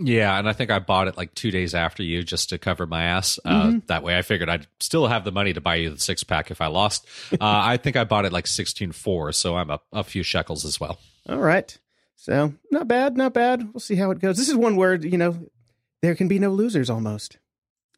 Yeah, 0.00 0.36
and 0.38 0.48
I 0.48 0.52
think 0.52 0.72
I 0.72 0.80
bought 0.80 1.06
it 1.06 1.16
like 1.16 1.34
two 1.34 1.52
days 1.52 1.72
after 1.74 2.02
you 2.02 2.24
just 2.24 2.48
to 2.48 2.58
cover 2.58 2.84
my 2.86 3.04
ass. 3.04 3.38
Uh, 3.44 3.62
Mm-hmm. 3.66 3.78
that 3.86 4.02
way, 4.02 4.18
I 4.18 4.22
figured 4.22 4.48
I'd 4.48 4.66
still 4.80 5.06
have 5.06 5.24
the 5.24 5.30
money 5.30 5.52
to 5.52 5.60
buy 5.60 5.76
you 5.76 5.90
the 5.90 6.00
six 6.00 6.24
pack 6.24 6.50
if 6.50 6.60
I 6.60 6.66
lost. 6.66 7.06
Uh, 7.32 7.36
I 7.40 7.76
think 7.76 7.94
I 7.96 8.02
bought 8.04 8.24
it 8.24 8.32
like 8.32 8.46
sixteen 8.48 8.90
four, 8.92 9.30
so 9.32 9.56
I'm 9.56 9.70
up 9.70 9.84
a 9.92 10.02
few 10.02 10.22
shekels 10.24 10.64
as 10.64 10.80
well. 10.80 10.98
All 11.28 11.38
right, 11.38 11.76
so 12.16 12.54
not 12.72 12.88
bad, 12.88 13.16
not 13.16 13.34
bad. 13.34 13.72
We'll 13.72 13.80
see 13.80 13.94
how 13.94 14.10
it 14.10 14.18
goes. 14.18 14.36
This 14.36 14.48
is 14.48 14.56
one 14.56 14.74
word, 14.76 15.04
you 15.04 15.16
know, 15.16 15.38
there 16.02 16.14
can 16.16 16.26
be 16.28 16.38
no 16.40 16.50
losers 16.50 16.90
almost. 16.90 17.38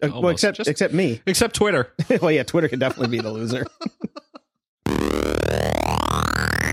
Uh, 0.03 0.09
well, 0.12 0.28
except 0.28 0.59
Just- 0.59 0.68
except 0.68 0.92
me. 0.92 1.22
Except 1.26 1.55
Twitter. 1.55 1.90
well, 2.20 2.30
yeah, 2.30 2.42
Twitter 2.42 2.68
can 2.68 2.78
definitely 2.78 3.16
be 3.16 3.22
the 3.22 3.32
loser. 3.32 3.64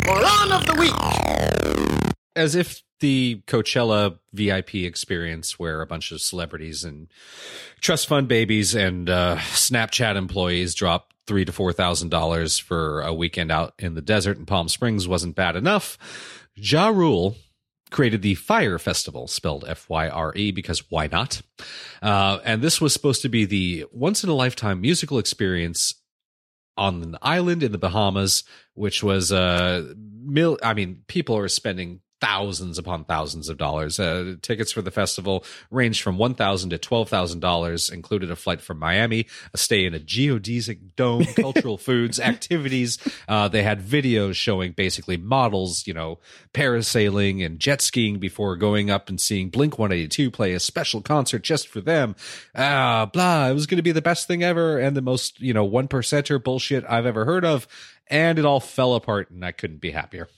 Moron 0.05 0.51
of 0.51 0.65
the 0.65 0.75
week. 0.77 2.13
as 2.35 2.55
if 2.55 2.83
the 3.03 3.43
Coachella 3.47 4.17
VIP 4.31 4.75
experience, 4.75 5.59
where 5.59 5.81
a 5.81 5.85
bunch 5.85 6.13
of 6.13 6.21
celebrities 6.21 6.85
and 6.85 7.09
trust 7.81 8.07
fund 8.07 8.29
babies 8.29 8.73
and 8.73 9.09
uh, 9.09 9.35
Snapchat 9.39 10.15
employees 10.15 10.73
drop 10.73 11.13
three 11.27 11.43
to 11.43 11.51
four 11.51 11.73
thousand 11.73 12.09
dollars 12.09 12.57
for 12.57 13.01
a 13.01 13.13
weekend 13.13 13.51
out 13.51 13.73
in 13.77 13.93
the 13.93 14.01
desert 14.01 14.37
in 14.37 14.45
Palm 14.45 14.69
Springs, 14.69 15.05
wasn't 15.05 15.35
bad 15.35 15.57
enough. 15.57 15.97
Ja 16.55 16.87
Rule 16.87 17.35
created 17.91 18.21
the 18.21 18.35
Fyre 18.35 18.79
Festival, 18.79 19.27
spelled 19.27 19.65
F 19.67 19.89
Y 19.89 20.07
R 20.07 20.33
E, 20.37 20.51
because 20.51 20.89
why 20.89 21.07
not? 21.07 21.41
Uh, 22.01 22.39
and 22.45 22.61
this 22.61 22.79
was 22.79 22.93
supposed 22.93 23.21
to 23.23 23.29
be 23.29 23.43
the 23.43 23.85
once 23.91 24.23
in 24.23 24.29
a 24.29 24.33
lifetime 24.33 24.79
musical 24.79 25.19
experience 25.19 25.95
on 26.77 27.03
an 27.03 27.17
island 27.21 27.63
in 27.63 27.73
the 27.73 27.77
Bahamas, 27.77 28.45
which 28.75 29.03
was 29.03 29.29
uh 29.33 29.93
mil 30.23 30.57
I 30.63 30.73
mean, 30.73 31.03
people 31.07 31.35
are 31.37 31.49
spending 31.49 31.99
thousands 32.23 32.77
upon 32.77 33.03
thousands 33.03 33.49
of 33.49 33.57
dollars. 33.57 33.99
Uh, 33.99 34.35
tickets 34.41 34.71
for 34.71 34.81
the 34.81 34.91
festival 34.91 35.43
ranged 35.69 36.01
from 36.01 36.17
one 36.17 36.33
thousand 36.33 36.69
to 36.69 36.77
twelve 36.77 37.09
thousand 37.09 37.41
dollars, 37.41 37.89
included 37.89 38.31
a 38.31 38.35
flight 38.37 38.61
from 38.61 38.79
Miami, 38.79 39.27
a 39.53 39.57
stay 39.57 39.83
in 39.83 39.93
a 39.93 39.99
geodesic 39.99 40.79
dome, 40.95 41.25
cultural 41.35 41.77
foods, 41.77 42.21
activities. 42.21 42.97
Uh, 43.27 43.49
they 43.49 43.61
had 43.61 43.81
videos 43.81 44.35
showing 44.35 44.71
basically 44.71 45.17
models, 45.17 45.85
you 45.85 45.93
know, 45.93 46.19
parasailing 46.53 47.45
and 47.45 47.59
jet 47.59 47.81
skiing 47.81 48.19
before 48.19 48.55
going 48.55 48.89
up 48.89 49.09
and 49.09 49.19
seeing 49.19 49.49
Blink 49.49 49.77
182 49.77 50.31
play 50.31 50.53
a 50.53 50.61
special 50.61 51.01
concert 51.01 51.41
just 51.43 51.67
for 51.67 51.81
them. 51.81 52.15
Ah, 52.55 53.09
blah. 53.11 53.49
It 53.49 53.53
was 53.53 53.67
going 53.67 53.79
to 53.79 53.83
be 53.83 53.91
the 53.91 54.01
best 54.01 54.27
thing 54.27 54.43
ever 54.43 54.79
and 54.79 54.95
the 54.95 55.01
most, 55.01 55.41
you 55.41 55.53
know, 55.53 55.65
one 55.65 55.89
percenter 55.89 56.41
bullshit 56.41 56.85
I've 56.87 57.05
ever 57.05 57.25
heard 57.25 57.43
of. 57.43 57.67
And 58.07 58.39
it 58.39 58.45
all 58.45 58.59
fell 58.59 58.95
apart, 58.95 59.29
and 59.31 59.43
I 59.45 59.51
couldn't 59.51 59.81
be 59.81 59.91
happier. 59.91 60.29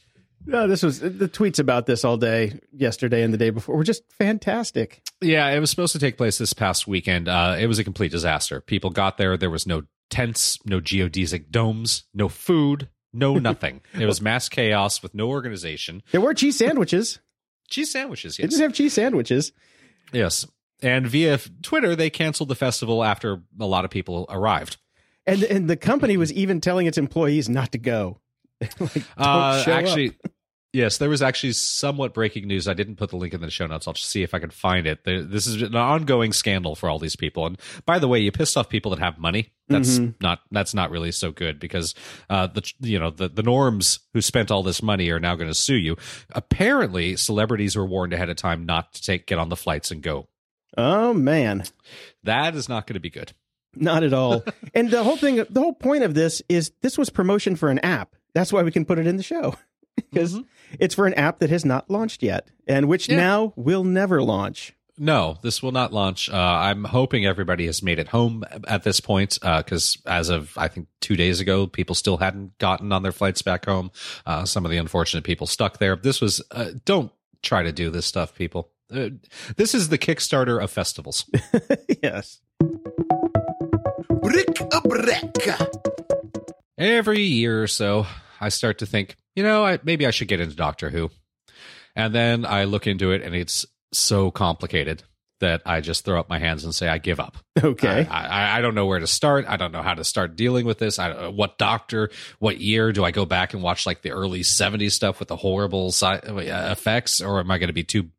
No, 0.46 0.68
this 0.68 0.84
was 0.84 1.00
the 1.00 1.30
tweets 1.30 1.60
about 1.60 1.86
this 1.86 2.04
all 2.06 2.18
day, 2.18 2.60
yesterday 2.72 3.24
and 3.24 3.34
the 3.34 3.38
day 3.38 3.50
before, 3.50 3.76
were 3.76 3.84
just 3.84 4.04
fantastic. 4.18 5.02
Yeah, 5.22 5.50
it 5.50 5.60
was 5.60 5.70
supposed 5.70 5.94
to 5.94 6.00
take 6.00 6.18
place 6.18 6.38
this 6.38 6.54
past 6.54 6.88
weekend. 6.88 7.28
Uh, 7.28 7.56
it 7.60 7.68
was 7.68 7.80
a 7.80 7.84
complete 7.84 8.12
disaster. 8.12 8.62
People 8.62 8.90
got 8.90 9.18
there. 9.18 9.38
There 9.38 9.50
was 9.50 9.66
no 9.66 9.84
tents, 10.10 10.60
no 10.66 10.80
geodesic 10.80 11.50
domes, 11.50 12.04
no 12.14 12.30
food, 12.30 12.90
no 13.14 13.36
nothing. 13.40 13.82
it 14.00 14.06
was 14.06 14.22
mass 14.22 14.50
chaos 14.50 15.02
with 15.02 15.16
no 15.16 15.30
organization. 15.30 16.04
There 16.12 16.22
were 16.22 16.34
cheese 16.34 16.58
sandwiches. 16.58 17.20
Cheese 17.68 17.92
sandwiches, 17.92 18.38
They 18.38 18.44
yes. 18.44 18.52
did 18.52 18.62
have 18.62 18.74
cheese 18.74 18.94
sandwiches. 18.94 19.52
Yes. 20.14 20.46
And 20.84 21.08
via 21.08 21.40
Twitter, 21.64 21.96
they 21.96 22.12
canceled 22.12 22.50
the 22.50 22.56
festival 22.56 23.04
after 23.04 23.42
a 23.60 23.66
lot 23.66 23.86
of 23.86 23.92
people 23.92 24.26
arrived. 24.30 24.78
And 25.26 25.42
and 25.44 25.68
the 25.68 25.76
company 25.78 26.18
was 26.18 26.32
even 26.34 26.62
telling 26.62 26.86
its 26.86 27.00
employees 27.00 27.50
not 27.50 27.72
to 27.72 27.80
go. 27.80 28.20
like, 28.80 29.04
Uh, 29.18 29.64
actually, 29.68 30.12
yes, 30.76 30.98
there 30.98 31.10
was 31.10 31.22
actually 31.22 31.54
somewhat 31.54 32.14
breaking 32.14 32.48
news. 32.48 32.68
I 32.68 32.74
didn't 32.74 32.98
put 32.98 33.10
the 33.10 33.18
link 33.18 33.34
in 33.34 33.42
the 33.42 33.50
show 33.50 33.66
notes. 33.66 33.88
I'll 33.88 33.94
just 33.94 34.10
see 34.10 34.22
if 34.24 34.34
I 34.34 34.40
can 34.40 34.50
find 34.52 34.86
it. 34.86 35.04
This 35.04 35.48
is 35.48 35.62
an 35.62 35.76
ongoing 35.76 36.34
scandal 36.34 36.76
for 36.76 36.90
all 36.90 37.00
these 37.00 37.16
people. 37.16 37.46
And 37.48 37.58
by 37.86 37.98
the 38.00 38.08
way, 38.08 38.20
you 38.20 38.32
pissed 38.32 38.58
off 38.58 38.70
people 38.70 38.92
that 38.92 39.00
have 39.00 39.18
money. 39.18 39.54
That's 39.68 39.98
Mhm. 40.00 40.14
not 40.22 40.42
that's 40.52 40.74
not 40.76 40.92
really 40.92 41.12
so 41.12 41.32
good 41.32 41.60
because 41.60 41.96
uh, 42.30 42.46
the 42.48 42.72
you 42.82 43.00
know 43.00 43.10
the 43.10 43.28
the 43.30 43.42
norms 43.42 44.00
who 44.14 44.22
spent 44.22 44.52
all 44.52 44.62
this 44.62 44.84
money 44.84 45.10
are 45.10 45.20
now 45.20 45.36
going 45.36 45.50
to 45.50 45.56
sue 45.56 45.78
you. 45.78 45.96
Apparently, 46.46 47.16
celebrities 47.16 47.76
were 47.76 47.86
warned 47.86 48.14
ahead 48.14 48.30
of 48.30 48.36
time 48.38 48.66
not 48.66 48.94
to 48.94 49.02
take 49.02 49.26
get 49.26 49.40
on 49.40 49.50
the 49.50 49.56
flights 49.56 49.90
and 49.92 50.04
go. 50.04 50.28
oh 50.78 51.14
man, 51.14 51.64
That 52.24 52.54
is 52.56 52.68
not 52.70 52.86
going 52.86 52.94
to 52.96 53.00
be 53.00 53.10
good. 53.10 53.32
not 53.76 54.04
at 54.04 54.14
all. 54.14 54.44
and 54.76 54.90
the 54.92 55.04
whole 55.04 55.18
thing, 55.18 55.38
the 55.50 55.60
whole 55.62 55.74
point 55.74 56.04
of 56.04 56.14
this 56.14 56.42
is 56.50 56.72
this 56.82 56.98
was 56.98 57.10
promotion 57.10 57.56
for 57.56 57.70
an 57.70 57.80
app. 57.80 58.16
That's 58.34 58.52
why 58.54 58.62
we 58.64 58.72
can 58.72 58.86
put 58.86 59.00
it 59.00 59.08
in 59.08 59.18
the 59.18 59.24
show 59.24 59.56
because 60.12 60.40
it's 60.80 60.96
for 60.96 61.08
an 61.08 61.14
app 61.16 61.40
that 61.40 61.50
has 61.50 61.66
not 61.66 61.90
launched 61.90 62.24
yet 62.24 62.48
and 62.68 62.88
which 62.88 63.10
Yeah. 63.10 63.18
now 63.18 63.54
will 63.56 63.84
never 63.84 64.22
launch. 64.22 64.74
No, 64.98 65.38
this 65.42 65.62
will 65.62 65.74
not 65.74 65.92
launch. 65.92 66.30
Uh, 66.30 66.36
I'm 66.38 66.86
hoping 66.86 67.26
everybody 67.26 67.66
has 67.66 67.84
made 67.84 68.00
it 68.00 68.08
home 68.08 68.46
at 68.66 68.84
this 68.84 69.02
point 69.02 69.38
because 69.42 69.98
as 70.06 70.30
of 70.30 70.58
I 70.58 70.70
think 70.70 70.88
two 71.02 71.18
days 71.18 71.42
ago, 71.42 71.68
people 71.68 71.96
still 71.96 72.16
hadn't 72.16 72.58
gotten 72.60 72.94
on 72.94 73.04
their 73.04 73.12
flights 73.12 73.42
back 73.42 73.66
home. 73.66 73.92
Uh, 74.26 74.46
some 74.46 74.64
of 74.64 74.72
the 74.72 74.78
unfortunate 74.78 75.26
people 75.26 75.48
stuck 75.48 75.80
there. 75.80 75.98
This 75.98 76.22
was 76.22 76.42
uh, 76.52 76.72
don't 76.86 77.12
try 77.42 77.62
to 77.64 77.74
do 77.74 77.90
this 77.90 78.06
stuff, 78.06 78.36
people. 78.36 78.70
Uh, 78.90 79.10
this 79.58 79.76
is 79.76 79.90
the 79.90 79.98
Kickstarter 79.98 80.64
of 80.64 80.72
festivals. 80.72 81.30
yes. 82.02 82.40
Brick 84.22 84.60
a 84.72 84.82
brick. 84.82 85.50
Every 86.78 87.22
year 87.22 87.64
or 87.64 87.68
so, 87.68 88.06
I 88.46 88.50
start 88.50 88.78
to 88.80 88.86
think, 88.86 89.18
you 89.36 89.44
know, 89.44 89.66
I, 89.66 89.80
maybe 89.84 90.06
I 90.06 90.12
should 90.12 90.28
get 90.28 90.40
into 90.40 90.56
Doctor 90.56 90.90
Who, 90.90 91.10
and 91.96 92.14
then 92.14 92.46
I 92.46 92.66
look 92.66 92.86
into 92.88 93.12
it, 93.12 93.22
and 93.22 93.34
it's 93.34 93.66
so 93.92 94.30
complicated 94.30 95.04
that 95.40 95.62
I 95.66 95.82
just 95.82 96.06
throw 96.06 96.20
up 96.20 96.30
my 96.30 96.40
hands 96.40 96.64
and 96.64 96.74
say 96.74 96.88
I 96.88 96.98
give 96.98 97.20
up. 97.20 97.38
Okay. 97.62 98.06
I, 98.06 98.28
I, 98.28 98.58
I 98.58 98.62
don't 98.62 98.76
know 98.76 98.86
where 98.86 99.00
to 99.00 99.08
start. 99.08 99.46
I 99.48 99.56
don't 99.58 99.72
know 99.72 99.82
how 99.82 99.94
to 99.94 100.04
start 100.04 100.36
dealing 100.36 100.66
with 100.66 100.78
this. 100.78 101.00
I 101.00 101.30
what 101.30 101.58
doctor, 101.58 102.10
what 102.40 102.60
year 102.60 102.92
do 102.92 103.04
I 103.04 103.12
go 103.12 103.26
back 103.26 103.54
and 103.54 103.64
watch 103.64 103.86
like 103.86 104.02
the 104.02 104.12
early 104.12 104.42
70s 104.42 104.92
stuff 104.92 105.20
with 105.20 105.30
the 105.30 105.38
horrible 105.38 105.92
si- 105.92 106.06
uh, 106.06 106.72
effects, 106.72 107.22
or 107.22 107.40
am 107.40 107.50
I 107.50 107.58
going 107.58 107.70
to 107.70 107.74
be 107.74 107.84
too 107.84 108.10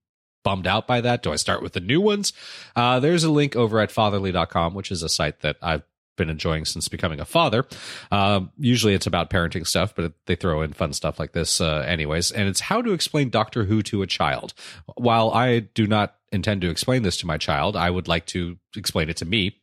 bummed 0.43 0.67
out 0.67 0.87
by 0.87 1.03
that? 1.03 1.23
Do 1.23 1.33
I 1.33 1.37
start 1.37 1.63
with 1.63 1.75
the 1.75 1.81
new 1.81 2.01
ones? 2.01 2.33
Uh, 2.75 2.99
there's 2.99 3.25
a 3.25 3.31
link 3.31 3.57
over 3.57 3.79
at 3.81 3.91
fatherly.com, 3.91 4.75
which 4.75 4.91
is 4.91 5.03
a 5.03 5.09
site 5.09 5.41
that 5.41 5.57
I've 5.61 5.83
been 6.17 6.31
enjoying 6.31 6.65
since 6.65 6.89
becoming 6.89 7.21
a 7.21 7.25
father. 7.25 7.67
Um, 8.11 8.51
usually 8.59 8.95
it's 8.95 9.07
about 9.07 9.31
parenting 9.31 9.67
stuff, 9.67 9.95
but 9.95 10.13
they 10.27 10.35
throw 10.35 10.63
in 10.63 10.73
fun 10.73 10.93
stuff 10.93 11.19
like 11.19 11.33
this, 11.33 11.61
uh, 11.61 11.85
anyways. 11.87 12.33
And 12.33 12.49
it's 12.49 12.61
how 12.61 12.83
to 12.83 12.93
explain 12.93 13.31
Doctor 13.31 13.65
Who 13.65 13.83
to 13.85 14.03
a 14.03 14.07
child. 14.07 14.55
While 14.97 15.31
I 15.31 15.61
do 15.61 15.87
not 15.87 16.17
intend 16.33 16.61
to 16.63 16.71
explain 16.71 17.03
this 17.03 17.17
to 17.19 17.27
my 17.27 17.39
child, 17.39 17.77
I 17.77 17.91
would 17.91 18.09
like 18.09 18.27
to 18.27 18.59
explain 18.77 19.09
it 19.09 19.17
to 19.19 19.25
me. 19.25 19.61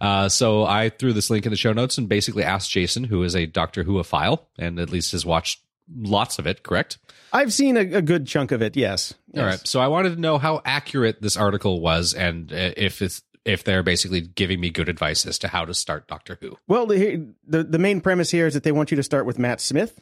Uh, 0.00 0.28
so 0.28 0.64
I 0.64 0.88
threw 0.88 1.12
this 1.12 1.30
link 1.30 1.46
in 1.46 1.50
the 1.50 1.56
show 1.56 1.72
notes 1.72 1.98
and 1.98 2.08
basically 2.08 2.44
asked 2.44 2.70
Jason, 2.70 3.04
who 3.04 3.22
is 3.22 3.36
a 3.36 3.46
Doctor 3.46 3.82
Who 3.82 4.02
file 4.02 4.48
and 4.58 4.78
at 4.78 4.90
least 4.90 5.12
has 5.12 5.26
watched 5.26 5.60
lots 5.94 6.38
of 6.38 6.46
it, 6.46 6.62
correct? 6.62 6.98
I've 7.32 7.52
seen 7.52 7.76
a, 7.76 7.80
a 7.80 8.02
good 8.02 8.26
chunk 8.26 8.52
of 8.52 8.62
it. 8.62 8.76
Yes. 8.76 9.14
All 9.36 9.44
right. 9.44 9.66
So 9.66 9.80
I 9.80 9.88
wanted 9.88 10.14
to 10.14 10.20
know 10.20 10.38
how 10.38 10.62
accurate 10.64 11.20
this 11.22 11.36
article 11.36 11.80
was 11.80 12.14
and 12.14 12.52
uh, 12.52 12.72
if 12.76 13.02
it's 13.02 13.22
if 13.44 13.64
they're 13.64 13.82
basically 13.82 14.20
giving 14.20 14.60
me 14.60 14.70
good 14.70 14.88
advice 14.88 15.26
as 15.26 15.38
to 15.40 15.48
how 15.48 15.64
to 15.64 15.74
start 15.74 16.08
Doctor 16.08 16.38
Who. 16.40 16.56
Well, 16.68 16.86
the, 16.86 17.26
the 17.46 17.64
the 17.64 17.78
main 17.78 18.00
premise 18.00 18.30
here 18.30 18.46
is 18.46 18.54
that 18.54 18.62
they 18.62 18.72
want 18.72 18.90
you 18.90 18.96
to 18.96 19.02
start 19.02 19.26
with 19.26 19.38
Matt 19.38 19.60
Smith. 19.60 19.98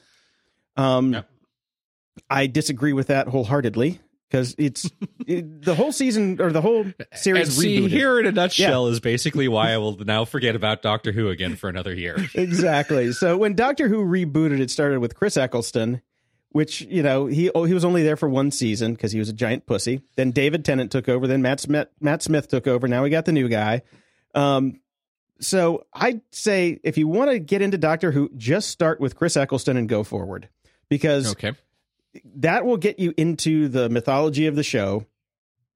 Um. 0.76 1.24
I 2.28 2.46
disagree 2.46 2.92
with 2.92 3.06
that 3.06 3.28
wholeheartedly 3.28 4.00
because 4.28 4.54
it's 4.58 4.90
it, 5.26 5.62
the 5.62 5.74
whole 5.74 5.92
season 5.92 6.40
or 6.40 6.52
the 6.52 6.60
whole 6.60 6.86
series 7.14 7.48
and 7.48 7.52
see, 7.52 7.80
rebooted. 7.80 7.90
here 7.90 8.20
in 8.20 8.26
a 8.26 8.32
nutshell 8.32 8.88
is 8.88 9.00
basically 9.00 9.48
why 9.48 9.72
I 9.72 9.78
will 9.78 9.96
now 9.98 10.24
forget 10.24 10.54
about 10.54 10.82
Doctor 10.82 11.12
Who 11.12 11.28
again 11.28 11.56
for 11.56 11.68
another 11.68 11.94
year. 11.94 12.16
exactly. 12.34 13.12
So 13.12 13.36
when 13.36 13.54
Doctor 13.54 13.88
Who 13.88 14.04
rebooted, 14.04 14.60
it 14.60 14.70
started 14.70 15.00
with 15.00 15.14
Chris 15.14 15.36
Eccleston, 15.36 16.02
which 16.52 16.80
you 16.82 17.02
know 17.02 17.26
he 17.26 17.50
oh, 17.50 17.64
he 17.64 17.74
was 17.74 17.84
only 17.84 18.02
there 18.02 18.16
for 18.16 18.28
one 18.28 18.50
season 18.50 18.94
because 18.94 19.12
he 19.12 19.18
was 19.18 19.28
a 19.28 19.32
giant 19.32 19.66
pussy. 19.66 20.02
Then 20.16 20.30
David 20.30 20.64
Tennant 20.64 20.90
took 20.90 21.08
over. 21.08 21.26
Then 21.26 21.42
Matt 21.42 21.60
Smith, 21.60 21.88
Matt 22.00 22.22
Smith 22.22 22.48
took 22.48 22.66
over. 22.66 22.88
Now 22.88 23.02
we 23.02 23.10
got 23.10 23.24
the 23.24 23.32
new 23.32 23.48
guy. 23.48 23.82
Um, 24.34 24.80
so 25.40 25.86
I'd 25.92 26.20
say 26.32 26.80
if 26.84 26.98
you 26.98 27.08
want 27.08 27.30
to 27.30 27.38
get 27.38 27.62
into 27.62 27.78
Doctor 27.78 28.12
Who, 28.12 28.30
just 28.36 28.68
start 28.68 29.00
with 29.00 29.16
Chris 29.16 29.36
Eccleston 29.36 29.76
and 29.76 29.88
go 29.88 30.02
forward 30.04 30.48
because 30.88 31.32
Okay. 31.32 31.52
that 32.36 32.64
will 32.64 32.76
get 32.76 32.98
you 32.98 33.14
into 33.16 33.68
the 33.68 33.88
mythology 33.88 34.46
of 34.46 34.56
the 34.56 34.62
show, 34.62 35.06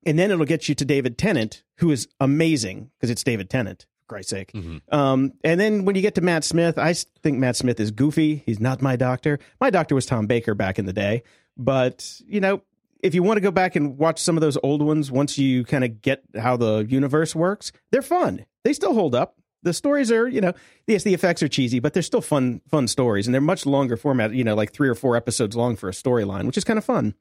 and 0.05 0.19
then 0.19 0.31
it'll 0.31 0.45
get 0.45 0.69
you 0.69 0.75
to 0.75 0.85
David 0.85 1.17
Tennant, 1.17 1.63
who 1.79 1.91
is 1.91 2.09
amazing 2.21 2.91
because 2.99 3.11
it's 3.11 3.25
David 3.25 3.49
Tennant. 3.49 3.87
Christ's 4.09 4.31
sake. 4.31 4.53
Mhm. 4.53 4.81
Um, 4.93 5.33
and 5.43 5.59
then 5.59 5.85
when 5.85 5.97
you 5.97 6.03
get 6.03 6.15
to 6.17 6.21
Matt 6.21 6.45
Smith, 6.45 6.79
I 6.79 6.93
think 7.23 7.39
Matt 7.39 7.57
Smith 7.57 7.81
is 7.81 7.91
goofy. 7.91 8.43
He's 8.47 8.61
not 8.61 8.83
my 8.83 8.97
doctor. 8.97 9.39
My 9.61 9.71
doctor 9.71 9.95
was 9.95 10.07
Tom 10.07 10.27
Baker 10.27 10.55
back 10.55 10.79
in 10.79 10.87
the 10.87 10.93
day, 10.93 11.23
but 11.57 12.21
you 12.27 12.41
know, 12.41 12.63
if 13.03 13.15
you 13.15 13.23
want 13.23 13.37
to 13.37 13.41
go 13.43 13.51
back 13.51 13.77
and 13.77 13.99
watch 13.99 14.19
some 14.21 14.37
of 14.37 14.41
those 14.41 14.57
old 14.63 14.83
ones, 14.83 15.11
once 15.11 15.37
you 15.39 15.65
kind 15.65 15.85
of 15.85 16.01
get 16.01 16.23
how 16.39 16.57
the 16.57 16.87
universe 16.89 17.35
works, 17.35 17.71
they're 17.93 18.03
fun. 18.03 18.45
They 18.63 18.73
still 18.73 18.95
hold 18.95 19.15
up. 19.15 19.37
The 19.63 19.73
stories 19.73 20.13
are, 20.13 20.29
you 20.29 20.41
know, 20.43 20.53
yes, 20.87 21.05
the 21.05 21.15
effects 21.15 21.43
are 21.43 21.49
cheesy, 21.49 21.81
but 21.81 21.95
they're 21.95 22.03
still 22.03 22.21
fun, 22.21 22.61
fun 22.71 22.87
stories, 22.89 23.27
and 23.27 23.33
they're 23.35 23.41
much 23.41 23.65
longer 23.67 23.97
format. 23.97 24.33
You 24.35 24.45
know, 24.45 24.55
like 24.55 24.73
three 24.73 24.89
or 24.91 24.95
four 24.95 25.17
episodes 25.17 25.57
long 25.57 25.77
for 25.77 25.89
a 25.89 25.93
storyline, 25.93 26.45
which 26.45 26.59
is 26.59 26.65
kind 26.65 26.79
of 26.79 26.85
fun. 26.85 27.15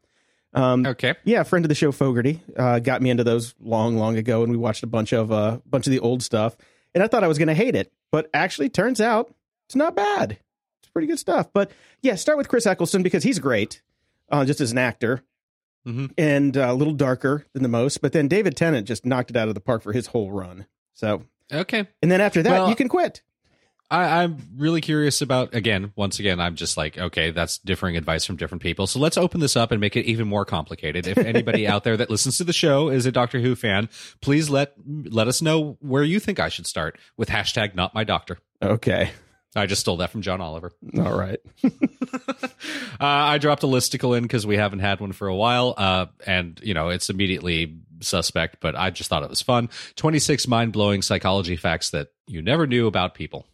Um, 0.53 0.85
Okay. 0.85 1.15
yeah, 1.23 1.43
friend 1.43 1.65
of 1.65 1.69
the 1.69 1.75
show 1.75 1.91
Fogarty 1.91 2.41
uh, 2.57 2.79
got 2.79 3.01
me 3.01 3.09
into 3.09 3.23
those 3.23 3.55
long, 3.59 3.97
long 3.97 4.17
ago, 4.17 4.43
and 4.43 4.51
we 4.51 4.57
watched 4.57 4.83
a 4.83 4.87
bunch 4.87 5.11
of 5.13 5.31
uh, 5.31 5.59
bunch 5.65 5.87
of 5.87 5.91
the 5.91 5.99
old 5.99 6.21
stuff. 6.21 6.55
And 6.93 7.03
I 7.03 7.07
thought 7.07 7.23
I 7.23 7.27
was 7.27 7.37
going 7.37 7.47
to 7.47 7.53
hate 7.53 7.75
it, 7.75 7.91
but 8.11 8.29
actually, 8.33 8.69
turns 8.69 9.01
out 9.01 9.33
it's 9.67 9.75
not 9.75 9.95
bad. 9.95 10.37
It's 10.81 10.91
pretty 10.91 11.07
good 11.07 11.19
stuff. 11.19 11.49
But 11.53 11.71
yeah, 12.01 12.15
start 12.15 12.37
with 12.37 12.47
Chris 12.49 12.65
Eccleston 12.67 13.01
because 13.03 13.23
he's 13.23 13.39
great, 13.39 13.81
uh, 14.31 14.45
just 14.45 14.61
as 14.61 14.71
an 14.71 14.77
actor, 14.77 15.23
Mhm. 15.87 16.11
and 16.17 16.55
uh, 16.55 16.67
a 16.69 16.73
little 16.73 16.93
darker 16.93 17.45
than 17.53 17.63
the 17.63 17.69
most. 17.69 18.01
But 18.01 18.13
then 18.13 18.27
David 18.27 18.55
Tennant 18.55 18.87
just 18.87 19.05
knocked 19.05 19.29
it 19.31 19.35
out 19.37 19.47
of 19.49 19.55
the 19.55 19.61
park 19.61 19.81
for 19.81 19.91
his 19.93 20.07
whole 20.07 20.31
run. 20.31 20.65
So, 20.93 21.23
Okay. 21.51 21.87
and 22.01 22.11
then 22.11 22.21
after 22.21 22.41
that, 22.43 22.51
Well- 22.51 22.69
you 22.69 22.75
can 22.75 22.87
quit. 22.89 23.21
I, 23.93 24.23
I'm 24.23 24.37
really 24.57 24.81
curious 24.81 25.21
about 25.21 25.53
again. 25.53 25.93
Once 25.95 26.19
again, 26.19 26.39
I'm 26.39 26.55
just 26.55 26.77
like, 26.77 26.97
okay, 26.97 27.29
that's 27.29 27.59
differing 27.59 27.95
advice 27.95 28.25
from 28.25 28.37
different 28.37 28.63
people. 28.63 28.87
So 28.87 28.99
let's 28.99 29.17
open 29.17 29.39
this 29.39 29.55
up 29.55 29.71
and 29.71 29.79
make 29.79 29.95
it 29.95 30.05
even 30.05 30.27
more 30.27 30.45
complicated. 30.45 31.05
If 31.05 31.19
anybody 31.19 31.67
out 31.67 31.83
there 31.83 31.95
that 31.97 32.09
listens 32.09 32.39
to 32.39 32.43
the 32.43 32.53
show 32.53 32.89
is 32.89 33.05
a 33.05 33.11
Doctor 33.11 33.39
Who 33.39 33.53
fan, 33.55 33.89
please 34.19 34.49
let 34.49 34.73
let 34.87 35.27
us 35.27 35.43
know 35.43 35.77
where 35.79 36.03
you 36.03 36.19
think 36.19 36.39
I 36.39 36.49
should 36.49 36.65
start 36.65 36.97
with 37.17 37.29
hashtag 37.29 37.75
Not 37.75 37.93
My 37.93 38.03
Doctor. 38.03 38.39
Okay, 38.63 39.11
I 39.55 39.67
just 39.67 39.81
stole 39.81 39.97
that 39.97 40.09
from 40.09 40.23
John 40.23 40.41
Oliver. 40.41 40.71
all 40.97 41.15
right. 41.15 41.39
uh, 41.63 41.69
I 42.99 43.37
dropped 43.37 43.61
a 43.61 43.67
listicle 43.67 44.17
in 44.17 44.23
because 44.23 44.47
we 44.47 44.57
haven't 44.57 44.79
had 44.79 45.01
one 45.01 45.11
for 45.11 45.27
a 45.27 45.35
while, 45.35 45.75
uh, 45.77 46.07
and 46.25 46.59
you 46.63 46.73
know 46.73 46.89
it's 46.89 47.11
immediately 47.11 47.77
suspect. 47.99 48.57
But 48.59 48.75
I 48.75 48.89
just 48.89 49.11
thought 49.11 49.21
it 49.21 49.29
was 49.29 49.43
fun. 49.43 49.69
Twenty 49.95 50.17
six 50.17 50.47
mind 50.47 50.73
blowing 50.73 51.03
psychology 51.03 51.57
facts 51.57 51.91
that 51.91 52.07
you 52.25 52.41
never 52.41 52.65
knew 52.65 52.87
about 52.87 53.13
people, 53.13 53.45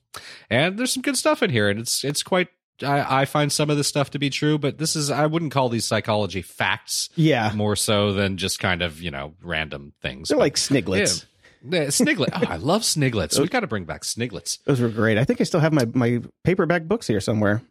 and 0.49 0.77
there's 0.77 0.91
some 0.93 1.01
good 1.01 1.17
stuff 1.17 1.43
in 1.43 1.49
here, 1.49 1.69
and 1.69 1.79
it's 1.79 2.03
it's 2.03 2.23
quite. 2.23 2.47
I, 2.81 3.23
I 3.23 3.25
find 3.25 3.51
some 3.51 3.69
of 3.69 3.75
this 3.75 3.87
stuff 3.89 4.11
to 4.11 4.19
be 4.19 4.29
true, 4.29 4.57
but 4.57 4.77
this 4.77 4.95
is 4.95 5.11
I 5.11 5.25
wouldn't 5.25 5.51
call 5.51 5.67
these 5.67 5.83
psychology 5.83 6.41
facts 6.41 7.09
Yeah, 7.15 7.51
more 7.53 7.75
so 7.75 8.13
than 8.13 8.37
just 8.37 8.59
kind 8.59 8.81
of 8.81 9.01
you 9.01 9.11
know 9.11 9.33
random 9.41 9.91
things. 10.01 10.29
they're 10.29 10.37
But, 10.37 10.43
like 10.43 10.55
Sniglets. 10.57 11.25
yeah, 11.69 11.87
Sniglet. 11.87 12.29
Oh, 12.33 12.39
ah, 12.41 12.53
I 12.53 12.55
love 12.55 12.83
Sniglets. 12.83 13.37
We've 13.37 13.49
got 13.49 13.59
to 13.61 13.67
bring 13.67 13.83
back 13.83 14.05
Sniglets. 14.05 14.59
Those 14.63 14.79
were 14.79 14.87
great. 14.87 15.17
I 15.17 15.25
think 15.25 15.41
I 15.41 15.43
still 15.43 15.59
have 15.59 15.73
my 15.73 15.85
my 15.93 16.21
paperback 16.45 16.83
books 16.83 17.05
here 17.05 17.19
somewhere. 17.19 17.61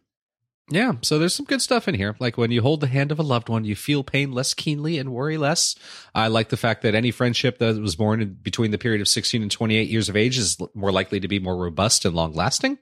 Yeah, 0.71 0.93
so 1.01 1.17
there's 1.17 1.33
some 1.33 1.45
good 1.45 1.61
stuff 1.61 1.87
in 1.87 1.95
here. 1.95 2.15
Like 2.19 2.37
when 2.37 2.51
you 2.51 2.61
hold 2.61 2.81
the 2.81 2.87
hand 2.87 3.11
of 3.11 3.19
a 3.19 3.23
loved 3.23 3.49
one, 3.49 3.65
you 3.65 3.75
feel 3.75 4.03
pain 4.03 4.31
less 4.31 4.53
keenly 4.53 4.97
and 4.97 5.11
worry 5.11 5.37
less. 5.37 5.75
I 6.13 6.27
like 6.27 6.49
the 6.49 6.57
fact 6.57 6.83
that 6.83 6.93
any 6.95 7.11
friendship 7.11 7.57
that 7.57 7.75
was 7.81 7.95
born 7.95 8.21
in 8.21 8.33
between 8.33 8.71
the 8.71 8.77
period 8.77 9.01
of 9.01 9.07
16 9.07 9.41
and 9.41 9.49
28 9.51 9.89
years 9.89 10.09
of 10.09 10.15
age 10.15 10.37
is 10.37 10.57
more 10.75 10.91
likely 10.91 11.19
to 11.19 11.27
be 11.27 11.39
more 11.39 11.57
robust 11.57 12.05
and 12.05 12.15
long 12.15 12.33
lasting. 12.33 12.77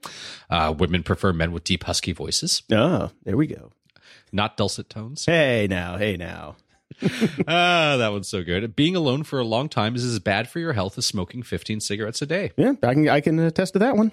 Uh, 0.50 0.74
women 0.76 1.02
prefer 1.02 1.32
men 1.32 1.52
with 1.52 1.64
deep, 1.64 1.84
husky 1.84 2.12
voices, 2.12 2.62
Oh, 2.70 3.10
there 3.24 3.36
we 3.36 3.46
go. 3.46 3.72
not 4.32 4.56
dulcet 4.56 4.90
tones. 4.90 5.24
Hey 5.24 5.66
now, 5.68 5.96
hey 5.96 6.16
now. 6.16 6.56
Ah, 7.46 7.96
that 7.98 8.12
one's 8.12 8.28
so 8.28 8.42
good. 8.42 8.74
Being 8.74 8.96
alone 8.96 9.22
for 9.22 9.38
a 9.38 9.44
long 9.44 9.68
time 9.68 9.94
is 9.94 10.04
as 10.04 10.18
bad 10.18 10.48
for 10.48 10.58
your 10.58 10.72
health 10.72 10.98
as 10.98 11.06
smoking 11.06 11.42
15 11.42 11.80
cigarettes 11.80 12.20
a 12.22 12.26
day. 12.26 12.52
Yeah, 12.56 12.72
I 12.82 12.94
can 12.94 13.08
I 13.08 13.20
can 13.20 13.38
attest 13.38 13.74
to 13.74 13.78
that 13.80 13.96
one. 13.96 14.10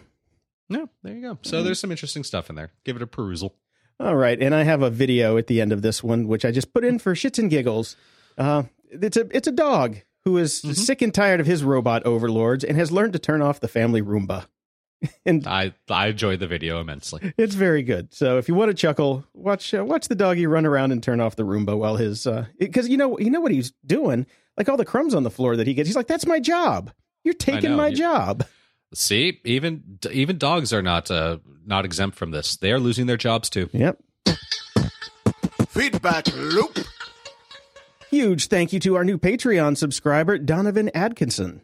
Yeah, 0.69 0.85
there 1.03 1.15
you 1.15 1.21
go. 1.21 1.37
So 1.43 1.63
there's 1.63 1.79
some 1.79 1.91
interesting 1.91 2.23
stuff 2.23 2.49
in 2.49 2.55
there. 2.55 2.71
Give 2.83 2.95
it 2.95 3.01
a 3.01 3.07
perusal. 3.07 3.55
All 3.99 4.15
right, 4.15 4.41
and 4.41 4.53
I 4.53 4.63
have 4.63 4.81
a 4.81 4.89
video 4.89 5.37
at 5.37 5.47
the 5.47 5.61
end 5.61 5.71
of 5.71 5.81
this 5.81 6.03
one, 6.03 6.27
which 6.27 6.43
I 6.43 6.51
just 6.51 6.73
put 6.73 6.83
in 6.83 6.99
for 6.99 7.13
shits 7.15 7.39
and 7.39 7.49
giggles. 7.49 7.95
Uh, 8.37 8.63
it's 8.89 9.15
a 9.17 9.27
it's 9.35 9.47
a 9.47 9.51
dog 9.53 9.97
who 10.25 10.37
is 10.37 10.59
sick 10.59 11.01
and 11.01 11.13
tired 11.13 11.39
of 11.39 11.45
his 11.45 11.63
robot 11.63 12.05
overlords 12.05 12.63
and 12.63 12.77
has 12.77 12.91
learned 12.91 13.13
to 13.13 13.19
turn 13.19 13.41
off 13.41 13.59
the 13.61 13.67
family 13.69 14.01
Roomba, 14.01 14.47
and 15.25 15.47
I 15.47 15.73
I 15.89 16.07
enjoyed 16.07 16.39
the 16.41 16.47
video 16.47 16.81
immensely. 16.81 17.33
it's 17.37 17.55
very 17.55 17.83
good. 17.83 18.13
So 18.13 18.37
if 18.37 18.49
you 18.49 18.55
want 18.55 18.69
to 18.69 18.73
chuckle, 18.75 19.23
watch 19.33 19.73
uh, 19.73 19.85
watch 19.85 20.09
the 20.09 20.15
doggy 20.15 20.45
run 20.45 20.65
around 20.65 20.91
and 20.91 21.01
turn 21.01 21.21
off 21.21 21.37
the 21.37 21.43
Roomba 21.43 21.77
while 21.77 21.95
his 21.95 22.27
because 22.59 22.89
you 22.89 22.97
know 22.97 23.17
you 23.17 23.29
know 23.31 23.39
what 23.41 23.51
he's 23.53 23.71
doing, 23.85 24.25
like 24.57 24.67
all 24.67 24.77
the 24.77 24.83
crumbs 24.85 25.15
on 25.15 25.23
the 25.23 25.31
floor 25.31 25.55
that 25.55 25.67
he 25.67 25.73
gets. 25.73 25.87
He's 25.87 25.95
like, 25.95 26.07
"That's 26.07 26.25
my 26.27 26.41
job. 26.41 26.91
You're 27.23 27.33
taking 27.33 27.75
my 27.77 27.87
You- 27.87 27.95
job." 27.95 28.43
See, 28.95 29.41
even 29.43 29.99
even 30.09 30.37
dogs 30.37 30.71
are 30.73 30.81
not 30.81 31.11
uh, 31.11 31.37
not 31.65 31.85
exempt 31.85 32.17
from 32.17 32.31
this. 32.31 32.55
They 32.57 32.71
are 32.71 32.79
losing 32.79 33.07
their 33.07 33.17
jobs 33.17 33.49
too. 33.49 33.69
Yep. 33.73 33.99
Feedback 35.69 36.27
loop. 36.33 36.77
Huge 38.09 38.47
thank 38.47 38.71
you 38.71 38.79
to 38.79 38.95
our 38.95 39.03
new 39.03 39.17
Patreon 39.17 39.75
subscriber, 39.77 40.37
Donovan 40.37 40.89
Adkinson. 40.95 41.61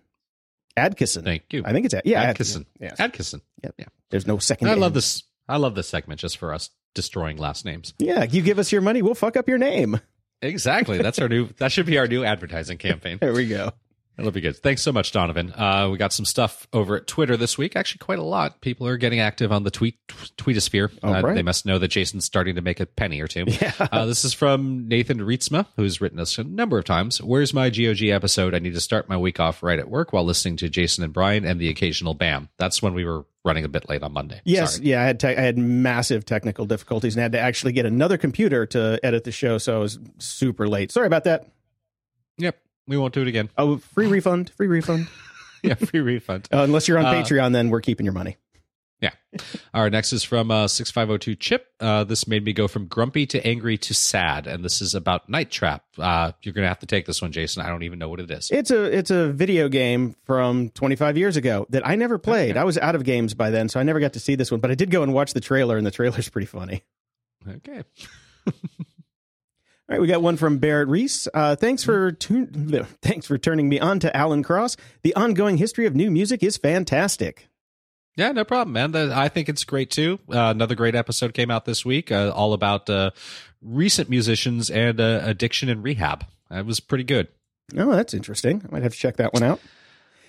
Adkinson. 0.77 1.23
Thank 1.23 1.43
you. 1.51 1.63
I 1.65 1.71
think 1.71 1.85
it's 1.85 1.93
Ad- 1.93 2.01
yeah, 2.05 2.33
Adkinson. 2.33 2.65
Yes. 2.79 2.97
Adkinson. 2.97 3.41
Yep. 3.63 3.75
Yeah. 3.77 3.85
There's 4.09 4.27
no 4.27 4.37
second. 4.37 4.69
I 4.69 4.73
love 4.73 4.93
this. 4.93 5.23
I 5.47 5.57
love 5.57 5.75
this 5.75 5.87
segment 5.87 6.19
just 6.19 6.37
for 6.37 6.53
us 6.53 6.69
destroying 6.93 7.37
last 7.37 7.63
names. 7.65 7.93
Yeah, 7.97 8.23
you 8.23 8.41
give 8.41 8.59
us 8.59 8.71
your 8.71 8.81
money, 8.81 9.01
we'll 9.01 9.15
fuck 9.15 9.37
up 9.37 9.47
your 9.47 9.57
name. 9.57 9.99
Exactly. 10.41 10.97
That's 10.97 11.19
our 11.19 11.29
new. 11.29 11.47
That 11.57 11.71
should 11.71 11.85
be 11.85 11.97
our 11.97 12.07
new 12.07 12.23
advertising 12.23 12.77
campaign. 12.77 13.17
There 13.21 13.33
we 13.33 13.47
go. 13.47 13.71
That'll 14.17 14.31
be 14.31 14.41
good. 14.41 14.57
Thanks 14.57 14.81
so 14.81 14.91
much, 14.91 15.11
Donovan. 15.11 15.51
Uh, 15.55 15.89
we 15.91 15.97
got 15.97 16.13
some 16.13 16.25
stuff 16.25 16.67
over 16.73 16.97
at 16.97 17.07
Twitter 17.07 17.37
this 17.37 17.57
week. 17.57 17.75
Actually, 17.75 17.99
quite 17.99 18.19
a 18.19 18.23
lot. 18.23 18.61
People 18.61 18.85
are 18.85 18.97
getting 18.97 19.19
active 19.19 19.51
on 19.51 19.63
the 19.63 19.71
tweet 19.71 19.95
tweetosphere. 20.37 20.91
Uh, 21.03 21.21
right. 21.23 21.33
They 21.33 21.41
must 21.41 21.65
know 21.65 21.79
that 21.79 21.87
Jason's 21.87 22.25
starting 22.25 22.55
to 22.55 22.61
make 22.61 22.79
a 22.79 22.85
penny 22.85 23.21
or 23.21 23.27
two. 23.27 23.45
Uh, 23.91 24.05
this 24.05 24.23
is 24.23 24.33
from 24.33 24.87
Nathan 24.87 25.19
Rietzma, 25.19 25.65
who's 25.75 26.01
written 26.01 26.19
us 26.19 26.37
a 26.37 26.43
number 26.43 26.77
of 26.77 26.85
times. 26.85 27.21
Where's 27.21 27.53
my 27.53 27.69
GOG 27.69 28.03
episode? 28.03 28.53
I 28.53 28.59
need 28.59 28.73
to 28.73 28.81
start 28.81 29.09
my 29.09 29.17
week 29.17 29.39
off 29.39 29.63
right 29.63 29.79
at 29.79 29.89
work 29.89 30.13
while 30.13 30.23
listening 30.23 30.57
to 30.57 30.69
Jason 30.69 31.03
and 31.03 31.11
Brian 31.11 31.45
and 31.45 31.59
the 31.59 31.69
occasional 31.69 32.13
Bam. 32.13 32.49
That's 32.57 32.81
when 32.81 32.93
we 32.93 33.05
were 33.05 33.25
running 33.43 33.65
a 33.65 33.69
bit 33.69 33.89
late 33.89 34.03
on 34.03 34.13
Monday. 34.13 34.41
Yes, 34.45 34.75
Sorry. 34.75 34.87
yeah, 34.87 35.01
I 35.01 35.05
had 35.05 35.19
te- 35.19 35.27
I 35.29 35.41
had 35.41 35.57
massive 35.57 36.25
technical 36.25 36.65
difficulties 36.65 37.15
and 37.15 37.21
had 37.21 37.31
to 37.31 37.39
actually 37.39 37.73
get 37.73 37.85
another 37.85 38.17
computer 38.17 38.65
to 38.67 38.99
edit 39.03 39.23
the 39.23 39.31
show, 39.31 39.57
so 39.57 39.75
I 39.75 39.79
was 39.79 39.99
super 40.19 40.67
late. 40.67 40.91
Sorry 40.91 41.07
about 41.07 41.23
that. 41.23 41.47
Yep. 42.37 42.57
We 42.87 42.97
won't 42.97 43.13
do 43.13 43.21
it 43.21 43.27
again. 43.27 43.49
Oh, 43.57 43.77
free 43.77 44.07
refund, 44.07 44.49
free 44.51 44.67
refund. 44.67 45.07
yeah, 45.63 45.75
free 45.75 45.99
refund. 46.01 46.47
Uh, 46.51 46.63
unless 46.63 46.87
you're 46.87 46.97
on 46.99 47.05
Uh, 47.05 47.13
Patreon, 47.13 47.53
then 47.53 47.69
we're 47.69 47.81
keeping 47.81 48.05
your 48.05 48.13
money. 48.13 48.37
Yeah. 49.01 49.11
All 49.73 49.81
right. 49.81 49.91
Next 49.91 50.13
is 50.13 50.23
from 50.23 50.51
uh, 50.51 50.67
6502 50.67 51.33
Chip. 51.35 51.65
Uh, 51.79 52.03
this 52.03 52.27
made 52.27 52.45
me 52.45 52.53
go 52.53 52.67
from 52.67 52.85
grumpy 52.85 53.25
to 53.27 53.43
angry 53.47 53.75
to 53.79 53.95
sad. 53.95 54.45
And 54.45 54.63
this 54.63 54.79
is 54.79 54.93
about 54.93 55.27
Night 55.27 55.49
Trap. 55.49 55.83
Uh, 55.97 56.33
you're 56.43 56.53
going 56.53 56.65
to 56.65 56.67
have 56.69 56.77
to 56.79 56.85
take 56.85 57.07
this 57.07 57.19
one, 57.19 57.31
Jason. 57.31 57.63
I 57.63 57.69
don't 57.69 57.81
even 57.81 57.97
know 57.97 58.09
what 58.09 58.19
it 58.19 58.29
is. 58.29 58.51
It's 58.51 58.69
a 58.69 58.83
it's 58.95 59.09
a 59.09 59.31
video 59.31 59.69
game 59.69 60.15
from 60.25 60.69
25 60.69 61.17
years 61.17 61.35
ago 61.35 61.65
that 61.71 61.87
I 61.87 61.95
never 61.95 62.19
played. 62.19 62.57
I 62.57 62.63
was 62.63 62.77
out 62.77 62.93
of 62.93 63.03
games 63.03 63.33
by 63.33 63.49
then, 63.49 63.69
so 63.69 63.79
I 63.79 63.83
never 63.83 63.99
got 63.99 64.13
to 64.13 64.19
see 64.19 64.35
this 64.35 64.51
one. 64.51 64.59
But 64.59 64.69
I 64.69 64.75
did 64.75 64.91
go 64.91 65.01
and 65.01 65.13
watch 65.15 65.33
the 65.33 65.41
trailer, 65.41 65.77
and 65.77 65.87
the 65.87 65.91
trailer's 65.91 66.29
pretty 66.29 66.45
funny. 66.45 66.83
Okay. 67.47 67.81
All 69.91 69.97
right, 69.97 70.01
we 70.01 70.07
got 70.07 70.21
one 70.21 70.37
from 70.37 70.57
Barrett 70.57 70.87
Reese. 70.87 71.27
Uh, 71.33 71.57
thanks 71.57 71.83
for 71.83 72.13
tu- 72.13 72.45
thanks 73.01 73.27
for 73.27 73.37
turning 73.37 73.67
me 73.67 73.77
on 73.77 73.99
to 73.99 74.15
Alan 74.15 74.41
Cross. 74.41 74.77
The 75.03 75.13
ongoing 75.15 75.57
history 75.57 75.85
of 75.85 75.97
new 75.97 76.09
music 76.09 76.41
is 76.43 76.55
fantastic. 76.55 77.49
Yeah, 78.15 78.31
no 78.31 78.45
problem, 78.45 78.71
man. 78.71 78.95
I 79.11 79.27
think 79.27 79.49
it's 79.49 79.65
great 79.65 79.91
too. 79.91 80.19
Uh, 80.29 80.53
another 80.55 80.75
great 80.75 80.95
episode 80.95 81.33
came 81.33 81.51
out 81.51 81.65
this 81.65 81.83
week, 81.83 82.09
uh, 82.09 82.31
all 82.33 82.53
about 82.53 82.89
uh, 82.89 83.11
recent 83.61 84.09
musicians 84.09 84.69
and 84.69 84.97
uh, 85.01 85.23
addiction 85.23 85.67
and 85.67 85.83
rehab. 85.83 86.25
That 86.49 86.65
was 86.65 86.79
pretty 86.79 87.03
good. 87.03 87.27
Oh, 87.75 87.91
that's 87.91 88.13
interesting. 88.13 88.63
I 88.65 88.71
might 88.71 88.83
have 88.83 88.93
to 88.93 88.97
check 88.97 89.17
that 89.17 89.33
one 89.33 89.43
out. 89.43 89.59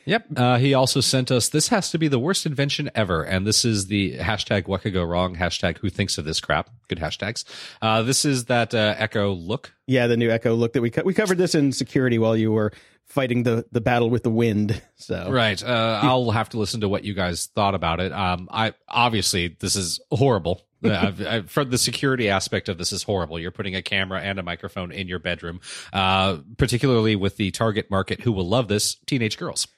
Yep. 0.05 0.27
Uh, 0.37 0.59
he 0.59 0.75
also 0.75 1.01
sent 1.01 1.31
us, 1.31 1.49
this 1.49 1.69
has 1.69 1.91
to 1.91 1.99
be 1.99 2.09
the 2.09 2.19
worst 2.19 2.47
invention 2.47 2.91
ever. 2.95 3.23
And 3.23 3.47
this 3.47 3.65
is 3.65 3.87
the 3.87 4.19
hashtag 4.19 4.67
what 4.67 4.83
could 4.83 4.93
go 4.93 5.05
wrong, 5.05 5.37
hashtag 5.37 5.79
who 5.79 5.89
thinks 5.91 6.19
of 6.19 6.25
this 6.25 6.41
crap. 6.41 6.71
Good 6.89 6.99
hashtags. 6.99 7.45
Uh, 7.81 8.03
this 8.03 8.25
is 8.25 8.47
that 8.47 8.75
uh, 8.75 8.95
Echo 8.99 9.33
look. 9.33 9.73
Yeah, 9.87 10.07
the 10.07 10.17
new 10.17 10.31
Echo 10.31 10.55
look 10.55 10.73
that 10.75 10.83
we 10.83 10.91
co- 10.91 11.03
we 11.05 11.15
covered 11.15 11.39
this 11.39 11.55
in 11.55 11.73
security 11.73 12.19
while 12.19 12.37
you 12.37 12.53
were 12.53 12.73
fighting 13.07 13.43
the 13.43 13.65
the 13.73 13.81
battle 13.81 14.09
with 14.11 14.23
the 14.23 14.31
wind. 14.31 14.81
So 14.97 15.31
Right. 15.31 15.63
Uh, 15.63 16.01
I'll 16.03 16.31
have 16.31 16.49
to 16.51 16.59
listen 16.59 16.81
to 16.83 16.89
what 16.89 17.05
you 17.05 17.15
guys 17.15 17.47
thought 17.55 17.74
about 17.74 18.01
it. 18.01 18.12
Um, 18.12 18.49
I 18.51 18.74
obviously 18.89 19.57
this 19.61 19.77
is 19.77 20.01
horrible. 20.11 20.62
Uh, 20.85 21.12
I- 21.29 21.43
from 21.43 21.70
the 21.70 21.79
security 21.79 22.29
aspect 22.29 22.69
of 22.69 22.77
this 22.77 22.91
is 22.91 23.05
horrible. 23.05 23.39
You're 23.39 23.53
putting 23.53 23.77
a 23.77 23.83
camera 23.83 24.20
and 24.20 24.41
a 24.41 24.43
microphone 24.43 24.91
in 24.91 25.07
your 25.07 25.20
bedroom, 25.20 25.61
uh, 25.93 26.39
particularly 26.59 27.15
with 27.15 27.37
the 27.37 27.53
target 27.53 27.89
market 27.89 28.23
who 28.23 28.33
will 28.33 28.49
love 28.49 28.66
this: 28.66 28.97
teenage 29.07 29.39
girls. 29.39 29.69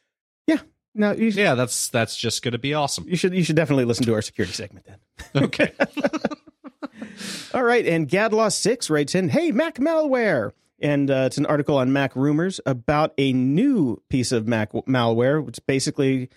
Yeah, 0.46 0.58
no, 0.94 1.12
you, 1.12 1.30
should 1.30 1.40
Yeah, 1.40 1.54
that's 1.54 1.88
that's 1.88 2.16
just 2.16 2.42
going 2.42 2.52
to 2.52 2.58
be 2.58 2.74
awesome. 2.74 3.08
you 3.08 3.16
should 3.16 3.34
you 3.34 3.42
should 3.44 3.56
definitely 3.56 3.84
listen 3.84 4.04
to 4.06 4.14
our 4.14 4.22
security 4.22 4.52
segment 4.54 4.86
then. 4.86 4.98
Okay. 5.44 5.72
All 7.54 7.62
right, 7.62 7.86
and 7.86 8.08
Gadlaw 8.08 8.52
Six 8.52 8.90
writes 8.90 9.14
in, 9.14 9.28
"Hey, 9.28 9.52
Mac 9.52 9.76
malware." 9.76 10.52
And 10.80 11.10
uh, 11.10 11.24
it's 11.26 11.38
an 11.38 11.46
article 11.46 11.78
on 11.78 11.92
Mac 11.92 12.14
Rumors 12.16 12.60
about 12.66 13.14
a 13.16 13.32
new 13.32 14.02
piece 14.10 14.32
of 14.32 14.46
Mac 14.48 14.72
malware, 14.72 15.42
which 15.42 15.58
basically 15.66 16.28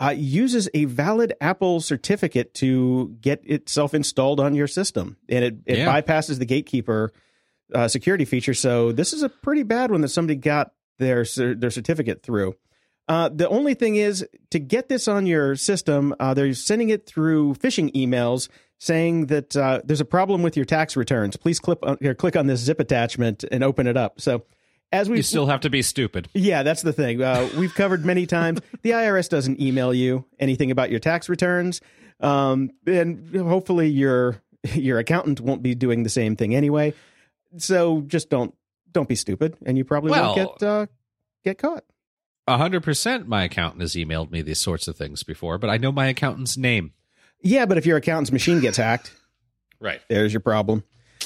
uh, 0.00 0.12
uses 0.16 0.68
a 0.74 0.84
valid 0.86 1.32
Apple 1.40 1.80
certificate 1.80 2.52
to 2.54 3.16
get 3.20 3.40
itself 3.48 3.94
installed 3.94 4.40
on 4.40 4.54
your 4.54 4.66
system, 4.66 5.16
and 5.28 5.44
it, 5.44 5.54
it 5.66 5.78
Yeah. 5.78 6.00
bypasses 6.02 6.38
the 6.38 6.44
gatekeeper 6.44 7.12
uh, 7.72 7.86
security 7.88 8.24
feature. 8.24 8.52
So 8.54 8.90
this 8.92 9.12
is 9.12 9.22
a 9.22 9.28
pretty 9.28 9.62
bad 9.62 9.90
one 9.92 10.00
that 10.00 10.08
somebody 10.08 10.36
got 10.36 10.72
their 10.98 11.24
their 11.36 11.70
certificate 11.70 12.22
through. 12.22 12.56
Uh, 13.06 13.28
the 13.28 13.48
only 13.48 13.74
thing 13.74 13.96
is 13.96 14.26
to 14.50 14.58
get 14.58 14.88
this 14.88 15.08
on 15.08 15.26
your 15.26 15.56
system, 15.56 16.14
uh, 16.18 16.32
they're 16.34 16.54
sending 16.54 16.88
it 16.88 17.06
through 17.06 17.54
phishing 17.54 17.92
emails 17.94 18.48
saying 18.78 19.26
that 19.26 19.56
uh, 19.56 19.80
there's 19.84 20.00
a 20.00 20.04
problem 20.06 20.42
with 20.42 20.56
your 20.56 20.64
tax 20.64 20.96
returns. 20.96 21.36
Please 21.36 21.60
click 21.60 21.78
on, 21.82 21.96
click 22.16 22.36
on 22.36 22.46
this 22.46 22.60
zip 22.60 22.80
attachment 22.80 23.44
and 23.50 23.62
open 23.62 23.86
it 23.86 23.96
up. 23.96 24.20
So 24.20 24.44
as 24.92 25.08
we 25.10 25.22
still 25.22 25.46
have 25.46 25.60
to 25.60 25.70
be 25.70 25.82
stupid. 25.82 26.28
yeah, 26.34 26.62
that's 26.62 26.82
the 26.82 26.92
thing. 26.92 27.20
Uh, 27.22 27.48
we've 27.58 27.74
covered 27.74 28.04
many 28.04 28.26
times. 28.26 28.60
The 28.82 28.90
IRS 28.90 29.30
doesn't 29.30 29.60
email 29.62 29.94
you 29.94 30.26
anything 30.38 30.70
about 30.70 30.90
your 30.90 31.00
tax 31.00 31.30
returns, 31.30 31.80
um, 32.20 32.70
and 32.86 33.34
hopefully 33.34 33.88
your 33.88 34.42
your 34.74 34.98
accountant 34.98 35.40
won't 35.40 35.62
be 35.62 35.74
doing 35.74 36.02
the 36.02 36.10
same 36.10 36.36
thing 36.36 36.54
anyway. 36.54 36.92
So 37.56 38.02
just 38.02 38.28
don't 38.28 38.54
don't 38.92 39.08
be 39.08 39.14
stupid, 39.14 39.56
and 39.64 39.78
you 39.78 39.84
probably 39.86 40.10
Well- 40.10 40.36
won't 40.36 40.58
get 40.58 40.68
uh, 40.68 40.86
get 41.44 41.58
caught. 41.58 41.84
A 42.46 42.58
hundred 42.58 42.82
percent 42.82 43.26
my 43.26 43.44
accountant 43.44 43.80
has 43.80 43.94
emailed 43.94 44.30
me 44.30 44.42
these 44.42 44.60
sorts 44.60 44.86
of 44.88 44.96
things 44.96 45.22
before, 45.22 45.56
but 45.58 45.70
I 45.70 45.76
know 45.78 45.90
my 45.92 46.06
accountant's 46.08 46.56
name. 46.56 46.92
Yeah, 47.40 47.64
but 47.66 47.78
if 47.78 47.86
your 47.86 47.96
accountant's 47.96 48.32
machine 48.32 48.60
gets 48.60 48.76
hacked, 48.76 49.12
Right. 49.80 50.00
there's 50.08 50.32
your 50.32 50.40
problem. 50.40 50.84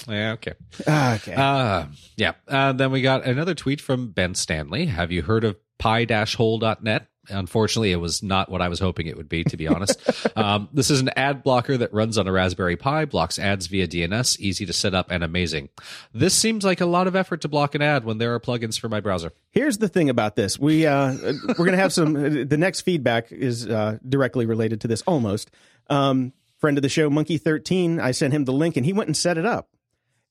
Yeah, 0.08 0.32
okay. 0.32 0.52
Ah, 0.86 1.14
Okay. 1.16 1.34
Uh, 1.34 1.86
yeah. 2.16 2.32
Uh, 2.46 2.72
then 2.72 2.90
we 2.92 3.02
got 3.02 3.24
another 3.24 3.54
tweet 3.54 3.80
from 3.80 4.10
Ben 4.12 4.34
Stanley. 4.34 4.86
Have 4.86 5.10
you 5.10 5.22
heard 5.22 5.42
of 5.44 5.56
pi-hole.net? 5.78 7.06
Unfortunately, 7.30 7.92
it 7.92 7.96
was 7.96 8.22
not 8.22 8.50
what 8.50 8.62
I 8.62 8.68
was 8.68 8.78
hoping 8.78 9.06
it 9.06 9.16
would 9.16 9.28
be, 9.28 9.44
to 9.44 9.56
be 9.56 9.68
honest. 9.68 10.00
um, 10.36 10.68
this 10.72 10.90
is 10.90 11.00
an 11.00 11.10
ad 11.16 11.42
blocker 11.42 11.76
that 11.76 11.92
runs 11.92 12.18
on 12.18 12.26
a 12.26 12.32
Raspberry 12.32 12.76
Pi, 12.76 13.04
blocks 13.04 13.38
ads 13.38 13.66
via 13.66 13.86
DNS, 13.86 14.38
easy 14.38 14.66
to 14.66 14.72
set 14.72 14.94
up 14.94 15.10
and 15.10 15.22
amazing. 15.22 15.68
This 16.12 16.34
seems 16.34 16.64
like 16.64 16.80
a 16.80 16.86
lot 16.86 17.06
of 17.06 17.16
effort 17.16 17.40
to 17.42 17.48
block 17.48 17.74
an 17.74 17.82
ad 17.82 18.04
when 18.04 18.18
there 18.18 18.34
are 18.34 18.40
plugins 18.40 18.78
for 18.78 18.88
my 18.88 19.00
browser. 19.00 19.32
Here's 19.50 19.78
the 19.78 19.88
thing 19.88 20.10
about 20.10 20.36
this. 20.36 20.58
We 20.58 20.86
uh, 20.86 21.16
we're 21.58 21.64
gonna 21.64 21.76
have 21.76 21.92
some. 21.92 22.12
The 22.12 22.56
next 22.56 22.82
feedback 22.82 23.32
is 23.32 23.66
uh, 23.68 23.98
directly 24.08 24.46
related 24.46 24.80
to 24.82 24.88
this. 24.88 25.02
Almost. 25.02 25.50
Um, 25.88 26.32
friend 26.58 26.76
of 26.76 26.82
the 26.82 26.88
show, 26.88 27.10
Monkey 27.10 27.38
Thirteen. 27.38 28.00
I 28.00 28.12
sent 28.12 28.32
him 28.32 28.44
the 28.44 28.52
link, 28.52 28.76
and 28.76 28.84
he 28.84 28.92
went 28.92 29.08
and 29.08 29.16
set 29.16 29.38
it 29.38 29.46
up. 29.46 29.68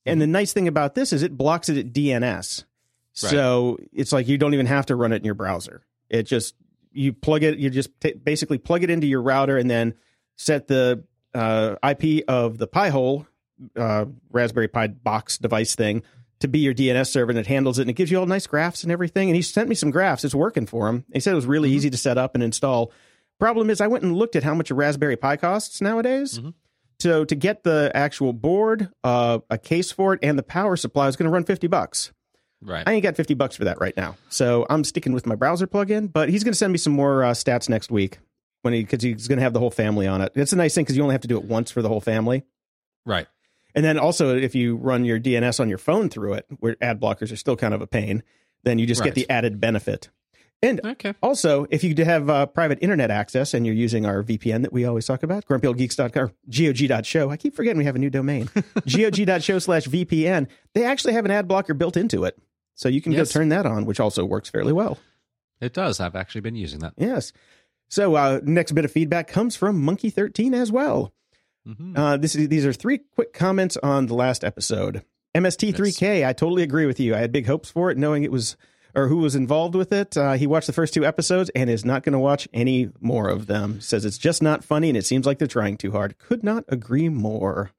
And 0.06 0.20
the 0.20 0.26
nice 0.26 0.52
thing 0.52 0.68
about 0.68 0.94
this 0.94 1.12
is 1.12 1.22
it 1.22 1.36
blocks 1.36 1.68
it 1.68 1.76
at 1.76 1.92
DNS, 1.92 2.64
so 3.12 3.78
it's 3.92 4.12
like 4.12 4.28
you 4.28 4.38
don't 4.38 4.54
even 4.54 4.66
have 4.66 4.86
to 4.86 4.96
run 4.96 5.12
it 5.12 5.16
in 5.16 5.24
your 5.24 5.34
browser. 5.34 5.82
It 6.08 6.22
just 6.22 6.54
you 6.92 7.12
plug 7.12 7.42
it. 7.42 7.58
You 7.58 7.70
just 7.70 7.90
t- 8.00 8.14
basically 8.14 8.58
plug 8.58 8.82
it 8.82 8.90
into 8.90 9.06
your 9.06 9.22
router, 9.22 9.56
and 9.58 9.70
then 9.70 9.94
set 10.36 10.68
the 10.68 11.04
uh, 11.34 11.76
IP 11.82 12.24
of 12.28 12.58
the 12.58 12.66
Pi 12.66 12.88
hole 12.88 13.26
uh, 13.76 14.06
Raspberry 14.30 14.68
Pi 14.68 14.88
box 14.88 15.38
device 15.38 15.74
thing 15.74 16.02
to 16.40 16.48
be 16.48 16.60
your 16.60 16.74
DNS 16.74 17.06
server 17.06 17.30
and 17.30 17.38
it 17.38 17.46
handles 17.46 17.78
it 17.78 17.82
and 17.82 17.90
it 17.90 17.94
gives 17.94 18.10
you 18.10 18.18
all 18.18 18.26
nice 18.26 18.46
graphs 18.46 18.84
and 18.84 18.92
everything. 18.92 19.28
And 19.28 19.36
he 19.36 19.42
sent 19.42 19.68
me 19.68 19.74
some 19.74 19.90
graphs. 19.90 20.24
It's 20.24 20.34
working 20.34 20.66
for 20.66 20.88
him. 20.88 21.04
He 21.12 21.20
said 21.20 21.32
it 21.32 21.36
was 21.36 21.46
really 21.46 21.70
easy 21.70 21.90
to 21.90 21.96
set 21.96 22.18
up 22.18 22.34
and 22.34 22.42
install. 22.42 22.92
Problem 23.40 23.70
is, 23.70 23.80
I 23.80 23.86
went 23.86 24.04
and 24.04 24.16
looked 24.16 24.36
at 24.36 24.42
how 24.42 24.54
much 24.54 24.70
a 24.70 24.74
Raspberry 24.74 25.16
Pi 25.16 25.36
costs 25.36 25.80
nowadays. 25.80 26.40
So 27.00 27.24
to 27.24 27.34
get 27.36 27.62
the 27.62 27.92
actual 27.94 28.32
board, 28.32 28.90
uh, 29.04 29.38
a 29.48 29.58
case 29.58 29.92
for 29.92 30.14
it, 30.14 30.20
and 30.22 30.36
the 30.36 30.42
power 30.42 30.76
supply 30.76 31.06
is 31.06 31.14
going 31.14 31.28
to 31.28 31.32
run 31.32 31.44
fifty 31.44 31.68
bucks. 31.68 32.12
Right. 32.60 32.82
I 32.86 32.92
ain't 32.92 33.02
got 33.02 33.16
fifty 33.16 33.34
bucks 33.34 33.56
for 33.56 33.64
that 33.64 33.80
right 33.80 33.96
now. 33.96 34.16
So 34.28 34.66
I'm 34.68 34.82
sticking 34.84 35.12
with 35.12 35.26
my 35.26 35.34
browser 35.36 35.66
plugin. 35.66 36.12
But 36.12 36.28
he's 36.28 36.42
going 36.44 36.52
to 36.52 36.58
send 36.58 36.72
me 36.72 36.78
some 36.78 36.92
more 36.92 37.22
uh, 37.24 37.30
stats 37.32 37.68
next 37.68 37.90
week 37.90 38.18
when 38.62 38.74
he 38.74 38.82
because 38.82 39.02
he's 39.02 39.28
going 39.28 39.38
to 39.38 39.42
have 39.42 39.52
the 39.52 39.60
whole 39.60 39.70
family 39.70 40.06
on 40.06 40.20
it. 40.20 40.32
It's 40.34 40.52
a 40.52 40.56
nice 40.56 40.74
thing 40.74 40.84
because 40.84 40.96
you 40.96 41.02
only 41.02 41.14
have 41.14 41.20
to 41.22 41.28
do 41.28 41.36
it 41.36 41.44
once 41.44 41.70
for 41.70 41.82
the 41.82 41.88
whole 41.88 42.00
family. 42.00 42.42
right. 43.06 43.26
And 43.74 43.84
then 43.84 43.98
also, 43.98 44.34
if 44.36 44.54
you 44.56 44.76
run 44.76 45.04
your 45.04 45.20
DNS 45.20 45.60
on 45.60 45.68
your 45.68 45.78
phone 45.78 46.08
through 46.08 46.32
it, 46.32 46.46
where 46.58 46.74
ad 46.80 46.98
blockers 47.00 47.30
are 47.30 47.36
still 47.36 47.54
kind 47.54 47.74
of 47.74 47.80
a 47.82 47.86
pain, 47.86 48.24
then 48.64 48.78
you 48.78 48.86
just 48.86 49.02
Right. 49.02 49.08
get 49.08 49.14
the 49.14 49.30
added 49.30 49.60
benefit. 49.60 50.08
And 50.62 50.80
Okay. 50.84 51.12
also, 51.22 51.66
if 51.70 51.84
you 51.84 51.94
have 52.04 52.28
uh, 52.28 52.46
private 52.46 52.78
internet 52.80 53.10
access 53.12 53.54
and 53.54 53.64
you're 53.66 53.74
using 53.76 54.04
our 54.06 54.24
VPN 54.24 54.62
that 54.62 54.72
we 54.72 54.84
always 54.86 55.06
talk 55.06 55.22
about, 55.22 55.44
grumpyoldgeeks.com, 55.44 56.32
gog.show, 56.50 57.30
I 57.30 57.36
keep 57.36 57.54
forgetting 57.54 57.78
we 57.78 57.84
have 57.84 57.94
a 57.94 58.00
new 58.00 58.10
domain, 58.10 58.48
gog.show 58.90 59.58
slash 59.60 59.86
VPN, 59.86 60.48
they 60.74 60.84
actually 60.84 61.12
have 61.12 61.26
an 61.26 61.30
ad 61.30 61.46
blocker 61.46 61.74
built 61.74 61.96
into 61.96 62.24
it. 62.24 62.36
So 62.78 62.88
you 62.88 63.00
can 63.00 63.10
Yes. 63.10 63.32
go 63.32 63.40
turn 63.40 63.48
that 63.48 63.66
on, 63.66 63.86
which 63.86 63.98
also 63.98 64.24
works 64.24 64.48
fairly 64.48 64.72
well. 64.72 64.98
It 65.60 65.72
does. 65.74 65.98
I've 65.98 66.14
actually 66.14 66.42
been 66.42 66.54
using 66.54 66.78
that. 66.78 66.92
Yes. 66.96 67.32
So 67.88 68.14
uh, 68.14 68.38
next 68.44 68.70
bit 68.72 68.84
of 68.84 68.92
feedback 68.92 69.26
comes 69.26 69.56
from 69.56 69.82
Monkey13 69.82 70.54
as 70.54 70.70
well. 70.70 71.12
Mhm. 71.66 71.98
Uh, 71.98 72.16
this 72.16 72.36
is, 72.36 72.46
these 72.48 72.64
are 72.64 72.72
three 72.72 72.98
quick 73.16 73.32
comments 73.32 73.76
on 73.82 74.06
the 74.06 74.14
last 74.14 74.44
episode. 74.44 75.02
MST3K, 75.34 76.24
I 76.24 76.32
totally 76.32 76.62
agree 76.62 76.86
with 76.86 77.00
you. 77.00 77.14
I 77.14 77.18
had 77.18 77.32
big 77.32 77.46
hopes 77.46 77.68
for 77.68 77.90
it, 77.90 77.98
knowing 77.98 78.22
it 78.22 78.30
was 78.30 78.56
or 78.94 79.08
who 79.08 79.16
was 79.18 79.34
involved 79.34 79.74
with 79.74 79.92
it. 79.92 80.16
Uh, 80.16 80.32
he 80.34 80.46
watched 80.46 80.66
the 80.68 80.72
first 80.72 80.94
two 80.94 81.04
episodes 81.04 81.50
and 81.56 81.68
is 81.68 81.84
not 81.84 82.02
going 82.04 82.12
to 82.14 82.18
watch 82.18 82.48
any 82.54 82.88
more 83.00 83.28
of 83.28 83.46
them. 83.46 83.80
Says 83.80 84.04
it's 84.04 84.18
just 84.18 84.40
not 84.42 84.64
funny 84.64 84.88
and 84.88 84.96
it 84.96 85.04
seems 85.04 85.26
like 85.26 85.38
they're 85.38 85.46
trying 85.48 85.76
too 85.76 85.90
hard. 85.92 86.16
Could 86.18 86.44
not 86.44 86.64
agree 86.68 87.08
more. 87.08 87.72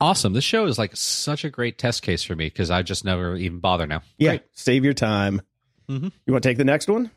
Awesome. 0.00 0.32
This 0.32 0.44
show 0.44 0.66
is 0.66 0.78
like 0.78 0.96
such 0.96 1.44
a 1.44 1.50
great 1.50 1.78
test 1.78 2.02
case 2.02 2.22
for 2.22 2.36
me 2.36 2.46
because 2.46 2.70
I 2.70 2.82
just 2.82 3.04
never 3.04 3.34
even 3.36 3.58
bother 3.58 3.86
now. 3.86 4.02
Yeah, 4.16 4.30
Great. 4.32 4.42
save 4.52 4.84
your 4.84 4.94
time. 4.94 5.42
Mhm. 5.88 6.12
You 6.26 6.32
want 6.32 6.42
to 6.42 6.48
take 6.48 6.58
the 6.58 6.64
next 6.64 6.88
one? 6.88 7.10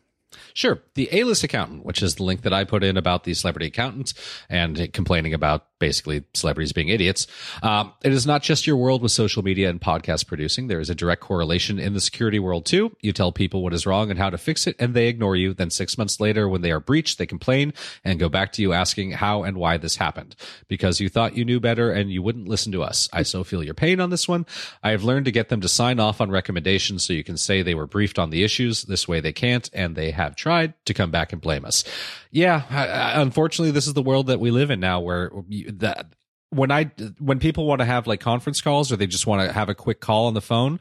Sure. 0.53 0.81
The 0.95 1.10
A 1.11 1.23
list 1.26 1.43
accountant, 1.43 1.85
which 1.85 2.02
is 2.02 2.15
the 2.15 2.23
link 2.23 2.41
that 2.43 2.53
I 2.53 2.64
put 2.64 2.84
in 2.84 2.95
about 2.98 3.26
the 3.26 3.34
celebrity 3.34 3.68
accountants 3.68 4.14
and 4.49 4.91
complaining 4.93 5.34
about 5.34 5.68
basically 5.81 6.23
celebrities 6.33 6.71
being 6.71 6.87
idiots. 6.87 7.27
Um, 7.61 7.91
it 8.03 8.13
is 8.13 8.25
not 8.25 8.43
just 8.43 8.65
your 8.65 8.77
world 8.77 9.01
with 9.01 9.11
social 9.11 9.43
media 9.43 9.69
and 9.69 9.81
podcast 9.81 10.27
producing. 10.27 10.67
There 10.67 10.79
is 10.79 10.89
a 10.89 10.95
direct 10.95 11.21
correlation 11.21 11.79
in 11.79 11.93
the 11.93 11.99
security 11.99 12.39
world 12.39 12.65
too. 12.65 12.95
You 13.01 13.11
tell 13.11 13.33
people 13.33 13.63
what 13.63 13.73
is 13.73 13.85
wrong 13.85 14.09
and 14.09 14.19
how 14.19 14.29
to 14.29 14.37
fix 14.37 14.67
it, 14.67 14.77
and 14.79 14.93
they 14.93 15.07
ignore 15.07 15.35
you. 15.35 15.53
Then 15.53 15.71
six 15.71 15.97
months 15.97 16.21
later, 16.21 16.47
when 16.47 16.61
they 16.61 16.71
are 16.71 16.79
breached, 16.79 17.17
they 17.17 17.25
complain 17.25 17.73
and 18.05 18.19
go 18.19 18.29
back 18.29 18.53
to 18.53 18.61
you 18.61 18.71
asking 18.71 19.11
how 19.11 19.43
and 19.43 19.57
why 19.57 19.77
this 19.77 19.97
happened 19.97 20.35
because 20.67 21.01
you 21.01 21.09
thought 21.09 21.35
you 21.35 21.43
knew 21.43 21.59
better 21.59 21.91
and 21.91 22.11
you 22.11 22.21
wouldn't 22.21 22.47
listen 22.47 22.71
to 22.71 22.83
us. 22.83 23.09
I 23.11 23.23
so 23.23 23.43
feel 23.43 23.63
your 23.63 23.73
pain 23.73 23.99
on 23.99 24.11
this 24.11 24.27
one. 24.27 24.45
I 24.83 24.91
have 24.91 25.03
learned 25.03 25.25
to 25.25 25.31
get 25.31 25.49
them 25.49 25.61
to 25.61 25.67
sign 25.67 25.99
off 25.99 26.21
on 26.21 26.29
recommendations 26.29 27.03
so 27.03 27.13
you 27.13 27.23
can 27.23 27.37
say 27.37 27.61
they 27.61 27.75
were 27.75 27.87
briefed 27.87 28.19
on 28.19 28.29
the 28.29 28.43
issues. 28.43 28.83
This 28.83 29.07
way 29.07 29.19
they 29.19 29.33
can't, 29.33 29.69
and 29.73 29.95
they 29.95 30.11
have 30.11 30.35
tried 30.35 30.73
to 30.85 30.93
come 30.93 31.09
back 31.09 31.33
and 31.33 31.41
blame 31.41 31.65
us. 31.65 31.83
Yeah, 32.31 32.63
I- 32.69 32.87
I- 32.87 33.21
unfortunately, 33.21 33.71
this 33.71 33.87
is 33.87 33.93
the 33.93 34.01
world 34.01 34.27
that 34.27 34.39
we 34.39 34.51
live 34.51 34.71
in 34.71 34.79
now 34.79 34.99
where 35.01 35.31
you- 35.49 35.71
that 35.79 36.13
when 36.49 36.71
I 36.71 36.91
when 37.19 37.39
people 37.39 37.65
want 37.65 37.79
to 37.79 37.85
have 37.85 38.07
like 38.07 38.19
conference 38.19 38.61
calls 38.61 38.91
or 38.91 38.97
they 38.97 39.07
just 39.07 39.27
want 39.27 39.47
to 39.47 39.53
have 39.53 39.69
a 39.69 39.75
quick 39.75 39.99
call 39.99 40.27
on 40.27 40.33
the 40.33 40.41
phone, 40.41 40.79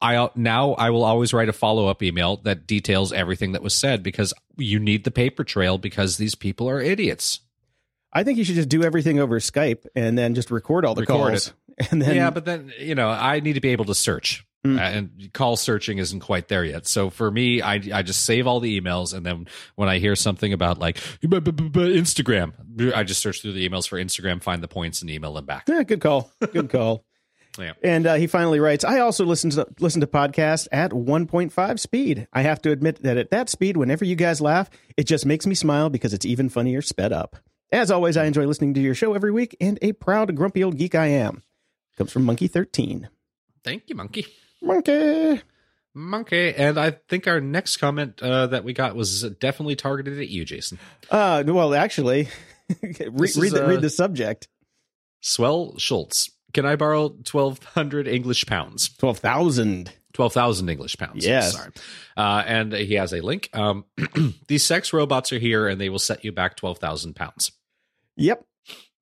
I 0.00 0.30
now 0.34 0.72
I 0.74 0.90
will 0.90 1.04
always 1.04 1.32
write 1.32 1.48
a 1.48 1.52
follow 1.52 1.86
up 1.88 2.02
email 2.02 2.36
that 2.44 2.66
details 2.66 3.12
everything 3.12 3.52
that 3.52 3.62
was 3.62 3.74
said 3.74 4.02
because 4.02 4.32
you 4.56 4.78
need 4.78 5.04
the 5.04 5.10
paper 5.10 5.44
trail 5.44 5.78
because 5.78 6.16
these 6.16 6.34
people 6.34 6.68
are 6.68 6.80
idiots. 6.80 7.40
I 8.12 8.24
think 8.24 8.38
you 8.38 8.44
should 8.44 8.56
just 8.56 8.68
do 8.68 8.82
everything 8.82 9.20
over 9.20 9.38
Skype 9.38 9.86
and 9.94 10.18
then 10.18 10.34
just 10.34 10.50
record 10.50 10.84
all 10.84 10.94
the 10.94 11.02
Record 11.02 11.30
calls. 11.30 11.52
And 11.90 12.02
then 12.02 12.14
yeah, 12.16 12.28
but 12.30 12.44
then 12.44 12.72
you 12.78 12.94
know 12.94 13.08
I 13.08 13.40
need 13.40 13.54
to 13.54 13.60
be 13.60 13.70
able 13.70 13.86
to 13.86 13.94
search, 13.94 14.44
Mm. 14.66 14.76
Uh, 14.76 14.80
and 14.82 15.32
call 15.32 15.56
searching 15.56 15.96
isn't 15.96 16.20
quite 16.20 16.48
there 16.48 16.64
yet. 16.64 16.86
So 16.86 17.08
for 17.08 17.30
me, 17.30 17.62
I 17.62 17.80
I 17.94 18.02
just 18.02 18.26
save 18.26 18.46
all 18.46 18.60
the 18.60 18.78
emails, 18.78 19.14
and 19.14 19.24
then 19.24 19.46
when 19.76 19.88
I 19.88 19.98
hear 19.98 20.14
something 20.14 20.52
about 20.52 20.78
like 20.78 20.98
"Bu- 21.22 21.40
bu- 21.40 21.52
bu- 21.52 21.70
bu- 21.70 21.94
Instagram, 21.98 22.52
I 22.94 23.02
just 23.02 23.22
search 23.22 23.40
through 23.40 23.54
the 23.54 23.66
emails 23.66 23.88
for 23.88 23.96
Instagram, 23.98 24.42
find 24.42 24.62
the 24.62 24.68
points, 24.68 25.00
and 25.00 25.10
email 25.10 25.32
them 25.32 25.46
back. 25.46 25.66
Yeah, 25.66 25.82
good 25.82 26.02
call. 26.02 26.30
Good 26.52 26.68
call. 26.70 27.06
Yeah. 27.58 27.72
And 27.82 28.06
uh, 28.06 28.14
he 28.14 28.26
finally 28.26 28.60
writes, 28.60 28.84
I 28.84 29.00
also 29.00 29.24
listen 29.24 29.48
to 29.50 29.66
listen 29.80 30.02
to 30.02 30.06
podcasts 30.06 30.68
at 30.70 30.90
1.5 30.92 31.78
speed. 31.78 32.28
I 32.32 32.42
have 32.42 32.60
to 32.62 32.70
admit 32.70 33.02
that 33.02 33.16
at 33.16 33.30
that 33.30 33.48
speed, 33.48 33.76
whenever 33.78 34.04
you 34.04 34.14
guys 34.14 34.40
laugh, 34.42 34.68
it 34.96 35.04
just 35.04 35.24
makes 35.26 35.46
me 35.46 35.54
smile 35.54 35.88
because 35.88 36.12
it's 36.12 36.26
even 36.26 36.48
funnier 36.50 36.82
sped 36.82 37.12
up. 37.14 37.36
As 37.72 37.90
always, 37.90 38.16
I 38.16 38.26
enjoy 38.26 38.46
listening 38.46 38.74
to 38.74 38.80
your 38.80 38.94
show 38.94 39.14
every 39.14 39.32
week, 39.32 39.56
and 39.60 39.78
a 39.80 39.92
proud 39.92 40.34
grumpy 40.36 40.62
old 40.62 40.76
geek 40.76 40.94
I 40.94 41.06
am. 41.06 41.42
Comes 41.96 42.12
from 42.12 42.24
Monkey 42.24 42.46
Thirteen. 42.46 43.08
Thank 43.64 43.84
you, 43.88 43.94
monkey. 43.94 44.26
Monkey. 44.62 45.42
Monkey. 45.94 46.54
And 46.54 46.78
I 46.78 46.92
think 47.08 47.26
our 47.26 47.40
next 47.40 47.78
comment 47.78 48.20
uh, 48.22 48.48
that 48.48 48.64
we 48.64 48.72
got 48.72 48.94
was 48.94 49.22
definitely 49.40 49.76
targeted 49.76 50.20
at 50.20 50.28
you, 50.28 50.44
Jason. 50.44 50.78
Uh, 51.10 51.42
well, 51.46 51.74
actually, 51.74 52.28
read, 52.82 53.22
is, 53.22 53.36
read, 53.38 53.52
the, 53.52 53.64
uh, 53.64 53.68
read 53.68 53.80
the 53.80 53.90
subject. 53.90 54.48
Swell 55.20 55.76
Schultz. 55.78 56.30
Can 56.52 56.66
I 56.66 56.76
borrow 56.76 57.08
1,200 57.08 58.08
English 58.08 58.46
pounds? 58.46 58.88
Twelve 58.96 59.18
thousand. 59.18 59.92
12,000 60.12 60.68
English 60.68 60.96
pounds. 60.96 61.24
Yes. 61.24 61.52
Sorry. 61.52 61.70
Uh, 62.16 62.42
and 62.44 62.72
he 62.72 62.94
has 62.94 63.12
a 63.12 63.20
link. 63.20 63.48
Um, 63.52 63.84
these 64.48 64.64
sex 64.64 64.92
robots 64.92 65.32
are 65.32 65.38
here 65.38 65.68
and 65.68 65.80
they 65.80 65.88
will 65.88 66.00
set 66.00 66.24
you 66.24 66.32
back 66.32 66.56
12,000 66.56 67.14
pounds. 67.14 67.52
Yep. 68.16 68.44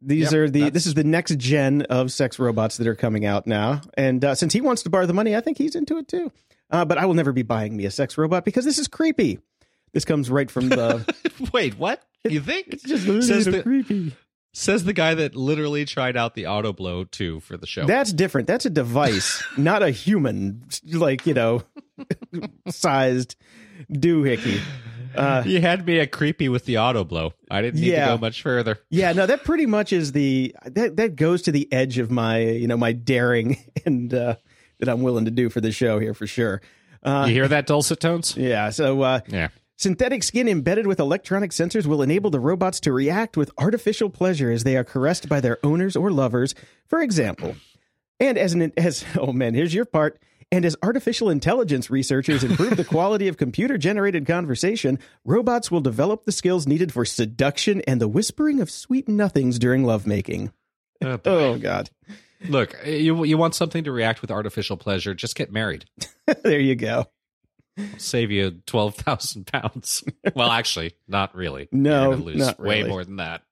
These 0.01 0.33
Yep, 0.33 0.33
are 0.35 0.51
the. 0.51 0.70
This 0.70 0.87
is 0.87 0.95
the 0.95 1.05
next 1.05 1.39
gen 1.39 1.83
of 1.83 2.12
sex 2.12 2.39
robots 2.39 2.77
that 2.77 2.87
are 2.87 2.95
coming 2.95 3.25
out 3.27 3.47
now, 3.47 3.81
and 3.97 4.25
uh, 4.25 4.35
since 4.35 4.53
he 4.53 4.61
wants 4.61 4.83
to 4.85 4.91
borrow 4.91 5.07
the 5.07 5.12
money, 5.12 5.35
I 5.35 5.41
think 5.41 5.59
he's 5.59 5.75
into 5.75 5.99
it 5.99 6.07
too. 6.09 6.31
Uh, 6.70 6.85
but 6.85 6.99
I 6.99 7.07
will 7.07 7.15
never 7.15 7.33
be 7.33 7.43
buying 7.43 7.77
me 7.77 7.85
a 7.85 7.91
sex 7.91 8.16
robot 8.19 8.45
because 8.45 8.65
this 8.65 8.79
is 8.79 8.87
creepy. 8.89 9.39
This 9.93 10.05
comes 10.05 10.31
right 10.31 10.51
from 10.51 10.69
the. 10.69 11.05
Wait, 11.53 11.79
what? 11.79 12.03
You 12.25 12.41
think? 12.41 12.69
it's 12.69 12.83
just 12.85 13.09
a 13.09 13.23
Says 13.23 13.47
the- 13.47 13.62
creepy. 13.62 14.12
Says 14.55 14.85
the 14.85 14.93
guy 14.95 15.15
that 15.15 15.37
literally 15.37 15.85
tried 15.85 16.16
out 16.16 16.35
the 16.35 16.47
auto 16.47 16.73
blow 16.73 17.05
too 17.05 17.39
for 17.41 17.57
the 17.57 17.66
show. 17.66 17.85
That's 17.87 18.12
different. 18.12 18.47
That's 18.47 18.66
a 18.66 18.70
device, 18.70 19.43
not 19.59 19.83
a 19.83 19.91
human, 19.91 20.65
like, 20.93 21.27
you 21.27 21.35
know, 21.35 21.62
sized 22.69 23.37
doohickey. 23.93 24.61
Uh, 25.14 25.43
you 25.47 25.60
had 25.60 25.86
me 25.86 26.01
at 26.01 26.12
creepy 26.12 26.48
with 26.48 26.64
the 26.64 26.78
auto 26.78 27.05
blow. 27.05 27.32
I 27.51 27.62
didn't 27.62 27.80
need 27.80 27.93
Yeah. 27.93 28.09
to 28.09 28.14
go 28.16 28.18
much 28.18 28.43
further. 28.43 28.78
yeah, 28.90 29.12
no, 29.12 29.26
that 29.26 29.44
pretty 29.44 29.66
much 29.66 29.93
is 29.93 30.12
the 30.12 30.55
that 30.64 30.97
that 30.97 31.16
goes 31.16 31.43
to 31.43 31.52
the 31.52 31.70
edge 31.72 31.98
of 31.98 32.10
my, 32.10 32.39
you 32.40 32.66
know, 32.68 32.76
my 32.76 32.93
daring 32.93 33.56
and 33.86 34.12
uh 34.12 34.36
that 34.80 34.89
I'm 34.89 35.02
willing 35.02 35.24
to 35.24 35.30
do 35.30 35.48
for 35.51 35.60
the 35.60 35.72
show 35.72 35.98
here 35.98 36.14
for 36.14 36.26
sure. 36.26 36.60
Uh 37.02 37.24
you 37.28 37.35
hear 37.35 37.48
that 37.48 37.66
dulcet 37.66 38.01
tones? 38.01 38.36
yeah, 38.36 38.70
so 38.70 39.02
uh 39.02 39.20
Yeah. 39.28 39.48
Synthetic 39.76 40.24
skin 40.24 40.48
embedded 40.48 40.89
with 40.89 40.98
electronic 40.98 41.52
sensors 41.52 41.86
will 41.86 42.02
enable 42.02 42.30
the 42.30 42.40
robots 42.40 42.80
to 42.80 42.93
react 42.93 43.36
with 43.36 43.52
artificial 43.59 44.10
pleasure 44.10 44.51
as 44.51 44.64
they 44.64 44.76
are 44.76 44.82
caressed 44.82 45.28
by 45.28 45.40
their 45.40 45.59
owners 45.64 45.94
or 45.94 46.10
lovers, 46.10 46.52
for 46.89 47.01
example. 47.01 47.55
And 48.18 48.36
as 48.36 48.55
an 48.55 48.72
as 48.76 49.05
oh 49.16 49.32
man, 49.32 49.55
here's 49.55 49.72
your 49.74 49.85
part. 49.85 50.20
And 50.51 50.65
as 50.65 50.77
artificial 50.83 51.29
intelligence 51.29 51.91
researchers 51.91 52.43
improve 52.43 52.77
the 52.77 52.85
quality 52.85 53.29
of 53.29 53.37
computer 53.37 53.77
generated 53.77 54.27
conversation, 54.27 54.99
robots 55.25 55.70
will 55.70 55.81
develop 55.81 56.25
the 56.25 56.33
skills 56.33 56.66
needed 56.66 56.91
for 56.91 57.05
seduction 57.05 57.83
and 57.87 58.01
the 58.01 58.09
whispering 58.09 58.61
of 58.61 58.70
sweet 58.70 59.09
nothings 59.09 59.59
during 59.59 59.85
lovemaking. 59.85 60.53
Oh, 61.03 61.19
boy. 61.19 61.31
Oh 61.31 61.59
god. 61.59 61.91
Look, 62.49 62.75
you 62.87 63.25
you 63.25 63.37
want 63.37 63.55
something 63.57 63.85
to 63.85 63.93
react 63.93 64.23
with 64.23 64.31
artificial 64.31 64.77
pleasure? 64.77 65.12
Just 65.12 65.35
get 65.35 65.53
married. 65.53 65.85
there 66.43 66.61
you 66.61 66.77
go. 66.77 67.07
Save 67.99 68.31
you 68.31 68.62
twelve 68.66 68.95
thousand 68.95 69.47
pounds. 69.47 70.03
Well, 70.35 70.51
actually, 70.51 70.95
not 71.07 71.35
really. 71.35 71.69
No, 71.73 72.11
You're 72.11 72.16
lose 72.16 72.37
not 72.37 72.61
way 72.61 72.85
more 72.85 73.05
than 73.05 73.16
that. 73.16 73.43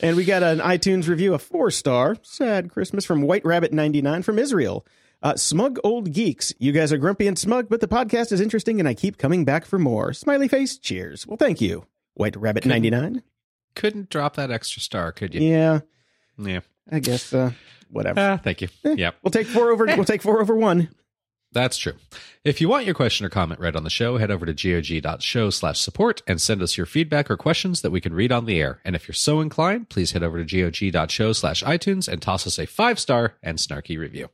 And 0.00 0.16
we 0.16 0.24
got 0.24 0.42
an 0.42 0.58
iTunes 0.58 1.08
review, 1.08 1.34
a 1.34 1.38
four 1.38 1.70
star, 1.70 2.16
sad 2.22 2.70
Christmas 2.70 3.04
from 3.04 3.22
White 3.22 3.44
Rabbit 3.44 3.72
99 3.72 4.22
from 4.22 4.38
Israel. 4.38 4.86
Uh, 5.22 5.36
smug 5.36 5.78
old 5.84 6.12
geeks. 6.12 6.52
You 6.58 6.72
guys 6.72 6.92
are 6.92 6.98
grumpy 6.98 7.26
and 7.26 7.38
smug, 7.38 7.68
but 7.68 7.80
the 7.80 7.88
podcast 7.88 8.32
is 8.32 8.40
interesting 8.40 8.80
and 8.80 8.88
I 8.88 8.94
keep 8.94 9.18
coming 9.18 9.44
back 9.44 9.64
for 9.64 9.78
more. 9.78 10.12
Smiley 10.12 10.48
face, 10.48 10.76
cheers. 10.78 11.26
Well, 11.26 11.36
thank 11.36 11.60
you, 11.60 11.86
White 12.14 12.36
Rabbit 12.36 12.66
99. 12.66 13.22
Couldn't 13.74 14.10
drop 14.10 14.36
that 14.36 14.50
extra 14.50 14.82
star, 14.82 15.12
could 15.12 15.34
you? 15.34 15.40
Yeah, 15.42 15.80
Yeah. 16.38 16.60
I 16.90 16.98
guess, 16.98 17.32
uh, 17.32 17.52
whatever. 17.90 18.18
Ah, 18.20 18.36
thank 18.42 18.60
you. 18.60 18.68
Yep. 18.84 19.16
We'll 19.22 19.30
take 19.30 19.46
four 19.46 19.70
over, 19.70 19.86
we'll 19.86 20.04
take 20.04 20.22
four 20.22 20.40
over 20.40 20.56
one. 20.56 20.88
That's 21.52 21.76
true. 21.76 21.92
If 22.44 22.60
you 22.60 22.68
want 22.68 22.86
your 22.86 22.94
question 22.94 23.26
or 23.26 23.28
comment 23.28 23.60
read 23.60 23.76
on 23.76 23.84
the 23.84 23.90
show, 23.90 24.16
head 24.16 24.30
over 24.30 24.46
to 24.46 24.52
gog.show 24.54 25.50
slash 25.50 25.78
support 25.78 26.22
and 26.26 26.40
send 26.40 26.62
us 26.62 26.76
your 26.76 26.86
feedback 26.86 27.30
or 27.30 27.36
questions 27.36 27.82
that 27.82 27.90
we 27.90 28.00
can 28.00 28.14
read 28.14 28.32
on 28.32 28.46
the 28.46 28.60
air. 28.60 28.80
And 28.84 28.96
if 28.96 29.06
you're 29.06 29.14
so 29.14 29.40
inclined, 29.40 29.90
please 29.90 30.12
head 30.12 30.22
over 30.22 30.42
to 30.42 30.70
gog.show 30.90 31.32
slash 31.34 31.62
iTunes 31.62 32.08
and 32.08 32.20
toss 32.22 32.46
us 32.46 32.58
a 32.58 32.66
five 32.66 32.98
star 32.98 33.34
and 33.42 33.58
snarky 33.58 33.98
review. 33.98 34.30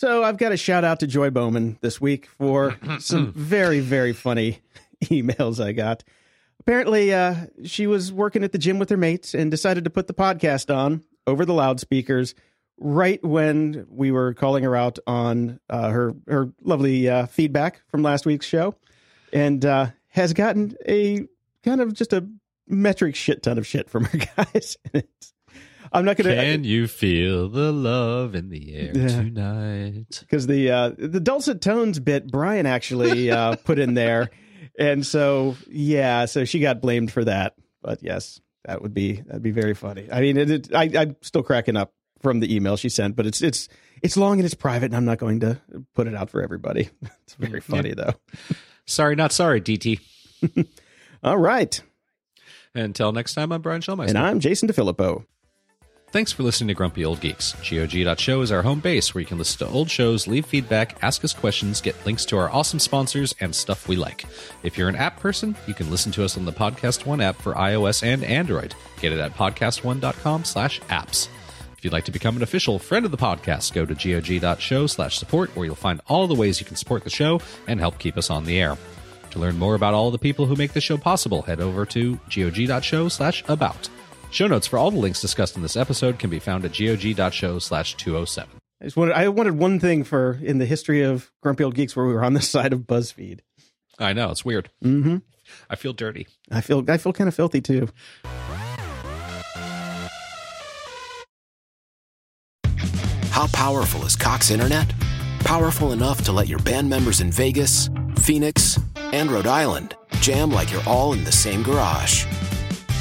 So 0.00 0.24
I've 0.24 0.38
got 0.38 0.50
a 0.50 0.56
shout 0.56 0.82
out 0.82 1.00
to 1.00 1.06
Joy 1.06 1.28
Bowman 1.28 1.76
this 1.82 2.00
week 2.00 2.24
for 2.24 2.74
some 3.00 3.34
very, 3.34 3.80
very 3.80 4.14
funny 4.14 4.60
emails 5.04 5.62
I 5.62 5.72
got. 5.72 6.04
Apparently, 6.58 7.12
uh, 7.12 7.34
she 7.64 7.86
was 7.86 8.10
working 8.10 8.42
at 8.42 8.52
the 8.52 8.56
gym 8.56 8.78
with 8.78 8.88
her 8.88 8.96
mates 8.96 9.34
and 9.34 9.50
decided 9.50 9.84
to 9.84 9.90
put 9.90 10.06
the 10.06 10.14
podcast 10.14 10.74
on 10.74 11.04
over 11.26 11.44
the 11.44 11.52
loudspeakers 11.52 12.34
right 12.78 13.22
when 13.22 13.86
we 13.90 14.10
were 14.10 14.32
calling 14.32 14.64
her 14.64 14.74
out 14.74 14.98
on 15.06 15.60
uh, 15.68 15.90
her 15.90 16.14
her 16.28 16.50
lovely 16.62 17.06
uh, 17.06 17.26
feedback 17.26 17.82
from 17.88 18.02
last 18.02 18.24
week's 18.24 18.46
show, 18.46 18.74
and 19.34 19.66
uh, 19.66 19.88
has 20.08 20.32
gotten 20.32 20.74
a 20.88 21.26
kind 21.62 21.82
of 21.82 21.92
just 21.92 22.14
a 22.14 22.26
metric 22.66 23.14
shit 23.14 23.42
ton 23.42 23.58
of 23.58 23.66
shit 23.66 23.90
from 23.90 24.06
her 24.06 24.18
guys. 24.36 24.78
It's- 24.94 25.34
I'm 25.92 26.04
not 26.04 26.16
gonna 26.16 26.34
Can 26.34 26.64
you 26.64 26.86
feel 26.86 27.48
the 27.48 27.72
love 27.72 28.34
in 28.34 28.48
the 28.48 28.74
air 28.74 28.92
Yeah. 28.94 29.08
tonight? 29.08 30.18
because 30.20 30.46
the 30.46 30.70
uh, 30.70 30.88
the 30.96 31.20
dulcet 31.20 31.60
tones 31.60 31.98
bit 31.98 32.30
Brian 32.30 32.66
actually 32.66 33.30
uh, 33.30 33.56
put 33.64 33.78
in 33.78 33.94
there, 33.94 34.30
and 34.78 35.04
so 35.04 35.56
yeah, 35.68 36.26
so 36.26 36.44
she 36.44 36.60
got 36.60 36.80
blamed 36.80 37.10
for 37.12 37.24
that. 37.24 37.54
But 37.82 38.02
yes, 38.02 38.40
that 38.66 38.82
would 38.82 38.94
be 38.94 39.20
that'd 39.22 39.42
be 39.42 39.50
very 39.50 39.74
funny. 39.74 40.06
I 40.12 40.20
mean, 40.20 40.36
it, 40.36 40.50
it, 40.50 40.74
I, 40.74 40.90
I'm 40.96 41.16
still 41.22 41.42
cracking 41.42 41.76
up 41.76 41.92
from 42.20 42.40
the 42.40 42.54
email 42.54 42.76
she 42.76 42.88
sent, 42.88 43.16
but 43.16 43.26
it's 43.26 43.42
it's 43.42 43.68
it's 44.02 44.16
long 44.16 44.38
and 44.38 44.44
it's 44.46 44.54
private, 44.54 44.86
and 44.86 44.96
I'm 44.96 45.04
not 45.06 45.18
going 45.18 45.40
to 45.40 45.60
put 45.94 46.06
it 46.06 46.14
out 46.14 46.30
for 46.30 46.42
everybody. 46.42 46.88
It's 47.24 47.34
very 47.34 47.60
funny 47.60 47.94
though. 47.94 48.14
Sorry, 48.86 49.14
not 49.16 49.30
sorry, 49.32 49.60
DT. 49.60 50.00
All 51.22 51.38
right, 51.38 51.80
Until 52.74 53.12
next 53.12 53.34
time, 53.34 53.52
I'm 53.52 53.62
Brian 53.62 53.80
Schulmeister. 53.82 54.08
and 54.08 54.18
I'm 54.18 54.40
Jason 54.40 54.68
DeFilippo. 54.68 55.24
Thanks 56.12 56.32
for 56.32 56.42
listening 56.42 56.66
to 56.68 56.74
Grumpy 56.74 57.04
Old 57.04 57.20
Geeks. 57.20 57.54
GOG.show 57.62 58.40
is 58.40 58.50
our 58.50 58.62
home 58.62 58.80
base 58.80 59.14
where 59.14 59.20
you 59.20 59.26
can 59.26 59.38
listen 59.38 59.64
to 59.64 59.72
old 59.72 59.88
shows, 59.88 60.26
leave 60.26 60.44
feedback, 60.44 61.00
ask 61.04 61.22
us 61.22 61.32
questions, 61.32 61.80
get 61.80 62.04
links 62.04 62.24
to 62.26 62.36
our 62.36 62.50
awesome 62.50 62.80
sponsors, 62.80 63.32
and 63.38 63.54
stuff 63.54 63.86
we 63.86 63.94
like. 63.94 64.24
If 64.64 64.76
you're 64.76 64.88
an 64.88 64.96
app 64.96 65.20
person, 65.20 65.54
you 65.68 65.74
can 65.74 65.88
listen 65.88 66.10
to 66.12 66.24
us 66.24 66.36
on 66.36 66.46
the 66.46 66.52
Podcast 66.52 67.06
One 67.06 67.20
app 67.20 67.36
for 67.36 67.54
iOS 67.54 68.02
and 68.02 68.24
Android. 68.24 68.74
Get 69.00 69.12
it 69.12 69.20
at 69.20 69.34
podcastone.com 69.34 70.44
slash 70.44 70.80
apps. 70.82 71.28
If 71.78 71.84
you'd 71.84 71.92
like 71.92 72.06
to 72.06 72.12
become 72.12 72.34
an 72.36 72.42
official 72.42 72.80
friend 72.80 73.04
of 73.04 73.12
the 73.12 73.16
podcast, 73.16 73.72
go 73.72 73.86
to 73.86 73.94
gog.show 73.94 74.88
slash 74.88 75.16
support 75.16 75.54
where 75.54 75.64
you'll 75.64 75.76
find 75.76 76.00
all 76.08 76.26
the 76.26 76.34
ways 76.34 76.58
you 76.58 76.66
can 76.66 76.76
support 76.76 77.04
the 77.04 77.10
show 77.10 77.40
and 77.68 77.78
help 77.78 78.00
keep 78.00 78.18
us 78.18 78.30
on 78.30 78.46
the 78.46 78.60
air. 78.60 78.76
To 79.30 79.38
learn 79.38 79.60
more 79.60 79.76
about 79.76 79.94
all 79.94 80.10
the 80.10 80.18
people 80.18 80.46
who 80.46 80.56
make 80.56 80.72
the 80.72 80.80
show 80.80 80.96
possible, 80.96 81.42
head 81.42 81.60
over 81.60 81.86
to 81.86 82.18
gog.show 82.28 83.08
slash 83.10 83.44
about. 83.46 83.88
Show 84.30 84.46
notes 84.46 84.66
for 84.66 84.78
all 84.78 84.90
the 84.90 84.98
links 84.98 85.20
discussed 85.20 85.56
in 85.56 85.62
this 85.62 85.76
episode 85.76 86.18
can 86.18 86.30
be 86.30 86.38
found 86.38 86.64
at 86.64 86.72
gog.show 86.72 87.58
slash 87.58 87.96
207. 87.96 88.60
I 88.80 88.84
just 88.84 88.96
wanted 88.96 89.14
I 89.14 89.28
wanted 89.28 89.58
one 89.58 89.78
thing 89.80 90.04
for 90.04 90.38
in 90.42 90.58
the 90.58 90.66
history 90.66 91.02
of 91.02 91.30
Grumpy 91.42 91.64
Old 91.64 91.74
Geeks 91.74 91.94
where 91.94 92.06
we 92.06 92.14
were 92.14 92.24
on 92.24 92.34
the 92.34 92.40
side 92.54 92.72
of 92.72 92.80
BuzzFeed. 92.80 93.40
I 93.98 94.12
know, 94.12 94.30
it's 94.30 94.44
weird. 94.44 94.70
Mm-hmm. 94.82 95.18
I 95.68 95.76
feel 95.76 95.92
dirty. 95.92 96.28
I 96.50 96.60
feel 96.60 96.88
I 96.88 96.96
feel 96.96 97.12
kind 97.12 97.28
of 97.28 97.34
filthy 97.34 97.60
too. 97.60 97.88
How 103.30 103.48
powerful 103.48 104.04
is 104.06 104.16
Cox 104.16 104.50
Internet? 104.50 104.92
Powerful 105.40 105.92
enough 105.92 106.22
to 106.24 106.32
let 106.32 106.46
your 106.46 106.58
band 106.60 106.88
members 106.88 107.20
in 107.20 107.32
Vegas, 107.32 107.90
Phoenix, 108.16 108.78
and 108.96 109.30
Rhode 109.30 109.46
Island 109.46 109.96
jam 110.20 110.50
like 110.50 110.70
you're 110.70 110.86
all 110.86 111.14
in 111.14 111.24
the 111.24 111.32
same 111.32 111.62
garage. 111.62 112.26